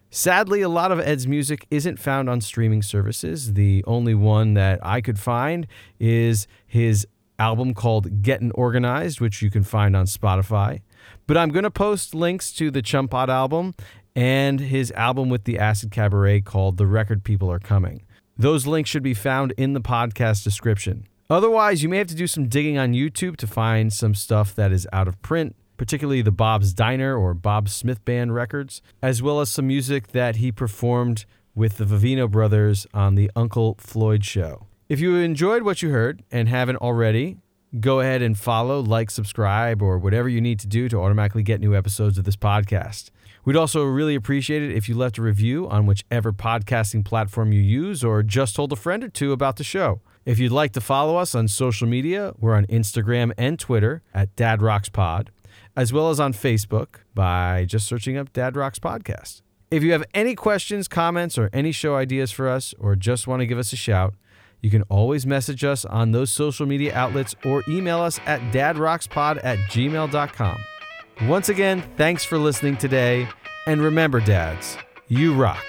Sadly, 0.10 0.62
a 0.62 0.70
lot 0.70 0.92
of 0.92 1.00
Ed's 1.00 1.28
music 1.28 1.68
isn't 1.70 2.00
found 2.00 2.30
on 2.30 2.42
streaming 2.42 2.82
services. 2.82 3.54
The 3.54 3.84
only 3.86 4.16
one 4.16 4.54
that 4.54 4.80
I 4.82 5.02
could 5.02 5.20
find 5.20 5.68
is 6.00 6.48
his 6.66 7.06
album 7.38 7.74
called 7.74 8.22
Getting 8.22 8.52
Organized, 8.52 9.20
which 9.20 9.42
you 9.42 9.52
can 9.52 9.64
find 9.64 9.96
on 9.96 10.06
Spotify. 10.06 10.82
But 11.28 11.38
I'm 11.38 11.50
going 11.50 11.64
to 11.64 11.72
post 11.72 12.16
links 12.16 12.52
to 12.54 12.72
the 12.72 12.82
Chumpot 12.82 13.28
album 13.28 13.76
and 14.16 14.60
his 14.60 14.92
album 14.94 15.30
with 15.30 15.44
the 15.44 15.60
Acid 15.60 15.92
Cabaret 15.92 16.42
called 16.42 16.78
The 16.78 16.88
Record 16.88 17.24
People 17.24 17.52
Are 17.52 17.60
Coming. 17.60 18.02
Those 18.38 18.66
links 18.66 18.90
should 18.90 19.04
be 19.04 19.14
found 19.14 19.54
in 19.58 19.74
the 19.74 19.82
podcast 19.82 20.44
description. 20.44 21.08
Otherwise, 21.30 21.84
you 21.84 21.90
may 21.90 21.98
have 21.98 22.08
to 22.08 22.16
do 22.16 22.26
some 22.26 22.48
digging 22.48 22.78
on 22.78 22.94
YouTube 22.94 23.36
to 23.36 23.48
find 23.48 23.92
some 23.92 24.16
stuff 24.16 24.56
that 24.56 24.72
is 24.72 24.88
out 24.94 25.10
of 25.10 25.22
print, 25.22 25.56
particularly 25.76 26.22
the 26.22 26.32
Bob's 26.32 26.74
Diner 26.74 27.18
or 27.18 27.34
Bob 27.34 27.68
Smith 27.68 28.04
Band 28.06 28.34
records, 28.34 28.82
as 29.02 29.22
well 29.22 29.42
as 29.42 29.52
some 29.52 29.68
music 29.68 30.08
that 30.14 30.38
he 30.38 30.54
performed 30.54 31.26
with 31.54 31.78
the 31.78 31.84
Vivino 31.86 32.32
brothers 32.32 32.88
on 32.94 33.16
the 33.16 33.30
Uncle 33.36 33.76
Floyd 33.78 34.24
show. 34.24 34.68
If 34.88 35.02
you 35.02 35.16
enjoyed 35.18 35.64
what 35.64 35.82
you 35.82 35.90
heard 35.90 36.24
and 36.32 36.48
haven't 36.48 36.78
already, 36.78 37.38
go 37.78 38.00
ahead 38.00 38.22
and 38.22 38.40
follow, 38.40 38.80
like, 38.80 39.12
subscribe, 39.12 39.82
or 39.82 39.98
whatever 39.98 40.30
you 40.30 40.40
need 40.40 40.60
to 40.60 40.68
do 40.68 40.88
to 40.88 41.02
automatically 41.02 41.44
get 41.44 41.60
new 41.60 41.76
episodes 41.76 42.18
of 42.18 42.24
this 42.24 42.38
podcast. 42.38 43.10
We'd 43.44 43.58
also 43.58 43.84
really 43.84 44.16
appreciate 44.16 44.62
it 44.62 44.74
if 44.74 44.88
you 44.88 44.96
left 44.96 45.18
a 45.18 45.22
review 45.22 45.68
on 45.68 45.86
whichever 45.86 46.32
podcasting 46.32 47.04
platform 47.04 47.52
you 47.52 47.60
use 47.62 48.02
or 48.02 48.24
just 48.24 48.56
told 48.56 48.72
a 48.72 48.78
friend 48.78 49.04
or 49.04 49.10
two 49.10 49.34
about 49.34 49.58
the 49.58 49.66
show. 49.66 50.00
If 50.28 50.40
you'd 50.40 50.52
like 50.52 50.74
to 50.74 50.82
follow 50.82 51.16
us 51.16 51.34
on 51.34 51.48
social 51.48 51.88
media, 51.88 52.34
we're 52.38 52.54
on 52.54 52.66
Instagram 52.66 53.32
and 53.38 53.58
Twitter 53.58 54.04
at 54.14 54.36
Dad 54.36 54.62
Rocks 54.62 54.90
Pod, 54.90 55.32
as 55.74 55.94
well 55.94 56.10
as 56.10 56.20
on 56.20 56.34
Facebook 56.34 56.96
by 57.16 57.64
just 57.66 57.88
searching 57.88 58.18
up 58.18 58.34
Dad 58.34 58.58
Rocks 58.58 58.78
Podcast. 58.78 59.42
If 59.72 59.84
you 59.84 59.94
have 59.94 60.04
any 60.14 60.36
questions, 60.36 60.90
comments, 60.90 61.38
or 61.38 61.50
any 61.54 61.72
show 61.72 61.96
ideas 61.96 62.34
for 62.34 62.50
us, 62.50 62.74
or 62.78 62.98
just 62.98 63.26
want 63.26 63.40
to 63.40 63.46
give 63.46 63.58
us 63.58 63.72
a 63.72 63.78
shout, 63.78 64.16
you 64.60 64.70
can 64.70 64.82
always 64.90 65.26
message 65.26 65.64
us 65.64 65.86
on 65.86 66.12
those 66.12 66.30
social 66.30 66.66
media 66.66 66.94
outlets 66.94 67.34
or 67.46 67.64
email 67.70 68.02
us 68.02 68.20
at 68.26 68.42
dadrockspod 68.52 69.40
at 69.46 69.58
gmail.com. 69.70 70.58
Once 71.22 71.48
again, 71.48 71.82
thanks 71.96 72.26
for 72.26 72.38
listening 72.38 72.76
today. 72.76 73.30
And 73.66 73.82
remember, 73.82 74.20
dads, 74.20 74.76
you 75.08 75.34
rock. 75.34 75.64